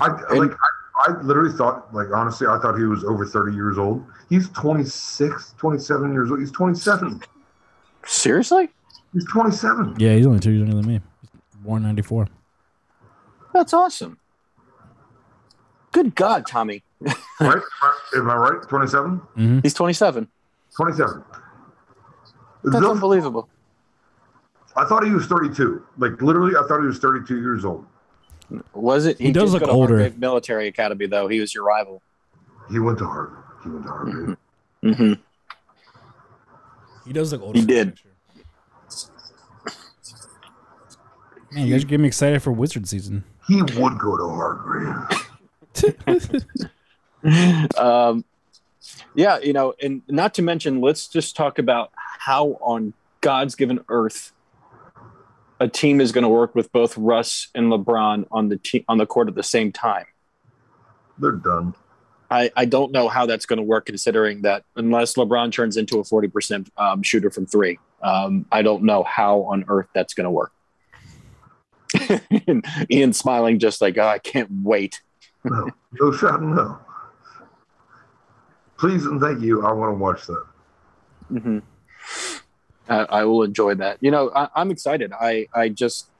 I 0.00 0.08
like. 0.34 0.50
I, 0.50 0.56
I 0.98 1.20
literally 1.20 1.52
thought, 1.52 1.94
like, 1.94 2.08
honestly, 2.14 2.46
I 2.46 2.58
thought 2.58 2.78
he 2.78 2.84
was 2.84 3.04
over 3.04 3.26
30 3.26 3.54
years 3.54 3.76
old. 3.76 4.02
He's 4.30 4.48
26, 4.48 5.54
27 5.58 6.12
years 6.12 6.30
old. 6.30 6.40
He's 6.40 6.50
27. 6.50 7.20
Seriously? 8.06 8.70
He's 9.12 9.26
27. 9.26 9.96
Yeah, 9.98 10.16
he's 10.16 10.26
only 10.26 10.40
two 10.40 10.52
years 10.52 10.66
younger 10.66 10.76
than 10.76 10.94
me. 10.94 11.00
Born 11.62 11.82
ninety 11.82 12.00
four. 12.00 12.28
That's 13.56 13.72
awesome. 13.72 14.18
Good 15.92 16.14
God, 16.14 16.46
Tommy. 16.46 16.82
Right? 17.40 17.62
Am 18.14 18.28
I 18.30 18.34
right? 18.36 18.68
27? 18.68 19.60
He's 19.62 19.72
27. 19.72 20.28
27. 20.76 21.24
That's 22.64 22.74
Those- 22.76 22.84
unbelievable. 22.84 23.48
I 24.76 24.84
thought 24.84 25.04
he 25.06 25.10
was 25.10 25.24
32. 25.24 25.82
Like, 25.96 26.20
literally, 26.20 26.54
I 26.54 26.66
thought 26.68 26.80
he 26.82 26.86
was 26.86 26.98
32 26.98 27.40
years 27.40 27.64
old. 27.64 27.86
Was 28.74 29.06
it? 29.06 29.18
He 29.18 29.32
does 29.32 29.54
look 29.54 29.64
go 29.64 29.70
older. 29.70 29.94
Hargrave 29.94 30.18
Military 30.18 30.68
Academy, 30.68 31.06
though. 31.06 31.28
He 31.28 31.40
was 31.40 31.54
your 31.54 31.64
rival. 31.64 32.02
He 32.70 32.78
went 32.78 32.98
to 32.98 33.06
Harvard. 33.06 33.42
He 33.64 33.70
went 33.70 33.84
to 33.86 33.90
Harvard. 33.90 34.36
Mm-hmm. 34.84 35.12
He 37.06 37.12
does 37.14 37.32
look 37.32 37.40
older. 37.40 37.58
He 37.58 37.64
did. 37.64 37.98
Man, 41.52 41.66
you 41.66 41.72
guys 41.74 41.84
are 41.84 41.86
getting 41.86 42.02
me 42.02 42.08
excited 42.08 42.42
for 42.42 42.52
Wizard 42.52 42.86
season. 42.86 43.24
He 43.46 43.62
would 43.62 43.98
go 43.98 44.16
to 44.16 44.28
Harvard. 44.28 45.12
um, 47.78 48.24
yeah, 49.14 49.38
you 49.38 49.52
know, 49.52 49.74
and 49.80 50.02
not 50.08 50.34
to 50.34 50.42
mention, 50.42 50.80
let's 50.80 51.08
just 51.08 51.36
talk 51.36 51.58
about 51.58 51.90
how 51.96 52.58
on 52.60 52.92
God's 53.20 53.54
given 53.54 53.80
earth 53.88 54.32
a 55.60 55.68
team 55.68 56.00
is 56.00 56.12
going 56.12 56.22
to 56.22 56.28
work 56.28 56.54
with 56.54 56.70
both 56.72 56.96
Russ 56.98 57.48
and 57.54 57.72
LeBron 57.72 58.26
on 58.30 58.48
the 58.48 58.56
te- 58.56 58.84
on 58.88 58.98
the 58.98 59.06
court 59.06 59.28
at 59.28 59.34
the 59.34 59.42
same 59.42 59.72
time. 59.72 60.06
They're 61.18 61.32
done. 61.32 61.74
I, 62.30 62.50
I 62.56 62.64
don't 62.64 62.90
know 62.90 63.08
how 63.08 63.26
that's 63.26 63.46
going 63.46 63.58
to 63.58 63.62
work, 63.62 63.86
considering 63.86 64.42
that 64.42 64.64
unless 64.74 65.14
LeBron 65.14 65.52
turns 65.52 65.76
into 65.76 65.98
a 65.98 66.04
forty 66.04 66.28
percent 66.28 66.70
um, 66.76 67.02
shooter 67.02 67.30
from 67.30 67.46
three, 67.46 67.78
um, 68.02 68.46
I 68.50 68.62
don't 68.62 68.82
know 68.82 69.02
how 69.04 69.42
on 69.42 69.64
earth 69.68 69.88
that's 69.94 70.12
going 70.12 70.24
to 70.24 70.30
work. 70.30 70.52
And 72.46 72.64
Ian 72.90 73.12
smiling, 73.12 73.58
just 73.58 73.80
like 73.80 73.98
oh, 73.98 74.06
I 74.06 74.18
can't 74.18 74.50
wait. 74.62 75.00
No, 75.44 75.70
no 76.00 76.12
shot, 76.12 76.42
no. 76.42 76.78
Please 78.78 79.06
and 79.06 79.20
thank 79.20 79.40
you. 79.40 79.64
I 79.64 79.72
want 79.72 79.90
to 79.90 79.98
watch 79.98 80.26
that. 80.26 80.44
hmm 81.28 81.58
I, 82.88 82.98
I 83.20 83.24
will 83.24 83.42
enjoy 83.42 83.74
that. 83.76 83.98
You 84.00 84.10
know, 84.10 84.30
I, 84.34 84.48
I'm 84.54 84.70
excited. 84.70 85.12
I 85.12 85.48
I 85.54 85.68
just 85.68 86.10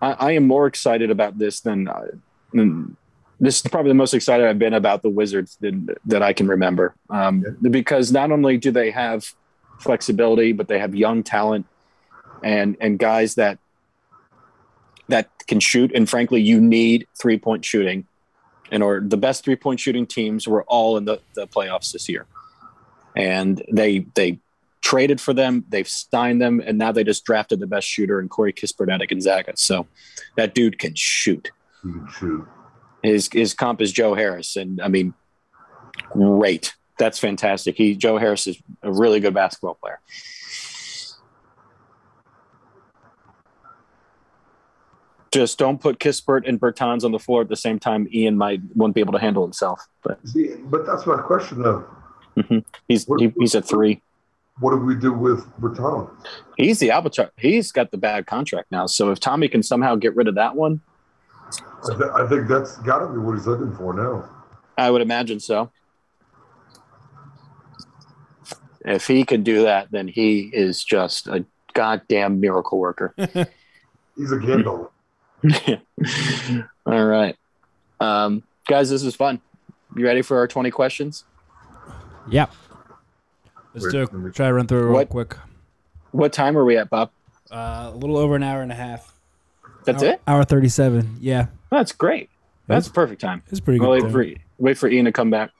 I, 0.00 0.12
I 0.12 0.32
am 0.32 0.46
more 0.46 0.66
excited 0.66 1.10
about 1.10 1.38
this 1.38 1.60
than, 1.60 1.88
uh, 1.88 2.06
than 2.52 2.96
this 3.40 3.56
is 3.56 3.70
probably 3.70 3.90
the 3.90 3.94
most 3.94 4.14
excited 4.14 4.46
I've 4.46 4.58
been 4.58 4.74
about 4.74 5.02
the 5.02 5.10
Wizards 5.10 5.56
than, 5.60 5.88
that 6.06 6.22
I 6.22 6.32
can 6.32 6.48
remember. 6.48 6.94
Um, 7.08 7.44
because 7.62 8.10
not 8.10 8.32
only 8.32 8.56
do 8.56 8.70
they 8.70 8.90
have 8.90 9.32
flexibility, 9.78 10.52
but 10.52 10.68
they 10.68 10.78
have 10.78 10.94
young 10.94 11.22
talent 11.22 11.66
and 12.42 12.76
and 12.80 12.98
guys 12.98 13.34
that 13.34 13.58
that 15.08 15.30
can 15.46 15.60
shoot. 15.60 15.92
And 15.94 16.08
frankly, 16.08 16.40
you 16.40 16.60
need 16.60 17.06
three 17.20 17.38
point 17.38 17.64
shooting. 17.64 18.06
And 18.70 18.82
or 18.82 19.00
the 19.00 19.16
best 19.16 19.44
three 19.44 19.56
point 19.56 19.80
shooting 19.80 20.06
teams 20.06 20.46
were 20.46 20.62
all 20.64 20.96
in 20.96 21.04
the, 21.04 21.20
the 21.34 21.46
playoffs 21.46 21.92
this 21.92 22.08
year. 22.08 22.26
And 23.16 23.62
they 23.70 24.06
they 24.14 24.38
traded 24.82 25.20
for 25.20 25.34
them, 25.34 25.64
they've 25.68 25.88
signed 25.88 26.40
them, 26.40 26.62
and 26.64 26.78
now 26.78 26.92
they 26.92 27.04
just 27.04 27.24
drafted 27.24 27.60
the 27.60 27.66
best 27.66 27.86
shooter 27.86 28.20
in 28.20 28.28
Corey 28.28 28.52
Kispert 28.52 28.90
out 28.90 29.02
of 29.02 29.08
Gonzaga. 29.08 29.52
So 29.56 29.86
that 30.36 30.54
dude 30.54 30.78
can 30.78 30.94
shoot. 30.94 31.50
Can 31.82 32.08
shoot. 32.18 32.48
His 33.02 33.28
his 33.32 33.54
comp 33.54 33.80
is 33.80 33.92
Joe 33.92 34.14
Harris, 34.14 34.56
and 34.56 34.80
I 34.80 34.88
mean, 34.88 35.14
great. 36.10 36.74
That's 36.98 37.18
fantastic. 37.18 37.76
He 37.76 37.94
Joe 37.94 38.18
Harris 38.18 38.46
is 38.46 38.60
a 38.82 38.92
really 38.92 39.20
good 39.20 39.34
basketball 39.34 39.74
player. 39.74 40.00
Just 45.30 45.58
don't 45.58 45.80
put 45.80 45.98
Kispert 45.98 46.48
and 46.48 46.58
Bertans 46.58 47.04
on 47.04 47.12
the 47.12 47.18
floor 47.18 47.42
at 47.42 47.48
the 47.48 47.56
same 47.56 47.78
time. 47.78 48.08
Ian 48.12 48.36
might 48.36 48.60
won't 48.74 48.94
be 48.94 49.00
able 49.00 49.12
to 49.12 49.18
handle 49.18 49.42
himself, 49.42 49.86
but 50.02 50.18
See, 50.26 50.54
but 50.56 50.86
that's 50.86 51.06
my 51.06 51.18
question 51.18 51.62
though. 51.62 51.84
Mm-hmm. 52.36 52.58
he's 52.88 53.06
he, 53.18 53.32
he's 53.38 53.54
a 53.54 53.62
three. 53.62 54.00
What 54.60 54.70
do 54.70 54.78
we 54.78 54.94
do 54.94 55.12
with 55.12 55.44
Bertans? 55.60 56.10
He's 56.56 56.78
the 56.78 56.90
albatross. 56.90 57.30
He's 57.36 57.70
got 57.72 57.90
the 57.90 57.98
bad 57.98 58.26
contract 58.26 58.72
now. 58.72 58.86
So 58.86 59.10
if 59.10 59.20
Tommy 59.20 59.48
can 59.48 59.62
somehow 59.62 59.94
get 59.94 60.16
rid 60.16 60.28
of 60.28 60.34
that 60.34 60.56
one, 60.56 60.80
I, 61.84 61.96
th- 61.96 62.10
I 62.14 62.26
think 62.26 62.48
that's 62.48 62.76
got 62.78 62.98
to 63.00 63.06
be 63.08 63.18
what 63.18 63.34
he's 63.34 63.46
looking 63.46 63.74
for 63.74 63.94
now. 63.94 64.28
I 64.76 64.90
would 64.90 65.02
imagine 65.02 65.40
so. 65.40 65.70
If 68.84 69.06
he 69.06 69.24
can 69.24 69.42
do 69.42 69.62
that, 69.62 69.90
then 69.90 70.08
he 70.08 70.50
is 70.52 70.82
just 70.82 71.26
a 71.26 71.44
goddamn 71.74 72.40
miracle 72.40 72.78
worker. 72.78 73.14
He's 74.16 74.32
a 74.32 74.36
Gandalf. 74.36 74.90
All 76.86 77.04
right. 77.06 77.36
Um, 78.00 78.42
guys, 78.66 78.90
this 78.90 79.02
is 79.02 79.14
fun. 79.14 79.40
You 79.96 80.04
ready 80.04 80.22
for 80.22 80.38
our 80.38 80.46
20 80.48 80.70
questions? 80.70 81.24
Yep. 82.30 82.52
Let's 83.74 83.86
Wait, 83.86 83.92
do 83.92 84.26
it. 84.26 84.34
Try 84.34 84.48
to 84.48 84.54
run 84.54 84.66
through 84.66 84.78
it 84.80 84.84
real 84.84 84.92
What- 84.94 85.08
quick. 85.08 85.36
What 86.12 86.32
time 86.32 86.56
are 86.56 86.64
we 86.64 86.76
at, 86.78 86.88
Bob? 86.88 87.10
Uh, 87.50 87.90
a 87.92 87.96
little 87.96 88.16
over 88.16 88.34
an 88.34 88.42
hour 88.42 88.62
and 88.62 88.72
a 88.72 88.74
half. 88.74 89.12
That's 89.84 90.02
hour, 90.02 90.10
it? 90.10 90.20
Hour 90.26 90.44
thirty-seven. 90.44 91.18
Yeah, 91.20 91.46
That's 91.70 91.92
great. 91.92 92.30
That's 92.66 92.88
perfect 92.88 93.20
time. 93.20 93.42
it's 93.48 93.60
pretty 93.60 93.78
We'll 93.80 93.90
good. 94.00 94.04
wait 94.04 94.12
there. 94.12 94.36
for, 94.36 94.40
wait 94.62 94.78
for 94.78 94.88
Ian 94.88 95.04
to 95.04 95.12
come 95.12 95.30
back. 95.30 95.50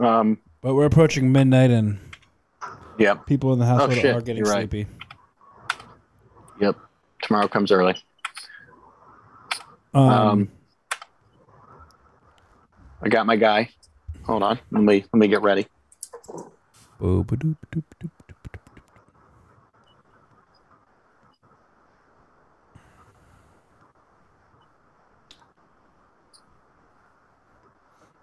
Um, 0.00 0.38
But 0.62 0.74
we're 0.74 0.86
approaching 0.86 1.30
midnight, 1.32 1.70
and 1.70 1.98
yeah. 2.98 3.14
people 3.14 3.52
in 3.52 3.58
the 3.58 3.66
household 3.66 3.92
Oh, 4.04 4.16
are 4.16 4.20
getting 4.20 4.44
you're 4.44 4.52
right. 4.52 4.68
sleepy. 4.70 4.86
Yep. 6.60 6.76
Tomorrow 7.22 7.48
comes 7.48 7.70
early. 7.72 7.94
Um, 9.94 10.10
Um, 10.10 10.48
I 13.02 13.08
got 13.08 13.26
my 13.26 13.36
guy. 13.36 13.70
Hold 14.24 14.42
on. 14.42 14.58
Let 14.70 14.82
me 14.82 15.04
let 15.12 15.18
me 15.18 15.28
get 15.28 15.42
ready. 15.42 15.66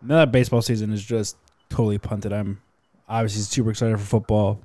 Now 0.02 0.18
that 0.18 0.31
baseball 0.31 0.61
season 0.61 0.91
is 0.91 1.03
just 1.03 1.38
totally 1.69 1.99
punted. 1.99 2.34
I'm 2.34 2.61
obviously 3.07 3.41
super 3.43 3.69
excited 3.69 3.99
for 3.99 4.06
football. 4.06 4.61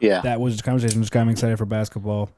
Yeah. 0.00 0.20
That 0.20 0.40
was 0.40 0.56
the 0.56 0.62
conversation 0.62 1.02
just 1.02 1.12
got 1.12 1.26
me 1.26 1.32
excited 1.32 1.58
for 1.58 1.66
basketball. 1.66 2.30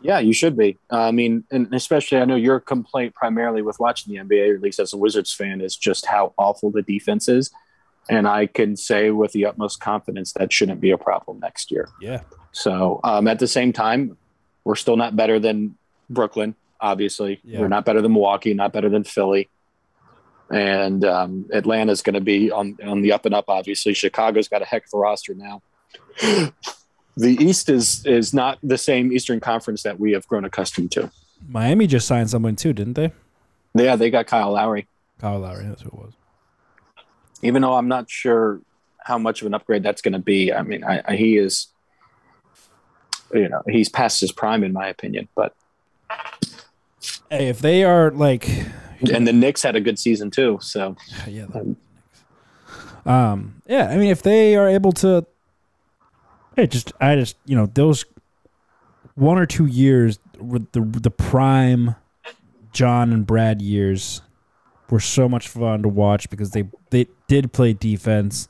Yeah, 0.00 0.18
you 0.20 0.32
should 0.32 0.56
be. 0.56 0.78
Uh, 0.92 1.00
I 1.02 1.10
mean, 1.10 1.44
and 1.50 1.72
especially 1.74 2.18
I 2.18 2.24
know 2.24 2.36
your 2.36 2.60
complaint 2.60 3.14
primarily 3.14 3.62
with 3.62 3.80
watching 3.80 4.12
the 4.14 4.20
NBA, 4.20 4.52
or 4.52 4.54
at 4.54 4.60
least 4.62 4.78
as 4.78 4.92
a 4.92 4.96
Wizards 4.96 5.32
fan, 5.32 5.60
is 5.60 5.76
just 5.76 6.06
how 6.06 6.34
awful 6.38 6.70
the 6.70 6.82
defense 6.82 7.28
is. 7.28 7.50
And 8.10 8.26
I 8.26 8.46
can 8.46 8.76
say 8.76 9.10
with 9.10 9.32
the 9.32 9.44
utmost 9.44 9.80
confidence 9.80 10.32
that 10.34 10.52
shouldn't 10.52 10.80
be 10.80 10.90
a 10.92 10.98
problem 10.98 11.40
next 11.40 11.70
year. 11.70 11.88
Yeah. 12.00 12.20
So 12.52 13.00
um, 13.04 13.26
at 13.28 13.38
the 13.38 13.48
same 13.48 13.72
time, 13.72 14.16
we're 14.64 14.76
still 14.76 14.96
not 14.96 15.16
better 15.16 15.38
than 15.38 15.76
Brooklyn. 16.08 16.54
Obviously, 16.80 17.40
Yeah. 17.44 17.60
we're 17.60 17.68
not 17.68 17.84
better 17.84 18.00
than 18.00 18.12
Milwaukee, 18.12 18.54
not 18.54 18.72
better 18.72 18.88
than 18.88 19.02
Philly, 19.04 19.48
and 20.50 21.04
um, 21.04 21.46
Atlanta's 21.52 22.02
going 22.02 22.14
to 22.14 22.20
be 22.20 22.50
on 22.52 22.78
on 22.84 23.02
the 23.02 23.12
up 23.12 23.26
and 23.26 23.34
up. 23.34 23.46
Obviously, 23.48 23.94
Chicago's 23.94 24.46
got 24.48 24.62
a 24.62 24.64
heck 24.64 24.84
of 24.86 24.90
a 24.94 24.98
roster 24.98 25.34
now. 25.34 25.60
The 27.18 27.36
East 27.42 27.68
is 27.68 28.04
is 28.06 28.32
not 28.32 28.58
the 28.62 28.78
same 28.78 29.12
Eastern 29.12 29.40
Conference 29.40 29.82
that 29.82 29.98
we 29.98 30.12
have 30.12 30.26
grown 30.28 30.44
accustomed 30.44 30.92
to. 30.92 31.10
Miami 31.48 31.86
just 31.86 32.06
signed 32.06 32.30
someone 32.30 32.56
too, 32.56 32.72
didn't 32.72 32.94
they? 32.94 33.12
Yeah, 33.74 33.96
they 33.96 34.10
got 34.10 34.26
Kyle 34.26 34.52
Lowry. 34.52 34.88
Kyle 35.20 35.38
Lowry, 35.38 35.66
that's 35.66 35.82
who 35.82 35.88
it 35.88 35.94
was. 35.94 36.12
Even 37.42 37.62
though 37.62 37.74
I'm 37.74 37.88
not 37.88 38.10
sure 38.10 38.60
how 38.98 39.18
much 39.18 39.40
of 39.40 39.46
an 39.46 39.54
upgrade 39.54 39.82
that's 39.82 40.02
going 40.02 40.12
to 40.12 40.18
be. 40.18 40.52
I 40.52 40.62
mean, 40.62 40.84
I, 40.84 41.02
I, 41.06 41.16
he 41.16 41.36
is, 41.36 41.68
you 43.32 43.48
know, 43.48 43.62
he's 43.68 43.88
past 43.88 44.20
his 44.20 44.32
prime 44.32 44.64
in 44.64 44.72
my 44.72 44.88
opinion. 44.88 45.28
But 45.34 45.54
Hey, 47.30 47.48
if 47.48 47.60
they 47.60 47.84
are 47.84 48.10
like 48.10 48.48
and 49.12 49.26
the 49.26 49.32
Knicks 49.32 49.62
had 49.62 49.76
a 49.76 49.80
good 49.80 49.98
season 49.98 50.30
too. 50.30 50.58
So 50.60 50.96
yeah, 51.26 51.46
um, 53.06 53.62
yeah. 53.66 53.88
I 53.88 53.96
mean, 53.96 54.10
if 54.10 54.22
they 54.22 54.56
are 54.56 54.68
able 54.68 54.92
to, 54.92 55.26
hey, 56.58 56.66
just 56.66 56.92
I 57.00 57.14
just 57.14 57.36
you 57.46 57.54
know 57.54 57.66
those 57.66 58.04
one 59.14 59.38
or 59.38 59.46
two 59.46 59.66
years 59.66 60.18
with 60.40 60.70
the 60.72 60.80
the 60.80 61.10
prime 61.10 61.94
John 62.72 63.12
and 63.12 63.24
Brad 63.26 63.62
years 63.62 64.22
were 64.90 65.00
so 65.00 65.28
much 65.28 65.48
fun 65.48 65.82
to 65.82 65.88
watch 65.88 66.28
because 66.30 66.50
they 66.50 66.64
they 66.90 67.06
did 67.28 67.52
play 67.52 67.74
defense 67.74 68.48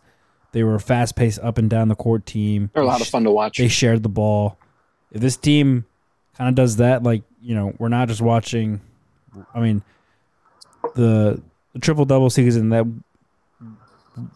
They 0.52 0.62
were 0.62 0.76
a 0.76 0.80
fast 0.80 1.16
paced 1.16 1.40
up 1.40 1.58
and 1.58 1.68
down 1.68 1.88
the 1.88 1.94
court 1.94 2.24
team. 2.24 2.70
They're 2.72 2.82
a 2.82 2.86
lot 2.86 3.02
of 3.02 3.08
fun 3.08 3.24
to 3.24 3.30
watch. 3.30 3.58
They 3.58 3.68
shared 3.68 4.02
the 4.02 4.08
ball. 4.08 4.58
If 5.12 5.20
this 5.20 5.36
team 5.36 5.84
kind 6.36 6.48
of 6.48 6.54
does 6.54 6.76
that, 6.76 7.02
like 7.02 7.22
you 7.42 7.54
know, 7.54 7.74
we're 7.78 7.88
not 7.88 8.08
just 8.08 8.22
watching. 8.22 8.80
I 9.54 9.60
mean, 9.60 9.82
the, 10.94 11.40
the 11.74 11.78
triple 11.78 12.06
double 12.06 12.30
season 12.30 12.70
that 12.70 12.86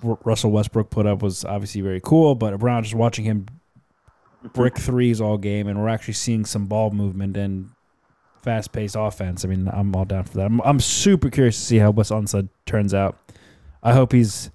Russell 0.03 0.51
Westbrook 0.51 0.91
put 0.91 1.07
up 1.07 1.23
was 1.23 1.45
obviously 1.45 1.81
very 1.81 2.01
cool, 2.03 2.35
but 2.35 2.59
we're 2.61 2.69
not 2.69 2.83
just 2.85 2.95
watching 2.95 3.25
him 3.25 3.47
brick 4.55 4.77
threes 4.79 5.21
all 5.21 5.39
game, 5.39 5.69
and 5.69 5.81
we're 5.81 5.89
actually 5.89 6.15
seeing 6.15 6.45
some 6.45 6.67
ball 6.67 6.91
movement 6.91 7.37
and 7.37 7.71
fast 8.43 8.73
paced 8.73 8.97
offense. 8.99 9.45
I 9.45 9.49
mean, 9.49 9.69
I'm 9.73 9.95
all 9.95 10.05
down 10.05 10.25
for 10.25 10.37
that. 10.39 10.47
I'm, 10.47 10.61
I'm 10.63 10.81
super 10.81 11.31
curious 11.31 11.57
to 11.59 11.63
see 11.65 11.79
how 11.79 11.91
Wes 11.91 12.11
Unseld 12.11 12.49
turns 12.67 12.93
out. 12.95 13.17
I 13.83 13.93
hope 13.93 14.13
he's. 14.13 14.51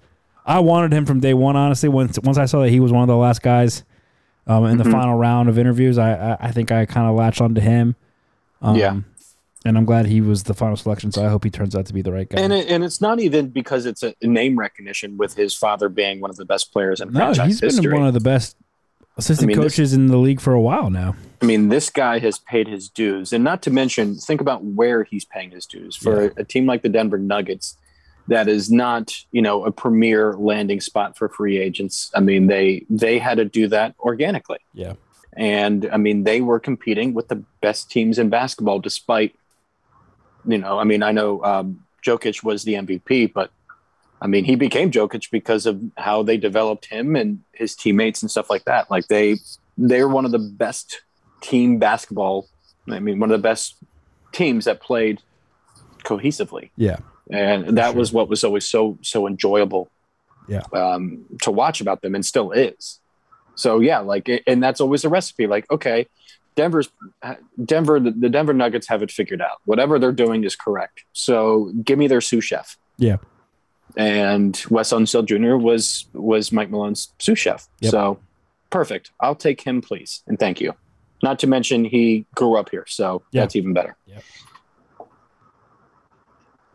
I 0.46 0.60
wanted 0.60 0.92
him 0.92 1.04
from 1.04 1.20
day 1.20 1.34
one, 1.34 1.56
honestly. 1.56 1.88
Once 1.88 2.18
once 2.22 2.38
I 2.38 2.46
saw 2.46 2.60
that 2.62 2.70
he 2.70 2.80
was 2.80 2.92
one 2.92 3.02
of 3.02 3.08
the 3.08 3.16
last 3.16 3.42
guys 3.42 3.84
um, 4.46 4.64
in 4.66 4.78
the 4.78 4.84
Mhm. 4.84 4.92
final 4.92 5.16
round 5.18 5.48
of 5.48 5.58
interviews, 5.58 5.98
I 5.98 6.14
I, 6.32 6.36
I 6.48 6.52
think 6.52 6.72
I 6.72 6.86
kind 6.86 7.08
of 7.08 7.14
latched 7.16 7.40
onto 7.40 7.60
him. 7.60 7.96
Um, 8.62 8.76
Yeah. 8.76 9.00
and 9.66 9.76
I'm 9.76 9.84
glad 9.84 10.06
he 10.06 10.20
was 10.22 10.44
the 10.44 10.54
final 10.54 10.76
selection. 10.76 11.12
So 11.12 11.24
I 11.24 11.28
hope 11.28 11.44
he 11.44 11.50
turns 11.50 11.76
out 11.76 11.84
to 11.86 11.92
be 11.92 12.00
the 12.02 12.12
right 12.12 12.28
guy. 12.28 12.40
and 12.40 12.52
it, 12.52 12.68
and 12.68 12.82
it's 12.82 13.00
not 13.00 13.20
even 13.20 13.48
because 13.48 13.84
it's 13.86 14.02
a 14.02 14.14
name 14.22 14.58
recognition 14.58 15.16
with 15.18 15.34
his 15.34 15.54
father 15.54 15.88
being 15.90 16.20
one 16.20 16.30
of 16.30 16.36
the 16.36 16.44
best 16.46 16.72
players 16.72 17.00
in 17.02 17.12
no, 17.12 17.20
franchise 17.34 17.60
he's 17.60 17.78
been 17.80 17.92
one 17.92 18.06
of 18.06 18.14
the 18.14 18.20
best 18.20 18.56
assistant 19.18 19.46
I 19.46 19.54
mean, 19.54 19.60
this- 19.60 19.74
coaches 19.74 19.92
in 19.92 20.06
the 20.06 20.16
league 20.16 20.40
for 20.40 20.52
a 20.54 20.60
while 20.60 20.88
now. 20.90 21.14
I 21.40 21.46
mean, 21.46 21.68
this 21.68 21.88
guy 21.90 22.18
has 22.18 22.38
paid 22.40 22.66
his 22.66 22.88
dues, 22.88 23.32
and 23.32 23.44
not 23.44 23.62
to 23.62 23.70
mention, 23.70 24.16
think 24.16 24.40
about 24.40 24.64
where 24.64 25.04
he's 25.04 25.24
paying 25.24 25.50
his 25.52 25.66
dues 25.66 25.94
for 25.94 26.24
Yeah. 26.24 26.30
a 26.36 26.44
team 26.44 26.66
like 26.66 26.82
the 26.82 26.88
Denver 26.88 27.18
Nuggets. 27.18 27.76
That 28.26 28.48
is 28.48 28.70
not, 28.70 29.14
you 29.32 29.40
know, 29.40 29.64
a 29.64 29.70
premier 29.70 30.34
landing 30.34 30.80
spot 30.80 31.16
for 31.16 31.28
free 31.28 31.58
agents. 31.58 32.10
I 32.14 32.20
mean, 32.20 32.46
they 32.48 32.84
they 32.90 33.18
had 33.18 33.36
to 33.38 33.44
do 33.44 33.68
that 33.68 33.94
organically, 34.00 34.58
Yeah. 34.74 34.94
and 35.36 35.88
I 35.92 35.96
mean, 35.96 36.24
they 36.24 36.40
were 36.40 36.58
competing 36.60 37.14
with 37.14 37.28
the 37.28 37.42
best 37.62 37.90
teams 37.90 38.18
in 38.18 38.28
basketball, 38.30 38.80
despite, 38.80 39.34
you 40.46 40.58
know, 40.58 40.78
I 40.78 40.84
mean, 40.84 41.02
I 41.02 41.12
know 41.12 41.42
um, 41.44 41.84
Jokic 42.04 42.42
was 42.44 42.64
the 42.64 42.74
MVP, 42.74 43.32
but 43.32 43.50
I 44.20 44.26
mean, 44.26 44.44
he 44.44 44.56
became 44.56 44.90
Jokic 44.90 45.30
because 45.30 45.64
of 45.66 45.80
how 45.96 46.22
they 46.22 46.36
developed 46.36 46.86
him 46.86 47.14
and 47.14 47.42
his 47.52 47.76
teammates 47.76 48.22
and 48.22 48.30
stuff 48.30 48.50
like 48.50 48.64
that. 48.64 48.90
Like 48.90 49.06
they 49.08 49.36
they're 49.76 50.08
one 50.08 50.24
of 50.24 50.32
the 50.32 50.38
best 50.38 51.02
team 51.40 51.78
basketball. 51.78 52.48
I 52.90 52.98
mean, 52.98 53.20
one 53.20 53.30
of 53.30 53.38
the 53.40 53.42
best 53.42 53.76
teams 54.32 54.64
that 54.64 54.80
played 54.80 55.20
cohesively, 56.04 56.70
Yeah. 56.76 56.98
and 57.30 57.76
that 57.78 57.90
sure. 57.90 57.98
was 57.98 58.12
what 58.12 58.28
was 58.28 58.42
always 58.44 58.64
so 58.64 58.98
so 59.02 59.26
enjoyable. 59.26 59.90
Yeah. 60.48 60.62
um, 60.72 61.26
to 61.42 61.50
watch 61.50 61.82
about 61.82 62.00
them, 62.00 62.14
and 62.14 62.24
still 62.24 62.52
is. 62.52 63.00
So 63.54 63.80
yeah, 63.80 63.98
like, 63.98 64.30
and 64.46 64.62
that's 64.62 64.80
always 64.80 65.04
a 65.04 65.10
recipe. 65.10 65.46
Like, 65.46 65.70
okay, 65.70 66.06
Denver's 66.54 66.88
Denver, 67.62 68.00
the, 68.00 68.12
the 68.12 68.28
Denver 68.30 68.54
Nuggets 68.54 68.88
have 68.88 69.02
it 69.02 69.10
figured 69.10 69.42
out. 69.42 69.58
Whatever 69.66 69.98
they're 69.98 70.10
doing 70.10 70.44
is 70.44 70.56
correct. 70.56 71.04
So 71.12 71.70
give 71.84 71.98
me 71.98 72.06
their 72.08 72.22
sous 72.22 72.44
chef. 72.44 72.78
Yeah. 72.96 73.18
And 73.96 74.60
Wes 74.70 74.92
Unseld 74.92 75.26
Jr. 75.26 75.56
was 75.56 76.06
was 76.12 76.52
Mike 76.52 76.70
Malone's 76.70 77.12
sous 77.18 77.38
chef. 77.38 77.66
Yep. 77.80 77.90
So 77.90 78.18
perfect. 78.70 79.10
I'll 79.20 79.34
take 79.34 79.60
him, 79.62 79.80
please, 79.80 80.22
and 80.26 80.38
thank 80.38 80.60
you. 80.60 80.74
Not 81.22 81.38
to 81.40 81.46
mention 81.46 81.84
he 81.84 82.26
grew 82.34 82.56
up 82.56 82.70
here, 82.70 82.84
so 82.86 83.22
Yeah. 83.32 83.42
that's 83.42 83.56
even 83.56 83.72
better. 83.72 83.96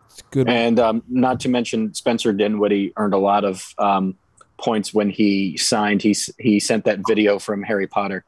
It's 0.08 0.22
good. 0.32 0.48
And 0.50 0.80
um, 0.80 1.04
not 1.08 1.40
to 1.42 1.50
mention 1.50 1.94
Spencer 1.94 2.34
Dinwiddie 2.34 2.94
earned 2.98 3.14
a 3.14 3.18
lot 3.18 3.46
of 3.46 3.74
um, 3.78 4.16
points 4.58 4.94
when 4.94 5.10
he 5.10 5.58
signed. 5.58 6.02
He 6.02 6.16
he 6.38 6.60
sent 6.60 6.86
that 6.86 7.00
video 7.08 7.40
from 7.40 7.64
Harry 7.64 7.88
Potter. 7.88 8.24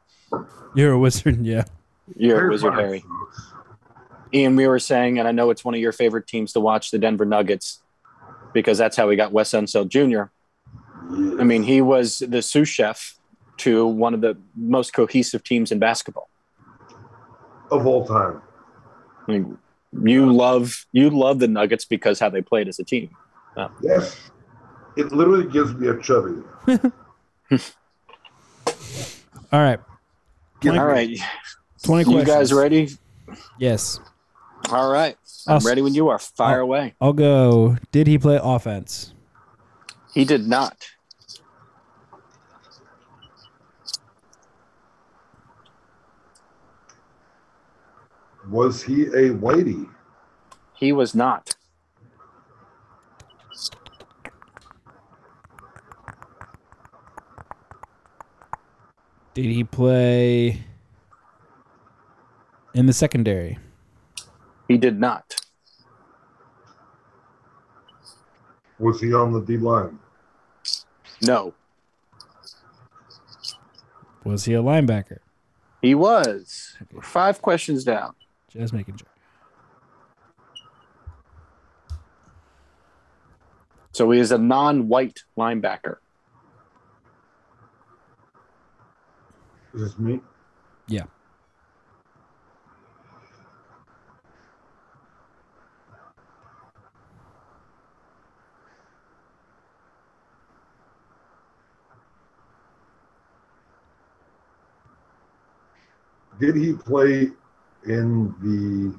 You're 0.74 0.92
a 0.92 0.98
wizard. 0.98 1.44
Yeah. 1.44 1.64
You're 2.16 2.48
a 2.48 2.50
wizard, 2.50 2.72
Potter 2.72 2.86
Harry. 2.86 3.04
Ian, 4.34 4.56
we 4.56 4.66
were 4.66 4.78
saying, 4.80 5.18
and 5.18 5.28
I 5.28 5.32
know 5.32 5.50
it's 5.50 5.64
one 5.64 5.74
of 5.74 5.80
your 5.80 5.92
favorite 5.92 6.26
teams 6.26 6.52
to 6.54 6.60
watch, 6.60 6.90
the 6.90 6.98
Denver 6.98 7.24
Nuggets, 7.24 7.80
because 8.56 8.78
that's 8.78 8.96
how 8.96 9.06
we 9.06 9.16
got 9.16 9.32
Wes 9.32 9.50
Unseld 9.50 9.88
Jr. 9.90 10.30
I 11.38 11.44
mean, 11.44 11.62
he 11.62 11.82
was 11.82 12.20
the 12.26 12.40
sous 12.40 12.66
chef 12.66 13.18
to 13.58 13.86
one 13.86 14.14
of 14.14 14.22
the 14.22 14.36
most 14.56 14.94
cohesive 14.94 15.44
teams 15.44 15.70
in 15.70 15.78
basketball. 15.78 16.30
of 17.70 17.86
all 17.86 18.06
time. 18.06 18.40
I 19.28 19.32
mean, 19.32 19.58
you 20.02 20.32
love 20.32 20.86
you 20.92 21.10
love 21.10 21.38
the 21.38 21.48
Nuggets 21.48 21.84
because 21.84 22.18
how 22.18 22.30
they 22.30 22.40
played 22.40 22.66
as 22.66 22.78
a 22.78 22.84
team. 22.84 23.10
Yes, 23.82 24.30
it 24.96 25.12
literally 25.12 25.46
gives 25.46 25.74
me 25.74 25.88
a 25.88 26.00
chubby. 26.00 26.42
All 29.52 29.60
right. 29.60 29.80
Get 30.60 30.76
All 30.78 30.86
right, 30.86 31.18
20 31.84 32.10
you 32.10 32.16
questions. 32.16 32.24
guys 32.26 32.52
ready? 32.52 32.88
Yes. 33.58 34.00
All 34.70 34.90
right, 34.90 35.16
I'm 35.46 35.54
I'll 35.54 35.60
ready 35.60 35.80
when 35.82 35.94
you 35.94 36.08
are. 36.08 36.18
Fire 36.18 36.56
I'll- 36.56 36.62
away. 36.62 36.94
I'll 37.00 37.12
go. 37.12 37.76
Did 37.92 38.06
he 38.06 38.18
play 38.18 38.38
offense? 38.42 39.14
He 40.12 40.24
did 40.24 40.46
not. 40.48 40.86
Was 48.48 48.82
he 48.82 49.02
a 49.06 49.30
whitey? 49.30 49.88
He 50.74 50.92
was 50.92 51.14
not. 51.14 51.54
Did 59.34 59.46
he 59.46 59.64
play 59.64 60.64
in 62.74 62.86
the 62.86 62.92
secondary? 62.92 63.58
He 64.68 64.76
did 64.78 64.98
not. 64.98 65.36
Was 68.78 69.00
he 69.00 69.14
on 69.14 69.32
the 69.32 69.40
D 69.40 69.56
line? 69.56 69.98
No, 71.22 71.54
Was 74.24 74.44
he 74.44 74.52
a 74.54 74.62
linebacker? 74.62 75.18
he 75.80 75.94
was. 75.94 76.76
Okay. 76.82 77.00
Five 77.00 77.40
questions 77.40 77.84
down. 77.84 78.14
Just 78.50 78.72
making 78.72 78.96
sure. 78.96 79.06
So 83.92 84.10
he 84.10 84.18
is 84.20 84.30
a 84.32 84.36
non-white 84.38 85.20
linebacker. 85.38 85.96
Is 89.74 89.82
this 89.82 89.98
me? 89.98 90.20
Yeah. 90.88 91.04
Did 106.38 106.56
he 106.56 106.74
play 106.74 107.30
in 107.86 108.34
the 108.42 108.98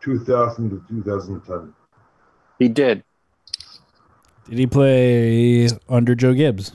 2000 0.00 0.70
to 0.70 0.82
2010? 0.88 1.72
He 2.58 2.68
did. 2.68 3.04
Did 4.48 4.58
he 4.58 4.66
play 4.66 5.68
under 5.88 6.14
Joe 6.14 6.34
Gibbs? 6.34 6.72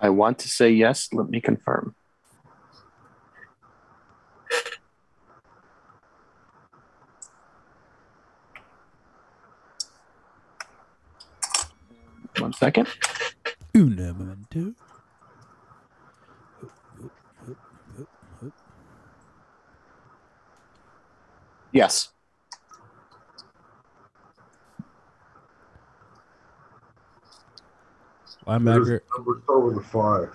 I 0.00 0.10
want 0.10 0.38
to 0.40 0.48
say 0.48 0.70
yes. 0.70 1.08
Let 1.12 1.28
me 1.28 1.40
confirm. 1.40 1.94
One 12.38 12.52
second. 12.52 12.86
Uno 13.74 14.14
momento. 14.14 14.74
Yes. 21.78 22.08
Did 28.48 28.56
his 28.58 28.64
Linebacker. 28.64 29.00
number 29.16 29.40
start 29.44 29.64
with 29.64 29.76
a 29.76 29.88
five? 29.88 30.34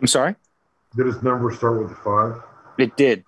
I'm 0.00 0.06
sorry. 0.06 0.36
Did 0.96 1.04
his 1.04 1.22
number 1.22 1.54
start 1.54 1.82
with 1.82 1.92
a 1.92 1.94
five? 1.96 2.42
It 2.78 2.96
did. 2.96 3.24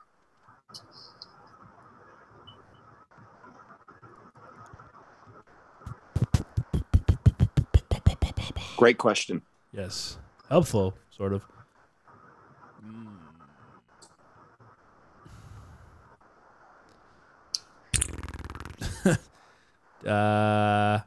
Great 8.79 8.97
question. 8.97 9.43
Yes. 9.73 10.17
Helpful, 10.49 10.95
sort 11.11 11.35
of. 11.35 11.45
Uh, 20.07 21.01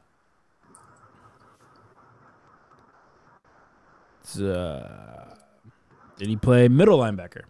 it's, 4.22 4.40
uh, 4.40 5.34
did 6.16 6.28
he 6.28 6.36
play 6.36 6.68
middle 6.68 6.98
linebacker? 6.98 7.42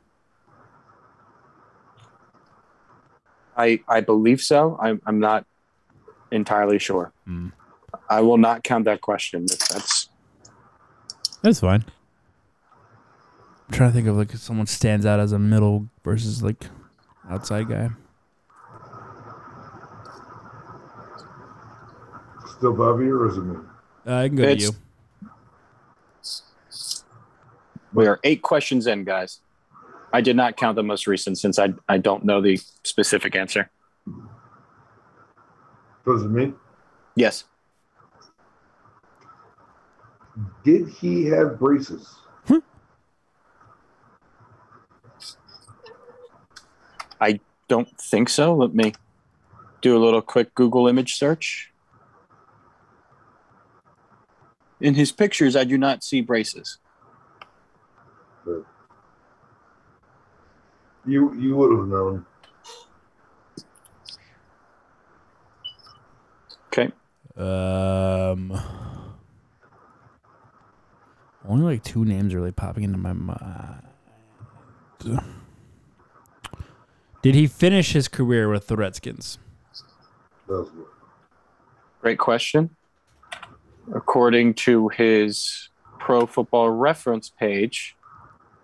I 3.56 3.81
I 3.89 4.01
believe 4.01 4.40
so. 4.40 4.77
I'm 4.81 5.01
I'm 5.06 5.18
not 5.18 5.47
entirely 6.31 6.78
sure. 6.78 7.12
Hmm. 7.24 7.48
I 8.10 8.20
will 8.20 8.36
not 8.36 8.62
count 8.64 8.85
that 8.85 9.01
question. 9.01 9.44
If 9.44 9.59
that's 9.68 10.09
That's 11.43 11.60
fine. 11.60 11.85
I'm 13.68 13.74
trying 13.74 13.90
to 13.90 13.94
think 13.94 14.09
of 14.09 14.16
like 14.16 14.32
if 14.35 14.40
someone 14.40 14.66
stands 14.66 15.06
out 15.06 15.20
as 15.20 15.32
a 15.32 15.39
middle 15.39 15.89
versus 16.05 16.43
like 16.43 16.66
outside 17.28 17.68
guy. 17.68 17.90
Still 22.56 22.72
Bobby 22.72 23.04
or 23.04 23.28
is 23.28 23.36
it 23.36 23.42
me? 23.42 23.56
Uh, 24.06 24.14
I 24.14 24.28
can 24.28 24.36
go 24.36 24.54
to 24.54 24.62
you. 24.62 24.70
we 27.92 28.06
are 28.06 28.18
eight 28.24 28.40
questions 28.42 28.86
in, 28.86 29.04
guys. 29.04 29.40
I 30.12 30.22
did 30.22 30.36
not 30.36 30.56
count 30.56 30.76
the 30.76 30.82
most 30.82 31.06
recent 31.06 31.36
since 31.38 31.58
I 31.58 31.74
I 31.88 31.98
don't 31.98 32.24
know 32.24 32.40
the 32.40 32.58
specific 32.82 33.36
answer. 33.36 33.70
So 36.04 36.12
is 36.12 36.22
it 36.22 36.30
me? 36.30 36.54
Yes. 37.14 37.44
Did 40.64 40.88
he 40.88 41.26
have 41.26 41.58
braces? 41.58 42.16
I 47.20 47.40
don't 47.68 47.88
think 48.00 48.28
so. 48.28 48.54
Let 48.54 48.74
me 48.74 48.92
do 49.80 49.96
a 49.96 50.00
little 50.02 50.22
quick 50.22 50.54
Google 50.54 50.86
image 50.86 51.14
search. 51.16 51.72
In 54.81 54.94
his 54.94 55.11
pictures, 55.12 55.57
I 55.57 55.65
do 55.65 55.78
not 55.78 56.05
see 56.05 56.20
braces. 56.20 56.78
You 61.07 61.35
you 61.35 61.57
would 61.57 61.77
have 61.77 61.86
known. 61.86 62.27
Okay. 66.66 66.93
Um, 67.36 68.61
only 71.48 71.74
like 71.74 71.85
two 71.85 72.05
names 72.05 72.35
are 72.35 72.39
really 72.39 72.53
popping 72.53 72.82
into 72.82 72.98
my 72.98 73.12
mind. 73.12 73.82
Did 77.23 77.35
he 77.35 77.47
finish 77.47 77.93
his 77.93 78.09
career 78.09 78.48
with 78.48 78.66
the 78.66 78.77
Redskins? 78.77 79.39
That 80.48 80.61
was 80.61 80.70
good. 80.70 80.86
Great 82.01 82.19
question. 82.19 82.77
According 83.94 84.54
to 84.54 84.88
his 84.88 85.68
Pro 85.98 86.26
Football 86.26 86.70
Reference 86.70 87.30
page, 87.30 87.96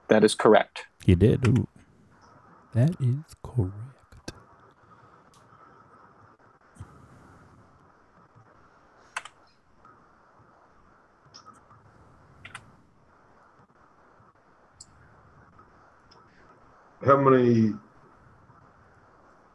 that 0.09 0.25
is 0.25 0.35
correct. 0.35 0.87
He 1.05 1.15
did. 1.15 1.47
Ooh. 1.47 1.69
That 2.75 2.91
is 3.01 3.37
correct. 3.43 3.73
How 17.05 17.17
many 17.17 17.73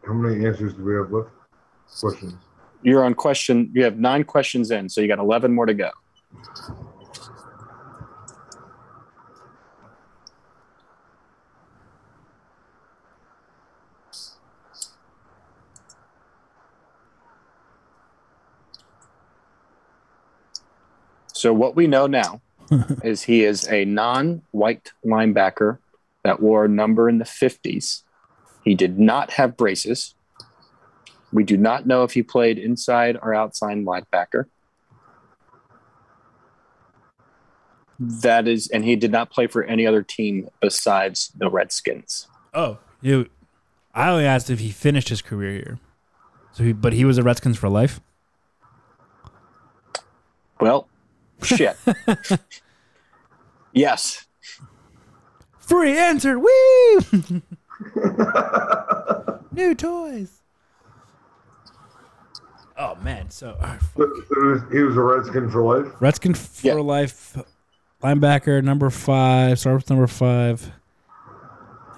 how 0.05 0.13
many 0.13 0.45
answers 0.45 0.73
do 0.73 0.83
we 0.83 0.95
have 0.95 1.11
left? 1.11 1.29
Questions. 1.99 2.46
You're 2.87 3.03
on 3.03 3.15
question. 3.15 3.69
You 3.73 3.83
have 3.83 3.99
nine 3.99 4.23
questions 4.23 4.71
in, 4.71 4.87
so 4.87 5.01
you 5.01 5.09
got 5.09 5.19
11 5.19 5.53
more 5.53 5.65
to 5.65 5.73
go. 5.73 5.89
So, 21.33 21.51
what 21.53 21.75
we 21.75 21.87
know 21.87 22.07
now 22.07 22.39
is 23.03 23.23
he 23.23 23.43
is 23.43 23.67
a 23.67 23.83
non 23.83 24.43
white 24.51 24.93
linebacker 25.05 25.79
that 26.23 26.39
wore 26.39 26.63
a 26.63 26.69
number 26.69 27.09
in 27.09 27.17
the 27.17 27.25
50s. 27.25 28.03
He 28.63 28.75
did 28.75 28.97
not 28.97 29.31
have 29.31 29.57
braces. 29.57 30.15
We 31.31 31.43
do 31.43 31.57
not 31.57 31.85
know 31.85 32.03
if 32.03 32.13
he 32.13 32.23
played 32.23 32.57
inside 32.57 33.17
or 33.21 33.33
outside 33.33 33.77
linebacker. 33.77 34.45
That 37.99 38.47
is, 38.47 38.67
and 38.67 38.85
he 38.85 38.95
did 38.95 39.11
not 39.11 39.31
play 39.31 39.47
for 39.47 39.63
any 39.63 39.87
other 39.87 40.03
team 40.03 40.49
besides 40.61 41.31
the 41.35 41.49
Redskins. 41.49 42.27
Oh, 42.53 42.77
you. 43.01 43.27
I 43.93 44.09
only 44.09 44.25
asked 44.25 44.49
if 44.49 44.59
he 44.59 44.69
finished 44.69 45.09
his 45.09 45.21
career 45.21 45.53
here. 45.53 45.79
So, 46.51 46.63
he, 46.63 46.73
but 46.73 46.93
he 46.93 47.05
was 47.05 47.17
a 47.17 47.23
Redskins 47.23 47.57
for 47.57 47.69
life. 47.69 47.99
Well, 50.59 50.87
shit. 51.41 51.75
yes. 53.73 54.27
Free 55.59 55.97
answer. 55.97 56.39
Woo! 56.39 56.99
New 59.51 59.75
toys. 59.75 60.36
Oh 62.79 62.95
man, 63.01 63.29
so 63.31 63.57
uh, 63.59 63.77
So, 63.97 64.07
so 64.29 64.35
he, 64.41 64.47
was, 64.47 64.61
he 64.71 64.79
was 64.83 64.95
a 64.97 65.01
Redskin 65.01 65.49
for 65.49 65.61
life. 65.63 65.91
Redskin 65.99 66.33
for 66.35 66.67
Yeah. 66.67 66.73
life, 66.75 67.35
linebacker 68.03 68.63
number 68.63 68.89
five, 68.91 69.57
started 69.59 69.77
with 69.77 69.89
number 69.89 70.05
five, 70.07 70.71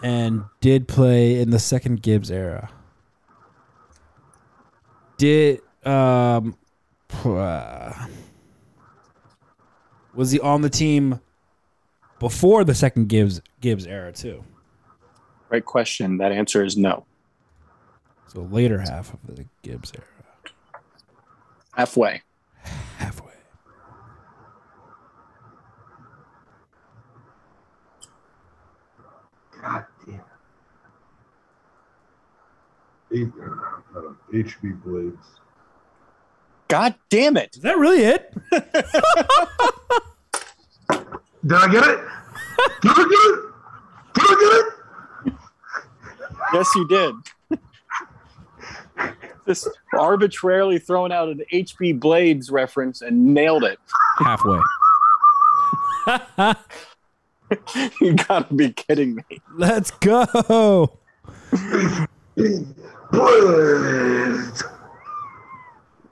and 0.02 0.44
did 0.62 0.88
play 0.88 1.42
in 1.42 1.50
the 1.50 1.60
second 1.60 2.02
Gibbs 2.02 2.32
era. 2.32 2.70
Did 5.18 5.60
um, 5.86 6.56
uh, 7.26 8.08
was 10.14 10.32
he 10.32 10.40
on 10.40 10.62
the 10.62 10.70
team 10.70 11.20
before 12.20 12.64
the 12.64 12.74
second 12.76 13.10
Gibbs 13.10 13.42
Gibbs 13.60 13.86
era 13.86 14.14
too? 14.14 14.46
Great 15.50 15.66
question. 15.66 16.18
That 16.20 16.32
answer 16.32 16.64
is 16.64 16.78
no. 16.78 17.06
So 18.28 18.42
later 18.44 18.80
half 18.80 19.14
of 19.14 19.20
the 19.36 19.46
Gibbs 19.64 19.92
era, 19.94 20.06
Halfway. 21.80 22.22
halfway. 22.98 23.32
God 29.62 29.86
damn. 30.06 30.20
Eight, 33.14 33.32
uh, 33.96 34.02
HB 34.34 34.84
blades. 34.84 35.26
God 36.68 36.96
damn 37.10 37.38
it. 37.38 37.56
Is 37.56 37.62
that 37.62 37.78
really 37.78 38.04
it? 38.04 38.34
Did 38.52 38.60
I 41.54 41.72
get 41.72 41.86
it? 41.88 42.00
Did 42.82 42.92
I 42.92 43.08
get 43.08 43.24
it? 43.24 43.40
Did 44.16 44.26
I 44.28 44.36
get 44.42 44.52
it? 44.52 45.34
Yes, 46.54 46.68
you 46.76 46.88
did. 46.90 47.16
Just 49.50 49.68
arbitrarily 49.98 50.78
thrown 50.78 51.12
out 51.12 51.28
an 51.30 51.42
HB 51.52 52.00
Blades 52.00 52.52
reference 52.52 53.02
and 53.02 53.34
nailed 53.34 53.64
it. 53.64 53.80
halfway. 54.20 54.60
You 58.00 58.14
gotta 58.14 58.54
be 58.54 58.72
kidding 58.74 59.16
me. 59.16 59.24
Let's 59.56 59.90
go. 59.90 61.00
Blades. 62.36 62.48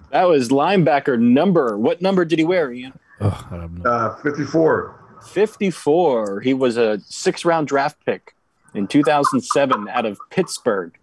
That 0.10 0.24
was 0.24 0.50
linebacker 0.50 1.20
number. 1.20 1.78
What 1.78 2.02
number 2.02 2.26
did 2.26 2.40
he 2.40 2.46
wear, 2.46 2.72
Ian? 2.72 2.98
Oh, 3.22 3.48
I 3.52 3.58
don't 3.58 3.84
know. 3.84 3.88
Uh, 3.88 4.16
54. 4.16 5.20
54. 5.28 6.42
He 6.42 6.56
was 6.56 6.76
a 6.76 7.00
six 7.02 7.46
round 7.46 7.68
draft 7.68 8.04
pick 8.04 8.34
in 8.74 8.88
2007 8.88 9.88
out 9.90 10.08
of 10.08 10.20
Pittsburgh. 10.32 10.98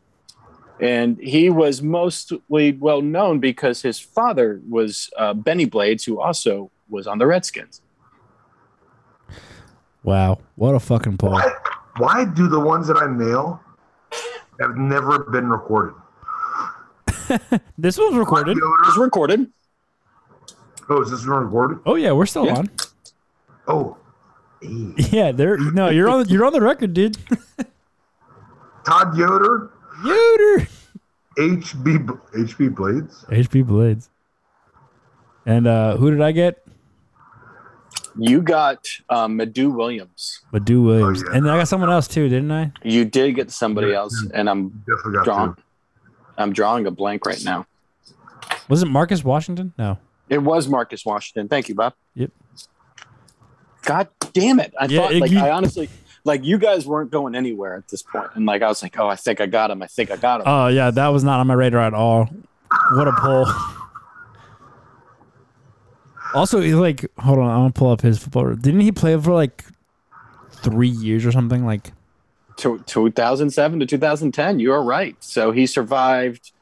And 0.85 1.19
he 1.19 1.49
was 1.49 1.81
mostly 1.81 2.73
well 2.73 3.01
known 3.01 3.41
because 3.41 3.81
his 3.81 3.99
father 3.99 4.61
was 4.69 5.09
uh, 5.17 5.33
Bennie 5.33 5.65
Blades, 5.65 6.05
who 6.05 6.21
also 6.21 6.71
was 6.91 7.07
on 7.07 7.17
the 7.19 7.27
Redskins. 7.27 7.81
Wow, 10.03 10.41
what 10.57 10.75
a 10.75 10.81
fucking 10.81 11.17
pull. 11.17 11.31
Why, 11.33 11.51
why 11.97 12.25
do 12.27 12.49
the 12.49 12.61
ones 12.61 12.87
that 12.89 12.99
I 12.99 13.07
mail 13.07 13.61
have 14.61 14.77
never 14.77 15.21
been 15.25 15.49
recorded? 15.49 15.95
This 17.79 17.97
one's 17.97 18.17
recorded. 18.17 18.59
It 18.59 18.63
was 18.63 18.99
recorded. 18.99 19.51
Oh, 20.91 21.01
is 21.01 21.11
this 21.11 21.27
one 21.27 21.45
recorded? 21.47 21.79
Oh 21.87 21.95
yeah, 21.95 22.13
we're 22.13 22.27
still 22.27 22.45
Yeah. 22.45 22.59
on. 22.59 22.71
Oh, 23.67 23.97
hey. 24.61 24.93
Yeah, 25.11 25.33
there. 25.33 25.57
No, 25.57 25.89
you're 25.89 26.11
on. 26.11 26.29
You're 26.29 26.45
on 26.45 26.53
the 26.53 26.61
record, 26.61 26.93
dude. 26.93 27.17
Todd 28.85 29.17
Yoder. 29.17 29.71
Yoder. 30.05 30.69
HB 31.39 32.07
HB 32.35 32.75
Blades. 32.75 33.25
HB 33.29 33.67
Blades. 33.67 34.11
And 35.47 35.67
uh, 35.67 35.97
who 35.97 36.11
did 36.11 36.21
I 36.21 36.33
get? 36.33 36.65
You 38.17 38.43
got 38.43 38.87
um, 39.09 39.37
Madieu 39.39 39.75
Williams. 39.75 40.41
Madieu 40.53 40.83
Williams. 40.85 41.23
Oh, 41.27 41.31
yeah. 41.33 41.37
And 41.39 41.51
I 41.51 41.59
got 41.59 41.69
someone 41.69 41.91
else 41.91 42.07
too, 42.07 42.29
didn't 42.29 42.53
I? 42.53 42.73
You 42.83 43.05
did 43.05 43.35
get 43.35 43.51
somebody 43.51 43.89
Yeah. 43.89 43.97
else, 43.99 44.27
and 44.33 44.49
I'm 44.49 44.85
drawing. 45.25 45.55
two. 45.55 45.63
I'm 46.39 46.53
drawing 46.53 46.87
a 46.87 46.91
blank 46.91 47.27
right 47.27 47.43
now. 47.45 47.67
Was 48.69 48.83
it 48.83 48.87
Marcus 48.87 49.25
Washington? 49.25 49.73
No. 49.79 49.99
It 50.29 50.39
was 50.39 50.69
Marcus 50.69 51.05
Washington. 51.05 51.49
Thank 51.49 51.69
you, 51.69 51.75
Bob. 51.75 51.95
Yep. 52.15 52.31
God 53.83 54.09
damn 54.33 54.61
it! 54.61 54.73
I 54.81 54.87
Yeah, 54.87 55.01
thought, 55.03 55.13
it- 55.15 55.21
like, 55.21 55.31
you- 55.31 55.39
I 55.41 55.51
honestly, 55.51 55.91
like, 56.25 56.45
you 56.45 56.59
guys 56.59 56.87
weren't 56.87 57.11
going 57.11 57.35
anywhere 57.35 57.77
at 57.77 57.89
this 57.89 58.03
point, 58.03 58.31
and 58.35 58.47
like, 58.47 58.63
I 58.63 58.69
was 58.69 58.83
like, 58.83 58.99
oh, 58.99 59.09
I 59.09 59.17
think 59.17 59.41
I 59.41 59.47
got 59.47 59.71
him. 59.71 59.83
I 59.83 59.87
think 59.87 60.11
I 60.11 60.17
got 60.17 60.41
him. 60.41 60.47
Oh 60.47 60.69
yeah, 60.69 60.91
that 60.91 61.09
was 61.09 61.25
not 61.25 61.41
on 61.41 61.47
my 61.47 61.55
radar 61.55 61.81
at 61.81 61.95
all. 61.95 62.29
What 62.93 63.09
a 63.09 63.13
pull. 63.13 63.47
Also, 66.35 66.61
like, 66.61 67.07
hold 67.19 67.39
on, 67.39 67.49
I'm 67.49 67.59
gonna 67.61 67.73
pull 67.73 67.91
up 67.91 68.01
his 68.01 68.19
football. 68.19 68.55
Didn't 68.55 68.81
he 68.81 68.91
play 68.91 69.17
for 69.21 69.33
like 69.33 69.65
three 70.51 70.89
years 70.89 71.25
or 71.25 71.33
something? 71.33 71.65
Like, 71.65 71.93
to 72.57 72.83
2007 72.87 73.81
to 73.81 73.87
2010. 73.87 74.61
You 74.61 74.73
are 74.73 74.83
right. 74.83 75.17
So 75.21 75.51
he 75.53 75.67
survived 75.67 76.53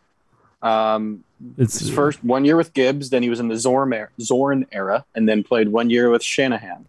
um, 0.62 1.24
it's 1.59 1.80
his 1.80 1.90
first 1.90 2.22
one 2.22 2.44
year 2.44 2.56
with 2.56 2.72
Gibbs, 2.72 3.10
then 3.10 3.22
he 3.22 3.28
was 3.28 3.40
in 3.40 3.48
the 3.48 3.56
Zorn 3.56 3.93
era, 3.93 4.09
Zorn 4.20 4.66
era, 4.70 5.05
and 5.14 5.28
then 5.28 5.43
played 5.43 5.68
one 5.68 5.90
year 5.90 6.09
with 6.09 6.22
Shanahan. 6.22 6.86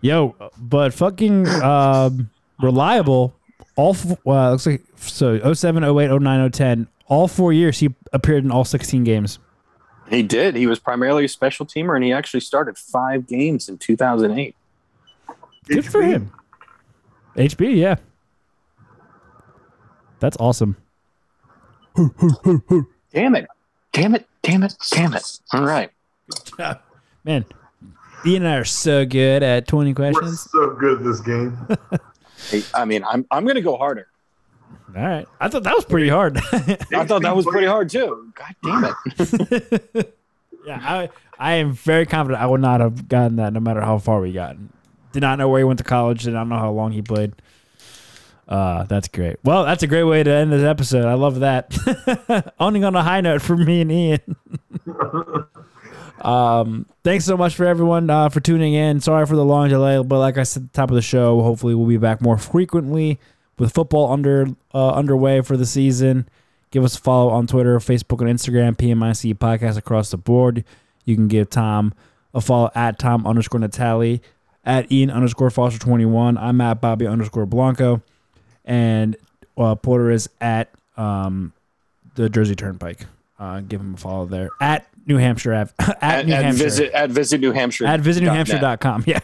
Yo, 0.00 0.34
but 0.58 0.94
fucking 0.94 1.48
um, 1.48 2.30
reliable. 2.60 3.34
All 3.76 3.94
f- 3.94 4.18
uh, 4.26 4.50
looks 4.52 4.66
like 4.66 4.82
so 4.96 5.52
07, 5.52 5.84
08, 5.84 6.20
09, 6.20 6.50
010. 6.50 6.88
All 7.08 7.28
four 7.28 7.52
years 7.52 7.78
he 7.78 7.94
appeared 8.12 8.44
in 8.44 8.50
all 8.50 8.64
16 8.64 9.04
games. 9.04 9.38
He 10.08 10.22
did. 10.22 10.54
He 10.54 10.66
was 10.66 10.78
primarily 10.78 11.24
a 11.24 11.28
special 11.28 11.66
teamer, 11.66 11.94
and 11.96 12.04
he 12.04 12.12
actually 12.12 12.40
started 12.40 12.78
five 12.78 13.26
games 13.26 13.68
in 13.68 13.78
2008. 13.78 14.54
Good 15.66 15.84
for 15.84 16.02
him. 16.02 16.30
HB, 17.36 17.76
yeah. 17.76 17.96
That's 20.20 20.36
awesome. 20.38 20.76
Damn 23.12 23.34
it! 23.34 23.46
Damn 23.92 24.14
it! 24.14 24.26
Damn 24.42 24.62
it! 24.62 24.74
Damn 24.90 25.14
it! 25.14 25.40
All 25.52 25.64
right. 25.64 25.90
Man, 27.24 27.44
Ian 28.24 28.42
and 28.44 28.48
I 28.48 28.56
are 28.56 28.64
so 28.64 29.04
good 29.04 29.42
at 29.42 29.66
20 29.68 29.94
questions. 29.94 30.14
We're 30.22 30.28
questions. 30.28 30.50
so 30.50 30.70
good 30.70 31.04
this 31.04 31.20
game. 31.20 31.68
Hey, 32.50 32.62
I 32.74 32.84
mean, 32.84 33.02
I'm 33.02 33.26
I'm 33.30 33.46
gonna 33.46 33.62
go 33.62 33.76
harder. 33.76 34.08
All 34.94 35.02
right. 35.02 35.26
I 35.40 35.48
thought 35.48 35.64
that 35.64 35.74
was 35.74 35.84
pretty 35.86 36.08
hard. 36.08 36.36
I 36.52 37.04
thought 37.04 37.22
that 37.22 37.34
was 37.34 37.46
pretty 37.46 37.66
hard 37.66 37.88
too. 37.88 38.32
God 38.34 38.54
damn 38.62 38.94
it! 39.16 40.14
yeah, 40.66 40.78
I, 40.80 41.08
I 41.38 41.54
am 41.54 41.72
very 41.72 42.04
confident 42.06 42.40
I 42.40 42.46
would 42.46 42.60
not 42.60 42.80
have 42.80 43.08
gotten 43.08 43.36
that 43.36 43.52
no 43.54 43.60
matter 43.60 43.80
how 43.80 43.98
far 43.98 44.20
we 44.20 44.32
got. 44.32 44.56
Did 45.12 45.22
not 45.22 45.38
know 45.38 45.48
where 45.48 45.60
he 45.60 45.64
went 45.64 45.78
to 45.78 45.84
college. 45.84 46.24
Did 46.24 46.34
not 46.34 46.46
know 46.46 46.58
how 46.58 46.70
long 46.70 46.92
he 46.92 47.00
played. 47.02 47.32
Uh, 48.46 48.84
that's 48.84 49.08
great. 49.08 49.38
Well, 49.42 49.64
that's 49.64 49.82
a 49.82 49.86
great 49.86 50.04
way 50.04 50.22
to 50.22 50.30
end 50.30 50.52
this 50.52 50.62
episode. 50.62 51.06
I 51.06 51.14
love 51.14 51.40
that. 51.40 51.74
Owning 52.60 52.84
on 52.84 52.94
a 52.94 53.02
high 53.02 53.22
note 53.22 53.42
for 53.42 53.56
me 53.56 53.80
and 53.80 53.90
Ian. 53.90 54.36
Um, 56.26 56.86
thanks 57.04 57.24
so 57.24 57.36
much 57.36 57.54
for 57.54 57.64
everyone 57.64 58.10
uh, 58.10 58.28
for 58.28 58.40
tuning 58.40 58.74
in. 58.74 59.00
Sorry 59.00 59.24
for 59.26 59.36
the 59.36 59.44
long 59.44 59.68
delay, 59.68 60.02
but 60.02 60.18
like 60.18 60.36
I 60.36 60.42
said 60.42 60.64
at 60.64 60.72
the 60.72 60.76
top 60.76 60.90
of 60.90 60.96
the 60.96 61.02
show, 61.02 61.40
hopefully 61.40 61.72
we'll 61.76 61.86
be 61.86 61.98
back 61.98 62.20
more 62.20 62.36
frequently 62.36 63.20
with 63.60 63.72
football 63.72 64.12
under 64.12 64.48
uh, 64.74 64.90
underway 64.90 65.40
for 65.40 65.56
the 65.56 65.64
season. 65.64 66.28
Give 66.72 66.82
us 66.82 66.96
a 66.96 67.00
follow 67.00 67.30
on 67.30 67.46
Twitter, 67.46 67.78
Facebook, 67.78 68.20
and 68.20 68.38
Instagram, 68.38 68.76
PMIC 68.76 69.36
podcast 69.36 69.76
across 69.76 70.10
the 70.10 70.16
board. 70.16 70.64
You 71.04 71.14
can 71.14 71.28
give 71.28 71.48
Tom 71.48 71.94
a 72.34 72.40
follow 72.40 72.72
at 72.74 72.98
Tom 72.98 73.24
underscore 73.24 73.60
Natali, 73.60 74.20
at 74.64 74.90
Ian 74.90 75.12
underscore 75.12 75.50
Foster 75.50 75.78
21. 75.78 76.36
I'm 76.36 76.60
at 76.60 76.80
Bobby 76.80 77.06
underscore 77.06 77.46
Blanco. 77.46 78.02
And 78.64 79.16
uh, 79.56 79.76
Porter 79.76 80.10
is 80.10 80.28
at 80.40 80.70
um, 80.96 81.52
the 82.16 82.28
Jersey 82.28 82.56
Turnpike. 82.56 83.06
Uh, 83.38 83.60
give 83.60 83.80
him 83.80 83.94
a 83.94 83.96
follow 83.96 84.26
there. 84.26 84.50
At 84.60 84.88
New 85.06 85.16
Hampshire 85.16 85.54
Ave. 85.54 85.72
at, 85.78 85.98
At, 86.02 86.26
New 86.26 86.34
at 86.34 86.44
Hampshire. 86.44 86.64
visit 86.64 86.92
at 86.92 87.10
visit 87.10 87.40
New 87.40 87.52
Hampshire 87.52 87.86
at 87.86 88.00
visitnewhampshire.com. 88.00 89.04
Yeah. 89.06 89.20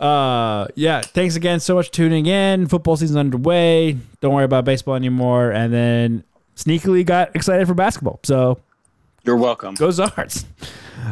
uh 0.00 0.66
yeah, 0.74 1.00
thanks 1.00 1.36
again 1.36 1.60
so 1.60 1.74
much 1.74 1.86
for 1.88 1.92
tuning 1.94 2.26
in. 2.26 2.66
Football 2.66 2.96
season's 2.96 3.16
underway. 3.16 3.96
Don't 4.20 4.34
worry 4.34 4.44
about 4.44 4.64
baseball 4.64 4.94
anymore. 4.94 5.50
And 5.50 5.72
then 5.72 6.24
sneakily 6.56 7.04
got 7.04 7.34
excited 7.34 7.66
for 7.66 7.74
basketball. 7.74 8.20
So 8.22 8.58
You're 9.24 9.36
welcome. 9.36 9.74
go 9.74 9.88
Zards. 9.88 10.44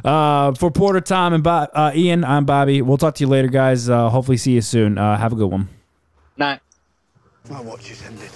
Uh, 0.04 0.52
for 0.54 0.70
Porter, 0.70 1.00
Tom, 1.00 1.32
and 1.32 1.42
Bob, 1.42 1.68
uh, 1.74 1.90
Ian, 1.94 2.22
I'm 2.24 2.44
Bobby. 2.44 2.80
We'll 2.80 2.96
talk 2.98 3.16
to 3.16 3.24
you 3.24 3.28
later, 3.28 3.48
guys. 3.48 3.88
Uh, 3.88 4.08
hopefully, 4.08 4.36
see 4.36 4.52
you 4.52 4.60
soon. 4.60 4.98
Uh, 4.98 5.16
have 5.16 5.32
a 5.32 5.36
good 5.36 5.50
one. 5.50 5.68
Night. 6.36 6.60
My 7.50 7.60
watch 7.60 7.90
is 7.90 8.00
ended. 8.04 8.30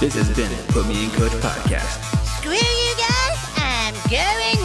This 0.00 0.14
has 0.14 0.30
been 0.36 0.48
Put 0.68 0.86
Me 0.86 1.06
in 1.06 1.10
Coach 1.10 1.32
Podcast. 1.42 1.98
Screw 2.38 2.52
you 2.52 2.94
guys, 2.94 3.38
I'm 3.56 3.94
going 4.08 4.62